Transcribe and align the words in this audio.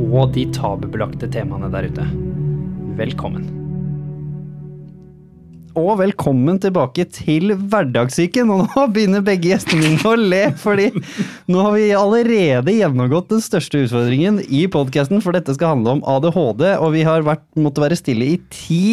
og 0.00 0.32
de 0.36 0.46
tabubelagte 0.54 1.28
temaene 1.32 1.72
der 1.72 1.90
ute. 1.90 2.06
Velkommen. 2.98 3.48
Og 5.72 5.94
velkommen 6.02 6.58
tilbake 6.60 7.06
til 7.08 7.54
Hverdagssyken. 7.56 8.50
Og 8.52 8.66
nå 8.66 8.82
begynner 8.92 9.24
begge 9.24 9.54
gjestene 9.54 9.80
mine 9.86 10.04
å 10.04 10.18
le, 10.20 10.42
fordi 10.60 10.90
nå 11.48 11.62
har 11.64 11.76
vi 11.78 11.86
allerede 11.96 12.74
gjennomgått 12.76 13.30
den 13.32 13.40
største 13.44 13.86
utfordringen 13.86 14.42
i 14.52 14.66
podkasten, 14.72 15.22
for 15.24 15.32
dette 15.32 15.56
skal 15.56 15.72
handle 15.76 15.96
om 15.96 16.04
ADHD, 16.04 16.66
og 16.76 16.92
vi 16.96 17.06
har 17.08 17.24
vært, 17.24 17.46
måttet 17.56 17.86
være 17.86 18.00
stille 18.02 18.34
i 18.34 18.38
ti 18.52 18.84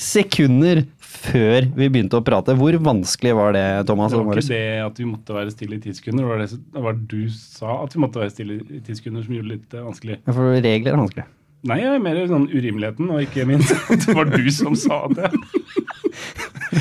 sekunder 0.00 0.82
før 1.10 1.66
vi 1.76 1.88
begynte 1.90 2.18
å 2.20 2.24
prate. 2.24 2.54
Hvor 2.58 2.76
vanskelig 2.84 3.32
var 3.36 3.54
det, 3.56 3.64
Thomas? 3.88 4.12
Det 4.14 4.20
var 4.22 4.40
ikke 4.40 4.52
det 4.54 4.62
at 4.84 5.00
vi 5.02 5.08
måtte 5.08 5.36
være 5.36 5.52
stille 5.54 5.76
i 5.78 5.82
ti 5.82 5.94
sekunder. 5.96 6.22
Det 6.24 6.30
var 6.30 6.40
det, 6.44 6.60
det 6.76 6.84
var 6.86 7.02
du 7.10 7.18
sa 7.34 7.76
at 7.82 7.96
vi 7.96 8.02
måtte 8.04 8.22
være 8.22 8.32
stille 8.34 8.58
i 8.62 8.80
ti 8.86 8.96
sekunder 8.98 9.26
som 9.26 9.36
gjorde 9.36 9.50
det 9.50 9.58
litt 9.58 9.76
eh, 9.76 9.84
vanskelig. 9.88 10.18
Ja, 10.22 10.34
For 10.38 10.56
regler 10.64 10.94
er 10.94 11.00
vanskelig. 11.02 11.26
Nei, 11.70 11.76
jeg 11.82 11.92
er 11.92 12.00
mer 12.00 12.18
sånn 12.30 12.46
urimeligheten, 12.48 13.10
og 13.12 13.20
ikke 13.26 13.44
minst 13.48 13.74
at 13.92 14.06
det 14.06 14.16
var 14.16 14.30
du 14.32 14.46
som 14.54 14.76
sa 14.78 15.02
det. 15.12 15.28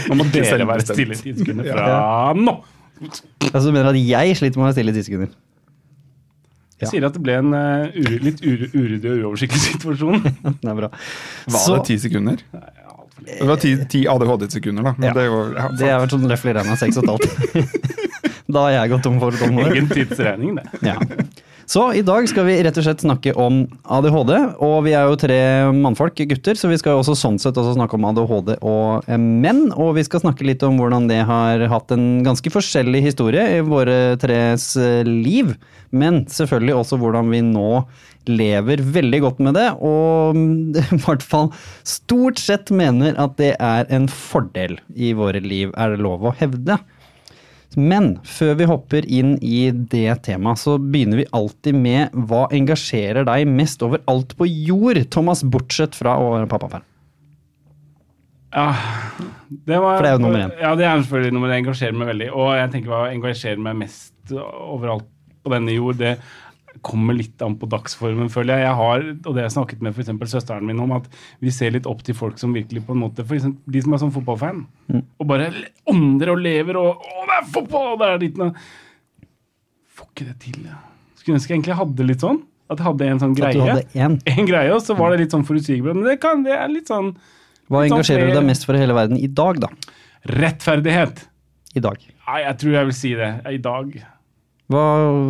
Nå 0.08 0.20
må 0.22 0.30
dere 0.32 0.70
være 0.70 0.86
stille 0.88 1.18
i 1.18 1.22
ti 1.26 1.36
sekunder 1.42 1.68
fra 1.74 2.32
nå! 2.38 2.56
Altså, 3.50 3.70
du 3.70 3.74
mener 3.74 3.92
at 3.94 4.00
jeg 4.00 4.36
sliter 4.40 4.60
med 4.60 4.66
å 4.66 4.70
være 4.70 4.78
stille 4.78 4.94
i 4.94 5.00
ti 5.00 5.06
sekunder? 5.10 5.36
Jeg 6.80 6.94
sier 6.94 7.06
at 7.10 7.16
det 7.16 7.20
ble 7.24 7.34
en 7.42 7.52
uh, 7.52 7.92
litt 8.24 8.40
uryddig 8.46 9.10
og 9.12 9.24
uoversiktlig 9.34 9.60
situasjon. 9.74 10.22
Det 10.64 10.70
er 10.72 10.78
bra. 10.78 10.90
Var 11.52 11.64
Så- 11.66 11.76
det 11.76 11.88
ti 11.90 11.98
sekunder? 12.06 12.44
Det 13.26 13.48
var 13.50 13.62
ti, 13.62 13.76
ti 13.92 14.06
ADHD-sekunder, 14.08 14.84
da. 14.90 14.96
Men 14.98 15.10
Ja. 15.10 15.14
det 15.14 15.24
er 15.24 15.30
jo 15.30 15.42
ja, 15.54 15.68
Det 15.78 15.92
har 15.92 16.02
vært 16.06 16.16
sånn 16.16 16.56
regna 16.60 16.80
seks 16.80 16.98
og 16.98 17.04
et 17.04 17.10
halvt. 17.14 17.94
da 18.54 18.66
har 18.66 18.72
jeg 18.78 18.96
gått 18.96 19.04
tom 19.06 19.20
for 19.22 19.32
tålmodighet. 19.32 19.76
Egen 19.76 19.90
tidsregning, 19.94 20.56
det. 20.60 20.66
Ja. 20.86 20.98
Så 21.70 21.84
i 21.94 22.02
dag 22.02 22.26
skal 22.26 22.48
vi 22.48 22.56
rett 22.66 22.78
og 22.82 22.86
slett 22.88 23.04
snakke 23.04 23.30
om 23.38 23.60
ADHD, 23.86 24.32
og 24.58 24.80
vi 24.88 24.96
er 24.98 25.06
jo 25.06 25.20
tre 25.22 25.38
mannfolk, 25.78 26.18
gutter, 26.32 26.58
så 26.58 26.66
vi 26.72 26.80
skal 26.82 26.96
jo 26.96 27.04
også 27.04 27.14
sånn 27.14 27.38
sett 27.38 27.60
også 27.62 27.76
snakke 27.76 27.94
om 27.94 28.08
ADHD 28.10 28.56
og 28.66 29.06
eh, 29.06 29.20
menn. 29.22 29.68
Og 29.78 29.92
vi 30.00 30.06
skal 30.08 30.24
snakke 30.24 30.48
litt 30.50 30.66
om 30.66 30.80
hvordan 30.82 31.06
det 31.12 31.20
har 31.30 31.62
hatt 31.70 31.94
en 31.94 32.24
ganske 32.26 32.50
forskjellig 32.56 33.04
historie 33.06 33.46
i 33.60 33.62
våre 33.62 34.16
tres 34.18 34.72
eh, 34.82 35.04
liv. 35.06 35.54
Men 35.94 36.24
selvfølgelig 36.34 36.80
også 36.80 36.98
hvordan 37.04 37.30
vi 37.30 37.44
nå 37.46 37.70
lever 38.30 38.84
veldig 38.96 39.20
godt 39.26 39.42
med 39.46 39.58
det, 39.58 39.68
og 39.82 40.38
i 40.98 41.02
hvert 41.06 41.26
fall 41.26 41.52
stort 41.88 42.42
sett 42.42 42.72
mener 42.72 43.18
at 43.22 43.36
det 43.42 43.56
er 43.58 43.90
en 43.94 44.08
fordel 44.12 44.78
i 44.96 45.14
våre 45.18 45.42
liv, 45.44 45.74
er 45.76 45.96
det 45.96 46.04
lov 46.06 46.30
å 46.30 46.36
hevde. 46.40 46.80
Men 47.78 48.16
før 48.26 48.56
vi 48.58 48.66
hopper 48.70 49.06
inn 49.06 49.36
i 49.46 49.68
det 49.72 50.24
temaet, 50.26 50.62
så 50.62 50.80
begynner 50.82 51.22
vi 51.22 51.28
alltid 51.38 51.78
med 51.78 52.16
hva 52.30 52.48
engasjerer 52.56 53.28
deg 53.30 53.50
mest 53.50 53.84
overalt 53.86 54.34
på 54.40 54.48
jord, 54.50 55.04
Thomas, 55.14 55.44
bortsett 55.46 55.98
fra 55.98 56.18
å 56.18 56.32
være 56.34 56.50
pappaperm. 56.50 56.86
Ja, 58.50 58.74
det 59.50 59.78
var, 59.78 60.00
For 60.00 60.06
det 60.06 60.10
er 60.10 60.16
jo 60.18 60.24
nummer 60.24 60.42
én. 60.42 60.54
Ja, 60.58 60.74
det 60.74 60.86
er 60.88 61.04
selvfølgelig 61.04 61.36
nummer 61.36 61.52
én. 61.54 61.60
Engasjerer 61.62 61.98
meg 62.00 62.10
veldig. 62.10 62.30
Og 62.34 62.50
jeg 62.58 62.72
tenker 62.74 62.94
hva 62.96 63.02
engasjerer 63.14 63.62
meg 63.62 63.78
mest 63.84 64.34
overalt 64.34 65.06
på 65.46 65.54
denne 65.54 65.76
jord, 65.76 66.00
det 66.02 66.16
kommer 66.86 67.14
litt 67.18 67.42
an 67.42 67.56
på 67.60 67.68
dagsformen, 67.70 68.30
føler 68.32 68.56
jeg. 68.58 68.66
Jeg 68.68 68.76
har, 68.80 69.06
og 69.26 69.30
det 69.34 69.42
har 69.42 69.48
jeg 69.50 69.56
snakket 69.58 69.82
med 69.84 69.94
f.eks. 69.98 70.12
søsteren 70.32 70.66
min 70.70 70.80
om, 70.80 70.92
at 70.96 71.08
vi 71.44 71.52
ser 71.52 71.72
litt 71.76 71.88
opp 71.90 72.04
til 72.06 72.16
folk 72.16 72.38
som 72.40 72.54
virkelig 72.56 72.84
på 72.88 72.94
en 72.96 73.02
måte 73.04 73.26
For 73.28 73.36
eksempel 73.36 73.74
de 73.74 73.82
som 73.84 73.94
er 73.98 74.04
sånn 74.06 74.14
fotballfan, 74.16 74.66
Mm. 74.90 75.04
og 75.22 75.28
bare 75.30 75.50
ånder 75.92 76.32
og 76.34 76.40
lever 76.42 76.78
og 76.82 77.04
Å, 77.04 77.26
det 77.30 77.36
er 77.40 77.50
fotball! 77.54 77.98
Det 78.00 78.08
er 78.10 78.22
ditt 78.24 78.38
nå. 78.42 78.48
Får 80.00 80.08
ikke 80.14 80.26
det 80.30 80.38
til, 80.46 80.62
ja. 80.70 80.78
Skulle 81.20 81.38
ønske 81.38 81.52
jeg 81.54 81.60
egentlig 81.60 81.78
hadde 81.82 82.08
litt 82.08 82.24
sånn. 82.24 82.40
At 82.70 82.78
jeg 82.80 82.86
hadde 82.86 83.06
en 83.10 83.20
sånn 83.22 83.32
At 83.34 83.38
du 83.38 83.42
greie. 83.44 83.74
hadde 83.74 84.06
en? 84.06 84.20
En 84.40 84.46
greie, 84.50 84.72
og 84.74 84.82
så 84.86 84.96
var 84.98 85.12
det 85.14 85.24
litt 85.26 85.34
sånn 85.36 85.46
forutsigbart. 85.48 85.98
Men 86.00 86.06
det, 86.08 86.20
kan, 86.24 86.44
det 86.46 86.54
er 86.56 86.70
litt 86.72 86.88
sånn 86.90 87.12
Hva 87.70 87.82
litt 87.84 87.92
sånn 87.92 88.00
engasjerer 88.00 88.30
du 88.32 88.38
deg 88.40 88.46
mest 88.50 88.66
for 88.66 88.78
i 88.78 88.82
hele 88.82 88.96
verden 88.98 89.18
i 89.20 89.28
dag, 89.28 89.60
da? 89.66 89.70
Rettferdighet. 90.40 91.26
I 91.78 91.82
dag. 91.86 92.02
Nei, 92.28 92.40
jeg 92.46 92.58
tror 92.64 92.74
jeg 92.80 92.88
vil 92.90 92.96
si 92.98 93.12
det. 93.18 93.30
I 93.50 93.58
dag. 93.62 93.94
Hva, 94.70 94.82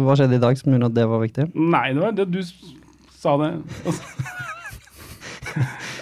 hva 0.06 0.16
skjedde 0.20 0.36
i 0.36 0.42
dag 0.44 0.58
som 0.60 0.74
gjorde 0.74 0.90
at 0.92 0.96
det 0.98 1.06
var 1.08 1.22
viktig? 1.24 1.46
Nei, 1.56 1.86
det 1.96 2.02
var 2.04 2.12
det 2.18 2.26
du 2.34 2.42
sa 2.44 3.38
det. 3.42 3.52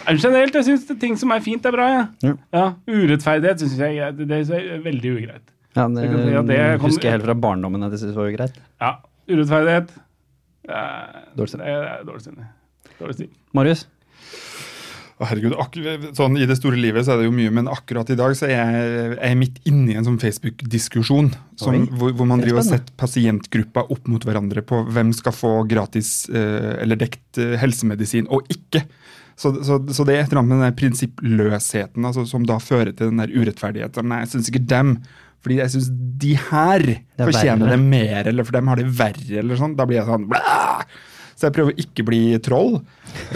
Generelt, 0.07 0.55
jeg 0.55 0.65
syns 0.69 0.85
ting 1.01 1.17
som 1.19 1.31
er 1.35 1.43
fint, 1.43 1.65
er 1.67 1.75
bra. 1.75 1.87
Ja. 1.91 2.03
Ja. 2.23 2.33
Ja, 2.55 2.65
urettferdighet 2.87 3.61
syns 3.63 3.75
jeg 3.77 4.17
det, 4.17 4.39
er 4.55 4.81
veldig 4.85 5.11
ugreit. 5.19 5.53
Ja, 5.77 5.85
det, 5.93 6.07
Jeg 6.07 6.15
si 6.17 6.47
det 6.47 6.59
kom- 6.79 6.87
husker 6.89 7.09
jeg 7.09 7.17
helt 7.19 7.25
fra 7.27 7.35
barndommen 7.37 7.83
at 7.85 7.91
jeg 7.93 7.99
syntes 8.05 8.15
var 8.17 8.31
ugreit. 8.31 8.55
Ja, 8.81 8.95
urettferdighet 9.29 9.91
Dårlig 11.37 11.49
stemning. 11.53 12.07
Dårlig 12.07 12.21
stemning. 12.25 12.47
Dårlig 12.99 13.15
stil. 13.15 13.29
Marius? 13.55 13.85
Herregud, 15.17 15.55
sånn 16.13 16.35
I 16.37 16.45
det 16.45 16.59
store 16.59 16.77
livet 16.77 17.05
så 17.07 17.15
er 17.15 17.23
det 17.23 17.25
jo 17.25 17.33
mye, 17.33 17.49
men 17.53 17.69
akkurat 17.71 18.09
i 18.13 18.17
dag 18.19 18.35
så 18.37 18.45
er 18.45 18.53
jeg, 18.53 18.81
er 19.15 19.31
jeg 19.31 19.39
midt 19.39 19.55
inne 19.65 19.95
i 19.95 19.97
en 19.97 20.05
sånn 20.05 20.19
Facebook-diskusjon 20.21 21.31
hvor, 21.57 22.11
hvor 22.11 22.29
man 22.29 22.43
er 22.43 22.45
driver 22.45 22.61
og 22.61 22.67
setter 22.67 22.93
pasientgrupper 23.01 23.89
opp 23.95 24.11
mot 24.11 24.27
hverandre 24.27 24.61
på 24.61 24.83
hvem 24.93 25.15
skal 25.17 25.33
få 25.33 25.53
gratis 25.69 26.27
eh, 26.29 26.75
eller 26.83 27.01
dekt 27.01 27.41
eh, 27.41 27.55
helsemedisin 27.57 28.29
og 28.29 28.45
ikke. 28.53 28.83
Så, 29.37 29.55
så, 29.65 29.79
så 29.93 30.05
det 30.05 30.15
er 30.15 30.23
et 30.23 30.31
eller 30.31 30.43
annet 30.43 30.53
med 30.53 30.63
den 30.67 30.77
prinsippløsheten 30.83 32.05
altså, 32.09 32.25
som 32.29 32.45
da 32.45 32.61
fører 32.61 32.93
til 32.93 33.09
den 33.09 33.21
der 33.21 33.33
urettferdigheten. 33.33 34.09
Nei, 34.09 34.21
jeg 34.23 34.35
syns 34.35 34.53
ikke 34.53 34.65
dem. 34.69 34.99
Fordi 35.45 35.59
jeg 35.61 35.73
syns 35.73 35.91
de 36.21 36.33
her 36.47 36.83
det 36.85 37.25
fortjener 37.25 37.65
verre. 37.65 37.75
det 37.77 37.91
mer, 37.91 38.29
eller 38.33 38.45
for 38.45 38.57
dem 38.57 38.69
har 38.69 38.81
det 38.81 38.87
verre, 38.97 39.37
eller 39.41 39.59
sånn. 39.59 39.77
Da 39.77 39.85
blir 39.89 40.01
jeg 40.01 40.09
sånn 40.09 40.25
blæh! 40.29 40.97
Så 41.37 41.47
jeg 41.47 41.53
prøver 41.53 41.75
å 41.75 41.81
ikke 41.83 42.05
bli 42.07 42.21
troll, 42.41 42.79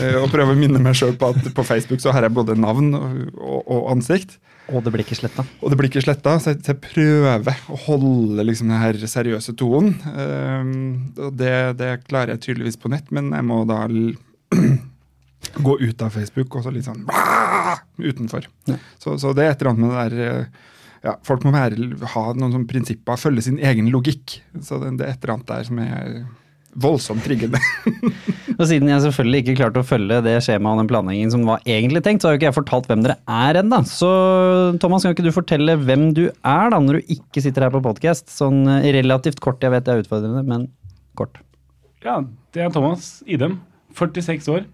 eh, 0.01 0.15
og 0.17 0.31
prøver 0.33 0.55
å 0.55 0.57
minne 0.57 0.81
meg 0.81 0.97
sjøl 0.97 1.13
på 1.21 1.29
at 1.35 1.51
på 1.53 1.65
Facebook 1.67 2.01
så 2.01 2.13
har 2.15 2.25
jeg 2.25 2.33
både 2.33 2.57
navn 2.57 2.95
og, 2.97 3.19
og, 3.37 3.59
og 3.61 3.91
ansikt. 3.93 4.39
Og 4.71 4.83
det 4.85 4.93
blir 4.93 5.03
ikke 5.03 5.17
sletta. 5.19 5.43
Og 5.59 5.71
det 5.71 5.77
blir 5.79 5.89
ikke 5.89 6.03
sletta, 6.03 6.37
så 6.39 6.53
jeg, 6.53 6.61
så 6.63 6.73
jeg 6.73 6.81
prøver 6.85 7.63
å 7.71 7.79
holde 7.87 8.45
liksom 8.47 8.71
den 8.71 8.81
her 8.81 8.97
seriøse 9.13 9.55
tonen. 9.59 9.95
Ehm, 10.15 10.73
og 11.17 11.35
det, 11.37 11.53
det 11.81 11.91
klarer 12.07 12.35
jeg 12.35 12.43
tydeligvis 12.45 12.79
på 12.79 12.91
nett, 12.93 13.09
men 13.13 13.33
jeg 13.35 13.47
må 13.47 13.61
da 13.69 13.83
gå 15.67 15.77
ut 15.81 16.05
av 16.05 16.13
Facebook 16.15 16.55
og 16.55 16.65
så 16.65 16.73
litt 16.73 16.87
sånn 16.87 17.03
utenfor. 17.03 17.81
utenfor. 18.01 18.49
Så, 19.01 19.17
så 19.21 19.33
det 19.35 19.45
er 19.45 19.55
et 19.55 19.63
eller 19.63 19.73
annet 19.73 19.85
med 19.85 19.91
det 19.93 20.03
der 20.03 20.27
eh, 20.27 20.67
ja, 21.01 21.15
Folk 21.25 21.45
må 21.47 21.53
være, 21.55 21.89
ha 22.13 22.23
noen 22.37 22.53
sånne 22.53 22.69
prinsipper, 22.69 23.17
følge 23.17 23.47
sin 23.47 23.57
egen 23.57 23.89
logikk. 23.93 24.37
Så 24.61 24.77
det, 24.83 24.95
det 24.99 25.07
er 25.07 25.15
et 25.15 25.23
eller 25.23 25.39
annet 25.39 25.49
der 25.49 25.67
som 25.67 25.81
er 25.81 26.11
voldsomt 26.79 27.23
triggende. 27.25 27.59
Og 28.59 28.67
siden 28.69 28.91
jeg 28.91 29.01
selvfølgelig 29.05 29.41
ikke 29.41 29.55
klarte 29.57 29.81
å 29.81 29.87
følge 29.87 30.19
det 30.25 30.35
skjemaet 30.45 30.75
og 30.75 30.81
den 30.83 30.89
planleggingen 30.91 31.31
som 31.33 31.45
var 31.47 31.63
egentlig 31.65 32.03
tenkt, 32.05 32.21
så 32.21 32.29
har 32.29 32.35
jo 32.35 32.41
ikke 32.41 32.49
jeg 32.51 32.57
fortalt 32.59 32.89
hvem 32.91 33.05
dere 33.05 33.17
er 33.25 33.57
ennå. 33.61 33.79
Så 33.89 34.09
Thomas, 34.83 35.05
kan 35.05 35.15
ikke 35.15 35.25
du 35.25 35.33
fortelle 35.33 35.77
hvem 35.81 36.11
du 36.17 36.27
er 36.29 36.73
da, 36.73 36.77
når 36.77 36.99
du 36.99 37.15
ikke 37.15 37.41
sitter 37.41 37.65
her 37.65 37.73
på 37.73 37.81
podkast? 37.85 38.29
Sånn 38.33 38.63
eh, 38.69 38.91
relativt 38.93 39.41
kort, 39.41 39.63
jeg 39.65 39.73
vet 39.73 39.87
det 39.87 39.95
er 39.95 40.03
utfordrende, 40.03 40.43
men 40.45 40.67
kort. 41.17 41.41
Ja, 42.05 42.19
det 42.53 42.67
er 42.67 42.71
Thomas 42.73 43.19
Idem. 43.25 43.59
46 43.97 44.47
år. 44.53 44.69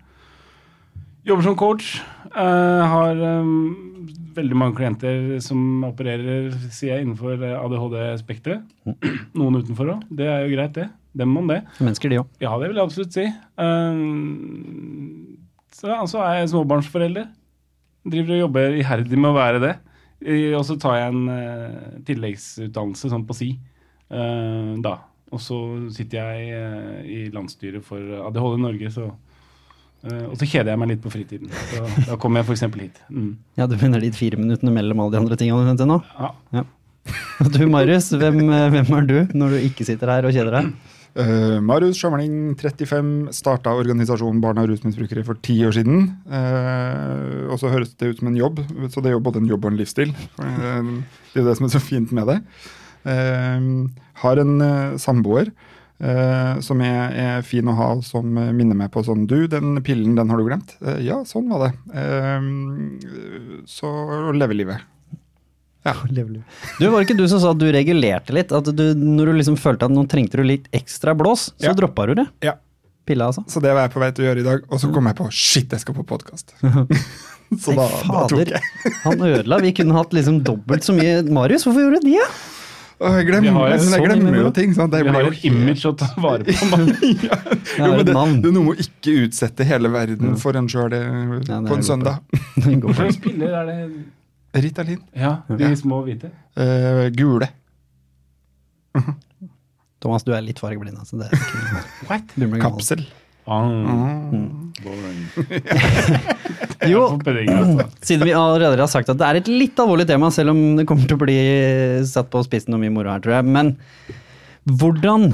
Jobber 1.28 1.48
som 1.48 1.58
coach. 1.60 1.98
Uh, 2.38 2.84
har 2.88 3.20
um, 3.42 4.04
veldig 4.36 4.58
mange 4.60 4.78
klienter 4.78 5.40
som 5.44 5.84
opererer 5.88 6.52
sier 6.70 6.98
jeg, 6.98 7.08
innenfor 7.08 7.40
ADHD-spekteret. 7.40 8.64
Noen 9.40 9.60
utenfor 9.60 9.96
òg. 9.96 10.06
Det 10.12 10.28
er 10.28 10.46
jo 10.46 10.54
greit, 10.54 10.76
det. 10.78 10.88
Dem 11.18 11.34
om 11.40 11.50
det. 11.50 11.62
Mennesker, 11.82 12.14
de 12.14 12.22
òg. 12.22 12.30
Ja, 12.44 12.54
det 12.62 12.70
vil 12.70 12.80
jeg 12.80 12.88
absolutt 12.90 13.18
si. 13.18 13.26
Eh, 13.28 14.02
så 15.78 15.92
altså, 15.94 16.18
så 16.18 16.24
er 16.26 16.40
jeg 16.42 16.54
småbarnsforelder. 16.54 17.28
Driver 18.08 18.38
og 18.38 18.44
jobber 18.46 18.78
iherdig 18.80 19.20
med 19.20 19.32
å 19.34 19.38
være 19.38 19.62
det. 19.64 19.74
Eh, 20.26 20.54
Og 20.58 20.64
så 20.66 20.78
tar 20.82 20.98
jeg 20.98 21.14
en 21.14 21.28
uh, 21.30 22.02
tilleggsutdannelse 22.08 23.12
sånn 23.12 23.28
på 23.28 23.36
si 23.38 23.52
uh, 24.10 24.74
da. 24.82 24.96
Og 25.34 25.42
så 25.44 25.58
sitter 25.94 26.24
jeg 26.24 26.56
uh, 26.56 27.02
i 27.04 27.20
landsstyret 27.36 27.84
for 27.86 28.02
ADHD 28.30 28.62
Norge, 28.64 28.94
så 28.96 29.12
Uh, 30.06 30.28
Og 30.30 30.36
så 30.38 30.46
kjeder 30.46 30.70
jeg 30.70 30.78
meg 30.78 30.92
litt 30.92 31.00
på 31.02 31.10
fritiden. 31.10 31.50
Så 31.72 31.80
da 32.06 32.16
kommer 32.22 32.44
jeg 32.44 32.52
f.eks. 32.52 32.62
hit. 32.78 33.00
Mm. 33.10 33.32
Ja, 33.58 33.66
du 33.66 33.74
begynner 33.74 34.04
de 34.04 34.12
fire 34.14 34.38
minuttene 34.38 34.70
mellom 34.76 35.02
alle 35.02 35.16
de 35.16 35.20
andre 35.24 35.38
tingene 35.42 35.64
du 35.64 35.72
nevnte 35.72 35.88
nå? 35.90 35.98
Ja. 36.22 36.62
Og 37.42 37.50
du 37.56 37.64
Marius, 37.66 38.12
hvem, 38.14 38.38
hvem 38.46 38.94
er 38.94 39.08
du 39.10 39.16
når 39.34 39.56
du 39.56 39.66
ikke 39.66 39.88
sitter 39.90 40.14
her 40.14 40.28
og 40.30 40.38
kjeder 40.38 40.54
deg? 40.60 40.70
Uh, 41.18 41.58
Marius 41.66 41.98
Sjømling, 41.98 42.54
35, 42.60 43.32
starta 43.34 43.72
organisasjonen 43.74 44.42
Barn 44.44 44.60
av 44.62 44.68
rusmisbrukere 44.70 45.24
for 45.26 45.40
ti 45.42 45.56
år 45.66 45.74
siden. 45.74 46.12
Uh, 46.30 47.48
og 47.50 47.58
så 47.62 47.72
høres 47.74 47.96
det 47.98 48.12
ut 48.12 48.20
som 48.22 48.30
en 48.30 48.38
jobb, 48.38 48.62
så 48.94 49.02
det 49.02 49.10
er 49.10 49.18
jo 49.18 49.24
både 49.26 49.42
en 49.42 49.50
jobb 49.50 49.66
og 49.66 49.74
en 49.74 49.80
livsstil. 49.80 50.14
Uh, 50.38 51.02
det 51.34 51.42
er 51.42 51.50
det 51.50 51.56
som 51.58 51.66
er 51.66 51.74
så 51.74 51.82
fint 51.82 52.14
med 52.14 52.30
det. 52.30 52.42
Har 53.08 54.40
en 54.42 54.54
samboer 55.00 55.54
som 56.66 56.82
er, 56.84 57.14
er 57.16 57.46
fin 57.48 57.70
å 57.72 57.76
ha, 57.78 57.88
som 58.04 58.26
minner 58.36 58.76
meg 58.76 58.90
på 58.92 59.00
sånn 59.08 59.24
Du, 59.30 59.38
den 59.48 59.80
pillen, 59.86 60.18
den 60.18 60.34
har 60.34 60.42
du 60.42 60.44
glemt. 60.50 60.76
Ja, 61.06 61.22
sånn 61.30 61.48
var 61.54 61.70
det. 61.70 61.72
Så 63.72 63.94
leve 64.36 64.60
livet. 64.60 64.97
Du, 66.80 66.90
Var 66.90 67.00
det 67.00 67.06
ikke 67.08 67.18
du 67.18 67.26
som 67.32 67.40
sa 67.44 67.52
at 67.56 67.60
du 67.62 67.68
regulerte 67.74 68.36
litt? 68.36 68.52
At 68.56 68.70
du, 68.76 68.86
når 68.98 69.32
du 69.32 69.38
liksom 69.42 69.58
følte 69.60 69.88
at 69.88 69.94
nå 69.94 70.04
trengte 70.10 70.40
du 70.42 70.44
litt 70.48 70.68
ekstra 70.76 71.16
blås, 71.18 71.52
så 71.58 71.72
Ja. 71.72 71.76
droppa 71.78 72.08
du 72.10 72.16
det? 72.22 72.28
Ja. 72.46 72.58
Pilla, 73.08 73.30
altså? 73.32 73.44
Så 73.48 73.62
det 73.64 73.72
var 73.72 73.86
jeg 73.88 73.94
på 73.94 74.02
vei 74.04 74.12
til 74.12 74.26
å 74.26 74.28
gjøre 74.28 74.42
i 74.44 74.48
dag, 74.48 74.66
og 74.68 74.82
så 74.84 74.90
kom 74.92 75.06
jeg 75.08 75.16
på 75.16 75.30
shit, 75.32 75.72
jeg 75.72 75.80
skal 75.80 75.96
på 75.96 76.04
podkast. 76.10 76.52
så 77.64 77.72
da, 77.78 77.88
Nei, 77.88 78.12
da 78.12 78.26
tok 78.28 78.52
jeg. 78.52 78.94
Han 79.06 79.24
ødela. 79.30 79.62
Vi 79.64 79.72
kunne 79.78 79.96
hatt 79.96 80.12
liksom 80.16 80.42
dobbelt 80.44 80.84
så 80.84 80.96
mye 80.98 81.22
Marius, 81.24 81.64
hvorfor 81.68 81.86
gjorde 81.86 82.02
du 82.04 82.10
det? 82.10 82.18
Ja? 82.20 82.28
jeg 82.98 83.28
glemmer, 83.28 83.54
har 83.54 83.68
jeg, 83.76 83.82
sånn 83.86 84.04
glemmer 84.08 84.38
jo 84.42 84.50
ting. 84.58 84.72
Sånn, 84.74 84.90
Det 84.90 85.04
Vi 85.04 85.06
blir 85.06 85.14
har 85.20 85.28
jo 85.28 85.34
et 85.36 85.44
image 85.46 85.86
å 85.86 85.94
ta 86.00 86.08
vare 86.18 86.44
på. 86.50 86.70
man. 86.72 86.88
ja. 87.28 87.38
Jo, 87.78 87.92
men 87.94 88.02
det, 88.08 88.16
det 88.42 88.50
er 88.50 88.56
noe 88.56 88.64
med 88.66 88.72
å 88.74 88.76
ikke 88.88 89.14
utsette 89.28 89.68
hele 89.70 89.92
verden 89.94 90.34
for 90.42 90.58
en 90.58 90.70
sjøl 90.72 90.96
Ja, 90.98 91.60
på 91.62 91.78
en 91.78 91.86
søndag. 91.86 92.24
Hvorfor 92.58 92.90
Hva 92.90 92.96
slags 93.04 93.20
piller 93.22 93.54
er 93.62 93.70
det? 93.70 93.78
Ritalin. 94.64 95.00
Ja, 95.16 95.38
de 95.50 95.72
små 95.80 96.02
hvite. 96.08 96.32
Uh, 96.58 97.08
gule. 97.16 97.50
Thomas, 100.04 100.26
du 100.26 100.34
er 100.36 100.44
litt 100.46 100.60
fargeblind. 100.62 100.98
Altså. 101.00 101.20
Det 101.22 101.30
er. 101.30 101.38
What? 102.10 102.36
Du 102.36 102.46
blir. 102.46 102.62
Kapsel. 102.64 103.06
Mm. 103.48 104.74
boring. 104.84 105.20
Jo, 106.88 107.06
altså. 107.16 107.86
siden 108.06 108.28
vi 108.28 108.34
allerede 108.38 108.84
har 108.84 108.90
sagt 108.92 109.10
at 109.10 109.18
det 109.18 109.26
er 109.26 109.40
et 109.40 109.48
litt 109.50 109.80
alvorlig 109.82 110.06
tema, 110.08 110.30
selv 110.32 110.52
om 110.54 110.60
det 110.78 110.86
kommer 110.88 111.08
til 111.10 111.18
å 111.18 111.24
bli 111.24 111.38
satt 112.08 112.30
på 112.32 112.44
spissen 112.46 112.76
og 112.76 112.84
mye 112.84 112.94
moro 112.94 113.10
her, 113.10 113.24
tror 113.24 113.40
jeg. 113.40 113.48
Men 113.56 113.72
hvordan 114.68 115.32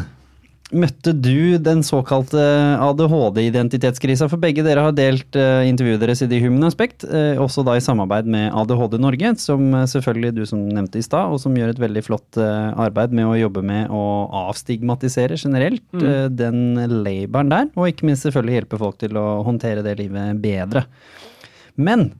møtte 0.74 1.14
du 1.16 1.58
den 1.62 1.84
såkalte 1.86 2.42
ADHD-identitetskrisa? 2.82 4.28
For 4.32 4.42
begge 4.42 4.66
dere 4.66 4.86
har 4.88 4.96
delt 4.98 5.38
eh, 5.40 5.68
intervjuet 5.70 6.02
deres 6.02 6.24
i 6.26 6.30
The 6.32 6.40
Human 6.44 6.68
Aspect, 6.68 7.06
eh, 7.08 7.40
også 7.42 7.66
da 7.68 7.78
i 7.78 7.84
samarbeid 7.84 8.30
med 8.30 8.50
ADHD 8.50 8.98
Norge, 9.02 9.34
som 9.42 9.68
eh, 9.78 9.86
selvfølgelig 9.90 10.34
du 10.38 10.44
som 10.50 10.64
nevnte 10.68 11.02
i 11.02 11.06
stad, 11.06 11.34
og 11.34 11.42
som 11.44 11.56
gjør 11.58 11.74
et 11.74 11.82
veldig 11.84 12.06
flott 12.06 12.40
arbeid 12.40 13.14
med 13.16 13.28
å 13.30 13.38
jobbe 13.38 13.64
med 13.66 13.92
å 13.94 14.04
avstigmatisere 14.48 15.38
generelt 15.40 15.86
eh, 16.00 16.28
den 16.34 16.80
laboren 17.04 17.54
der, 17.54 17.70
og 17.78 17.92
ikke 17.92 18.10
minst 18.10 18.28
selvfølgelig 18.28 18.62
hjelpe 18.62 18.82
folk 18.82 19.00
til 19.04 19.20
å 19.20 19.28
håndtere 19.48 19.86
det 19.86 19.98
livet 20.02 20.42
bedre. 20.44 20.88
Men 21.76 22.12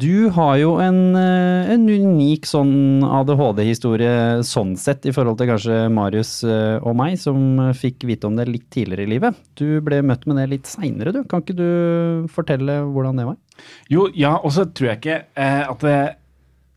du 0.00 0.30
har 0.32 0.56
jo 0.58 0.74
en, 0.82 1.14
eh, 1.18 1.70
en 1.74 1.84
unik 1.86 2.46
sånn 2.48 3.04
ADHD-historie 3.04 4.42
sånn 4.46 4.72
sett, 4.80 5.04
i 5.06 5.12
forhold 5.14 5.38
til 5.38 5.50
kanskje 5.50 5.76
Marius 5.92 6.32
eh, 6.48 6.78
og 6.80 6.96
meg, 6.98 7.18
som 7.20 7.60
eh, 7.60 7.74
fikk 7.76 8.06
vite 8.08 8.26
om 8.28 8.38
det 8.38 8.48
litt 8.48 8.66
tidligere 8.74 9.04
i 9.04 9.12
livet. 9.14 9.38
Du 9.60 9.80
ble 9.84 10.00
møtt 10.06 10.26
med 10.26 10.40
det 10.40 10.48
litt 10.50 10.70
seinere, 10.70 11.12
du. 11.14 11.22
Kan 11.28 11.44
ikke 11.44 11.58
du 11.58 12.26
fortelle 12.32 12.80
hvordan 12.88 13.20
det 13.20 13.28
var? 13.28 13.38
Jo, 13.92 14.08
ja, 14.16 14.34
og 14.40 14.54
så 14.56 14.66
tror 14.66 14.92
jeg 14.92 15.02
ikke 15.02 15.20
eh, 15.36 15.62
at 15.68 15.84
det, 15.84 15.98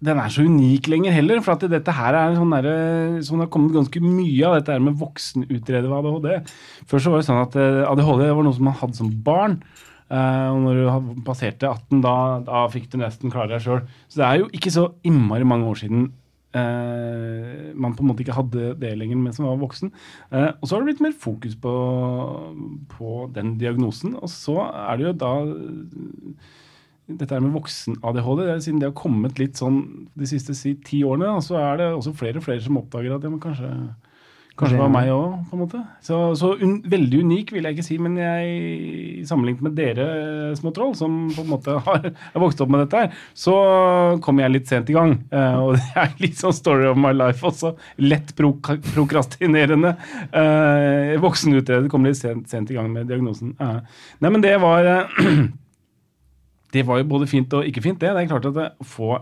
den 0.06 0.22
er 0.22 0.34
så 0.34 0.46
unik 0.46 0.92
lenger 0.92 1.16
heller. 1.16 1.42
For 1.46 1.56
at 1.56 1.66
dette 1.72 1.98
her 1.98 2.20
er 2.20 2.38
sånn 2.38 2.54
derre 2.54 2.78
sånn 3.26 3.42
det 3.42 3.48
har 3.48 3.54
kommet 3.56 3.78
ganske 3.80 4.04
mye 4.04 4.46
av 4.50 4.60
dette 4.60 4.76
her 4.76 4.84
med 4.84 5.00
voksenutredet 5.02 5.98
ADHD. 6.02 6.56
Før 6.92 7.04
så 7.04 7.14
var 7.14 7.24
det 7.24 7.30
sånn 7.32 7.44
at 7.44 7.60
eh, 7.62 7.84
ADHD 7.88 8.28
var 8.30 8.46
noe 8.46 8.58
som 8.58 8.70
man 8.70 8.82
hadde 8.84 9.00
som 9.00 9.14
barn. 9.26 9.62
Eh, 10.12 10.48
og 10.52 10.62
når 10.64 10.80
du 10.80 11.24
passerte 11.28 11.70
18, 11.70 12.04
da, 12.06 12.16
da 12.48 12.64
fikk 12.74 12.90
du 12.94 13.02
nesten 13.02 13.34
klare 13.34 13.56
deg 13.56 13.66
sjøl. 13.66 13.84
Så 14.08 14.22
det 14.22 14.30
er 14.30 14.42
jo 14.42 14.50
ikke 14.56 14.74
så 14.74 14.88
innmari 15.08 15.48
mange 15.48 15.70
år 15.74 15.84
siden 15.84 16.08
Uh, 16.58 17.76
man 17.76 17.92
på 17.94 18.02
en 18.02 18.08
måte 18.08 18.24
ikke 18.24 18.38
hadde 18.38 18.70
det 18.80 18.94
lenger 18.98 19.20
mens 19.20 19.38
man 19.38 19.52
var 19.52 19.60
voksen. 19.62 19.92
Uh, 20.32 20.56
og 20.56 20.64
så 20.64 20.74
har 20.74 20.82
det 20.82 20.88
blitt 20.88 21.04
mer 21.04 21.18
fokus 21.20 21.58
på, 21.60 21.74
på 22.94 23.18
den 23.36 23.58
diagnosen. 23.60 24.16
Og 24.16 24.32
så 24.32 24.56
er 24.72 24.98
det 24.98 25.06
jo 25.10 25.12
da 25.26 25.34
dette 27.08 27.32
her 27.32 27.44
med 27.44 27.56
voksen-ADHD, 27.56 28.42
er 28.44 28.64
siden 28.64 28.82
det 28.82 28.90
har 28.90 28.98
kommet 28.98 29.40
litt 29.40 29.60
sånn 29.60 29.80
de 30.18 30.28
siste 30.28 30.56
si, 30.58 30.74
ti 30.84 31.04
årene, 31.08 31.38
så 31.44 31.56
er 31.62 31.80
det 31.80 31.88
også 31.94 32.16
flere 32.20 32.42
og 32.42 32.48
flere 32.48 32.64
som 32.64 32.80
oppdager 32.82 33.16
at 33.16 33.24
ja, 33.24 33.32
men 33.32 33.44
kanskje, 33.44 33.70
kanskje 34.58 34.78
det 34.78 34.82
var 34.82 34.92
meg 34.94 35.10
òg, 35.14 35.34
på 35.50 35.56
en 35.58 35.62
måte. 35.62 35.82
Så, 36.04 36.18
så 36.40 36.52
un, 36.58 36.78
veldig 36.90 37.20
unik 37.28 37.52
vil 37.54 37.68
jeg 37.68 37.78
ikke 37.78 37.86
si, 37.86 37.98
men 38.02 38.16
jeg, 38.18 39.26
sammenlignet 39.30 39.66
med 39.68 39.76
dere 39.78 40.08
små 40.58 40.72
troll, 40.76 40.96
som 40.98 41.28
på 41.34 41.46
en 41.46 41.52
måte 41.52 41.76
har, 41.86 42.10
vokst 42.42 42.64
opp 42.64 42.74
med 42.74 42.84
dette 42.86 43.04
her, 43.04 43.22
så 43.38 43.56
kom 44.26 44.42
jeg 44.42 44.54
litt 44.56 44.72
sent 44.72 44.90
i 44.92 44.98
gang. 44.98 45.14
Uh, 45.32 45.60
og 45.62 45.72
det 45.78 45.86
er 46.04 46.18
litt 46.24 46.42
sånn 46.42 46.56
story 46.58 46.90
of 46.90 46.98
my 47.00 47.14
life 47.16 47.46
også. 47.46 47.76
Lett 48.02 48.34
prok 48.38 48.72
prokrastinerende. 48.92 49.94
Eh, 50.36 51.14
Voksenutreder 51.22 51.88
kom 51.92 52.06
litt 52.08 52.20
sent, 52.20 52.48
sent 52.52 52.72
i 52.72 52.78
gang 52.78 52.90
med 52.94 53.08
diagnosen. 53.10 53.54
Uh. 53.62 53.80
nei, 54.24 54.34
men 54.34 54.44
det 54.44 54.56
var 54.62 54.88
eh, 54.90 55.18
det 56.74 56.86
var 56.88 57.02
jo 57.02 57.10
både 57.14 57.30
fint 57.30 57.54
og 57.58 57.68
ikke 57.68 57.84
fint, 57.86 58.02
det. 58.02 58.14
Det 58.14 58.24
er 58.24 58.32
klart 58.32 58.50
at 58.50 58.58
det, 58.58 58.72
å 58.82 58.88
få 58.88 59.18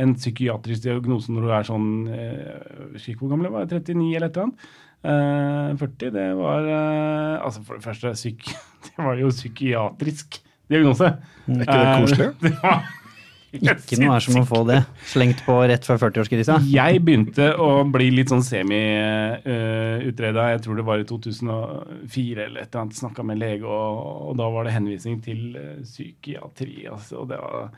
en 0.00 0.14
psykiatrisk 0.16 0.84
diagnose 0.84 1.32
når 1.32 1.46
du 1.46 1.50
er 1.56 1.66
sånn 1.68 1.90
eh, 2.14 3.10
hvor 3.18 3.32
gammel 3.32 3.48
jeg 3.48 3.56
var, 3.56 3.66
39 3.68 4.06
eller 4.16 4.30
et 4.30 4.36
eller 4.36 4.46
annet. 4.46 4.70
Eh, 5.00 5.76
40, 5.80 6.10
det 6.12 6.26
var 6.36 6.66
eh, 6.68 7.40
Altså, 7.40 7.62
for 7.64 7.78
det 7.78 7.84
første, 7.86 8.14
syk, 8.20 8.48
det 8.84 8.96
var 9.00 9.14
jo 9.20 9.28
psykiatrisk 9.32 10.40
diagnose. 10.70 11.12
Er 11.48 11.60
ikke 11.64 11.78
det 11.78 12.00
koselig? 12.04 12.26
Eh, 12.30 12.34
det 12.50 12.54
var 12.62 13.80
Ikke 13.80 13.98
noe 13.98 14.14
er 14.14 14.22
som 14.22 14.36
å 14.38 14.44
få 14.46 14.60
det 14.68 14.80
slengt 15.10 15.40
på 15.46 15.54
rett 15.66 15.84
før 15.88 15.98
40-årskrisa. 16.04 16.54
Jeg 16.70 17.00
begynte 17.06 17.46
å 17.58 17.82
bli 17.88 18.10
litt 18.14 18.30
sånn 18.30 18.44
semi-utreda. 18.46 20.42
jeg 20.52 20.60
tror 20.66 20.74
det 20.78 20.86
var 20.86 20.98
i 21.02 21.08
2004 21.08 22.44
eller 22.44 22.60
et 22.60 22.68
eller 22.68 22.82
annet. 22.84 23.00
Snakka 23.00 23.20
med 23.26 23.40
lege, 23.40 23.66
og, 23.66 24.30
og 24.30 24.38
da 24.38 24.46
var 24.54 24.62
det 24.68 24.76
henvisning 24.76 25.16
til 25.24 25.40
eh, 25.58 25.80
psykiatri. 25.82 26.86
Altså, 26.92 27.24
og 27.24 27.26
det 27.32 27.40
var 27.42 27.72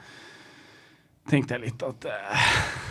Tenkte 1.30 1.56
jeg 1.56 1.68
litt 1.68 1.84
at 1.86 2.08
uh, 2.10 2.46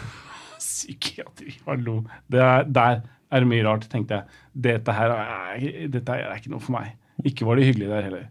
Psykiatri, 0.62 1.56
hallo. 1.68 2.02
Det 2.32 2.42
er, 2.42 2.68
der 2.68 3.02
er 3.32 3.44
det 3.44 3.50
mye 3.50 3.66
rart, 3.66 3.88
tenkte 3.92 4.20
jeg. 4.20 4.42
Dette 4.68 4.96
her 4.96 5.14
er, 5.16 5.66
dette 5.92 6.18
er 6.18 6.36
ikke 6.38 6.54
noe 6.54 6.64
for 6.64 6.76
meg. 6.78 6.94
Ikke 7.28 7.46
var 7.46 7.60
det 7.60 7.68
hyggelig 7.68 7.90
der 7.92 8.08
heller. 8.08 8.30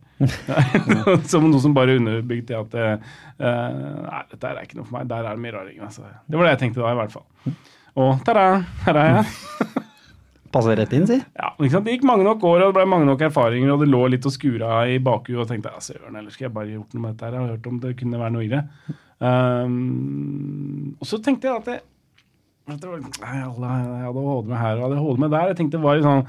som 1.31 1.47
noe 1.49 1.61
som 1.63 1.75
bare 1.77 1.97
underbygde 1.97 2.59
at 2.59 2.75
uh, 2.77 3.13
Nei, 3.41 4.23
dette 4.33 4.51
er 4.51 4.65
ikke 4.65 4.81
noe 4.81 4.89
for 4.89 4.99
meg. 4.99 5.11
Der 5.11 5.27
er 5.27 5.37
det 5.37 5.45
mye 5.45 5.55
raring. 5.55 5.85
Altså. 5.87 6.09
Det 6.27 6.39
var 6.39 6.49
det 6.49 6.57
jeg 6.57 6.63
tenkte 6.65 6.83
da, 6.83 6.95
i 6.95 6.99
hvert 7.01 7.15
fall. 7.15 7.55
Og 8.01 8.25
ta-da, 8.27 8.49
her 8.87 9.01
er 9.01 9.15
jeg. 9.15 9.79
Passer 10.55 10.75
rett 10.75 10.95
inn, 10.97 11.07
si. 11.07 11.21
Ja? 11.39 11.53
Det 11.61 11.93
gikk 11.95 12.07
mange 12.09 12.27
nok 12.27 12.43
år, 12.43 12.65
og 12.65 12.73
det 12.73 12.81
ble 12.81 12.89
mange 12.91 13.07
nok 13.07 13.23
erfaringer, 13.29 13.71
og 13.71 13.85
det 13.85 13.91
lå 13.91 14.01
litt 14.11 14.27
og 14.27 14.35
skura 14.35 14.81
i 14.91 14.99
bakhuet, 15.03 15.45
og 15.45 15.47
tenkte 15.51 15.71
ja, 15.71 15.83
søren, 15.85 16.17
eller 16.19 16.35
skal 16.35 16.49
jeg 16.49 16.57
bare 16.57 16.73
gjort 16.73 16.97
noe 16.97 17.05
med 17.05 17.15
dette 17.15 17.29
her? 17.29 17.37
Jeg 17.37 17.45
har 17.45 17.53
hørt 17.55 17.69
om 17.71 17.79
det 17.85 17.93
kunne 18.01 18.23
være 18.23 18.35
noe 18.35 18.47
i 18.49 18.51
det. 18.51 18.65
Um, 19.21 20.97
og 20.97 21.09
så 21.09 21.19
tenkte 21.21 21.49
jeg 21.51 21.61
at 21.61 21.67
jeg, 21.69 21.83
at 22.71 22.81
det 22.81 22.89
var, 22.89 23.01
nei, 23.03 23.37
alle, 23.45 23.71
jeg 23.77 24.07
hadde 24.07 24.25
ADHD 24.25 24.49
med 24.49 24.61
her 24.63 24.81
og 24.81 24.85
ADHD 24.87 25.23
med 25.23 25.33
der. 25.35 25.47
Jeg 25.51 25.59
tenkte 25.59 25.77
det 25.77 25.85
var 25.85 25.99
litt 25.99 26.07
sånn 26.07 26.27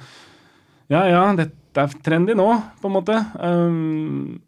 Ja, 0.92 1.04
ja, 1.08 1.26
dette 1.38 1.86
er 1.86 2.00
trendy 2.04 2.36
nå, 2.36 2.48
på 2.82 2.90
en 2.90 2.96
måte. 2.98 3.20
Um, 3.40 4.40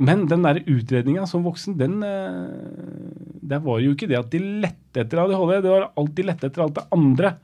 men 0.00 0.24
den 0.30 0.44
der 0.46 0.62
utredninga 0.64 1.26
som 1.28 1.44
voksen, 1.44 1.76
den 1.76 1.98
eh, 2.06 3.10
Der 3.50 3.60
var 3.64 3.82
jo 3.82 3.92
ikke 3.92 4.08
det 4.08 4.16
at 4.16 4.30
de 4.32 4.40
lette 4.64 5.02
etter 5.02 5.20
ADHD, 5.20 5.58
det 5.60 5.72
var 5.72 5.90
alt 6.00 6.14
de 6.16 6.24
lette 6.24 6.48
etter 6.48 6.64
alt 6.64 6.78
det 6.78 6.86
andre. 6.96 7.34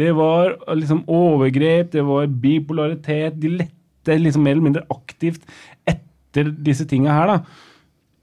Det 0.00 0.14
var 0.16 0.54
eh, 0.54 0.78
liksom 0.80 1.02
overgrep, 1.10 1.90
det 1.92 2.04
var 2.06 2.30
bipolaritet. 2.44 3.36
De 3.42 3.52
lette 3.58 4.16
liksom 4.16 4.46
mer 4.46 4.56
eller 4.56 4.68
mindre 4.70 4.86
aktivt 4.94 5.44
etter 5.88 6.54
disse 6.64 6.86
tinga 6.88 7.12
her, 7.12 7.34
da. 7.34 7.66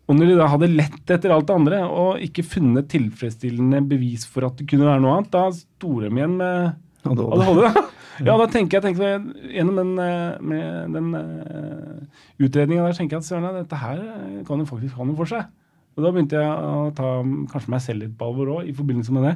Og 0.08 0.16
når 0.16 0.30
de 0.30 0.36
da 0.40 0.48
hadde 0.48 0.72
lett 0.72 1.12
etter 1.12 1.34
alt 1.36 1.50
det 1.50 1.56
andre, 1.56 1.82
og 1.84 2.24
ikke 2.24 2.46
funnet 2.48 2.88
tilfredsstillende 2.92 3.82
bevis 3.90 4.24
for 4.32 4.48
at 4.48 4.56
det 4.60 4.68
kunne 4.72 4.88
være 4.88 5.04
noe 5.04 5.18
annet, 5.18 5.34
da 5.34 5.50
sto 5.52 5.98
de 6.00 6.12
igjen 6.12 6.38
med 6.40 6.78
ADHD. 7.08 7.82
Ja, 8.26 8.34
da 8.40 8.48
tenker 8.50 8.80
jeg, 8.80 8.84
tenker 8.88 9.04
jeg 9.06 9.52
gjennom 9.60 9.78
den, 9.78 9.92
eh, 10.02 10.88
den 10.90 11.12
uh, 11.14 12.24
utredninga 12.42 12.88
der, 12.88 12.96
tenker 12.98 13.18
jeg 13.18 13.22
at 13.22 13.28
søren, 13.28 13.46
dette 13.60 13.78
her 13.78 14.00
eh, 14.02 14.40
kan 14.48 14.64
jo 14.64 14.66
faktisk 14.70 14.98
ha 14.98 15.06
noe 15.06 15.18
for 15.20 15.30
seg. 15.30 15.52
Og 15.98 16.06
da 16.06 16.12
begynte 16.14 16.40
jeg 16.40 16.48
å 16.50 16.88
ta 16.98 17.12
kanskje 17.52 17.74
meg 17.74 17.84
selv 17.84 18.06
litt 18.06 18.16
på 18.18 18.30
alvor 18.30 18.56
òg, 18.56 18.70
i 18.70 18.74
forbindelse 18.78 19.14
med 19.14 19.28
det. 19.28 19.36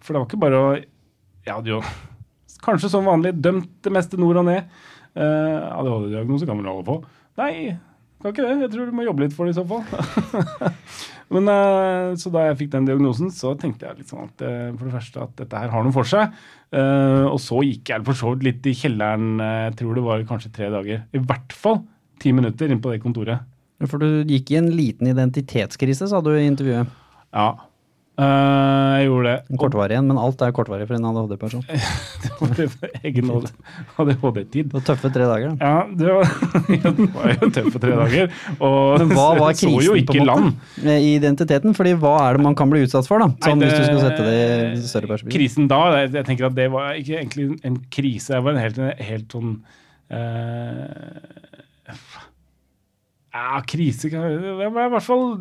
For 0.00 0.14
det 0.14 0.22
var 0.22 0.28
ikke 0.30 0.40
bare 0.40 0.60
å 0.62 0.72
Jeg 1.44 1.52
hadde 1.52 1.74
jo 1.74 1.82
kanskje 2.64 2.88
som 2.92 3.04
vanlig 3.04 3.34
dømt 3.44 3.68
det 3.84 3.92
meste 3.92 4.16
nord 4.20 4.40
og 4.40 4.48
ned. 4.48 4.70
Uh, 5.12 5.68
ADHD-diagnose 5.76 6.48
kan 6.48 6.60
vel 6.60 6.70
alle 6.72 6.86
få? 6.86 6.96
Nei, 7.40 7.52
kan 8.24 8.32
ikke 8.32 8.46
det. 8.46 8.64
Jeg 8.64 8.72
tror 8.72 8.88
du 8.88 8.96
må 8.96 9.04
jobbe 9.04 9.26
litt 9.26 9.36
for 9.36 9.46
det 9.46 9.54
i 9.54 9.58
så 9.58 9.64
fall. 9.68 9.84
Men, 11.34 11.48
eh, 11.50 12.14
så 12.20 12.30
da 12.32 12.46
jeg 12.48 12.58
fikk 12.62 12.74
den 12.74 12.88
diagnosen, 12.88 13.30
så 13.34 13.54
tenkte 13.60 13.88
jeg 13.88 14.00
litt 14.00 14.12
sånn 14.12 14.28
at 14.28 14.44
eh, 14.44 14.70
for 14.74 14.86
det 14.86 14.94
første 14.94 15.24
at 15.24 15.34
dette 15.40 15.62
her 15.62 15.72
har 15.72 15.84
noe 15.84 15.94
for 15.94 16.08
seg. 16.08 16.32
Eh, 16.74 17.24
og 17.28 17.40
så 17.42 17.60
gikk 17.66 17.92
jeg 17.92 18.06
for 18.06 18.18
så 18.18 18.32
vidt 18.34 18.46
litt 18.48 18.70
i 18.70 18.76
kjelleren, 18.78 19.42
jeg 19.42 19.76
tror 19.80 19.98
det 19.98 20.06
var 20.06 20.24
kanskje 20.28 20.52
tre 20.56 20.70
dager. 20.72 21.04
I 21.12 21.22
hvert 21.22 21.56
fall 21.56 21.82
ti 22.22 22.32
minutter 22.36 22.72
inn 22.72 22.82
på 22.84 22.92
det 22.92 23.02
kontoret. 23.02 23.44
For 23.90 24.00
du 24.00 24.24
gikk 24.30 24.54
i 24.54 24.60
en 24.60 24.70
liten 24.72 25.10
identitetskrise, 25.10 26.08
sa 26.08 26.20
du 26.24 26.30
i 26.32 26.46
intervjuet. 26.46 26.92
Ja, 27.34 27.48
Eh, 28.14 28.90
jeg 28.94 29.06
gjorde 29.08 29.26
det. 29.26 29.38
En 29.50 29.58
kortvarig 29.58 29.96
en, 29.98 30.06
men 30.06 30.18
alt 30.22 30.42
er 30.46 30.52
kortvarig 30.54 30.84
for 30.86 30.94
en 30.94 31.06
ADHD-person. 31.08 31.64
Det 32.54 32.68
var 32.70 32.92
egen 33.02 33.32
ADHD-tid. 33.32 34.68
Det 34.68 34.76
var 34.76 34.84
tøffe 34.86 35.10
tre 35.14 35.26
dager. 35.26 35.54
da. 35.54 35.70
Ja, 35.70 35.80
det 35.90 36.12
var, 36.14 36.30
det 37.00 37.08
var 37.16 37.32
jo 37.32 37.48
tøffe 37.56 37.82
tre 37.82 37.96
dager. 37.98 38.30
Og 38.60 39.02
Men 39.02 39.10
hva 39.16 39.26
var 39.40 39.58
så 39.58 39.72
jo 39.72 39.96
krisen 39.96 40.06
på 40.06 40.16
en 40.20 40.30
land. 40.30 40.52
i 40.84 41.10
identiteten? 41.16 41.74
Fordi 41.74 41.96
hva 41.98 42.14
er 42.28 42.38
det 42.38 42.46
man 42.46 42.54
kan 42.58 42.70
bli 42.70 42.84
utsatt 42.86 43.10
for, 43.10 43.18
da? 43.24 43.32
Sånn 43.42 43.58
Nei, 43.58 43.66
hvis 43.66 43.80
du 43.80 43.86
skulle 43.88 44.06
sette 44.06 44.28
det 44.28 44.38
i 44.78 44.86
større 44.86 45.10
perspektiv. 45.10 45.34
Krisen 45.34 45.70
da, 45.70 45.82
jeg, 46.04 46.26
tenker 46.30 46.50
at 46.52 46.58
det 46.58 46.70
var 46.74 46.94
ikke 47.00 47.18
egentlig 47.18 47.50
en 47.66 47.80
krise, 47.98 48.36
det 48.36 48.44
var 48.46 48.54
en 48.54 48.62
helt, 48.62 48.82
helt 49.10 49.34
sånn 49.34 49.56
uh, 50.14 51.94
Ja, 53.34 53.58
krise 53.66 54.06
Jeg 54.12 54.70
var 54.70 54.84
i 54.86 54.92
hvert 54.94 55.02
fall 55.02 55.32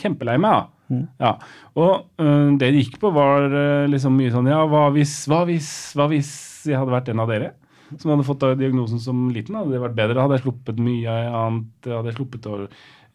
kjempelei 0.00 0.40
meg, 0.40 0.62
da. 0.62 0.81
Ja. 1.20 1.32
Og 1.78 2.22
eh, 2.22 2.48
det 2.60 2.70
det 2.72 2.84
gikk 2.84 2.98
på, 3.02 3.12
var 3.14 3.48
eh, 3.48 3.90
liksom 3.90 4.16
mye 4.18 4.32
sånn 4.34 4.50
Ja, 4.50 4.62
hva 4.68 4.86
hvis, 4.94 5.14
hva 5.30 5.42
hvis, 5.48 5.68
hva 5.98 6.08
hvis 6.12 6.32
jeg 6.68 6.78
hadde 6.78 6.94
vært 6.94 7.12
en 7.12 7.22
av 7.22 7.30
dere? 7.32 7.52
Som 7.92 8.14
hadde 8.14 8.24
fått 8.24 8.44
diagnosen 8.56 9.00
som 9.02 9.26
liten. 9.34 9.56
Hadde 9.58 9.74
det 9.74 9.82
vært 9.82 9.98
bedre? 9.98 10.22
Hadde 10.22 10.38
jeg 10.38 10.46
sluppet 10.46 10.80
mye 10.80 11.16
annet? 11.28 11.88
Hadde 11.90 12.08
jeg 12.12 12.18
sluppet 12.18 12.48
å 12.48 12.64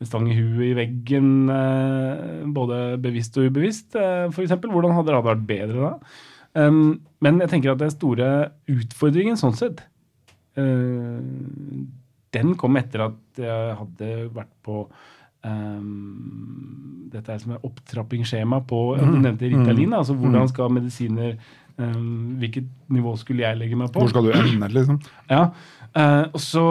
stang 0.06 0.28
i 0.30 0.36
huet 0.38 0.68
i 0.68 0.76
veggen, 0.78 1.30
eh, 1.50 2.44
både 2.54 2.82
bevisst 3.02 3.40
og 3.42 3.50
ubevisst, 3.50 3.96
for 3.98 4.44
eksempel? 4.44 4.70
Hvordan 4.70 4.94
hadde 4.94 5.16
det 5.16 5.24
vært 5.26 5.48
bedre 5.50 5.88
da? 5.88 5.94
Men 7.22 7.42
jeg 7.42 7.50
tenker 7.52 7.74
at 7.74 7.82
den 7.82 7.92
store 7.94 8.28
utfordringen 8.70 9.38
sånn 9.38 9.58
sett, 9.58 9.82
den 12.38 12.54
kom 12.58 12.80
etter 12.80 13.04
at 13.08 13.42
jeg 13.42 13.76
hadde 13.82 14.08
vært 14.34 14.54
på 14.66 14.86
um, 15.46 17.08
dette 17.12 17.32
er 17.34 17.40
som 17.42 17.54
et 17.56 17.64
opptrappingsskjema 17.68 18.60
på 18.68 18.80
Du 19.00 19.06
nevnte 19.22 19.48
Ritalin. 19.52 19.94
altså 19.96 20.16
Hvordan 20.18 20.48
skal 20.52 20.74
medisiner 20.76 21.38
um, 21.78 22.36
Hvilket 22.42 22.68
nivå 22.94 23.14
skulle 23.20 23.46
jeg 23.46 23.58
legge 23.62 23.78
meg 23.80 23.92
på? 23.94 24.02
Hvor 24.04 24.12
skal 24.12 24.28
du 24.28 24.34
ende, 24.36 24.68
liksom? 24.76 25.00
Ja, 25.32 25.46
uh, 25.98 26.26
og 26.34 26.40
så 26.44 26.64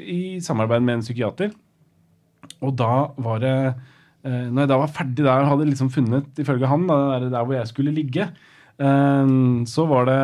i 0.00 0.38
samarbeid 0.40 0.82
med 0.86 0.94
en 1.00 1.04
psykiater. 1.04 1.52
Og 2.62 2.74
da 2.78 2.92
var 3.18 3.42
det 3.42 3.54
uh, 3.74 4.48
Når 4.48 4.64
jeg 4.64 4.70
da 4.72 4.80
var 4.80 4.94
ferdig 4.96 5.24
der 5.26 5.44
og 5.44 5.50
hadde 5.52 5.68
liksom 5.70 5.90
funnet, 5.92 6.32
ifølge 6.38 6.66
han, 6.70 6.86
da, 6.90 6.98
der, 7.18 7.28
der 7.36 7.44
hvor 7.44 7.54
jeg 7.58 7.68
skulle 7.70 7.92
ligge, 7.94 8.28
eh, 8.82 9.32
så 9.68 9.86
var 9.90 10.06
det 10.08 10.18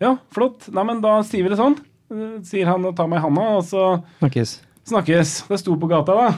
Ja, 0.00 0.14
flott. 0.32 0.68
Nei, 0.72 0.84
men 0.88 1.00
da 1.04 1.18
sier 1.26 1.44
vi 1.44 1.50
det 1.52 1.58
sånn. 1.60 1.74
Eh, 2.12 2.38
Sier 2.46 2.70
han 2.70 2.84
og 2.88 2.94
tar 2.96 3.08
meg 3.10 3.18
i 3.20 3.24
handa, 3.26 3.42
og 3.58 3.64
så 3.68 3.82
Snakkes. 4.20 4.54
snakkes. 4.88 5.32
Det 5.50 5.58
sto 5.60 5.74
på 5.80 5.88
gata, 5.90 6.14
da. 6.16 6.30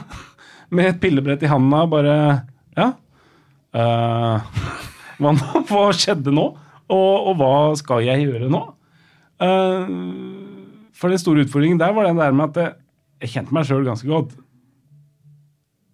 Med 0.73 0.89
et 0.89 1.01
pillebrett 1.01 1.43
i 1.45 1.51
handa, 1.51 1.83
bare 1.89 2.15
Ja. 2.77 2.91
uh, 3.77 4.61
hva, 5.21 5.83
skjedde 5.93 6.33
nå? 6.33 6.47
Og, 6.93 7.27
og 7.29 7.35
hva 7.39 7.53
skal 7.79 8.03
jeg 8.05 8.25
gjøre 8.27 8.49
nå? 8.51 8.63
Uh, 9.43 9.85
for 10.93 11.13
den 11.13 11.21
store 11.21 11.43
utfordringen 11.45 11.81
der 11.81 11.93
var 11.95 12.07
den 12.07 12.21
der 12.21 12.33
med 12.35 12.51
at 12.51 12.59
jeg, 12.61 12.75
jeg 13.23 13.33
kjente 13.35 13.55
meg 13.55 13.67
sjøl 13.67 13.85
ganske 13.87 14.09
godt 14.09 14.35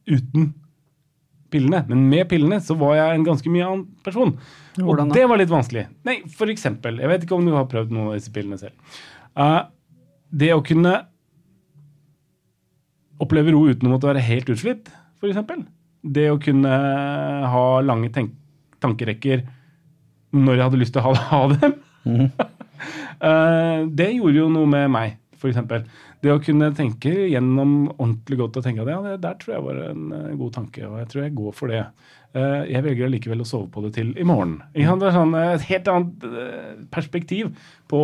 uten 0.10 0.50
pillene. 1.54 1.84
Men 1.90 2.08
med 2.10 2.28
pillene 2.30 2.60
så 2.64 2.76
var 2.78 2.96
jeg 2.98 3.18
en 3.18 3.28
ganske 3.28 3.52
mye 3.52 3.68
annen 3.68 3.86
person. 4.06 4.36
Hvordan 4.78 5.12
og 5.12 5.18
det 5.18 5.26
var 5.30 5.42
litt 5.42 5.52
vanskelig. 5.52 5.86
Nei, 6.08 6.20
for 6.34 6.52
eksempel, 6.52 7.00
jeg 7.02 7.12
vet 7.12 7.26
ikke 7.26 7.38
om 7.38 7.48
du 7.48 7.56
har 7.56 7.70
prøvd 7.70 7.94
noen 7.94 8.12
av 8.12 8.20
disse 8.20 8.34
pillene 8.34 8.60
selv. 8.62 8.98
Uh, 9.38 9.66
det 10.30 10.52
å 10.54 10.64
kunne 10.66 10.96
oppleve 13.24 13.54
ro 13.56 13.66
uten 13.70 13.90
å 13.90 13.94
måtte 13.94 14.10
være 14.10 14.24
helt 14.26 14.50
utslitt, 14.52 14.92
eksempel. 15.24 15.66
Det 16.00 16.30
å 16.32 16.40
kunne 16.40 16.76
ha 17.52 17.64
lange 17.84 18.12
tankerekker 18.80 19.44
når 20.36 20.54
jeg 20.56 20.68
hadde 20.68 20.80
lyst 20.80 20.96
til 20.96 21.04
å 21.04 21.10
ha, 21.10 21.24
ha 21.34 21.42
dem. 21.56 21.80
Mm. 22.08 22.30
det 24.00 24.12
gjorde 24.16 24.38
jo 24.40 24.52
noe 24.54 24.70
med 24.72 24.94
meg, 24.94 25.18
eksempel. 25.40 25.84
Det 26.20 26.32
å 26.34 26.40
kunne 26.44 26.72
tenke 26.76 27.12
gjennom 27.32 27.74
ordentlig 27.94 28.40
godt 28.42 28.60
og 28.60 28.66
tenke 28.66 28.84
at 28.84 28.92
ja, 28.92 29.00
det 29.06 29.20
der 29.24 29.38
tror 29.40 29.54
jeg 29.56 29.66
var 29.70 29.78
en 29.86 30.10
eh, 30.16 30.32
god 30.40 30.56
tanke, 30.58 30.82
og 30.88 30.98
jeg 31.00 31.12
tror 31.12 31.24
jeg 31.24 31.36
går 31.38 31.54
for 31.56 31.72
det. 31.72 31.84
Eh, 32.36 32.64
jeg 32.74 32.86
velger 32.86 33.08
allikevel 33.08 33.46
å 33.46 33.48
sove 33.48 33.70
på 33.72 33.84
det 33.86 33.94
til 33.96 34.12
i 34.20 34.26
morgen. 34.28 34.58
Det 34.76 34.84
er 34.84 35.16
sånn, 35.16 35.32
eh, 35.40 35.54
et 35.56 35.68
helt 35.70 35.88
annet 35.94 36.26
eh, 36.28 36.74
perspektiv 36.92 37.54
på 37.90 38.02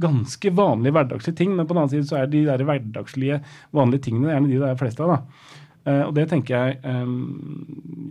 ganske 0.00 0.52
vanlige 0.56 0.96
hverdagslige 0.96 1.38
ting, 1.38 1.54
men 1.56 1.66
på 1.66 1.74
den 1.74 1.82
annen 1.82 1.92
side 1.94 2.08
så 2.08 2.20
er 2.20 2.32
de 2.32 2.42
der 2.46 2.64
hverdagslige, 2.68 3.40
vanlige 3.76 4.08
tingene 4.08 4.34
gjerne 4.34 4.50
de 4.50 4.60
det 4.60 4.68
er 4.70 4.80
flest 4.80 5.00
av. 5.04 5.14
da. 5.14 5.54
Eh, 5.86 6.02
og 6.02 6.14
det 6.16 6.26
tenker 6.30 6.56
jeg 6.56 6.78
eh, 6.82 7.10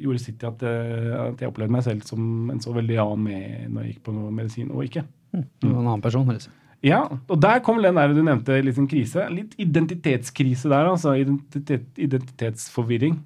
gjorde 0.06 0.24
sitt 0.24 0.40
til 0.42 0.52
at, 0.52 0.66
eh, 0.66 1.10
at 1.20 1.42
jeg 1.44 1.52
opplevde 1.52 1.76
meg 1.76 1.84
selv 1.86 2.06
som 2.08 2.52
en 2.54 2.62
så 2.64 2.76
veldig 2.76 3.02
annen 3.04 3.26
med 3.28 3.74
når 3.74 3.82
jeg 3.84 3.94
gikk 3.94 4.06
på 4.08 4.16
medisin 4.30 4.72
og 4.72 4.86
ikke. 4.88 5.06
Du 5.60 5.68
var 5.68 5.82
en 5.82 5.90
annen 5.90 6.06
person. 6.06 6.30
Liksom. 6.32 6.54
Ja, 6.86 7.02
og 7.10 7.40
der 7.42 7.62
kom 7.66 7.82
den 7.82 7.98
der 7.98 8.14
du 8.14 8.22
nevnte, 8.24 8.58
sånn 8.76 8.90
krise. 8.90 9.26
Litt 9.34 9.56
identitetskrise 9.62 10.70
der, 10.72 10.92
altså. 10.92 11.16
Identitet, 11.18 11.88
identitetsforvirring. 11.98 13.18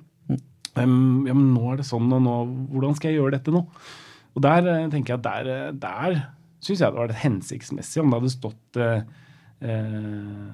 Um, 0.78 1.26
ja, 1.28 1.34
men 1.34 1.50
nå 1.52 1.74
er 1.74 1.82
det 1.82 1.88
sånn, 1.90 2.08
og 2.14 2.22
nå, 2.24 2.36
hvordan 2.72 2.96
skal 2.96 3.12
jeg 3.12 3.20
gjøre 3.20 3.36
dette 3.36 3.54
nå? 3.54 3.64
Og 4.38 4.44
der 4.46 4.68
eh, 4.70 4.86
tenker 4.94 5.16
jeg 5.16 5.20
at 5.20 5.26
der, 5.26 5.50
eh, 5.52 5.72
der 5.76 6.20
syns 6.64 6.84
jeg 6.84 6.92
det 6.92 7.00
var 7.00 7.16
hensiktsmessig 7.24 8.04
om 8.04 8.12
det 8.12 8.20
hadde 8.20 8.34
stått 8.34 8.80
eh, 8.80 9.02
eh, 9.64 10.50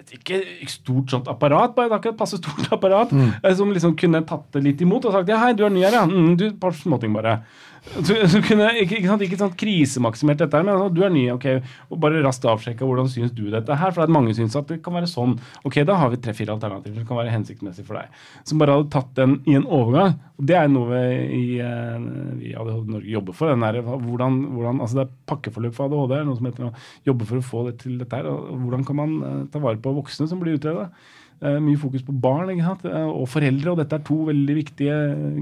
et 0.00 0.14
ikke 0.16 0.38
stort 0.70 1.12
sånt 1.12 1.28
apparat, 1.30 1.74
bare 1.76 1.98
akkurat 1.98 2.18
passe 2.18 2.38
stort 2.40 2.70
apparat, 2.76 3.12
mm. 3.12 3.50
som 3.56 3.72
liksom 3.74 3.96
kunne 4.00 4.22
tatt 4.28 4.48
det 4.56 4.64
litt 4.64 4.84
imot 4.84 5.08
og 5.08 5.16
sagt 5.16 5.30
ja, 5.32 5.40
hei, 5.42 5.52
du 5.56 5.66
er 5.66 5.74
ny 5.74 5.84
her, 5.84 5.98
ja. 6.00 6.06
Mm, 6.08 6.32
du, 6.40 6.46
et 6.50 6.60
par 6.60 6.74
småting 6.76 7.12
bare. 7.16 7.40
Så, 7.80 8.14
så 8.28 8.40
kunne, 8.44 8.66
ikke, 8.82 8.98
ikke, 8.98 9.08
sant, 9.08 9.22
ikke 9.24 9.38
sånn 9.40 9.54
krisemaksimert 9.58 10.42
dette 10.42 10.58
her, 10.58 10.64
men 10.66 10.74
altså, 10.76 10.92
du 10.94 11.00
er 11.06 11.12
ny, 11.14 11.24
ok, 11.32 11.46
og 11.88 12.00
bare 12.02 12.20
raskt 12.24 12.44
avsjekka 12.48 12.86
hvordan 12.86 13.08
syns 13.10 13.32
du 13.36 13.46
dette 13.52 13.76
her, 13.80 13.94
for 13.96 14.04
at 14.04 14.12
mange 14.12 14.34
syns 14.36 14.56
at 14.58 14.68
det 14.68 14.80
kan 14.84 14.94
være 14.98 15.08
sånn. 15.10 15.36
Ok, 15.66 15.80
da 15.88 15.96
har 15.98 16.12
vi 16.12 16.20
tre-fire 16.20 16.54
alternativer 16.54 17.00
som 17.00 17.08
kan 17.08 17.20
være 17.22 17.34
hensiktsmessig 17.34 17.86
for 17.88 17.98
deg. 17.98 18.18
Som 18.48 18.60
bare 18.60 18.76
hadde 18.76 18.92
tatt 18.92 19.14
den 19.16 19.38
i 19.48 19.56
en 19.58 19.64
overgang. 19.66 20.18
Og 20.40 20.46
det 20.48 20.56
er 20.56 20.68
noe 20.72 20.88
vi 20.90 21.00
i, 21.36 21.46
eh, 21.60 22.56
ADHD 22.60 22.92
Norge 22.94 23.14
jobber 23.14 23.36
for. 23.36 23.56
der, 23.64 23.80
hvordan, 23.82 24.38
hvordan, 24.54 24.80
altså 24.80 25.00
Det 25.00 25.06
er 25.06 25.16
pakkeforløp 25.32 25.74
for 25.76 25.88
ADHD, 25.88 26.14
noe 26.24 26.36
som 26.36 26.50
heter 26.50 26.68
å 26.68 26.74
jobbe 27.08 27.28
for 27.28 27.40
å 27.40 27.48
få 27.48 27.64
det 27.68 27.78
til 27.82 27.98
dette 28.00 28.16
her. 28.16 28.28
og 28.28 28.60
Hvordan 28.60 28.84
kan 28.86 28.96
man 28.96 29.16
eh, 29.22 29.40
ta 29.52 29.58
vare 29.58 29.80
på 29.80 29.96
voksne 29.96 30.28
som 30.28 30.40
blir 30.40 30.60
utreda? 30.60 30.90
Eh, 31.40 31.56
mye 31.56 31.78
fokus 31.80 32.02
på 32.04 32.12
barn? 32.20 32.50
Eh, 32.52 32.96
og 33.08 33.24
foreldre, 33.32 33.72
og 33.72 33.78
dette 33.80 33.96
er 33.96 34.04
to 34.04 34.18
veldig 34.28 34.56
viktige 34.58 34.96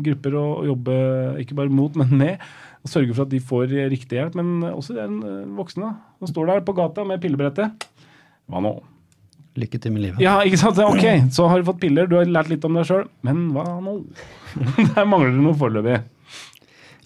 grupper 0.05 0.37
å, 0.39 0.45
jobbe 0.69 0.99
ikke 1.43 1.57
bare 1.59 1.75
mot, 1.75 1.97
men 1.99 2.13
med. 2.21 2.45
Og 2.87 2.93
sørge 2.93 3.17
for 3.17 3.27
at 3.27 3.33
de 3.33 3.41
får 3.43 3.75
riktig 3.91 4.21
hjelp, 4.21 4.39
men 4.39 4.63
også 4.71 4.95
den 4.95 5.19
eh, 5.27 5.41
voksne 5.59 5.91
som 6.21 6.31
står 6.31 6.53
der 6.53 6.63
på 6.67 6.77
gata 6.79 7.03
med 7.09 7.19
pillebrettet. 7.25 7.89
Hva 8.49 8.63
nå? 8.63 8.77
Lykke 9.59 9.81
til 9.83 9.97
med 9.97 10.05
livet. 10.05 10.23
Ja, 10.23 10.37
ikke 10.47 10.61
sant? 10.61 10.79
Ok, 10.87 11.33
så 11.35 11.49
har 11.51 11.59
du 11.59 11.67
fått 11.67 11.83
piller, 11.83 12.07
du 12.07 12.15
har 12.21 12.31
lært 12.31 12.53
litt 12.53 12.63
om 12.69 12.79
deg 12.79 12.87
sjøl, 12.87 13.09
men 13.27 13.49
hva 13.57 13.67
nå? 13.83 13.99
Der 14.95 15.03
mangler 15.09 15.35
det 15.35 15.43
noe 15.43 15.59
foreløpig. 15.59 15.99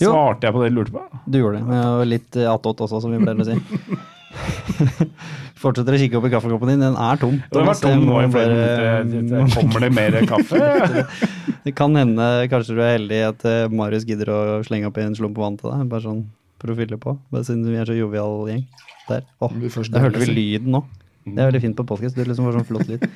Svarte 0.03 0.49
jeg 0.49 0.53
på 0.53 0.61
det 0.61 0.73
du 0.73 0.81
lurte 0.83 0.93
på? 0.93 1.21
Du 1.31 1.39
gjorde 1.41 1.63
det. 1.63 1.85
Og 1.97 2.09
litt 2.13 2.37
eh, 2.37 2.51
attåt 2.51 2.85
også, 2.85 3.01
som 3.01 3.15
vi 3.15 3.25
pleier 3.25 3.41
å 3.41 3.49
si. 3.49 3.57
Fortsetter 5.63 5.95
å 5.95 5.99
kikke 6.01 6.19
opp 6.19 6.27
i 6.27 6.33
kaffekoppen 6.33 6.73
din. 6.73 6.83
Den 6.83 6.97
er 6.99 7.21
tom. 7.21 7.37
Den 7.53 7.69
var 7.69 7.79
tom 7.79 8.05
nå 8.07 8.19
i 8.25 8.29
flere 8.33 9.03
minutter. 9.07 9.53
Kommer 9.55 9.85
det 9.85 9.91
mer 9.95 10.17
kaffe? 10.33 11.07
Det 11.67 11.75
kan 11.79 11.95
hende 11.95 12.29
kanskje 12.51 12.75
du 12.75 12.81
er 12.83 12.97
heldig 12.97 13.21
at 13.29 13.45
eh, 13.47 13.69
Marius 13.71 14.07
gidder 14.09 14.33
å 14.35 14.41
slenge 14.67 14.89
opp 14.91 14.99
i 14.99 15.05
en 15.07 15.15
slump 15.15 15.39
vann 15.39 15.59
til 15.61 15.71
deg. 15.71 15.85
Bare 15.93 16.03
sånn 16.03 16.25
for 16.63 16.73
å 16.73 16.79
fylle 16.79 16.99
på. 17.03 17.15
Bare 17.31 17.47
siden 17.47 17.69
vi 17.71 17.79
er 17.79 17.87
så 17.87 17.95
jovial 17.95 18.49
gjeng. 18.51 18.65
Der. 19.09 19.23
Åh, 19.43 19.55
da 19.63 19.87
der 19.95 20.05
hørte 20.09 20.23
vi 20.25 20.35
lyden 20.35 20.75
nå. 20.75 20.83
Det 21.23 21.39
er 21.39 21.51
veldig 21.53 21.63
fint 21.63 21.79
på 21.79 21.87
podcast. 21.87 22.17
det 22.19 22.27
liksom 22.27 22.49
var 22.49 22.57
sånn 22.59 22.67
flott 22.67 22.89
lyd. 22.91 23.07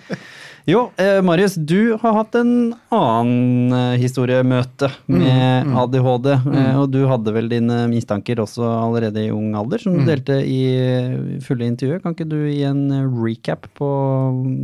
Jo, 0.67 0.81
eh, 0.97 1.23
Marius, 1.23 1.55
du 1.55 1.95
har 2.03 2.15
hatt 2.17 2.35
en 2.35 2.73
annen 2.91 3.71
eh, 3.71 4.01
historiemøte 4.03 4.89
med 5.07 5.69
ADHD. 5.79 6.33
Eh, 6.35 6.79
og 6.81 6.89
du 6.91 7.05
hadde 7.07 7.35
vel 7.37 7.47
dine 7.53 7.85
mistanker 7.87 8.41
også 8.43 8.67
allerede 8.67 9.23
i 9.23 9.31
ung 9.31 9.55
alder, 9.55 9.79
som 9.79 9.95
du 9.95 10.03
delte 10.09 10.41
i 10.43 10.59
eh, 10.75 11.13
fulle 11.47 11.69
intervjuet. 11.71 12.03
Kan 12.03 12.17
ikke 12.17 12.27
du 12.33 12.41
gi 12.49 12.65
en 12.67 12.83
eh, 12.91 13.07
recap 13.15 13.69
på 13.79 13.91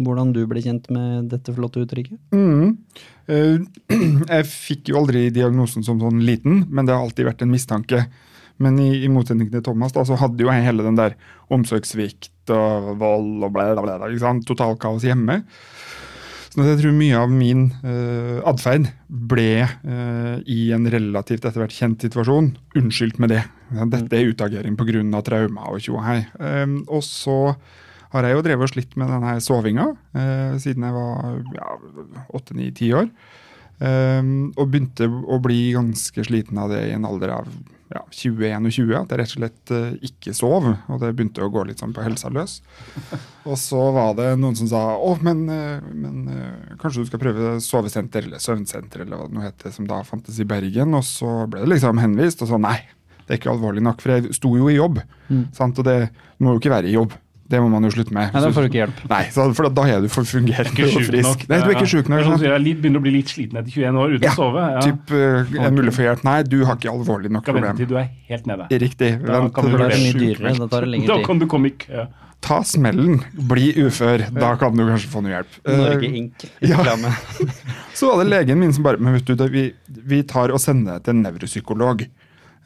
hvordan 0.02 0.32
du 0.34 0.42
ble 0.50 0.64
kjent 0.64 0.90
med 0.90 1.30
dette 1.30 1.54
flotte 1.54 1.84
uttrykket? 1.84 2.18
Mm. 2.34 2.74
Jeg 4.34 4.48
fikk 4.50 4.90
jo 4.90 4.98
aldri 5.04 5.28
diagnosen 5.30 5.86
som 5.86 6.02
sånn 6.02 6.24
liten, 6.26 6.64
men 6.66 6.88
det 6.88 6.96
har 6.96 7.06
alltid 7.06 7.30
vært 7.30 7.46
en 7.46 7.54
mistanke. 7.54 8.02
Men 8.58 8.74
i, 8.82 9.04
i 9.06 9.10
motsetning 9.10 9.54
til 9.54 9.62
Thomas, 9.62 9.94
da, 9.94 10.02
så 10.06 10.18
hadde 10.18 10.42
jo 10.42 10.50
jeg 10.50 10.66
hele 10.66 10.84
den 10.84 10.98
der 10.98 11.14
omsorgssvikt 11.54 12.50
og 12.52 12.92
vold 13.00 13.46
og 13.46 13.54
bla, 13.54 13.70
bla, 13.78 13.96
bla. 14.02 14.34
Totalkaos 14.46 15.06
hjemme. 15.06 15.44
Så 16.52 16.66
jeg 16.66 16.82
tror 16.82 16.92
mye 16.92 17.16
av 17.16 17.30
min 17.32 17.62
uh, 17.80 18.42
atferd 18.50 18.90
ble 19.08 19.64
uh, 19.64 20.36
i 20.44 20.66
en 20.76 20.84
relativt 20.92 21.46
etter 21.48 21.62
hvert 21.62 21.72
kjent 21.72 22.04
situasjon 22.04 22.50
unnskyldt 22.76 23.20
med 23.22 23.32
det. 23.32 23.40
Dette 23.72 24.18
er 24.18 24.28
utagering 24.28 24.76
pga. 24.76 25.22
traumer 25.24 25.72
og 25.72 25.80
tjo 25.80 25.96
og 25.96 26.04
hei. 26.04 26.18
Um, 26.36 26.82
og 26.92 27.00
så 27.08 27.54
har 28.12 28.28
jeg 28.28 28.36
jo 28.36 28.44
drevet 28.44 28.68
og 28.68 28.74
slitt 28.74 28.98
med 29.00 29.08
denne 29.08 29.38
sovinga 29.40 29.86
uh, 29.96 30.52
siden 30.60 30.84
jeg 30.84 30.96
var 30.98 32.26
åtte-ni-ti 32.36 32.92
år. 33.00 33.08
Um, 33.80 34.52
og 34.52 34.68
begynte 34.68 35.08
å 35.08 35.40
bli 35.40 35.72
ganske 35.72 36.28
sliten 36.28 36.60
av 36.60 36.68
det 36.74 36.84
i 36.90 36.92
en 36.98 37.08
alder 37.08 37.32
av 37.40 37.48
ja, 37.92 38.02
21 38.08 38.68
og 38.68 38.74
20. 38.74 38.94
At 38.98 39.12
jeg 39.12 39.20
rett 39.20 39.34
og 39.34 39.40
slett 39.40 39.72
uh, 39.74 40.06
ikke 40.08 40.34
sov. 40.36 40.68
Og 40.70 41.02
det 41.02 41.12
begynte 41.16 41.44
å 41.44 41.50
gå 41.52 41.64
litt 41.68 41.82
sånn 41.82 41.94
på 41.96 42.04
helsa 42.04 42.32
løs. 42.32 42.60
Og 43.50 43.58
så 43.58 43.82
var 43.90 44.12
det 44.14 44.28
noen 44.38 44.54
som 44.54 44.68
sa 44.70 44.80
å, 44.94 45.16
men, 45.24 45.44
uh, 45.50 45.82
men 45.92 46.28
uh, 46.30 46.74
kanskje 46.80 47.02
du 47.02 47.10
skal 47.10 47.22
prøve 47.22 47.56
sovesenter 47.64 48.28
eller 48.28 48.42
søvnsenter 48.42 49.02
eller 49.04 49.18
hva 49.18 49.28
det 49.28 49.36
nå 49.36 49.44
heter, 49.44 49.74
som 49.74 49.88
da 49.90 50.02
fantes 50.06 50.38
i 50.42 50.48
Bergen. 50.48 50.94
Og 50.98 51.04
så 51.06 51.42
ble 51.50 51.64
det 51.64 51.72
liksom 51.74 52.00
henvist, 52.02 52.44
og 52.44 52.52
så 52.52 52.60
nei. 52.62 52.78
Det 53.22 53.36
er 53.36 53.40
ikke 53.40 53.52
alvorlig 53.54 53.82
nok, 53.84 54.02
for 54.02 54.16
jeg 54.16 54.34
sto 54.36 54.50
jo 54.58 54.70
i 54.70 54.78
jobb. 54.78 55.02
Mm. 55.28 55.44
Sant? 55.56 55.78
Og 55.78 55.86
det 55.86 55.98
må 56.42 56.54
jo 56.54 56.62
ikke 56.62 56.74
være 56.74 56.90
i 56.90 56.96
jobb. 56.96 57.14
Det 57.52 57.60
må 57.60 57.68
man 57.68 57.84
jo 57.84 57.90
slutte 57.92 58.14
med. 58.16 58.30
Nei, 58.32 58.40
da 58.46 58.50
får 58.56 58.64
du 58.64 58.68
ikke 58.70 58.80
hjelp. 58.80 59.00
Nei, 59.10 59.22
for 59.36 59.68
da 59.76 59.82
er 59.92 60.00
du 60.00 60.08
for 60.08 60.24
fungerende 60.24 60.86
og 60.88 61.02
frisk. 61.04 61.26
nok. 61.28 61.42
Nei, 61.50 61.58
du 61.60 61.68
er 61.68 61.74
ikke 61.76 61.90
sjuk 61.92 62.08
nok. 62.08 62.22
Sånn 62.24 62.46
Jeg 62.46 62.62
litt- 62.64 62.80
begynner 62.80 63.02
å 63.02 63.04
bli 63.04 63.12
litt 63.18 63.28
sliten 63.34 63.60
etter 63.60 63.70
21 63.76 64.00
år 64.00 64.14
uten 64.16 64.24
Ja, 64.24 64.32
å 64.32 64.38
sove. 64.40 64.64
Ja. 64.72 64.80
Typ, 64.86 65.12
uh, 65.12 65.64
er 65.66 65.70
mulig 65.76 65.92
for 65.92 66.02
hjelp? 66.06 66.24
Nei, 66.24 66.38
du 66.48 66.58
har 66.64 66.76
ikke 66.80 66.90
alvorlig 66.94 67.28
nok 67.30 67.44
Skal 67.44 67.54
vente 67.60 67.68
problem. 67.68 67.76
til 67.82 67.86
du 67.92 67.96
er 68.00 68.08
helt 68.32 68.46
nede. 68.48 68.68
Riktig. 68.86 69.10
Da 69.26 69.40
Vent 69.42 69.54
kan 69.54 69.64
du 69.68 69.70
du 69.76 69.78
Da 69.82 69.88
mye 69.92 70.12
dyrere. 70.24 70.54
Da 70.58 70.66
tar 70.66 70.80
det 70.80 70.88
Da 70.88 70.92
lengre 70.96 71.16
tid. 71.18 71.26
kan 71.26 71.38
du 71.38 71.46
komme 71.46 71.66
i 71.66 71.74
kø. 71.84 72.06
Ta 72.42 72.56
smellen, 72.66 73.20
bli 73.52 73.68
ufør. 73.84 74.24
Da 74.34 74.54
kan 74.56 74.74
du 74.74 74.82
kanskje 74.88 75.12
få 75.12 75.22
noe 75.22 75.30
hjelp. 75.30 75.52
Norge 75.68 76.08
Eh, 76.08 76.16
Inc. 76.18 76.46
ja. 76.72 76.96
Så 77.94 78.08
var 78.10 78.24
det 78.24 78.30
legen 78.32 78.58
min 78.58 78.72
som 78.72 78.82
bare 78.82 78.98
Men 78.98 79.14
vet 79.14 79.24
du, 79.28 79.36
vi, 79.48 79.72
vi 79.88 80.22
tar 80.24 80.50
og 80.50 80.58
sender 80.58 80.96
deg 80.98 81.04
til 81.04 81.14
en 81.14 81.22
nevropsykolog. 81.22 82.06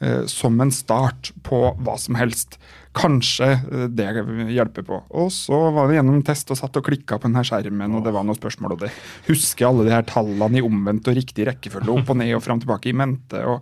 eh, 0.01 0.25
som 0.29 0.59
en 0.61 0.69
start 0.69 1.31
på 1.43 1.75
hva 1.81 1.97
som 1.99 2.15
helst. 2.15 2.57
Kanskje 2.97 3.49
eh, 3.55 3.85
det 3.93 4.07
hjelper 4.55 4.85
på. 4.87 4.99
Og 5.21 5.29
så 5.33 5.57
var 5.75 5.89
det 5.89 5.97
gjennom 5.99 6.17
en 6.17 6.25
test 6.25 6.51
og 6.53 6.59
satt 6.59 6.79
og 6.79 6.85
klikka 6.87 7.19
på 7.19 7.27
denne 7.27 7.43
skjermen, 7.47 7.97
og 7.97 8.05
det 8.05 8.13
var 8.15 8.25
noen 8.27 8.37
spørsmål, 8.37 8.75
og 8.75 8.85
det 8.85 8.91
husker 9.29 9.69
alle 9.69 9.87
de 9.87 9.93
her 9.95 10.07
tallene 10.07 10.59
i 10.59 10.65
omvendt 10.65 11.09
og 11.11 11.17
riktig 11.17 11.47
rekkefølge, 11.49 11.93
opp 11.93 12.13
og 12.13 12.19
ned 12.21 12.33
og 12.37 12.43
fram 12.45 12.61
tilbake 12.63 12.91
i 12.91 12.95
mente. 12.97 13.43
og 13.43 13.61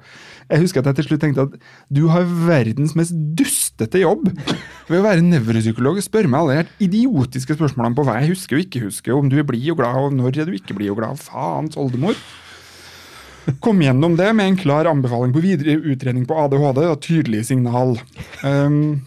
Jeg 0.52 0.64
husker 0.64 0.82
at 0.82 0.92
jeg 0.92 1.02
til 1.02 1.10
slutt 1.10 1.26
tenkte 1.26 1.48
at 1.50 1.60
du 2.00 2.06
har 2.14 2.28
verdens 2.48 2.96
mest 2.98 3.16
dustete 3.38 4.04
jobb 4.04 4.30
ved 4.90 5.00
å 5.00 5.06
være 5.06 5.26
nevropsykolog 5.26 6.00
og 6.00 6.06
spørre 6.06 6.32
meg 6.32 6.42
alle 6.42 6.56
de 6.56 6.62
her 6.64 6.88
idiotiske 6.88 7.58
spørsmålene 7.58 7.98
på 7.98 8.08
hva 8.08 8.20
jeg 8.22 8.34
husker 8.36 8.60
og 8.60 8.66
ikke 8.66 8.86
husker, 8.88 9.16
om 9.18 9.30
du 9.32 9.38
blid 9.46 9.70
og 9.74 9.82
glad, 9.82 10.02
og 10.02 10.18
når 10.18 10.42
er 10.42 10.50
du 10.50 10.58
ikke 10.58 10.78
blid 10.78 10.94
og 10.94 11.02
glad, 11.02 11.22
faens 11.22 11.78
oldemor. 11.80 12.18
Kom 13.62 13.82
gjennom 13.82 14.16
det 14.18 14.32
med 14.34 14.50
en 14.50 14.58
klar 14.58 14.90
anbefaling 14.90 15.34
på 15.36 15.44
videre 15.44 15.78
utredning 15.78 16.26
på 16.26 16.38
ADHD 16.46 16.82
og 16.88 17.02
tydelig 17.06 17.46
signal. 17.52 17.96
Um, 18.42 19.06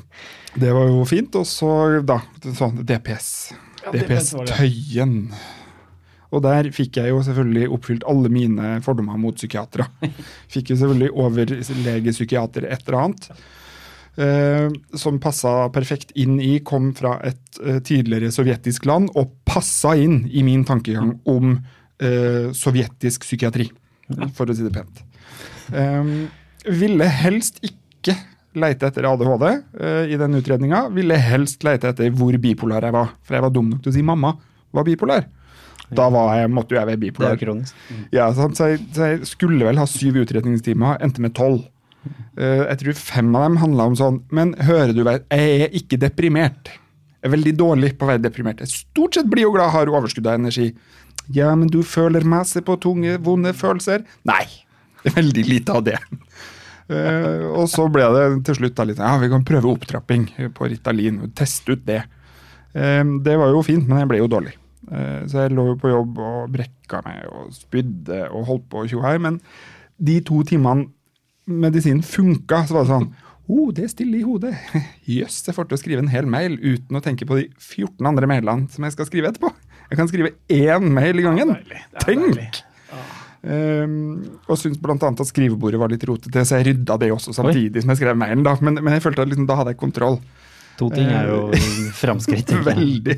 det 0.55 0.71
var 0.75 0.91
jo 0.91 1.05
fint. 1.09 1.35
Og 1.39 1.47
så 1.49 2.01
da, 2.07 2.21
sånn 2.47 2.83
DPS. 2.87 3.31
Ja, 3.85 3.95
DPS. 3.95 4.35
DPS-tøyen. 4.37 5.17
Og 6.29 6.43
der 6.45 6.69
fikk 6.77 6.99
jeg 7.01 7.13
jo 7.13 7.23
selvfølgelig 7.25 7.71
oppfylt 7.73 8.05
alle 8.09 8.31
mine 8.33 8.75
fordommer 8.85 9.17
mot 9.21 9.39
psykiatere. 9.39 9.87
Fikk 10.53 10.75
jo 10.75 10.77
selvfølgelig 10.83 11.15
overlegepsykiater 11.25 12.69
et 12.69 12.85
eller 12.85 12.99
annet. 13.01 13.31
eh, 14.19 14.69
som 14.99 15.21
passa 15.23 15.71
perfekt 15.73 16.13
inn 16.19 16.37
i, 16.43 16.59
kom 16.61 16.91
fra 16.99 17.17
et 17.27 17.61
eh, 17.65 17.81
tidligere 17.81 18.33
sovjetisk 18.35 18.89
land 18.91 19.13
og 19.17 19.33
passa 19.49 19.95
inn 19.97 20.25
i 20.29 20.45
min 20.45 20.67
tankegang 20.69 21.15
om 21.31 21.55
eh, 22.03 22.51
sovjetisk 22.53 23.25
psykiatri, 23.25 23.71
for 24.37 24.49
å 24.49 24.57
si 24.57 24.67
det 24.67 24.75
pent. 24.75 25.03
Um, 25.73 26.29
ville 26.65 27.09
helst 27.13 27.61
ikke 27.65 28.17
leite 28.59 28.89
etter 28.89 29.07
ADHD 29.09 29.47
uh, 29.49 30.05
i 30.09 30.19
den 30.21 30.39
utredninga. 30.39 30.87
Ville 30.95 31.19
helst 31.23 31.65
leite 31.67 31.93
etter 31.93 32.13
hvor 32.17 32.37
bipolar 32.43 32.89
jeg 32.89 32.97
var. 32.97 33.13
For 33.27 33.39
jeg 33.39 33.47
var 33.47 33.55
dum 33.55 33.73
nok 33.73 33.83
til 33.85 33.93
å 33.93 33.99
si 33.99 34.05
mamma 34.07 34.35
var 34.75 34.87
bipolar. 34.89 35.29
Da 35.89 36.09
var 36.13 36.35
jeg, 36.37 36.51
måtte 36.53 36.75
jo 36.75 36.81
jeg 36.81 36.91
være 36.91 37.01
bipolar. 37.01 37.37
Det 37.37 37.47
er 37.47 37.53
bipolar. 37.53 37.77
jo. 37.89 38.03
Ja? 38.13 38.29
Så, 38.37 38.49
jeg, 38.69 38.83
så 38.97 39.13
jeg 39.13 39.29
skulle 39.31 39.69
vel 39.69 39.81
ha 39.81 39.87
syv 39.89 40.19
utredningstimer, 40.25 40.99
endte 41.05 41.25
med 41.25 41.37
tolv. 41.39 41.63
Uh, 42.39 42.65
jeg 42.69 42.83
tror 42.83 43.01
fem 43.01 43.31
av 43.37 43.45
dem 43.45 43.57
handla 43.59 43.85
om 43.91 43.95
sånn 43.99 44.19
Men 44.33 44.53
hører 44.65 44.93
du 44.97 45.01
jeg 45.03 45.25
er 45.35 45.75
ikke 45.77 45.99
deprimert. 46.01 46.71
Jeg 47.19 47.27
er 47.27 47.35
veldig 47.35 47.55
dårlig 47.59 47.91
på 47.99 48.07
å 48.07 48.13
være 48.13 48.23
deprimert. 48.23 48.61
Jeg 48.63 48.71
stort 48.71 49.17
sett 49.19 49.29
blid 49.31 49.49
og 49.49 49.57
glad, 49.57 49.73
har 49.75 49.91
overskudd 49.91 50.29
av 50.31 50.39
energi. 50.39 50.69
Ja, 51.35 51.51
men 51.57 51.69
du 51.73 51.83
føler 51.85 52.25
masse 52.29 52.63
på 52.65 52.77
tunge, 52.81 53.19
vonde 53.25 53.53
følelser? 53.57 54.05
Nei. 54.29 54.45
Det 55.03 55.13
er 55.13 55.19
veldig 55.21 55.45
lite 55.47 55.75
av 55.77 55.85
det. 55.87 55.99
uh, 56.91 57.49
og 57.53 57.67
så 57.71 57.87
ble 57.93 58.07
det 58.17 58.25
til 58.49 58.61
slutt 58.61 58.79
da 58.79 58.87
litt 58.89 59.03
Ja, 59.03 59.13
vi 59.21 59.31
kan 59.31 59.45
prøve 59.47 59.71
opptrapping 59.71 60.31
på 60.57 60.71
Ritalin. 60.73 61.21
Teste 61.39 61.77
ut 61.77 61.85
det. 61.89 62.03
Uh, 62.75 63.05
det 63.25 63.37
var 63.41 63.53
jo 63.55 63.65
fint, 63.67 63.87
men 63.89 64.03
jeg 64.03 64.11
ble 64.13 64.23
jo 64.23 64.31
dårlig. 64.33 64.57
Uh, 64.89 65.25
så 65.29 65.45
jeg 65.45 65.57
lå 65.57 65.71
jo 65.73 65.81
på 65.81 65.93
jobb 65.93 66.21
og 66.25 66.53
brekka 66.55 67.03
meg 67.05 67.27
og 67.29 67.53
spydde 67.57 68.25
og 68.33 68.49
holdt 68.49 68.69
på 68.73 68.85
og 68.85 68.93
tjohei. 68.93 69.17
Men 69.23 69.43
de 69.99 70.21
to 70.25 70.41
timene 70.49 70.89
medisinen 71.49 72.05
funka, 72.05 72.67
så 72.69 72.79
var 72.79 72.87
det 72.87 72.95
sånn 72.97 73.11
Oh, 73.49 73.71
det 73.73 73.87
er 73.87 73.89
stille 73.89 74.19
i 74.19 74.27
hodet. 74.27 74.51
Jøss, 75.09 75.41
jeg 75.47 75.57
får 75.57 75.71
til 75.71 75.79
å 75.79 75.81
skrive 75.81 76.03
en 76.05 76.11
hel 76.13 76.27
mail 76.29 76.59
uten 76.61 76.99
å 76.99 77.01
tenke 77.01 77.25
på 77.25 77.39
de 77.39 77.47
14 77.57 78.05
andre 78.11 78.29
mailene 78.29 78.69
som 78.69 78.85
jeg 78.85 78.93
skal 78.93 79.09
skrive 79.09 79.31
etterpå. 79.31 79.49
Jeg 79.89 79.99
kan 80.01 80.09
skrive 80.11 80.33
én 80.53 80.89
mail 80.93 81.19
i 81.21 81.25
gangen. 81.25 81.55
Deilig. 81.55 81.83
Det 81.93 82.03
er 82.03 82.09
Tenk! 82.09 82.27
deilig. 82.35 82.65
Um, 83.49 83.93
og 84.51 84.59
syntes 84.59 84.81
bl.a. 84.83 84.97
at 84.99 85.21
skrivebordet 85.31 85.79
var 85.81 85.93
litt 85.93 86.03
rotete, 86.09 86.43
så 86.45 86.59
jeg 86.59 86.73
rydda 86.73 86.97
det 87.01 87.13
også 87.15 87.33
samtidig 87.37 87.85
som 87.85 87.93
jeg 87.95 88.01
skrev 88.03 88.19
mailen. 88.19 88.43
da, 88.45 88.57
Men, 88.61 88.81
men 88.83 88.97
jeg 88.97 89.05
følte 89.05 89.23
at 89.25 89.31
liksom, 89.31 89.47
da 89.49 89.57
hadde 89.61 89.73
jeg 89.77 89.81
kontroll. 89.81 90.19
To 90.79 90.89
ting 90.95 91.09
er 91.11 91.31
jo 91.31 91.39
framskritt. 92.03 92.51
Veldig. 92.67 93.17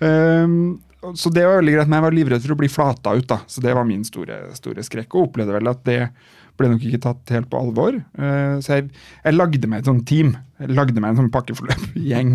Um, 0.00 0.54
så 1.16 1.30
det 1.32 1.44
var 1.46 1.60
veldig 1.60 1.74
greit, 1.76 1.88
men 1.90 1.98
jeg 1.98 2.06
var 2.06 2.16
livredd 2.16 2.44
for 2.44 2.54
å 2.54 2.60
bli 2.60 2.70
flata 2.70 3.14
ut. 3.16 3.26
da, 3.30 3.40
Så 3.50 3.62
det 3.64 3.74
var 3.76 3.86
min 3.88 4.02
store, 4.06 4.40
store 4.56 4.84
skrekk. 4.86 5.14
Og 5.16 5.28
opplevde 5.30 5.54
vel 5.58 5.70
at 5.70 5.82
det 5.86 6.00
ble 6.60 6.70
nok 6.72 6.84
ikke 6.86 7.02
tatt 7.02 7.32
helt 7.34 7.48
på 7.50 7.58
alvor. 7.60 7.96
Uh, 8.18 8.60
så 8.62 8.78
jeg, 8.78 8.90
jeg 9.24 9.36
lagde 9.36 9.70
meg 9.70 9.82
et 9.82 9.90
sånt 9.90 10.06
team. 10.08 10.34
Jeg 10.60 10.74
lagde 10.76 11.00
meg 11.00 11.14
en 11.14 11.22
sånn 11.22 11.32
pakkeforløp-gjeng 11.34 12.34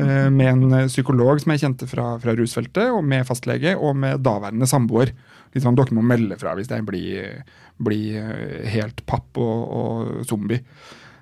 uh, 0.00 0.28
med 0.34 0.46
en 0.50 0.90
psykolog 0.90 1.42
som 1.42 1.54
jeg 1.54 1.64
kjente 1.64 1.88
fra, 1.90 2.12
fra 2.22 2.34
rusfeltet, 2.38 2.90
og 2.90 3.04
med 3.06 3.26
fastlege 3.28 3.76
og 3.78 3.94
med 4.02 4.24
daværende 4.26 4.68
samboer. 4.70 5.14
Litt 5.54 5.64
sånn, 5.66 5.78
Dere 5.78 5.96
må 5.96 6.04
melde 6.06 6.38
fra 6.40 6.54
hvis 6.58 6.70
jeg 6.70 6.86
blir, 6.86 7.44
blir 7.82 8.66
helt 8.70 9.02
papp 9.10 9.38
og, 9.40 9.62
og 9.80 10.26
zombie. 10.28 10.62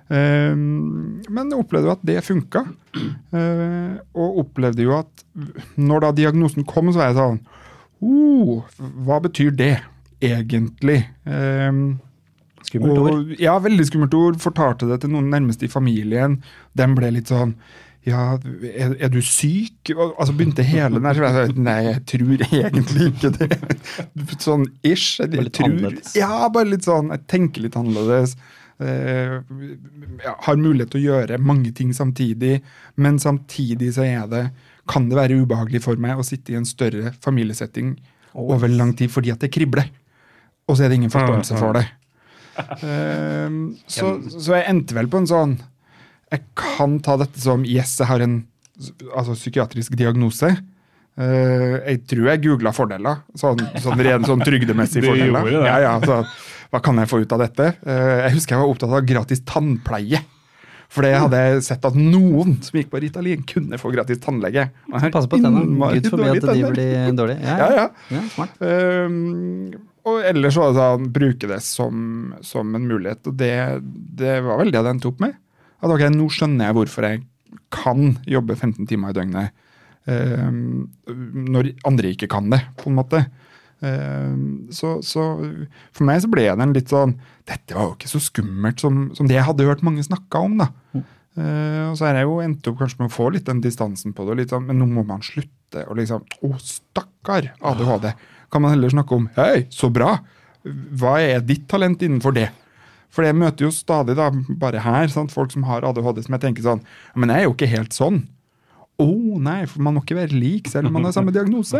Men 0.09 1.21
jeg 1.21 1.57
opplevde 1.57 1.85
jo 1.85 1.93
at 1.93 2.05
det 2.05 2.21
funka. 2.25 2.61
Og 4.17 4.39
opplevde 4.43 4.85
jo 4.85 4.95
at 4.97 5.25
når 5.77 6.05
da 6.05 6.11
diagnosen 6.17 6.65
kom, 6.69 6.89
så 6.89 7.01
var 7.01 7.11
jeg 7.11 7.17
sånn 7.19 7.41
oh, 8.05 8.61
Hva 9.05 9.19
betyr 9.25 9.53
det 9.53 9.75
egentlig? 10.21 11.03
Skummelt 12.69 13.01
ord. 13.01 13.11
og, 13.11 13.35
ja, 13.41 13.57
veldig 13.61 13.85
skummelt 13.89 14.17
ord. 14.17 14.39
Fortalte 14.43 14.89
det 14.89 15.01
til 15.03 15.13
noen 15.13 15.29
nærmeste 15.33 15.67
i 15.67 15.71
familien. 15.71 16.39
Den 16.77 16.97
ble 16.97 17.13
litt 17.17 17.31
sånn 17.33 17.55
ja, 18.07 18.37
er, 18.63 18.93
er 18.95 19.09
du 19.11 19.19
syk? 19.25 19.91
Altså 19.91 20.33
begynte 20.33 20.63
hele 20.63 21.01
den 21.01 21.07
der. 21.07 21.19
sånn, 21.35 21.59
Nei, 21.65 21.79
jeg 21.89 21.99
tror 22.07 22.45
egentlig 22.47 23.09
ikke 23.09 23.31
det. 23.35 23.57
Sånn 24.45 24.63
ish. 24.87 25.19
Jeg, 25.19 25.33
Bare 25.33 25.45
litt 25.49 25.57
tror, 25.57 25.67
annerledes. 25.67 26.15
Ja, 26.17 26.47
bare 26.53 26.71
litt 26.71 26.87
sånn. 26.87 27.11
Jeg 27.13 27.25
tenker 27.29 27.65
litt 27.65 27.75
annerledes. 27.79 28.37
Eh, 28.79 29.35
ja, 30.23 30.35
har 30.45 30.59
mulighet 30.59 30.93
til 30.93 31.01
å 31.01 31.07
gjøre 31.09 31.41
mange 31.43 31.73
ting 31.75 31.91
samtidig, 31.95 32.61
men 32.95 33.19
samtidig 33.19 33.91
så 33.97 34.05
er 34.07 34.29
det 34.31 34.45
kan 34.89 35.09
det 35.11 35.19
være 35.19 35.41
ubehagelig 35.43 35.83
for 35.83 35.99
meg 36.01 36.21
å 36.21 36.25
sitte 36.25 36.55
i 36.55 36.57
en 36.57 36.65
større 36.65 37.11
familiesetting 37.21 37.97
over 38.39 38.71
lang 38.71 38.95
tid 38.97 39.11
fordi 39.11 39.33
at 39.35 39.43
det 39.43 39.51
kribler. 39.53 39.91
Og 40.69 40.77
så 40.77 40.85
er 40.85 40.93
det 40.93 41.01
ingen 41.01 41.11
forståelse 41.13 41.59
for 41.59 41.75
det. 41.75 41.83
Ehm, 42.83 43.59
så, 43.89 44.15
så 44.31 44.57
jeg 44.57 44.67
endte 44.71 44.95
vel 44.97 45.09
på 45.11 45.21
en 45.21 45.27
sånn 45.29 45.53
Jeg 46.31 46.43
kan 46.59 46.97
ta 47.05 47.15
dette 47.21 47.41
som 47.41 47.63
yes, 47.65 47.95
jeg 48.01 48.09
har 48.09 48.23
en 48.25 48.41
altså, 49.15 49.33
psykiatrisk 49.35 49.95
diagnose. 49.99 50.51
Uh, 51.19 51.79
jeg 51.83 52.03
tror 52.07 52.29
jeg 52.29 52.43
googla 52.45 52.71
fordeler. 52.71 53.23
Sånn, 53.35 53.59
sånn 53.83 53.99
ren 54.05 54.23
sånn 54.27 54.43
trygdemessig 54.45 55.03
fordeler. 55.09 55.49
Ja, 55.65 55.79
ja, 55.83 55.95
så, 56.05 56.21
hva 56.71 56.79
kan 56.85 57.01
jeg 57.01 57.09
få 57.11 57.23
ut 57.25 57.33
av 57.35 57.41
dette? 57.43 57.71
Uh, 57.83 58.19
jeg 58.27 58.37
husker 58.37 58.55
jeg 58.55 58.61
var 58.61 58.75
opptatt 58.75 58.93
av 59.01 59.07
gratis 59.09 59.41
tannpleie. 59.49 60.21
For 60.89 61.05
det 61.05 61.11
hadde 61.21 61.37
jeg 61.43 61.65
sett 61.67 61.83
at 61.85 61.97
noen 61.97 62.55
som 62.65 62.79
gikk 62.79 62.87
på 62.89 63.01
Ritalin, 63.03 63.43
kunne 63.45 63.77
få 63.77 63.91
gratis 63.93 64.17
tannlege. 64.23 64.69
Passe 64.89 65.29
på 65.29 65.37
tennene. 65.37 65.89
Gud 65.99 66.07
forby 66.09 66.31
at 66.31 66.47
de 66.49 66.71
blir 66.71 67.11
dårlige. 67.17 67.43
Ja, 67.45 67.57
Ja, 67.59 67.67
ja. 67.75 68.15
ja, 68.15 68.21
smart. 68.33 68.55
Ehm, 68.65 69.75
og 70.09 70.27
ellers 70.27 70.57
var 70.59 70.71
det 70.71 70.79
sånn, 70.79 71.09
bruke 71.15 71.49
det 71.51 71.59
som, 71.65 72.03
som 72.45 72.75
en 72.75 72.87
mulighet. 72.89 73.21
Og 73.29 73.37
det, 73.39 73.53
det 74.19 74.39
var 74.45 74.61
vel 74.61 74.73
det 74.73 74.83
det 74.85 74.93
endte 74.95 75.09
opp 75.11 75.21
med. 75.23 75.37
At 75.79 75.93
ok, 75.93 76.05
nå 76.13 76.27
skjønner 76.33 76.69
jeg 76.69 76.77
hvorfor 76.77 77.07
jeg 77.07 77.23
kan 77.73 78.15
jobbe 78.29 78.57
15 78.57 78.87
timer 78.89 79.13
i 79.13 79.17
døgnet 79.17 79.53
eh, 80.09 80.49
når 80.49 81.71
andre 81.87 82.13
ikke 82.13 82.29
kan 82.31 82.49
det, 82.51 82.61
på 82.81 82.89
en 82.91 82.97
måte. 82.97 83.23
Eh, 83.85 84.33
så, 84.75 84.97
så 85.05 85.27
for 85.95 86.07
meg 86.09 86.23
så 86.23 86.31
ble 86.31 86.49
den 86.59 86.73
litt 86.75 86.91
sånn 86.91 87.13
Dette 87.47 87.77
var 87.77 87.85
jo 87.85 87.93
ikke 87.95 88.09
så 88.11 88.19
skummelt 88.19 88.81
som, 88.83 89.05
som 89.15 89.29
det 89.29 89.37
jeg 89.37 89.47
hadde 89.47 89.69
hørt 89.69 89.85
mange 89.85 90.03
snakke 90.05 90.41
om, 90.43 90.59
da. 90.59 90.69
Eh, 91.39 91.85
og 91.87 91.95
så 91.97 92.09
har 92.09 92.19
jeg 92.19 92.27
jo 92.27 92.41
endt 92.43 92.67
opp 92.69 92.81
kanskje 92.81 92.99
med 93.01 93.11
å 93.11 93.15
få 93.15 93.29
litt 93.33 93.47
den 93.47 93.63
distansen 93.63 94.15
på 94.17 94.27
det. 94.29 94.49
sånn, 94.51 94.67
men 94.67 94.81
nå 94.81 94.89
må 94.91 95.05
man 95.07 95.23
slutte 95.25 95.85
å 95.85 95.95
liksom 95.97 96.25
Å, 96.25 96.51
stakkar 96.65 97.53
ADHD. 97.61 98.11
Kan 98.51 98.61
man 98.65 98.71
heller 98.73 98.89
snakke 98.93 99.15
om 99.15 99.29
Hei, 99.37 99.65
så 99.73 99.89
bra! 99.93 100.15
Hva 100.99 101.17
er 101.23 101.39
ditt 101.45 101.67
talent 101.71 102.01
innenfor 102.03 102.33
det? 102.35 102.49
For 103.09 103.25
jeg 103.25 103.33
møter 103.39 103.65
jo 103.65 103.71
stadig 103.73 104.13
da, 104.19 104.27
bare 104.61 104.81
her, 104.83 105.07
sant, 105.09 105.31
folk 105.33 105.49
som 105.53 105.63
har 105.65 105.85
ADHD 105.87 106.19
som 106.25 106.35
jeg 106.35 106.43
tenker 106.43 106.65
sånn 106.65 106.81
Men 107.15 107.31
jeg 107.33 107.41
er 107.41 107.47
jo 107.47 107.55
ikke 107.55 107.69
helt 107.71 107.95
sånn. 107.95 108.19
Å 108.99 109.05
nei, 109.39 109.61
for 109.71 109.79
man 109.85 109.95
må 109.95 110.01
ikke 110.03 110.17
være 110.17 110.35
lik 110.35 110.67
selv 110.67 110.89
om 110.89 110.97
man 110.97 111.05
har 111.07 111.13
samme 111.15 111.31
diagnose. 111.31 111.79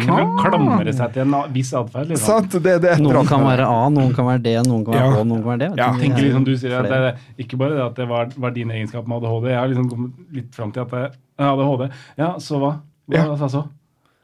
Kl- 0.00 0.30
klamre 0.40 0.94
seg 0.96 1.12
til 1.12 1.26
en 1.26 1.34
viss 1.52 1.74
atferd. 1.76 2.08
Liksom. 2.08 2.24
Sant, 2.24 2.56
det, 2.64 2.78
det 2.80 2.94
Noen 3.04 3.28
kan 3.28 3.44
være 3.44 3.66
A, 3.68 3.82
noen 3.92 4.14
kan 4.16 4.30
være 4.30 4.40
D, 4.46 4.54
noen 4.64 4.86
kan 4.86 4.96
være 4.96 5.02
Ja. 5.04 5.10
H, 5.18 5.26
noen 5.28 5.42
kan 5.44 5.50
være 5.52 5.60
D. 5.60 5.68
Ja, 5.76 5.90
Jeg 5.92 6.06
tenker 6.06 6.22
er 6.22 6.26
liksom 6.30 6.46
du 6.48 6.54
sier 6.56 6.78
at 6.80 6.88
det 6.88 7.44
ikke 7.44 7.60
bare 7.60 7.76
det 7.76 7.84
at 7.84 8.00
det 8.00 8.08
var, 8.08 8.32
var 8.46 8.56
din 8.56 8.72
egenskap 8.72 9.04
med 9.12 9.20
ADHD. 9.20 9.50
Jeg 9.52 9.60
har 9.60 9.70
liksom 9.74 9.90
kommet 9.92 10.32
litt 10.40 10.56
fram 10.56 10.72
til 10.72 10.86
at 10.86 10.96
jeg 10.96 11.12
har 11.44 11.52
ADHD. 11.60 11.84
Ja, 12.24 12.30
så 12.40 12.62
hva? 12.64 12.72
Hva 13.12 13.20
Ja. 13.28 13.36
sa 13.44 13.50
så? 13.58 13.62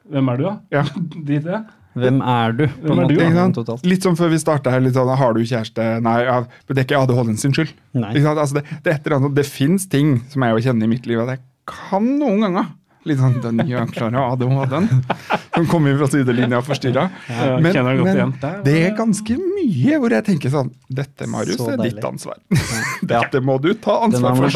Hvem 0.09 0.31
er 0.33 0.39
du, 0.39 0.47
da? 0.47 0.55
Ja. 0.79 0.87
Ja. 1.99 2.05
Hvem 2.05 2.19
er 2.21 2.53
du? 2.53 2.63
på 2.69 2.85
Hvem 2.85 2.99
er 3.01 3.07
måte, 3.09 3.63
du 3.65 3.71
ja. 3.73 3.75
Litt 3.89 4.05
som 4.05 4.15
før 4.15 4.29
vi 4.31 4.37
starta 4.39 4.71
her. 4.71 4.81
litt 4.85 4.93
sånn, 4.95 5.09
Har 5.19 5.33
du 5.33 5.41
kjæreste? 5.41 5.87
Nei, 6.05 6.19
ja, 6.21 6.35
det 6.69 6.77
er 6.77 6.85
ikke 6.85 6.99
ADHD-en 7.01 7.39
sin 7.41 7.55
skyld. 7.55 7.73
Nei. 7.97 8.13
Sant? 8.21 8.37
Altså, 8.37 8.59
det, 8.59 8.77
det, 8.85 8.91
er 8.93 8.99
et 8.99 9.07
eller 9.07 9.17
annet, 9.17 9.33
det 9.39 9.45
fins 9.49 9.87
ting 9.89 10.19
som 10.29 10.45
jeg 10.45 10.53
jo 10.53 10.65
kjenner 10.69 10.85
i 10.85 10.91
mitt 10.93 11.09
liv 11.09 11.23
at 11.25 11.33
jeg 11.33 11.41
kan 11.69 12.05
noen 12.21 12.45
ganger. 12.45 12.69
Litt 13.09 13.19
sånn 13.21 13.37
den 13.41 13.61
nyankklare 13.63 14.21
ADHD-en 14.35 14.89
som 15.55 15.67
kommer 15.71 15.95
fra 16.01 16.09
sidelinja 16.11 16.59
og 16.59 16.65
forstyrrer. 16.67 17.13
Ja, 17.31 17.53
Men, 17.63 18.33
det 18.65 18.75
er 18.75 18.95
ganske 18.97 19.37
mye 19.39 19.99
hvor 20.03 20.13
jeg 20.13 20.25
tenker 20.27 20.51
sånn 20.53 20.73
Dette, 20.91 21.27
Marius, 21.31 21.61
Så 21.61 21.71
er 21.73 21.83
ditt 21.83 22.03
ansvar. 22.05 22.37
Dette 23.13 23.41
må 23.41 23.55
du 23.63 23.71
ta 23.79 24.01
ansvar 24.05 24.35
for. 24.37 24.51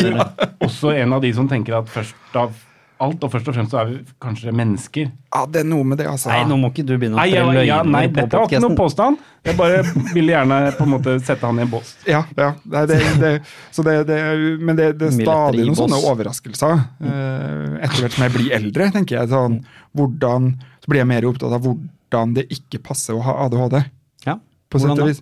Også 0.66 0.96
en 0.96 1.14
av 1.16 1.22
de 1.22 1.34
som 1.36 1.48
tenker 1.50 1.78
at 1.78 1.92
først 1.92 2.40
av 2.40 2.56
alt, 3.02 3.24
og 3.26 3.32
først 3.32 3.48
og 3.50 3.54
fremst 3.56 3.74
så 3.74 3.78
er 3.82 3.88
vi 3.90 3.96
kanskje 4.24 4.52
mennesker. 4.56 5.10
Ja, 5.34 5.42
det 5.52 5.60
er 5.60 5.66
noe 5.68 5.84
med 5.84 5.98
det, 6.00 6.06
altså. 6.08 6.30
Nei, 6.32 6.46
nå 6.48 6.56
må 6.60 6.70
ikke 6.72 6.84
du 6.88 6.94
begynne 6.94 7.18
å 7.18 7.20
Nei, 7.20 7.26
jeg, 7.34 7.66
ja, 7.68 7.82
nei 7.84 8.06
dette 8.08 8.38
var 8.38 8.48
ikke 8.48 8.60
noen 8.64 8.78
påstand. 8.78 9.20
Jeg 9.44 9.58
bare 9.58 9.82
ville 10.14 10.32
gjerne 10.32 10.60
på 10.78 10.86
en 10.86 10.92
måte 10.94 11.16
sette 11.26 11.44
han 11.44 11.60
i 11.60 11.66
en 11.66 11.72
bås. 11.74 11.92
Ja, 12.08 12.22
ja. 12.38 12.48
Nei, 12.72 12.84
det, 12.88 12.98
det, 13.20 13.32
så 13.76 13.84
det, 13.86 13.98
det, 14.08 14.18
men 14.62 14.80
det, 14.80 14.88
det 15.00 15.10
er 15.10 15.18
stadig 15.18 15.66
noen 15.68 15.78
sånne 15.82 16.00
overraskelser. 16.08 16.80
Eh, 17.04 17.76
Etter 17.84 18.06
hvert 18.06 18.16
som 18.16 18.26
jeg 18.26 18.36
blir 18.38 18.56
eldre, 18.62 18.88
tenker 18.96 19.20
jeg 19.20 19.32
sånn 19.34 19.60
hvordan, 19.96 20.54
Så 20.80 20.92
blir 20.92 21.04
jeg 21.04 21.10
mer 21.12 21.28
opptatt 21.28 21.52
av 21.52 21.68
hvordan 21.68 22.34
det 22.40 22.48
ikke 22.56 22.80
passer 22.90 23.16
å 23.16 23.22
ha 23.28 23.38
ADHD. 23.44 23.80
Ja. 24.24 24.38
På 24.72 24.80
sett 24.80 24.96
og 24.96 25.08
vis. 25.12 25.20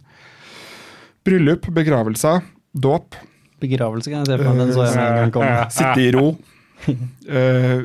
Bryllup, 1.27 1.67
begravelser, 1.75 2.43
dåp. 2.71 3.17
Begravelse 3.65 4.13
kan 4.13 4.23
jeg 4.23 4.31
se 4.31 4.37
for 4.39 4.51
meg. 4.51 4.67
Den 4.67 4.75
så 4.77 4.87
jeg 4.87 4.99
en 5.01 5.23
gang 5.25 5.33
komme. 5.35 5.71
Sitte 5.73 6.03
i 6.05 6.11
ro. 6.15 6.27
Eh, 6.89 7.79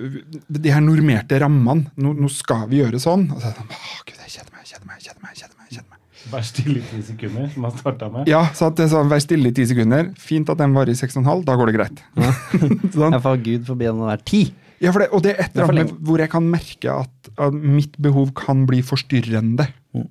de 0.50 0.72
her 0.74 0.82
normerte 0.84 1.38
rammene. 1.40 1.88
Nå, 1.96 2.12
nå 2.18 2.28
skal 2.34 2.66
vi 2.72 2.82
gjøre 2.82 3.00
sånn. 3.00 3.28
Og 3.32 3.40
så 3.40 3.48
er 3.50 3.56
det 3.56 3.62
sånn, 3.62 3.72
«Åh, 3.72 4.02
Gud, 4.06 4.18
jeg 4.20 4.34
kjeder 4.34 4.52
meg, 4.52 4.64
jeg 4.66 4.74
kjeder 4.74 4.88
meg, 4.90 4.98
jeg 5.00 5.06
kjeder 5.08 5.22
meg. 5.24 5.36
kjeder 5.40 5.56
meg, 5.56 5.70
kjeder 5.70 5.88
meg. 5.90 5.98
Vær 6.30 6.44
stille 6.46 6.78
i 6.82 6.84
ti 6.90 7.00
sekunder, 7.08 7.46
som 7.54 7.64
han 7.70 7.78
starta 7.80 8.10
med. 8.12 8.28
Ja, 8.30 8.42
så 8.54 8.68
at 8.68 8.82
jeg 8.82 8.90
er 8.90 8.92
sånn, 8.92 9.08
Vær 9.10 9.22
stille 9.24 9.50
i 9.50 9.56
ti 9.56 9.66
sekunder. 9.70 10.10
Fint 10.20 10.52
at 10.52 10.60
den 10.60 10.76
varer 10.76 10.92
i 10.92 11.00
seks 11.00 11.16
og 11.16 11.24
en 11.24 11.30
halv. 11.32 11.46
Da 11.48 11.56
går 11.58 11.72
det 11.72 11.78
greit. 11.80 12.02
sånn. 12.98 13.16
Jeg 13.16 13.24
får 13.24 13.40
Gud 13.48 13.70
forbi 13.72 13.88
den 13.88 14.04
å 14.04 14.10
være 14.12 14.26
ti. 14.28 14.42
Ja, 14.80 14.94
for 14.96 15.04
det, 15.04 15.10
og 15.12 15.24
det 15.26 15.34
er 15.34 15.44
et 15.44 15.58
er 15.58 15.66
eller 15.66 15.84
annet 15.84 15.98
hvor 16.08 16.22
jeg 16.22 16.32
kan 16.32 16.46
merke 16.48 16.94
at, 17.04 17.30
at 17.36 17.56
mitt 17.56 17.98
behov 18.02 18.32
kan 18.38 18.64
bli 18.70 18.80
forstyrrende 18.86 19.68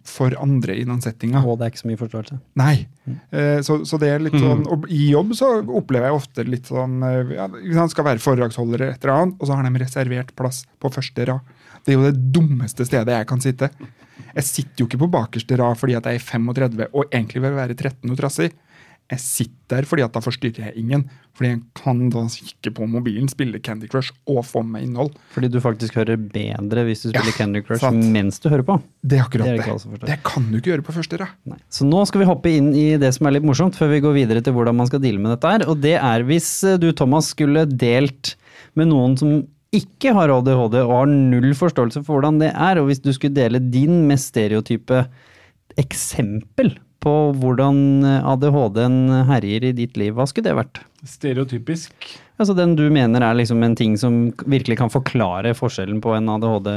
for 0.07 0.35
andre 0.43 0.75
i 0.75 0.85
den 0.85 1.01
settinga. 1.01 1.41
Og 1.47 1.59
det 1.59 1.67
er 1.67 1.73
ikke 1.73 1.83
så 1.85 1.91
mye 1.91 2.01
forståelse. 2.01 2.39
Nei. 2.59 2.75
Eh, 3.31 3.61
så, 3.65 3.79
så 3.89 4.01
det 4.03 4.11
er 4.13 4.25
litt 4.25 4.37
sånn 4.37 4.67
og 4.69 4.85
I 4.93 5.13
jobb 5.15 5.33
så 5.39 5.53
opplever 5.63 6.11
jeg 6.11 6.19
ofte 6.19 6.45
litt 6.45 6.69
sånn 6.69 6.99
eh, 7.07 7.37
ja, 7.39 7.47
ikke 7.49 7.87
Skal 7.95 8.09
være 8.11 8.23
foredragsholdere 8.23 8.91
et 8.93 9.07
eller 9.07 9.15
annet, 9.15 9.39
og 9.39 9.49
så 9.49 9.57
har 9.57 9.65
de 9.65 9.85
reservert 9.85 10.35
plass 10.37 10.65
på 10.83 10.93
første 10.93 11.29
rad. 11.31 11.55
Det 11.87 11.95
er 11.95 11.97
jo 11.97 12.09
det 12.11 12.33
dummeste 12.35 12.85
stedet 12.89 13.15
jeg 13.15 13.31
kan 13.31 13.41
sitte. 13.41 13.71
Jeg 14.35 14.45
sitter 14.45 14.83
jo 14.83 14.89
ikke 14.89 15.01
på 15.07 15.13
bakerste 15.15 15.57
rad 15.61 15.79
fordi 15.81 15.97
at 15.97 16.09
jeg 16.11 16.21
er 16.21 16.27
35 16.27 16.91
og 16.91 17.07
egentlig 17.07 17.45
vil 17.47 17.57
være 17.57 17.79
13 17.79 18.13
og 18.13 18.19
trassig. 18.19 18.51
Jeg 19.09 19.21
sitter 19.25 19.55
der 19.69 19.87
fordi 19.89 20.03
at 20.05 20.13
da 20.13 20.21
forstyrrer 20.25 20.67
jeg 20.69 20.81
ingen. 20.81 21.03
Fordi 21.37 21.51
jeg 21.51 21.61
kan 21.79 22.01
da 22.13 22.23
kikke 22.33 22.73
på 22.77 22.87
mobilen, 22.91 23.29
spille 23.31 23.61
Candy 23.65 23.89
Crush 23.89 24.13
og 24.29 24.43
få 24.45 24.61
med 24.67 24.85
innhold. 24.85 25.15
Fordi 25.33 25.49
du 25.53 25.59
faktisk 25.65 25.97
hører 25.97 26.17
bedre 26.21 26.85
hvis 26.89 27.05
du 27.05 27.09
spiller 27.11 27.31
Ja, 27.33 27.37
Candy 27.39 27.63
Crush 27.65 27.85
sant. 27.85 28.05
mens 28.13 28.41
du 28.43 28.49
hører 28.53 28.67
på. 28.69 28.79
Det 29.01 29.19
er 29.21 29.25
akkurat 29.25 29.49
Det 29.49 29.55
er 29.65 30.01
det. 30.03 30.11
Det 30.11 30.19
kan 30.27 30.49
du 30.51 30.59
ikke 30.59 30.73
gjøre 30.75 30.85
på 30.85 30.97
første 30.97 31.21
rad. 31.21 31.57
Så 31.73 31.87
nå 31.89 32.03
skal 32.09 32.25
vi 32.25 32.29
hoppe 32.29 32.53
inn 32.53 32.73
i 32.77 32.89
det 33.01 33.15
som 33.17 33.29
er 33.29 33.39
litt 33.39 33.47
morsomt, 33.49 33.77
før 33.79 33.93
vi 33.95 34.01
går 34.05 34.17
videre 34.17 34.43
til 34.45 34.57
hvordan 34.57 34.77
man 34.77 34.91
skal 34.91 35.01
deale 35.05 35.21
med 35.23 35.37
dette 35.37 35.53
her. 35.55 35.65
Og 35.69 35.81
det 35.85 35.97
er 35.97 36.27
hvis 36.29 36.51
eh, 36.69 36.81
du, 36.81 36.91
Thomas, 36.93 37.31
skulle 37.37 37.65
delt 37.69 38.35
med 38.77 38.91
noen 38.93 39.17
som 39.21 39.39
ikke 39.73 40.15
har 40.17 40.33
ADHD 40.33 40.79
og 40.81 40.93
har 40.97 41.09
null 41.13 41.53
forståelse 41.57 42.01
for 42.05 42.17
hvordan 42.19 42.41
det 42.41 42.53
er, 42.55 42.81
og 42.81 42.89
hvis 42.89 43.01
du 43.05 43.13
skulle 43.13 43.37
dele 43.37 43.61
din 43.61 44.07
mest 44.09 44.33
stereotype 44.33 45.05
eksempel 45.79 46.75
på 47.05 47.15
hvordan 47.39 47.83
eh, 48.07 48.31
ADHD-en 48.33 49.27
herjer 49.29 49.69
i 49.71 49.75
ditt 49.77 49.99
liv, 50.01 50.15
hva 50.17 50.27
skulle 50.29 50.51
det 50.51 50.57
vært? 50.59 50.81
Stereotypisk. 51.07 51.95
Altså 52.39 52.55
den 52.55 52.77
du 52.79 52.85
mener 52.95 53.23
er 53.23 53.37
liksom 53.39 53.63
en 53.67 53.75
ting 53.79 53.97
som 53.99 54.29
virkelig 54.47 54.79
kan 54.79 54.93
forklare 54.93 55.55
forskjellen 55.59 55.99
på 56.03 56.15
en 56.15 56.31
ADHD, 56.31 56.71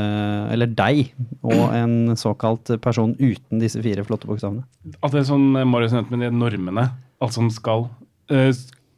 eller 0.53 0.73
deg, 0.77 1.11
og 1.45 1.63
en 1.77 2.17
såkalt 2.17 2.73
person 2.81 3.13
uten 3.21 3.61
disse 3.61 3.81
fire 3.81 4.05
flotte 4.07 4.29
bokstavene. 4.29 4.65
At 5.01 5.13
det 5.13 5.23
er 5.23 5.29
sånn 5.29 5.51
eh, 5.55 5.67
Marius 5.67 5.95
nevnte 5.97 6.17
med 6.17 6.29
de 6.29 6.37
normene. 6.37 6.89
Alt 7.21 7.37
som 7.37 7.49
skal. 7.53 7.89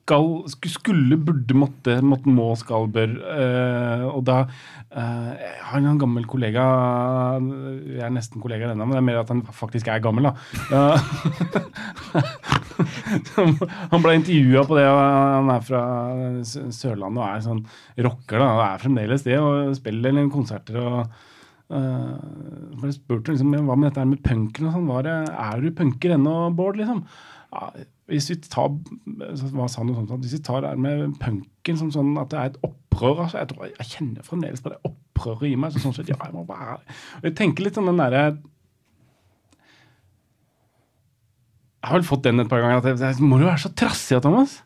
Skal 0.03 0.69
skulle, 0.71 1.17
burde, 1.17 1.55
måtte, 1.55 1.95
måtte, 2.03 2.29
må, 2.31 2.49
skal, 2.59 2.89
bør. 2.91 3.13
Uh, 3.23 4.03
og 4.11 4.21
da 4.27 4.37
uh, 4.43 5.29
Jeg 5.39 5.61
har 5.69 5.79
en 5.79 5.99
gammel 6.01 6.25
kollega 6.29 6.65
Jeg 7.39 8.03
er 8.03 8.11
nesten 8.13 8.43
kollega 8.43 8.71
ennå, 8.73 8.83
men 8.85 8.97
det 8.97 9.01
er 9.01 9.07
mer 9.07 9.21
at 9.23 9.31
han 9.31 9.43
faktisk 9.55 9.87
er 9.93 10.03
gammel, 10.03 10.27
da. 10.29 10.33
Uh, 12.73 13.59
han 13.91 14.01
ble 14.03 14.15
intervjua 14.17 14.63
på 14.67 14.75
det, 14.77 14.85
og 14.89 14.97
han 14.99 15.51
er 15.53 15.61
fra 15.65 15.81
Sø- 16.47 16.65
Sørlandet 16.73 17.21
og 17.21 17.27
er 17.27 17.43
sånn 17.45 17.61
rocker. 18.07 18.41
da, 18.41 18.47
og 18.49 18.63
Er 18.65 18.81
fremdeles 18.81 19.25
det, 19.27 19.37
og 19.39 19.75
spiller 19.79 20.15
en 20.19 20.33
konserter 20.33 20.81
og 20.83 21.21
Uh, 21.73 22.19
ble 22.77 22.91
spurt 22.93 23.29
liksom, 23.31 23.53
hva 23.65 23.73
med 23.79 23.87
dette 23.87 24.03
med 24.05 24.19
punken 24.21 24.67
og 24.67 24.73
sånn. 24.75 24.89
Er 25.07 25.61
du 25.63 25.71
punker 25.73 26.11
ennå, 26.13 26.33
Bård? 26.53 26.75
liksom? 26.77 26.99
Ja, 27.55 27.69
hvis 28.11 28.29
vi 28.33 28.37
tar 28.43 28.71
hva 29.53 29.67
sa 29.71 29.83
noe 29.85 29.95
sånt, 29.95 30.23
hvis 30.23 30.35
vi 30.35 30.43
tar 30.43 30.63
det 30.65 30.73
med 30.81 31.13
punken 31.21 31.77
som 31.79 31.91
sånn 31.93 32.17
at 32.19 32.31
det 32.33 32.39
er 32.39 32.49
et 32.51 32.57
opprør 32.67 33.23
altså, 33.25 33.39
jeg, 33.39 33.49
tror, 33.51 33.69
jeg 33.69 33.89
kjenner 33.93 34.25
fremdeles 34.27 34.63
på 34.63 34.73
det 34.73 34.79
opprøret 34.89 35.47
i 35.49 35.59
meg. 35.59 35.71
Så 35.71 35.83
sånn 35.85 35.95
sett, 35.95 36.11
ja, 36.11 36.17
jeg 36.19 36.35
må 36.35 36.43
bare 36.47 36.81
Jeg 37.23 37.37
tenker 37.39 37.65
litt 37.65 37.79
sånn 37.79 37.87
den 37.87 38.01
derre 38.01 38.25
Jeg 41.83 41.91
har 41.91 41.99
vel 41.99 42.07
fått 42.07 42.27
den 42.27 42.43
et 42.43 42.51
par 42.51 42.63
ganger. 42.63 42.79
at 42.79 42.89
jeg, 42.91 42.99
jeg, 43.03 43.23
Må 43.23 43.39
du 43.39 43.47
være 43.47 43.63
så 43.63 43.71
trassig, 43.75 44.19
Thomas? 44.23 44.59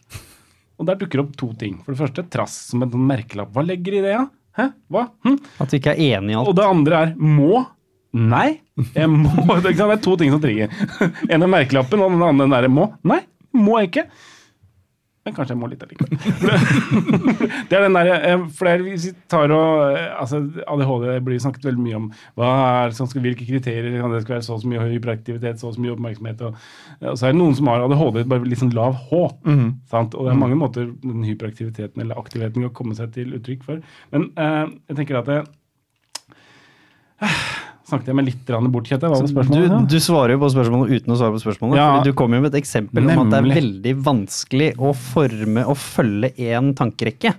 Og 0.77 0.85
der 0.85 0.97
dukker 0.99 1.17
det 1.17 1.23
opp 1.25 1.37
to 1.37 1.47
ting. 1.57 1.79
For 1.81 1.93
det 1.93 2.01
første 2.01 2.25
trass 2.29 2.57
som 2.69 2.83
en 2.85 2.91
sånn 2.93 3.07
merkelapp. 3.09 3.49
Hva 3.55 3.63
legger 3.65 3.97
i 3.97 4.03
det? 4.05 4.11
Ja? 4.13 4.27
Hæ? 4.57 4.67
Hva? 4.93 5.07
Hm? 5.25 5.39
At 5.61 5.73
vi 5.73 5.79
ikke 5.81 5.95
er 5.95 6.17
enige 6.17 6.35
i 6.35 6.37
alt. 6.37 6.51
Og 6.51 6.57
det 6.57 6.67
andre 6.67 7.01
er 7.05 7.15
må. 7.17 7.63
Nei. 8.15 8.61
Jeg 8.95 9.09
må. 9.11 9.33
Det 9.65 9.75
er 9.75 9.99
to 10.01 10.15
ting 10.19 10.31
som 10.33 10.41
trigger. 10.43 10.71
En 11.33 11.43
er 11.43 11.51
merkelappen, 11.51 12.01
og 12.01 12.15
den 12.15 12.23
andre 12.23 12.45
den 12.45 12.57
derre 12.57 12.71
må. 12.71 12.89
Nei, 13.07 13.21
må 13.57 13.79
jeg 13.81 13.91
ikke. 13.91 14.07
Men 15.27 15.35
kanskje 15.35 15.57
jeg 15.57 15.59
må 15.59 15.67
litt 15.67 15.81
allikevel. 15.83 16.13
Det 17.67 17.75
er 17.75 17.81
den 17.83 17.97
der, 17.97 18.09
eh, 18.15 18.43
for 18.55 18.83
hvis 18.85 19.09
vi 19.09 19.11
tar 19.27 19.51
og, 19.51 19.81
eh, 19.91 20.05
altså 20.15 20.39
ADHD 20.71 21.17
blir 21.25 21.41
snakket 21.43 21.67
veldig 21.67 21.83
mye 21.83 21.97
om 21.97 22.05
hva 22.39 22.51
er, 22.85 22.95
som 22.95 23.09
skal, 23.11 23.25
hvilke 23.25 23.43
kriterier 23.49 23.97
kan 23.99 24.15
det 24.15 24.21
skal 24.23 24.37
være 24.37 24.45
så 24.47 24.55
så 24.61 24.71
mye 24.71 24.85
hyperaktivitet, 24.87 25.59
så 25.59 25.73
så 25.75 25.83
mye 25.83 25.97
oppmerksomhet. 25.97 26.45
Og, 26.47 26.63
og 27.03 27.19
så 27.19 27.27
er 27.27 27.35
det 27.35 27.41
noen 27.41 27.59
som 27.59 27.67
har 27.73 27.83
ADHD 27.83 28.21
bare 28.23 28.47
litt 28.47 28.63
sånn 28.63 28.71
lav 28.77 28.95
H. 29.09 29.21
Sant? 29.91 30.15
Og 30.15 30.29
det 30.29 30.31
er 30.31 30.39
mange 30.45 30.61
måter 30.63 30.87
den 31.03 31.27
hyperaktiviteten 31.27 32.05
eller 32.05 32.23
aktiviteten 32.23 32.69
kan 32.69 32.75
komme 32.79 32.95
seg 32.95 33.11
til 33.17 33.35
uttrykk 33.35 33.67
for. 33.67 33.83
Men 34.15 34.29
eh, 34.39 34.63
jeg 34.87 35.01
tenker 35.01 35.19
at 35.19 35.27
det, 35.33 35.41
Snakket 37.87 38.09
jeg 38.11 38.17
meg 38.19 38.25
litt 38.27 38.49
bort, 38.73 38.87
Kjetil? 38.89 39.07
Hva 39.07 39.15
var 39.15 39.27
Du, 39.27 39.31
spørsmålet? 39.31 39.85
du 39.87 39.97
svarer 40.03 40.33
jo 40.35 40.39
på 40.41 40.49
spørsmålet 40.51 40.89
uten 40.97 41.13
å 41.13 41.17
svare 41.21 41.35
på 41.37 41.39
spørsmålet. 41.45 41.77
Ja. 41.79 41.85
fordi 41.95 42.11
du 42.11 42.17
kom 42.19 42.33
jo 42.35 42.41
med 42.43 42.51
et 42.51 42.59
eksempel 42.59 43.07
om 43.07 43.21
at 43.23 43.31
det 43.31 43.39
er 43.39 43.61
veldig 43.61 43.93
vanskelig 44.03 44.69
å 44.75 44.91
forme 44.91 45.63
og 45.63 45.77
følge 45.79 46.33
én 46.35 46.73
tankerekke. 46.75 47.31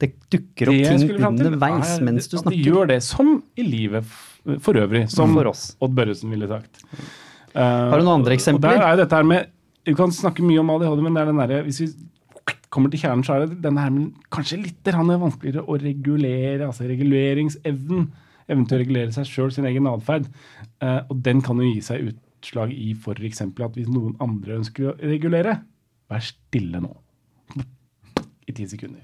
Det 0.00 0.08
dukker 0.32 0.72
opp 0.72 0.80
Det 0.80 0.96
ting 0.96 1.26
underveis 1.28 1.92
er 1.98 2.08
mens 2.08 2.26
du 2.26 2.38
at 2.38 2.48
de 2.48 2.48
snakker. 2.48 2.64
gjør 2.72 2.88
det, 2.90 3.02
som 3.04 3.42
i 3.56 3.62
livet 3.68 4.08
for 4.64 4.80
øvrig. 4.80 5.04
Som 5.12 5.36
For 5.36 5.52
oss. 5.52 5.76
Odd 5.80 5.94
Børresen 5.94 6.32
ville 6.32 6.48
sagt. 6.48 6.82
Har 7.54 8.00
du 8.00 8.04
noen 8.04 8.20
andre 8.22 8.36
eksempler? 8.36 8.74
Og 8.74 8.80
der 8.80 8.86
er 8.86 8.96
jo 8.96 9.04
dette 9.04 9.16
her 9.20 9.28
med, 9.28 9.46
Vi 9.86 9.94
kan 9.94 10.10
snakke 10.10 10.42
mye 10.42 10.58
om 10.58 10.70
ADHD, 10.70 11.02
men 11.02 11.14
det 11.14 11.20
er 11.22 11.26
den 11.30 11.36
derre 11.38 11.62
Hvis 11.62 11.80
vi 11.80 11.92
kommer 12.70 12.90
til 12.90 12.98
kjernen, 13.00 13.22
så 13.24 13.36
er 13.36 13.46
det 13.46 13.60
denne 13.62 13.78
her 13.80 13.90
men 13.90 14.14
kanskje 14.32 14.58
litt 14.62 14.82
vanskeligere 14.84 15.62
å 15.64 15.76
regulere. 15.80 16.66
Altså 16.66 16.88
reguleringsevnen. 16.88 18.08
Evnen 18.46 18.68
regulere 18.70 19.14
seg 19.14 19.26
sjøl, 19.28 19.50
sin 19.54 19.66
egen 19.68 19.88
atferd. 19.90 20.28
Eh, 20.82 21.00
og 21.10 21.18
den 21.26 21.42
kan 21.44 21.58
jo 21.60 21.66
gi 21.66 21.82
seg 21.84 22.12
utslag 22.12 22.74
i 22.74 22.92
f.eks. 22.94 23.42
at 23.42 23.78
hvis 23.78 23.90
noen 23.90 24.14
andre 24.22 24.60
ønsker 24.60 24.92
å 24.92 24.96
regulere, 25.02 25.58
vær 26.10 26.22
stille 26.22 26.82
nå. 26.82 26.92
I 28.46 28.54
ti 28.54 28.68
sekunder. 28.70 29.02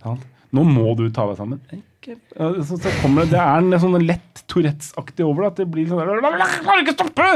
Sant? 0.00 0.24
Nå 0.56 0.64
må 0.66 0.94
du 0.98 1.04
ta 1.14 1.28
deg 1.30 1.38
sammen. 1.38 1.60
Så, 2.00 2.78
så 2.80 2.92
kommer 3.02 3.26
det, 3.26 3.36
det 3.36 3.42
er 3.42 3.60
en 3.60 3.82
sånn 3.82 4.00
lett 4.02 4.40
Tourettes-aktig 4.50 5.22
over 5.22 5.44
det. 5.44 5.50
At 5.52 5.60
det 5.60 5.66
blir 5.70 5.86
sånn 5.90 6.00
der, 6.00 6.40
klarer 6.64 6.82
ikke 6.82 6.96
stoppe! 6.96 7.28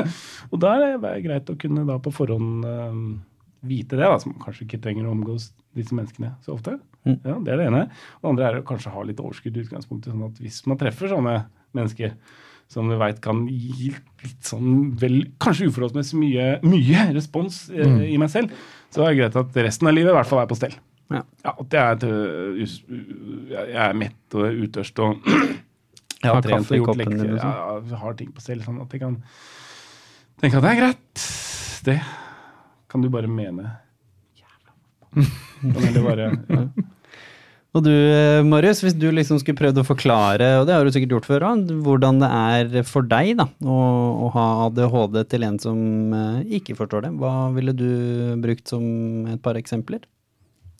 Og 0.50 0.62
da 0.62 0.72
er 0.74 0.96
det 0.98 1.12
greit 1.26 1.52
å 1.52 1.58
kunne 1.60 1.84
da 1.86 2.00
på 2.02 2.10
forhånd 2.14 2.66
eh, 2.66 2.96
vite 3.68 4.00
det, 4.00 4.08
da, 4.08 4.16
som 4.22 4.34
kanskje 4.40 4.66
ikke 4.66 4.80
trenger 4.82 5.06
å 5.06 5.14
omgås 5.14 5.52
disse 5.74 5.94
menneskene 5.96 6.34
så 6.44 6.54
ofte. 6.54 6.78
Mm. 7.04 7.18
Ja, 7.24 7.34
Det 7.44 7.52
er 7.52 7.56
det 7.60 7.66
ene. 7.68 7.82
Og 8.20 8.22
det 8.22 8.30
andre 8.32 8.46
er 8.48 8.60
å 8.62 8.64
kanskje 8.66 8.92
ha 8.94 9.02
litt 9.02 9.20
overskudd 9.20 9.56
i 9.56 9.64
utgangspunktet. 9.66 10.12
sånn 10.12 10.24
at 10.30 10.38
hvis 10.40 10.62
man 10.66 10.78
treffer 10.80 11.08
sånne 11.12 11.36
mennesker 11.74 12.14
som 12.68 12.88
du 12.88 12.96
veit 12.96 13.20
kan 13.20 13.42
gi 13.46 13.90
litt 14.24 14.40
sånn 14.48 14.94
vel, 14.98 15.18
kanskje 15.38 15.68
uforholdsmessig 15.68 16.16
mye, 16.18 16.46
mye 16.64 17.12
respons 17.14 17.68
eh, 17.70 17.84
Mm. 17.84 18.00
i 18.08 18.16
meg 18.18 18.30
selv, 18.32 18.50
så 18.90 19.04
er 19.04 19.12
det 19.14 19.18
greit 19.20 19.36
at 19.36 19.54
resten 19.66 19.88
av 19.88 19.94
livet 19.94 20.10
i 20.14 20.16
hvert 20.16 20.26
fall 20.30 20.40
er 20.42 20.46
på 20.48 20.56
stell. 20.56 20.72
Ja. 21.12 21.20
Ja, 21.44 21.52
at 21.60 21.70
jeg 21.70 21.82
er, 22.08 22.64
jeg 23.52 23.82
er 23.84 23.92
mett 23.94 24.34
og 24.38 24.48
utørst 24.64 24.98
og 25.04 25.20
jeg 26.24 26.30
Har 26.30 26.38
har 26.38 26.42
trent 26.46 26.70
og 26.72 26.78
gjort 26.78 26.96
lekser. 26.96 27.26
eller 27.28 27.36
Ja, 27.90 27.98
har 28.00 28.14
ting 28.14 28.32
på 28.32 28.40
stell, 28.40 28.62
sånn 28.64 28.80
at 28.80 28.90
jeg 28.96 29.02
kan 29.04 29.18
tenke 30.40 30.56
at 30.56 30.64
det 30.64 30.70
er 30.72 30.80
greit. 30.80 31.24
Det 31.84 31.98
kan 32.88 33.02
du 33.04 33.10
bare 33.12 33.28
mene. 33.28 33.74
Jævla 34.40 35.26
bare 35.72 36.28
ja. 36.48 36.66
Og 37.74 37.82
du, 37.82 37.90
eh, 37.90 38.40
Marius, 38.46 38.84
hvis 38.84 38.94
du 38.94 39.08
liksom 39.10 39.40
skulle 39.42 39.58
prøvd 39.58 39.80
å 39.82 39.86
forklare, 39.86 40.52
og 40.60 40.68
det 40.68 40.76
har 40.76 40.86
du 40.86 40.94
sikkert 40.94 41.16
gjort 41.16 41.26
før 41.26 41.46
òg, 41.48 41.72
hvordan 41.82 42.20
det 42.22 42.28
er 42.30 42.86
for 42.86 43.06
deg 43.10 43.32
da, 43.40 43.48
å, 43.66 43.78
å 44.22 44.28
ha 44.36 44.44
ADHD 44.68 45.18
til 45.32 45.46
en 45.48 45.58
som 45.62 45.80
eh, 46.14 46.58
ikke 46.60 46.76
forstår 46.78 47.08
det, 47.08 47.14
hva 47.18 47.50
ville 47.56 47.74
du 47.74 47.88
brukt 48.44 48.70
som 48.70 48.84
et 49.32 49.42
par 49.42 49.58
eksempler? 49.58 50.04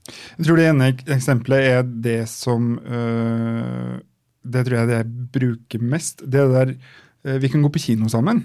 Jeg 0.05 0.47
tror 0.47 0.61
det 0.61 0.68
ene 0.68 0.90
eksempelet 1.16 1.70
er 1.70 1.87
det 2.05 2.18
som 2.29 2.75
øh, 2.77 3.94
Det 4.44 4.64
tror 4.66 4.77
jeg 4.77 4.90
det 4.90 4.99
jeg 4.99 5.29
bruker 5.33 5.87
mest. 5.94 6.20
Det 6.29 6.42
er 6.42 6.53
der 6.53 6.73
øh, 6.75 7.38
vi 7.40 7.49
kan 7.49 7.64
gå 7.64 7.73
på 7.73 7.83
kino 7.87 8.11
sammen. 8.12 8.44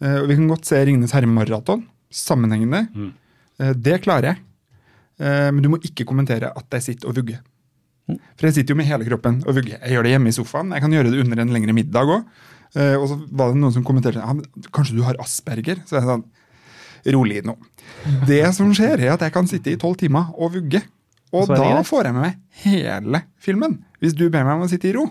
Øh, 0.00 0.22
og 0.22 0.28
vi 0.30 0.38
kan 0.38 0.48
godt 0.48 0.68
se 0.68 0.78
Ringenes 0.78 1.14
herre-maraton 1.16 1.82
sammenhengende. 2.06 2.86
Mm. 2.94 3.12
Det 3.82 3.98
klarer 4.04 4.30
jeg. 4.30 4.45
Eh, 5.20 5.50
men 5.52 5.62
du 5.64 5.70
må 5.72 5.80
ikke 5.82 6.06
kommentere 6.08 6.52
at 6.52 6.78
jeg 6.78 6.88
sitter 6.90 7.10
og 7.10 7.18
vugger. 7.20 7.42
For 8.06 8.46
jeg 8.46 8.60
sitter 8.60 8.74
jo 8.74 8.78
med 8.78 8.86
hele 8.86 9.06
kroppen 9.08 9.40
og 9.42 9.56
vugger. 9.56 9.80
Jeg 9.80 9.96
gjør 9.96 10.06
det 10.06 10.12
hjemme 10.14 10.30
i 10.30 10.36
sofaen. 10.36 10.74
Jeg 10.76 10.84
kan 10.84 10.92
gjøre 10.94 11.10
det 11.10 11.24
under 11.24 11.42
en 11.42 11.54
lengre 11.56 11.74
middag 11.74 12.12
òg. 12.16 12.26
og 12.76 13.06
så 13.10 13.16
var 13.32 13.50
det 13.50 13.58
noen 13.58 13.74
som 13.74 13.84
kommenterte 13.86 14.20
ja, 14.22 14.34
kanskje 14.74 14.98
du 14.98 15.02
har 15.06 15.18
asperger. 15.22 15.80
Så 15.88 15.98
jeg 15.98 16.06
sa 16.06 16.20
Rolig 17.14 17.42
nå. 17.46 17.54
Det 18.26 18.42
som 18.56 18.72
skjer, 18.74 18.98
er 18.98 19.12
at 19.14 19.22
jeg 19.22 19.34
kan 19.34 19.46
sitte 19.46 19.70
i 19.70 19.78
tolv 19.78 19.98
timer 20.00 20.32
og 20.34 20.56
vugge. 20.56 20.80
Og 21.36 21.50
da 21.50 21.82
får 21.86 22.08
jeg 22.08 22.16
med 22.16 22.24
meg 22.24 22.64
hele 22.64 23.22
filmen. 23.42 23.78
Hvis 24.02 24.16
du 24.16 24.26
ber 24.30 24.46
meg 24.46 24.56
om 24.56 24.66
å 24.66 24.70
sitte 24.70 24.90
i 24.90 24.94
ro, 24.96 25.06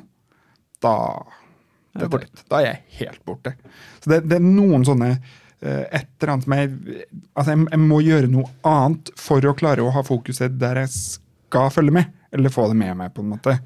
da 0.84 0.96
Er 1.96 2.10
Da 2.52 2.60
er 2.60 2.66
jeg 2.66 2.80
helt 3.00 3.22
borte. 3.24 3.54
Så 4.04 4.12
det, 4.12 4.26
det 4.28 4.36
er 4.36 4.44
noen 4.44 4.84
sånne 4.84 5.14
eh, 5.14 5.36
Et 5.66 6.08
eller 6.22 6.32
annet 6.34 6.52
jeg 6.52 7.06
Altså, 7.34 7.52
jeg, 7.52 7.68
jeg 7.72 7.82
må 7.82 8.00
gjøre 8.06 8.30
noe 8.32 8.50
annet 8.68 9.10
for 9.20 9.46
å 9.46 9.56
klare 9.58 9.84
å 9.84 9.94
ha 9.96 10.04
fokuset 10.06 10.60
der 10.62 10.84
jeg 10.84 10.92
skal 10.96 11.72
følge 11.74 11.96
med. 11.96 12.12
Eller 12.36 12.54
få 12.54 12.68
det 12.70 12.78
med 12.80 12.98
meg, 13.00 13.14
på 13.16 13.24
en 13.24 13.32
måte. 13.34 13.58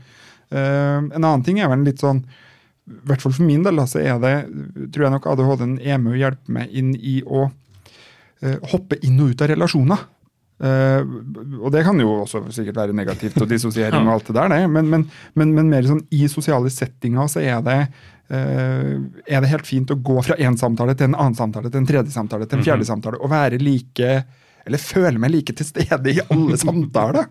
Uh, 0.49 1.05
en 1.09 1.23
annen 1.23 1.43
ting 1.45 1.59
er 1.61 1.69
vel 1.69 1.83
litt 1.85 2.01
sånn 2.01 2.23
I 2.89 2.95
hvert 3.05 3.21
fall 3.21 3.35
for 3.35 3.45
min 3.45 3.61
del, 3.61 3.77
så 3.85 3.99
er 4.01 4.15
det 4.17 4.31
tror 4.89 5.05
jeg 5.05 5.13
nok 5.13 5.27
ADHD-en 5.29 5.75
er 5.77 5.99
med 6.01 6.15
å 6.15 6.21
hjelpe 6.23 6.55
meg 6.55 6.71
inn 6.73 6.95
i 6.97 7.19
å 7.21 7.43
uh, 7.49 8.57
hoppe 8.71 8.97
inn 9.05 9.19
og 9.21 9.35
ut 9.35 9.43
av 9.45 9.51
relasjoner. 9.51 10.07
Uh, 10.59 11.05
og 11.61 11.69
det 11.71 11.85
kan 11.87 11.99
jo 12.01 12.17
også 12.25 12.41
sikkert 12.51 12.81
være 12.81 12.95
negativt 12.97 13.37
og 13.39 13.47
dissosiering 13.47 14.09
og 14.09 14.17
alt 14.17 14.31
det 14.31 14.35
der, 14.35 14.49
det. 14.51 14.63
Men, 14.73 14.89
men, 14.91 15.05
men, 15.39 15.53
men 15.55 15.69
mer 15.71 15.87
sånn 15.87 16.01
i 16.11 16.25
sosiale 16.31 16.71
settinger 16.73 17.29
så 17.31 17.39
er 17.39 17.61
det 17.63 17.77
eh, 17.85 18.09
er 18.29 19.41
det 19.41 19.49
helt 19.49 19.65
fint 19.67 19.89
å 19.91 19.97
gå 20.05 20.21
fra 20.25 20.35
én 20.37 20.57
samtale 20.59 20.93
til 20.97 21.09
en 21.09 21.15
annen 21.17 21.35
samtale 21.37 21.71
til 21.71 21.81
en 21.81 21.87
tredje 21.89 22.13
samtale 22.13 22.45
til 22.49 22.59
en 22.59 22.65
fjerde 22.67 22.85
samtale 22.85 23.17
og 23.21 23.31
være 23.31 23.57
like 23.61 24.11
eller 24.67 24.77
føle 24.83 25.17
meg 25.17 25.31
like 25.33 25.55
til 25.57 25.65
stede 25.65 26.13
i 26.13 26.19
alle 26.29 26.57
samtaler. 26.61 27.25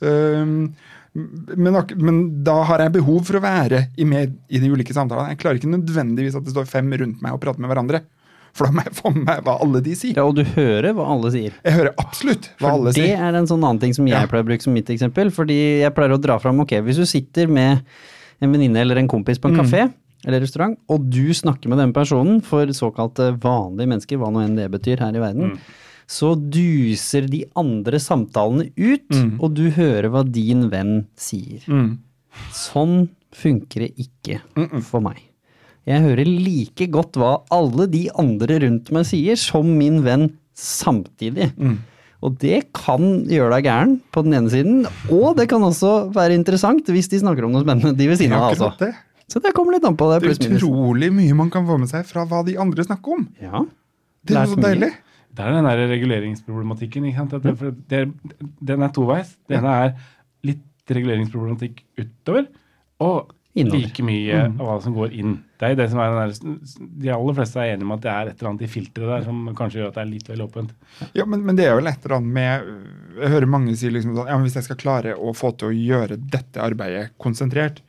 Um, 0.00 0.74
men, 1.16 1.78
men 1.96 2.18
da 2.44 2.58
har 2.68 2.82
jeg 2.84 2.92
behov 2.98 3.22
for 3.26 3.38
å 3.38 3.42
være 3.42 3.86
i, 3.96 4.04
med 4.04 4.34
i 4.52 4.60
de 4.60 4.68
ulike 4.70 4.92
samtalene. 4.94 5.32
Jeg 5.32 5.40
klarer 5.40 5.58
ikke 5.58 5.72
nødvendigvis 5.72 6.36
at 6.36 6.44
det 6.44 6.52
står 6.52 6.68
fem 6.68 6.92
rundt 7.00 7.22
meg 7.24 7.32
og 7.34 7.40
prater 7.42 7.64
med 7.64 7.72
hverandre. 7.72 8.02
For 8.56 8.68
da 8.68 8.72
må 8.76 8.84
jeg 8.86 8.94
få 8.96 9.10
med 9.16 9.24
meg 9.26 9.40
hva 9.44 9.54
alle 9.64 9.80
de 9.84 9.94
sier. 9.96 10.14
Ja, 10.16 10.24
og 10.28 10.36
du 10.38 10.44
hører 10.54 10.92
hva 10.96 11.08
alle 11.12 11.32
sier. 11.34 11.56
Jeg 11.64 11.74
hører 11.76 11.92
absolutt 12.00 12.50
hva 12.54 12.60
For 12.60 12.74
alle 12.76 12.92
det 12.92 13.00
sier. 13.02 13.24
er 13.28 13.36
en 13.40 13.48
sånn 13.50 13.64
annen 13.64 13.80
ting 13.82 13.96
som 13.96 14.06
jeg 14.08 14.16
Ja. 14.16 14.28
pleier 14.30 14.44
å 14.44 14.48
bruke 14.52 14.64
som 14.64 14.76
mitt 14.76 14.88
eksempel. 14.92 15.32
Fordi 15.34 15.58
jeg 15.82 15.92
pleier 15.96 16.14
å 16.16 16.20
dra 16.20 16.38
fram, 16.40 16.60
ok, 16.64 16.76
hvis 16.86 17.00
du 17.00 17.04
sitter 17.08 17.48
med 17.52 17.82
en 18.40 18.52
venninne 18.52 18.80
eller 18.84 19.00
en 19.00 19.08
kompis 19.08 19.40
på 19.40 19.48
en 19.50 19.56
Mm. 19.56 19.64
kafé 19.64 19.82
eller 20.26 20.40
restaurant, 20.42 20.76
og 20.90 21.08
du 21.08 21.30
snakker 21.32 21.70
med 21.70 21.78
den 21.78 21.92
personen 21.96 22.40
for 22.44 22.66
såkalte 22.74 23.30
vanlige 23.40 23.86
mennesker, 23.92 24.18
hva 24.18 24.32
nå 24.34 24.42
enn 24.44 24.56
det 24.58 24.70
betyr 24.74 24.98
her 25.04 25.14
i 25.16 25.22
verden, 25.22 25.52
Mm. 25.52 25.58
så 26.06 26.34
duser 26.36 27.28
de 27.30 27.44
andre 27.56 27.98
samtalene 28.02 28.70
ut, 28.76 29.08
Mm. 29.10 29.40
og 29.40 29.54
du 29.54 29.70
hører 29.70 30.10
hva 30.10 30.24
din 30.30 30.68
venn 30.70 31.06
sier. 31.16 31.62
Mm. 31.68 31.98
Sånn 32.52 33.08
funker 33.32 33.86
det 33.86 33.92
ikke 33.96 34.40
for 34.82 35.00
meg. 35.00 35.16
Jeg 35.86 36.02
hører 36.02 36.26
like 36.26 36.90
godt 36.90 37.12
hva 37.14 37.42
alle 37.54 37.86
de 37.86 38.08
andre 38.18 38.58
rundt 38.64 38.90
meg 38.90 39.04
sier, 39.06 39.36
som 39.38 39.66
min 39.78 40.02
venn 40.02 40.32
samtidig. 40.54 41.52
Mm. 41.56 41.78
Og 42.24 42.38
det 42.40 42.72
kan 42.74 43.24
gjøre 43.28 43.52
deg 43.60 43.66
gæren 43.68 44.00
på 44.10 44.22
den 44.24 44.32
ene 44.34 44.50
siden, 44.50 44.86
og 45.12 45.36
det 45.36 45.48
kan 45.52 45.60
også 45.62 46.10
være 46.14 46.34
interessant 46.34 46.86
hvis 46.90 47.08
de 47.12 47.20
snakker 47.20 47.44
om 47.44 47.52
noe 47.52 47.62
spennende, 47.62 47.94
de 47.96 48.06
ved 48.08 48.18
siden 48.18 48.32
av 48.32 48.50
Altså. 48.54 48.72
Så 49.32 49.42
det 49.42 49.52
kommer 49.56 49.74
litt 49.74 49.86
an 49.88 49.96
på 49.98 50.06
det. 50.12 50.20
Det 50.22 50.46
er 50.46 50.54
utrolig 50.58 51.10
mye 51.14 51.34
man 51.34 51.50
kan 51.50 51.66
få 51.66 51.78
med 51.82 51.90
seg 51.90 52.06
fra 52.06 52.24
hva 52.30 52.44
de 52.46 52.54
andre 52.62 52.84
snakker 52.86 53.16
om. 53.18 53.26
Ja. 53.42 53.64
Det 54.26 54.36
er 54.38 54.50
så 54.52 54.58
mye. 54.58 54.68
deilig. 54.68 54.92
Det 55.36 55.44
er 55.44 55.56
den 55.56 55.66
der 55.68 55.82
reguleringsproblematikken. 55.90 57.08
Ikke 57.10 57.24
sant? 57.24 57.34
Det, 57.44 57.72
det 57.90 58.04
den 58.70 58.84
er 58.86 58.92
toveis. 58.94 59.34
Det 59.48 59.58
ene 59.58 59.72
er 59.86 59.96
litt 60.46 60.94
reguleringsproblematikk 60.96 61.82
utover, 61.98 62.46
og 63.02 63.34
Innover. 63.56 63.82
like 63.82 64.04
mye 64.04 64.38
av 64.46 64.56
hva 64.60 64.76
som 64.84 64.94
går 64.96 65.14
inn. 65.16 65.34
Det 65.56 65.70
er 65.72 65.76
det 65.78 65.86
som 65.90 66.00
er 66.04 66.12
den 66.12 66.32
der, 66.36 66.78
De 67.02 67.12
aller 67.14 67.36
fleste 67.38 67.60
er 67.62 67.72
enige 67.72 67.88
om 67.88 67.94
at 67.96 68.02
det 68.04 68.10
er 68.12 68.30
et 68.30 68.38
eller 68.38 68.50
annet 68.52 68.64
i 68.66 68.70
filteret 68.70 69.12
der 69.14 69.24
som 69.24 69.42
kanskje 69.56 69.80
gjør 69.80 69.90
at 69.90 69.96
det 69.96 70.02
er 70.02 70.10
litt 70.10 70.28
vel 70.30 70.44
åpent. 70.44 70.74
Ja, 71.16 71.24
men, 71.24 71.42
men 71.48 71.56
det 71.58 71.64
er 71.66 71.78
vel 71.78 71.88
et 71.88 72.04
eller 72.04 72.18
annet 72.18 72.36
med 72.36 72.68
Jeg 73.22 73.32
hører 73.32 73.48
mange 73.56 73.76
si 73.80 73.90
liksom 73.92 74.12
sånn 74.18 74.28
ja, 74.28 74.36
men 74.36 74.44
Hvis 74.44 74.58
jeg 74.60 74.68
skal 74.68 74.80
klare 74.80 75.14
å 75.16 75.32
få 75.36 75.54
til 75.56 75.72
å 75.72 75.76
gjøre 75.76 76.18
dette 76.20 76.60
arbeidet 76.62 77.14
konsentrert, 77.22 77.80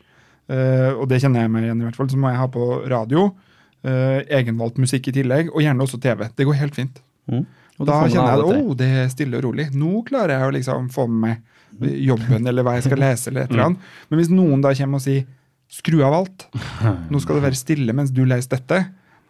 og 0.47 1.05
det 1.11 1.19
kjenner 1.23 1.43
jeg 1.43 1.51
meg 1.51 1.67
igjen 1.67 1.81
i 1.83 1.87
hvert 1.87 1.99
fall, 1.99 2.09
så 2.11 2.19
må 2.19 2.31
jeg 2.31 2.39
ha 2.39 2.47
på 2.51 2.65
radio, 2.87 3.27
eh, 3.83 4.21
egenvalgt 4.39 4.79
musikk 4.81 5.09
i 5.11 5.15
tillegg, 5.19 5.51
og 5.53 5.63
gjerne 5.63 5.83
også 5.83 5.99
TV. 6.03 6.27
Det 6.37 6.47
går 6.47 6.59
helt 6.61 6.77
fint. 6.77 7.01
Mm. 7.27 7.45
Da 7.77 7.99
kjenner 8.07 8.31
jeg 8.31 8.41
at 8.41 8.61
oh, 8.63 8.71
det 8.77 8.87
er 9.03 9.09
stille 9.13 9.37
og 9.37 9.45
rolig. 9.49 9.67
Nå 9.77 10.01
klarer 10.07 10.37
jeg 10.37 10.49
å 10.49 10.53
liksom 10.55 10.87
få 10.93 11.05
med 11.11 11.43
meg 11.77 11.97
jobben 12.07 12.47
eller 12.49 12.65
hva 12.65 12.77
jeg 12.77 12.87
skal 12.87 13.01
lese. 13.03 13.29
eller 13.29 13.45
et 13.45 13.51
eller 13.51 13.67
annet. 13.67 13.89
Men 14.09 14.21
hvis 14.21 14.31
noen 14.33 14.63
da 14.63 14.71
kommer 14.79 15.01
og 15.01 15.03
sier 15.03 15.27
skru 15.69 15.99
av 16.07 16.15
alt, 16.15 16.47
nå 17.11 17.21
skal 17.21 17.37
det 17.37 17.45
være 17.49 17.59
stille 17.59 17.93
mens 17.93 18.13
du 18.15 18.23
leser 18.25 18.55
dette, 18.55 18.85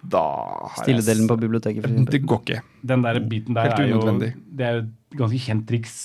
da 0.08 0.21
har 0.62 0.84
Stilledelen 0.84 1.27
på 1.27 1.36
biblioteket, 1.41 1.82
for 1.82 1.91
eksempel. 1.91 2.13
Det 2.13 2.19
går 2.30 2.41
ikke. 2.43 2.60
Den 2.93 3.03
der 3.03 3.19
biten 3.27 3.58
der 3.58 3.73
er 3.73 3.88
jo. 3.89 4.01
Det 4.21 4.63
er 4.63 4.77
jo 4.77 4.84
et 4.86 5.17
ganske 5.19 5.39
kjent 5.41 5.65
triks. 5.67 5.95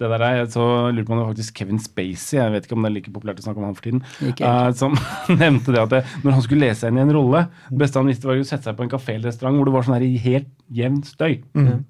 Det 0.00 0.08
der 0.08 0.22
er, 0.24 0.38
så 0.48 0.64
lurer 0.88 1.04
på 1.04 1.12
om 1.12 1.18
det 1.18 1.24
var 1.26 1.32
faktisk 1.34 1.58
Kevin 1.60 1.80
Spacey, 1.82 2.38
jeg 2.38 2.52
vet 2.54 2.64
ikke 2.66 2.76
om 2.78 2.86
det 2.86 2.88
er 2.90 2.94
like 2.94 3.12
populært 3.12 3.42
å 3.42 3.44
snakke 3.44 3.60
om 3.60 3.66
han 3.68 3.76
for 3.76 3.84
tiden, 3.84 4.00
eh, 4.32 4.70
som 4.80 4.96
nevnte 5.42 5.74
det 5.76 5.82
at 5.82 5.92
det, 5.92 6.00
når 6.24 6.38
han 6.38 6.44
skulle 6.46 6.64
lese 6.64 6.88
henne 6.88 7.02
i 7.02 7.04
en 7.04 7.12
rolle, 7.14 7.42
det 7.68 7.80
beste 7.82 8.00
han 8.00 8.08
visste 8.08 8.30
var 8.30 8.40
å 8.40 8.48
sette 8.48 8.70
seg 8.70 8.78
på 8.78 8.86
en 8.86 8.92
kafé 8.94 9.18
eller 9.18 9.28
restaurant 9.28 9.60
hvor 9.60 9.68
det 9.68 9.74
var 9.76 9.84
sånn 9.86 9.98
her 9.98 10.06
helt 10.24 10.48
jevn 10.80 11.02
støy. 11.04 11.40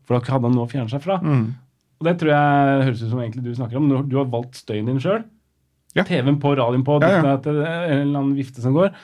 For 0.09 0.19
da 0.19 0.35
hadde 0.35 0.51
han 0.51 0.59
noe 0.59 0.67
å 0.67 0.73
fjerne 0.75 0.91
seg 0.91 1.05
fra. 1.07 1.21
Mm. 1.23 1.45
Og 2.01 2.09
det 2.09 2.17
tror 2.19 2.33
jeg 2.33 2.85
høres 2.89 3.03
ut 3.05 3.11
som 3.13 3.23
egentlig 3.23 3.45
du 3.45 3.55
snakker 3.55 3.79
om. 3.79 3.89
Du, 3.93 3.97
du 4.09 4.19
har 4.19 4.29
valgt 4.33 4.59
støyen 4.59 4.89
din 4.89 5.01
sjøl. 5.03 5.23
Ja. 5.95 6.05
TV-en 6.07 6.39
på, 6.43 6.55
radioen 6.59 6.85
på, 6.87 6.99
Ja, 7.03 7.19
ja. 7.19 7.35
er 7.37 7.91
en 7.91 8.07
eller 8.07 8.23
annen 8.23 8.37
vifte 8.39 8.63
som 8.65 8.75
går. 8.77 8.95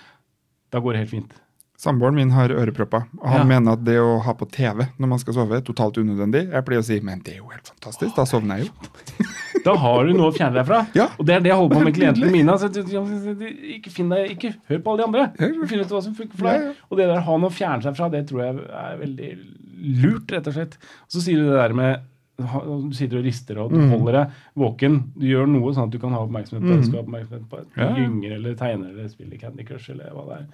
Da 0.72 0.80
går 0.82 0.96
det 0.96 1.02
helt 1.04 1.12
fint. 1.12 1.34
Samboeren 1.76 2.14
min 2.16 2.30
har 2.32 2.48
ørepropper, 2.48 3.04
og 3.20 3.28
han 3.28 3.40
Ja. 3.42 3.44
mener 3.44 3.72
at 3.76 3.84
det 3.84 3.98
å 4.00 4.18
ha 4.24 4.32
på 4.32 4.46
TV 4.50 4.86
når 4.98 5.08
man 5.08 5.18
skal 5.18 5.34
sove, 5.34 5.56
er 5.56 5.60
totalt 5.60 5.98
unødvendig. 6.00 6.50
Jeg 6.50 6.64
pleier 6.64 6.80
å 6.80 6.84
si 6.84 7.00
men 7.00 7.20
det 7.20 7.34
er 7.34 7.38
jo 7.42 7.48
helt 7.52 7.68
fantastisk, 7.68 8.14
da 8.16 8.24
sovner 8.24 8.58
jeg 8.58 8.66
jo. 8.68 8.72
Da 9.66 9.74
har 9.74 10.04
du 10.06 10.12
noe 10.14 10.30
å 10.30 10.34
fjerne 10.36 10.54
deg 10.54 10.66
fra. 10.68 10.86
Ja. 10.94 11.08
Og 11.18 11.26
det 11.26 11.34
er 11.34 11.40
det 11.40 11.50
jeg 11.50 11.56
holder 11.58 11.74
på 11.76 11.84
med 11.84 11.94
klientene 11.96 12.30
mine. 12.30 12.52
Altså, 12.52 12.68
ikke, 12.70 13.90
finn 13.90 14.08
deg, 14.12 14.30
ikke 14.36 14.52
hør 14.70 14.78
på 14.84 14.92
alle 14.92 15.00
de 15.02 15.06
andre. 15.08 15.24
Finn 15.66 15.80
ut 15.82 15.90
hva 15.90 16.02
som 16.04 16.14
funker 16.14 16.38
for 16.38 16.46
deg. 16.46 16.68
Og 16.88 16.96
det 17.00 17.08
der 17.08 17.18
å 17.18 17.24
ha 17.26 17.36
noe 17.42 17.50
å 17.50 17.56
fjerne 17.56 17.82
seg 17.82 17.96
fra, 17.98 18.08
det 18.12 18.20
tror 18.28 18.44
jeg 18.44 18.60
er 18.70 19.00
veldig 19.00 19.30
lurt, 20.04 20.30
rett 20.36 20.46
og 20.46 20.54
slett. 20.54 20.76
Og 21.08 21.16
så 21.16 21.24
sier 21.24 21.40
du 21.42 21.48
det 21.50 21.58
der 21.58 21.74
med 21.74 22.00
Du 22.38 22.90
sitter 22.92 23.16
og 23.16 23.24
rister 23.24 23.56
og 23.62 23.70
du 23.72 23.78
Mm. 23.78 23.88
holder 23.90 24.12
deg 24.12 24.30
våken. 24.60 25.04
Du 25.18 25.24
gjør 25.26 25.46
noe 25.48 25.72
sånn 25.72 25.84
at 25.88 25.90
du 25.90 25.98
kan 25.98 26.12
ha 26.12 26.18
oppmerksomhet 26.20 26.62
på. 26.68 26.92
Mm. 26.92 26.98
Oppmerksomhet 27.00 27.48
på 27.48 27.64
Ja. 27.78 27.94
gynger 27.96 28.34
eller 28.36 28.54
tegner 28.54 28.90
eller 28.90 29.08
spiller 29.08 29.38
Candy 29.40 29.64
Crush 29.64 29.88
eller 29.88 30.10
hva 30.12 30.26
det 30.28 30.36
er. 30.42 30.46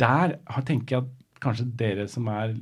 Der 0.00 0.36
har, 0.38 0.66
tenker 0.66 0.96
jeg 0.96 1.04
at 1.04 1.42
kanskje 1.42 1.68
dere 1.78 2.06
som 2.10 2.28
er 2.32 2.56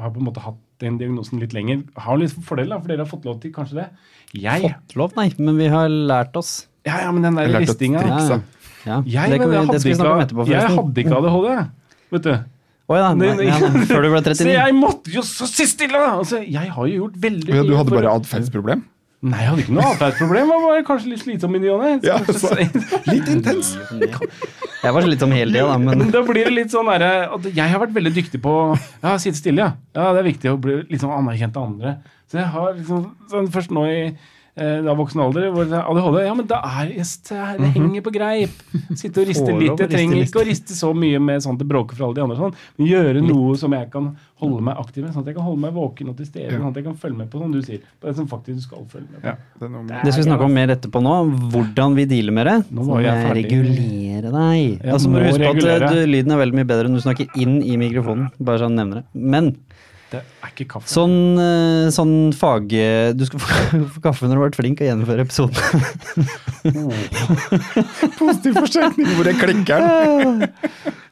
har 0.00 0.10
på 0.10 0.18
en 0.18 0.26
måte 0.26 0.42
hatt 0.42 0.58
den 0.82 0.96
diagnosen 0.98 1.38
litt 1.42 1.54
lenger, 1.54 1.84
har 2.02 2.18
litt 2.18 2.34
fordel, 2.44 2.72
da, 2.72 2.80
for 2.82 2.90
dere 2.90 3.04
har 3.04 3.10
fått 3.10 3.26
lov 3.28 3.38
til 3.42 3.52
kanskje 3.54 3.78
det. 3.78 3.84
Jeg 4.34 4.64
Fått 4.66 4.96
lov, 4.98 5.12
nei, 5.18 5.28
men 5.38 5.60
vi 5.60 5.68
har 5.70 5.86
lært 5.86 6.34
oss. 6.40 6.64
Ja, 6.84 6.98
ja, 7.06 7.12
men 7.14 7.24
den 7.24 7.38
der 7.38 7.52
listinga. 7.62 8.02
Ja, 8.02 8.40
ja. 8.84 8.98
jeg, 9.06 9.30
det, 9.30 9.38
kan 9.40 9.52
vi, 9.52 9.60
det 9.70 9.78
skal 9.80 9.92
vi 9.92 9.94
snakke 10.00 10.16
om 10.16 10.24
etterpå, 10.24 10.48
jeg 10.50 10.72
hadde 10.74 11.04
ikke 11.04 11.20
ADHD, 11.20 11.52
vet 12.16 12.26
du. 12.26 12.34
Å 12.84 12.96
ja, 12.98 13.12
nei, 13.16 13.30
Nei, 13.38 13.46
nei, 13.48 13.84
før 13.88 14.04
du 14.04 14.10
ble 14.12 14.34
Så 14.36 14.44
jeg 14.50 14.74
måtte 14.76 15.12
jo 15.14 15.22
så 15.24 15.46
si 15.48 15.64
stille! 15.70 15.96
da! 15.96 16.18
Altså, 16.18 16.42
jeg 16.42 16.68
har 16.74 16.90
jo 16.90 16.98
gjort 17.06 17.14
veldig 17.22 17.54
Ja, 17.54 17.62
du 17.64 17.72
hadde 17.78 17.94
bare 17.94 18.12
atferdsproblem? 18.18 18.82
Nei, 19.24 19.38
jeg 19.40 19.48
hadde 19.48 19.62
ikke 19.64 19.72
noe 19.72 19.90
atferdsproblem. 19.94 20.50
Jeg 20.52 20.62
var 20.66 20.82
kanskje 20.84 21.10
litt 21.14 21.22
slitsom 21.22 21.54
i 21.56 21.60
ny 21.62 21.70
og 21.72 21.80
ne. 21.80 21.92
Ja, 22.04 22.18
Litt 23.08 23.30
intens. 23.32 23.70
Jeg 23.80 24.92
var 24.92 25.06
slitsom 25.06 25.32
litt 25.32 25.40
hele 25.40 25.54
tida, 25.54 25.68
da, 25.70 25.78
men 25.80 26.10
Da 26.12 26.20
blir 26.26 26.44
det 26.50 26.52
litt 26.52 26.74
sånn 26.74 26.90
derre 26.92 27.12
at 27.32 27.46
Jeg 27.48 27.72
har 27.72 27.80
vært 27.80 27.94
veldig 27.96 28.12
dyktig 28.18 28.42
på 28.44 28.52
Ja, 28.76 29.14
sitte 29.22 29.40
stille, 29.40 29.64
ja. 29.64 29.70
Ja, 29.96 30.10
Det 30.12 30.20
er 30.20 30.28
viktig 30.28 30.52
å 30.52 30.58
bli 30.60 30.76
litt 30.90 31.00
sånn 31.00 31.14
anerkjent 31.16 31.56
av 31.56 31.70
andre. 31.70 31.94
Så 32.28 32.42
jeg 32.42 32.50
har 32.52 32.74
liksom 32.76 33.06
sånn 33.32 33.48
Først 33.54 33.72
nå 33.72 33.86
i 33.88 33.98
eh, 34.58 34.76
da 34.84 34.94
voksen 34.98 35.22
alder 35.24 35.48
hvor 35.54 35.70
det 35.70 35.80
ADHD 35.80 36.20
Ja, 36.26 36.34
men 36.34 36.50
da 36.50 36.60
er 36.82 36.90
det 36.90 37.72
henger 37.76 38.02
på 38.04 38.12
greip. 38.14 38.60
Sitte 38.98 39.22
og 39.22 39.30
riste 39.30 39.54
litt. 39.54 39.78
Jeg 39.84 39.90
trenger 39.94 40.22
ikke 40.24 40.42
å 40.42 40.46
riste 40.50 40.74
så 40.76 40.90
mye 40.96 41.22
med 41.22 41.44
sånn 41.44 41.58
til 41.60 41.68
bråke 41.70 41.84
bråker 41.84 41.98
for 41.98 42.08
alle 42.08 42.18
de 42.18 42.24
andre. 42.24 42.38
Sånn. 42.38 42.54
Men 42.78 42.88
gjøre 42.90 43.22
noe 43.24 43.56
som 43.60 43.74
jeg 43.76 43.90
kan 43.92 44.12
holde 44.44 44.62
meg 44.66 44.80
aktiv 44.80 45.04
med, 45.04 45.12
sånn 45.14 45.24
at 45.24 45.30
jeg 45.30 45.36
kan 45.36 45.46
holde 45.46 45.62
meg 45.62 45.74
våken 45.76 46.10
og 46.10 46.16
til 46.18 46.28
stede. 46.28 46.50
Ja. 46.50 46.58
Sånn 46.58 46.70
at 46.70 46.78
jeg 46.80 46.86
kan 46.86 46.96
følge 47.00 47.18
med 47.20 47.30
på, 47.32 47.40
som 47.40 47.52
du 47.54 47.60
sier, 47.64 47.84
på 48.00 48.08
det 48.08 48.14
som 48.18 48.28
faktisk 48.30 48.58
du 48.60 48.64
skal 48.64 48.86
følge 48.90 49.08
med 49.10 49.20
på. 49.22 49.30
Ja, 49.30 49.36
det 49.60 49.68
er 49.68 49.72
noe 49.72 49.84
med 49.84 50.04
det 50.04 50.14
skal 50.14 50.24
vi 50.24 50.28
snakke 50.28 50.48
om 50.48 50.56
mer 50.58 50.74
etterpå 50.74 51.02
nå. 51.04 51.14
Hvordan 51.54 51.98
vi 51.98 52.06
dealer 52.10 52.36
med 52.38 52.50
det. 52.50 52.56
Nå 52.74 52.88
må 52.88 53.00
jeg 53.04 53.28
ferdig. 53.28 53.44
regulere 53.44 54.34
deg. 54.34 54.58
Jeg 54.84 54.94
Altså 54.94 55.12
må 55.12 55.22
du 55.22 55.28
huske 55.28 55.44
på 55.44 55.68
at 55.74 55.86
du, 55.94 56.02
lyden 56.10 56.34
er 56.34 56.42
veldig 56.42 56.60
mye 56.60 56.70
bedre 56.74 56.90
når 56.90 57.02
du 57.02 57.06
snakker 57.08 57.40
inn 57.44 57.60
i 57.62 57.78
mikrofonen. 57.80 58.30
Bare 58.40 58.64
sånn 58.64 58.78
nevner 58.78 59.02
det. 59.02 59.06
Men 59.34 59.54
Det 60.14 60.20
er 60.22 60.48
ikke 60.52 60.68
kaffe. 60.76 60.88
sånn, 60.90 61.16
eh, 61.42 61.86
sånn 61.94 62.14
fag... 62.36 62.64
Du 63.18 63.24
skal 63.28 63.38
få 63.94 63.98
kaffe 64.04 64.22
når 64.28 64.34
du 64.34 64.38
har 64.40 64.48
vært 64.48 64.60
flink 64.60 64.76
og 64.82 64.86
gjennomføre 64.90 65.22
episoden. 65.26 65.58
positiv 68.20 68.52
forsterkning 68.62 69.08
hvor 69.14 69.24
det 69.28 69.34
klikker. 69.40 69.80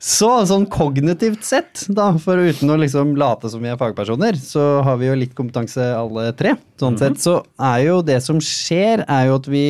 Så 0.03 0.27
sånn 0.51 0.65
kognitivt 0.67 1.45
sett, 1.47 1.85
da, 1.95 2.09
for 2.19 2.41
uten 2.43 2.73
å 2.75 2.77
liksom 2.81 3.13
late 3.15 3.47
som 3.53 3.63
vi 3.63 3.71
er 3.71 3.77
fagpersoner, 3.79 4.35
så 4.35 4.81
har 4.83 4.97
vi 4.99 5.07
jo 5.07 5.15
litt 5.21 5.37
kompetanse 5.39 5.85
alle 5.95 6.25
tre. 6.35 6.57
Sånn 6.83 6.97
sett 6.99 7.21
så 7.23 7.37
er 7.63 7.85
jo 7.85 8.01
det 8.03 8.17
som 8.25 8.41
skjer, 8.43 9.05
er 9.07 9.29
jo 9.29 9.37
at 9.39 9.47
vi 9.53 9.69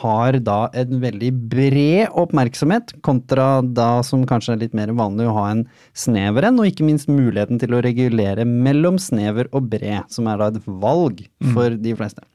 har 0.00 0.40
da 0.42 0.58
en 0.82 0.98
veldig 1.04 1.30
bred 1.54 2.10
oppmerksomhet, 2.10 2.96
kontra 3.06 3.46
da 3.62 4.02
som 4.02 4.26
kanskje 4.26 4.56
er 4.56 4.62
litt 4.64 4.74
mer 4.74 4.90
vanlig 4.98 5.30
å 5.30 5.36
ha 5.38 5.46
en 5.52 5.62
snever 5.94 6.48
en, 6.50 6.58
og 6.58 6.72
ikke 6.72 6.88
minst 6.88 7.06
muligheten 7.06 7.62
til 7.62 7.78
å 7.78 7.84
regulere 7.86 8.42
mellom 8.48 8.98
snever 8.98 9.46
og 9.54 9.70
bred, 9.70 10.10
som 10.10 10.26
er 10.26 10.42
da 10.42 10.50
et 10.50 10.66
valg 10.66 11.22
for 11.54 11.78
de 11.78 11.94
fleste. 12.02 12.26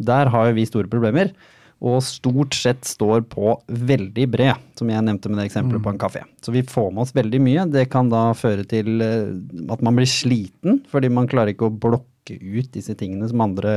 Der 0.00 0.32
har 0.32 0.48
jo 0.48 0.56
vi 0.56 0.64
store 0.64 0.88
problemer, 0.88 1.34
og 1.80 2.02
stort 2.04 2.56
sett 2.56 2.84
står 2.84 3.22
på 3.32 3.54
veldig 3.68 4.26
bred, 4.28 4.64
som 4.76 4.90
jeg 4.92 5.04
nevnte 5.06 5.30
med 5.30 5.40
det 5.40 5.46
eksempelet 5.48 5.84
på 5.84 5.92
en 5.94 6.00
kafé. 6.00 6.24
Så 6.44 6.52
vi 6.52 6.62
får 6.66 6.90
med 6.92 7.06
oss 7.06 7.14
veldig 7.16 7.40
mye. 7.40 7.64
Det 7.72 7.86
kan 7.92 8.10
da 8.12 8.30
føre 8.36 8.66
til 8.68 9.00
eh, 9.04 9.30
at 9.72 9.84
man 9.84 9.96
blir 9.96 10.10
sliten, 10.10 10.82
fordi 10.92 11.12
man 11.12 11.30
klarer 11.30 11.54
ikke 11.54 11.70
å 11.70 11.78
blokke 11.86 12.36
ut 12.36 12.68
disse 12.74 12.92
tingene 13.00 13.30
som 13.30 13.46
andre 13.46 13.72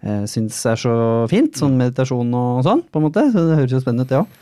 eh, 0.00 0.24
syns 0.30 0.56
er 0.68 0.80
så 0.80 0.96
fint, 1.30 1.52
sånn 1.58 1.76
meditasjon 1.80 2.32
og 2.38 2.64
sånn, 2.64 2.82
på 2.88 3.00
en 3.02 3.06
måte. 3.10 3.28
Så 3.34 3.44
det 3.50 3.60
høres 3.60 3.76
jo 3.76 3.84
spennende 3.84 4.08
ut, 4.08 4.12
det 4.12 4.22
òg. 4.24 4.32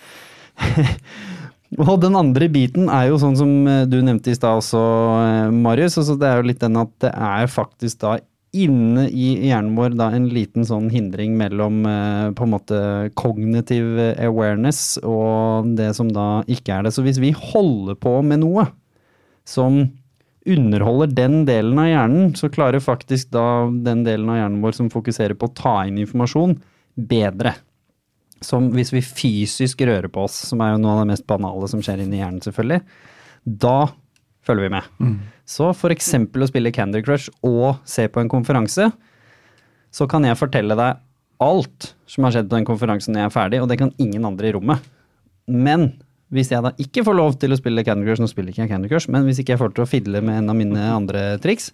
Og 1.79 2.01
den 2.03 2.17
andre 2.19 2.49
biten 2.51 2.89
er 2.91 3.07
jo 3.13 3.19
sånn 3.23 3.37
som 3.39 3.51
eh, 3.71 3.85
du 3.87 4.01
nevnte 4.03 4.33
i 4.33 4.37
stad 4.37 4.59
også, 4.59 4.81
eh, 5.23 5.53
Marius. 5.55 6.01
Altså 6.01 6.17
det 6.19 6.27
er 6.27 6.41
jo 6.41 6.49
litt 6.49 6.63
den 6.63 6.79
at 6.81 6.91
det 7.05 7.13
er 7.15 7.51
faktisk 7.51 8.01
da 8.03 8.17
inne 8.57 9.07
i 9.09 9.29
hjernen 9.47 9.77
vår 9.79 9.95
da 9.99 10.09
en 10.15 10.27
liten 10.35 10.67
sånn 10.67 10.89
hindring 10.91 11.37
mellom 11.39 11.85
eh, 11.87 12.27
på 12.35 12.47
en 12.47 12.53
måte 12.55 12.81
kognitiv 13.19 13.99
awareness 14.19 14.99
og 15.07 15.71
det 15.79 15.93
som 15.99 16.11
da 16.15 16.43
ikke 16.51 16.75
er 16.79 16.87
det. 16.87 16.95
Så 16.97 17.05
hvis 17.07 17.21
vi 17.23 17.31
holder 17.37 17.99
på 18.01 18.17
med 18.27 18.43
noe 18.43 18.67
som 19.49 19.85
underholder 20.49 21.13
den 21.15 21.43
delen 21.49 21.79
av 21.79 21.89
hjernen, 21.91 22.31
så 22.39 22.51
klarer 22.53 22.83
faktisk 22.83 23.31
da 23.35 23.69
den 23.71 24.05
delen 24.07 24.31
av 24.33 24.41
hjernen 24.41 24.63
vår 24.65 24.77
som 24.79 24.93
fokuserer 24.93 25.37
på 25.39 25.51
å 25.51 25.57
ta 25.57 25.75
inn 25.87 26.01
informasjon, 26.01 26.57
bedre. 27.11 27.55
Som 28.45 28.71
hvis 28.73 28.93
vi 28.95 29.05
fysisk 29.05 29.85
rører 29.85 30.09
på 30.13 30.25
oss, 30.25 30.39
som 30.49 30.63
er 30.65 30.75
jo 30.75 30.81
noe 30.83 30.97
av 30.97 31.03
det 31.03 31.11
mest 31.13 31.27
banale 31.29 31.69
som 31.71 31.83
skjer 31.85 32.03
inni 32.03 32.23
hjernen, 32.23 32.41
selvfølgelig, 32.45 32.81
da 33.45 33.91
følger 34.46 34.68
vi 34.68 34.72
med. 34.76 34.83
Så 35.48 35.70
for 35.76 35.92
eksempel 35.94 36.42
å 36.44 36.48
spille 36.50 36.72
Candy 36.72 37.03
Crush 37.05 37.31
og 37.46 37.81
se 37.88 38.07
på 38.09 38.22
en 38.22 38.31
konferanse, 38.33 38.90
så 39.90 40.07
kan 40.11 40.24
jeg 40.24 40.38
fortelle 40.38 40.76
deg 40.79 41.00
alt 41.40 41.94
som 42.11 42.24
har 42.26 42.35
skjedd 42.35 42.50
på 42.50 42.59
den 42.59 42.68
konferansen 42.68 43.14
når 43.14 43.24
jeg 43.24 43.31
er 43.31 43.35
ferdig, 43.35 43.61
og 43.62 43.68
det 43.70 43.79
kan 43.81 43.92
ingen 43.98 44.24
andre 44.29 44.50
i 44.50 44.55
rommet. 44.57 44.85
Men 45.50 45.92
hvis 46.31 46.53
jeg 46.53 46.62
da 46.62 46.70
ikke 46.79 47.03
får 47.07 47.16
lov 47.16 47.35
til 47.42 47.53
å 47.53 47.59
spille 47.59 47.85
Candy 47.85 48.07
Crush, 48.07 48.22
nå 48.22 48.29
spiller 48.31 48.53
ikke 48.53 48.62
jeg 48.62 48.70
Candy 48.70 48.90
Crush, 48.90 49.11
men 49.11 49.26
hvis 49.26 49.40
ikke 49.42 49.57
jeg 49.57 49.62
får 49.62 49.74
til 49.74 49.85
å 49.85 49.90
fidle 49.90 50.22
med 50.22 50.42
en 50.42 50.53
av 50.53 50.59
mine 50.59 50.87
andre 50.94 51.24
triks, 51.42 51.72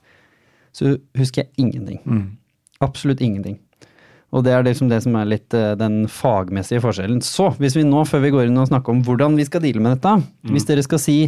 så 0.76 0.96
husker 1.18 1.44
jeg 1.44 1.52
ingenting. 1.60 2.00
Absolutt 2.84 3.20
ingenting. 3.20 3.58
Og 4.34 4.42
det 4.44 4.52
er 4.52 4.64
liksom 4.66 4.88
det 4.90 4.98
som 5.04 5.14
er 5.16 5.28
litt 5.28 5.54
eh, 5.54 5.76
den 5.78 6.06
fagmessige 6.10 6.82
forskjellen. 6.82 7.20
Så 7.22 7.50
hvis 7.60 7.76
vi 7.76 7.84
nå, 7.86 8.02
før 8.04 8.24
vi 8.24 8.32
går 8.34 8.48
inn 8.48 8.58
og 8.58 8.68
snakker 8.68 8.92
om 8.92 9.02
hvordan 9.06 9.36
vi 9.38 9.46
skal 9.46 9.62
deale 9.62 9.80
med 9.80 9.96
dette, 9.96 10.16
hvis 10.50 10.66
dere 10.68 10.82
skal 10.84 11.00
si 11.00 11.18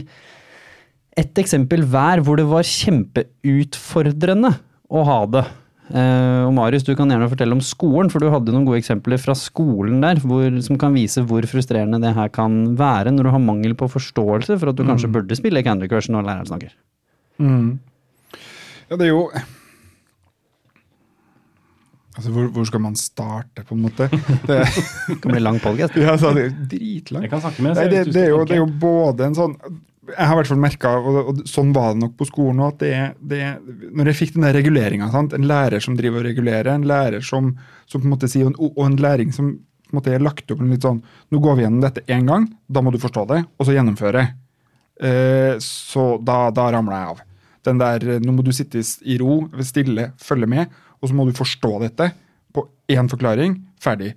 et 1.18 1.40
eksempel 1.42 1.82
hver 1.90 2.22
hvor 2.24 2.38
det 2.38 2.46
var 2.48 2.66
kjempeutfordrende 2.66 4.52
å 4.88 5.02
ha 5.08 5.18
det. 5.34 5.44
Eh, 5.88 6.42
og 6.44 6.52
Marius, 6.52 6.84
du 6.84 6.92
kan 6.96 7.08
gjerne 7.08 7.30
fortelle 7.32 7.56
om 7.56 7.62
skolen, 7.64 8.10
for 8.12 8.20
du 8.20 8.28
hadde 8.32 8.52
noen 8.52 8.66
gode 8.68 8.80
eksempler 8.82 9.20
fra 9.20 9.34
skolen 9.38 10.02
der, 10.04 10.20
hvor, 10.20 10.46
som 10.64 10.78
kan 10.80 10.96
vise 10.96 11.24
hvor 11.26 11.46
frustrerende 11.48 12.00
det 12.02 12.12
her 12.16 12.28
kan 12.32 12.76
være 12.78 13.14
når 13.14 13.28
du 13.28 13.32
har 13.34 13.44
mangel 13.44 13.76
på 13.78 13.88
forståelse 13.90 14.58
for 14.60 14.72
at 14.72 14.78
du 14.78 14.84
kanskje 14.88 15.10
burde 15.14 15.38
spille 15.38 15.64
Candy 15.64 15.88
Crush 15.90 16.12
når 16.12 16.28
læreren 16.28 16.50
snakker. 16.50 16.74
Ja, 17.38 18.96
det 18.96 19.08
er 19.08 19.14
jo 19.14 19.30
Altså, 22.18 22.32
hvor, 22.34 22.48
hvor 22.50 22.64
skal 22.66 22.80
man 22.82 22.96
starte, 22.98 23.62
på 23.62 23.76
en 23.76 23.84
måte? 23.84 24.08
Det, 24.48 24.56
Det 25.06 25.20
kan 25.22 25.30
bli 25.30 25.38
lang 25.38 25.60
podkast. 25.62 25.94
ja, 25.94 26.16
så 26.18 26.32
det 26.34 26.42
er 26.42 26.48
jo 26.48 26.64
dritlangt. 26.72 27.28
Jeg 27.28 27.30
kan 27.30 27.42
snakke 27.44 27.62
med 27.62 27.78
Nei, 27.78 27.84
det, 27.92 28.00
det, 28.10 28.24
er 28.24 28.32
jo, 28.32 28.40
det 28.42 28.56
er 28.56 28.62
jo 28.64 28.66
både 28.82 29.28
en 29.28 29.36
sånn 29.38 29.54
Jeg 30.08 30.24
har 30.24 30.34
i 30.34 30.38
hvert 30.38 30.50
fall 30.50 30.60
merka, 30.62 30.90
og, 30.98 31.40
sånn 31.48 31.72
var 31.76 31.92
det 31.92 32.02
nok 32.02 32.14
på 32.18 32.26
skolen 32.28 32.62
òg, 32.64 32.76
at 32.76 32.82
det, 32.82 33.30
det 33.30 33.90
Når 33.96 34.10
jeg 34.10 34.18
fikk 34.22 34.34
den 34.36 34.46
der 34.46 34.56
reguleringa, 34.56 35.08
en 35.12 35.48
lærer 35.48 35.84
som 35.84 35.96
driver 35.98 36.22
og 36.22 36.28
regulerer, 36.30 36.70
en 36.72 36.86
lærer 36.88 37.24
som, 37.24 37.52
som 37.86 38.02
på 38.02 38.08
en 38.08 38.14
måte 38.14 38.30
sier, 38.30 38.48
og, 38.56 38.78
en 38.84 38.98
læring 39.00 39.32
som 39.34 39.54
på 39.58 39.94
en 39.94 40.00
måte 40.00 40.12
er 40.12 40.24
lagt 40.24 40.50
opp 40.52 40.60
en 40.60 40.72
litt 40.72 40.84
sånn 40.84 40.98
Nå 41.32 41.40
går 41.40 41.56
vi 41.56 41.64
gjennom 41.64 41.84
dette 41.84 42.04
én 42.12 42.28
gang, 42.28 42.44
da 42.68 42.82
må 42.84 42.92
du 42.92 43.00
forstå 43.00 43.24
det, 43.30 43.40
og 43.56 43.68
så 43.68 43.76
gjennomføre. 43.76 44.24
Eh, 45.00 45.54
så 45.64 46.04
da, 46.20 46.38
da 46.52 46.68
ramla 46.74 47.00
jeg 47.00 47.12
av. 47.14 47.22
Den 47.68 47.80
der, 47.80 48.06
Nå 48.24 48.34
må 48.36 48.44
du 48.44 48.52
sitte 48.56 48.82
i 49.04 49.18
ro, 49.20 49.42
stille, 49.64 50.10
følge 50.20 50.48
med, 50.50 50.80
og 51.00 51.10
så 51.10 51.16
må 51.16 51.28
du 51.28 51.36
forstå 51.36 51.72
dette 51.84 52.10
på 52.54 52.64
én 52.92 53.08
forklaring. 53.10 53.56
Ferdig. 53.82 54.14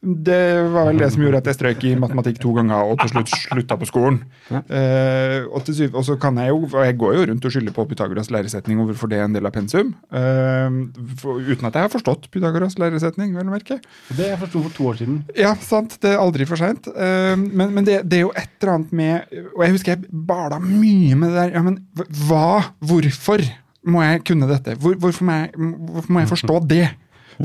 Det 0.00 0.42
var 0.70 0.86
vel 0.86 1.00
det 1.00 1.08
som 1.10 1.24
gjorde 1.24 1.40
at 1.40 1.48
jeg 1.50 1.56
strøk 1.56 1.84
i 1.88 1.92
matematikk 1.98 2.36
to 2.42 2.52
ganger 2.54 2.92
og 2.92 3.00
til 3.00 3.10
slutt 3.10 3.32
slutta 3.34 3.78
på 3.80 3.88
skolen. 3.88 4.20
Uh, 4.48 5.48
og, 5.50 5.66
syv, 5.66 5.96
og 5.98 6.04
så 6.06 6.14
kan 6.22 6.38
jeg 6.38 6.52
jo, 6.52 6.60
og 6.68 6.84
jeg 6.86 6.96
går 7.00 7.16
jo 7.16 7.24
rundt 7.32 7.48
og 7.48 7.54
skylder 7.54 7.74
på 7.74 7.86
Pythagoras 7.90 8.30
læresetning 8.30 8.78
og 8.78 8.92
hvorfor 8.92 9.10
det 9.10 9.18
er 9.18 9.26
en 9.26 9.34
del 9.34 9.48
av 9.50 9.54
pensum. 9.56 9.90
Uh, 10.14 10.86
for, 11.18 11.42
uten 11.42 11.70
at 11.70 11.80
jeg 11.80 11.88
har 11.88 11.92
forstått 11.92 12.30
Pythagoras 12.34 12.78
læresetning, 12.78 13.34
vel 13.34 13.50
å 13.50 13.56
merke. 13.56 13.80
Det 14.14 14.30
jeg 14.30 14.38
forsto 14.44 14.62
for 14.68 14.76
to 14.78 14.88
år 14.92 15.00
siden. 15.02 15.18
Ja, 15.38 15.56
sant. 15.66 15.98
Det 15.98 16.14
er 16.14 16.22
aldri 16.22 16.46
for 16.48 16.60
seint. 16.60 16.86
men 16.94 17.74
men 17.74 17.86
det, 17.86 18.00
det 18.10 18.20
er 18.20 18.24
jo 18.26 18.34
et 18.38 18.54
eller 18.60 18.72
annet 18.74 18.92
med 18.96 19.36
Og 19.56 19.62
jeg 19.64 19.74
husker 19.74 19.92
jeg 19.92 20.24
bala 20.28 20.58
mye 20.62 21.18
med 21.18 21.34
det 21.34 21.42
der. 21.42 21.52
Ja, 21.58 21.62
men 21.66 21.80
hva? 22.28 22.70
Hvorfor 22.78 23.42
må 23.88 24.02
jeg 24.04 24.22
kunne 24.30 24.48
dette? 24.50 24.76
Hvor, 24.78 24.94
hvorfor, 25.00 25.26
må 25.26 25.36
jeg, 25.42 25.52
hvorfor 25.58 26.12
må 26.12 26.22
jeg 26.22 26.32
forstå 26.32 26.58
det? 26.70 26.86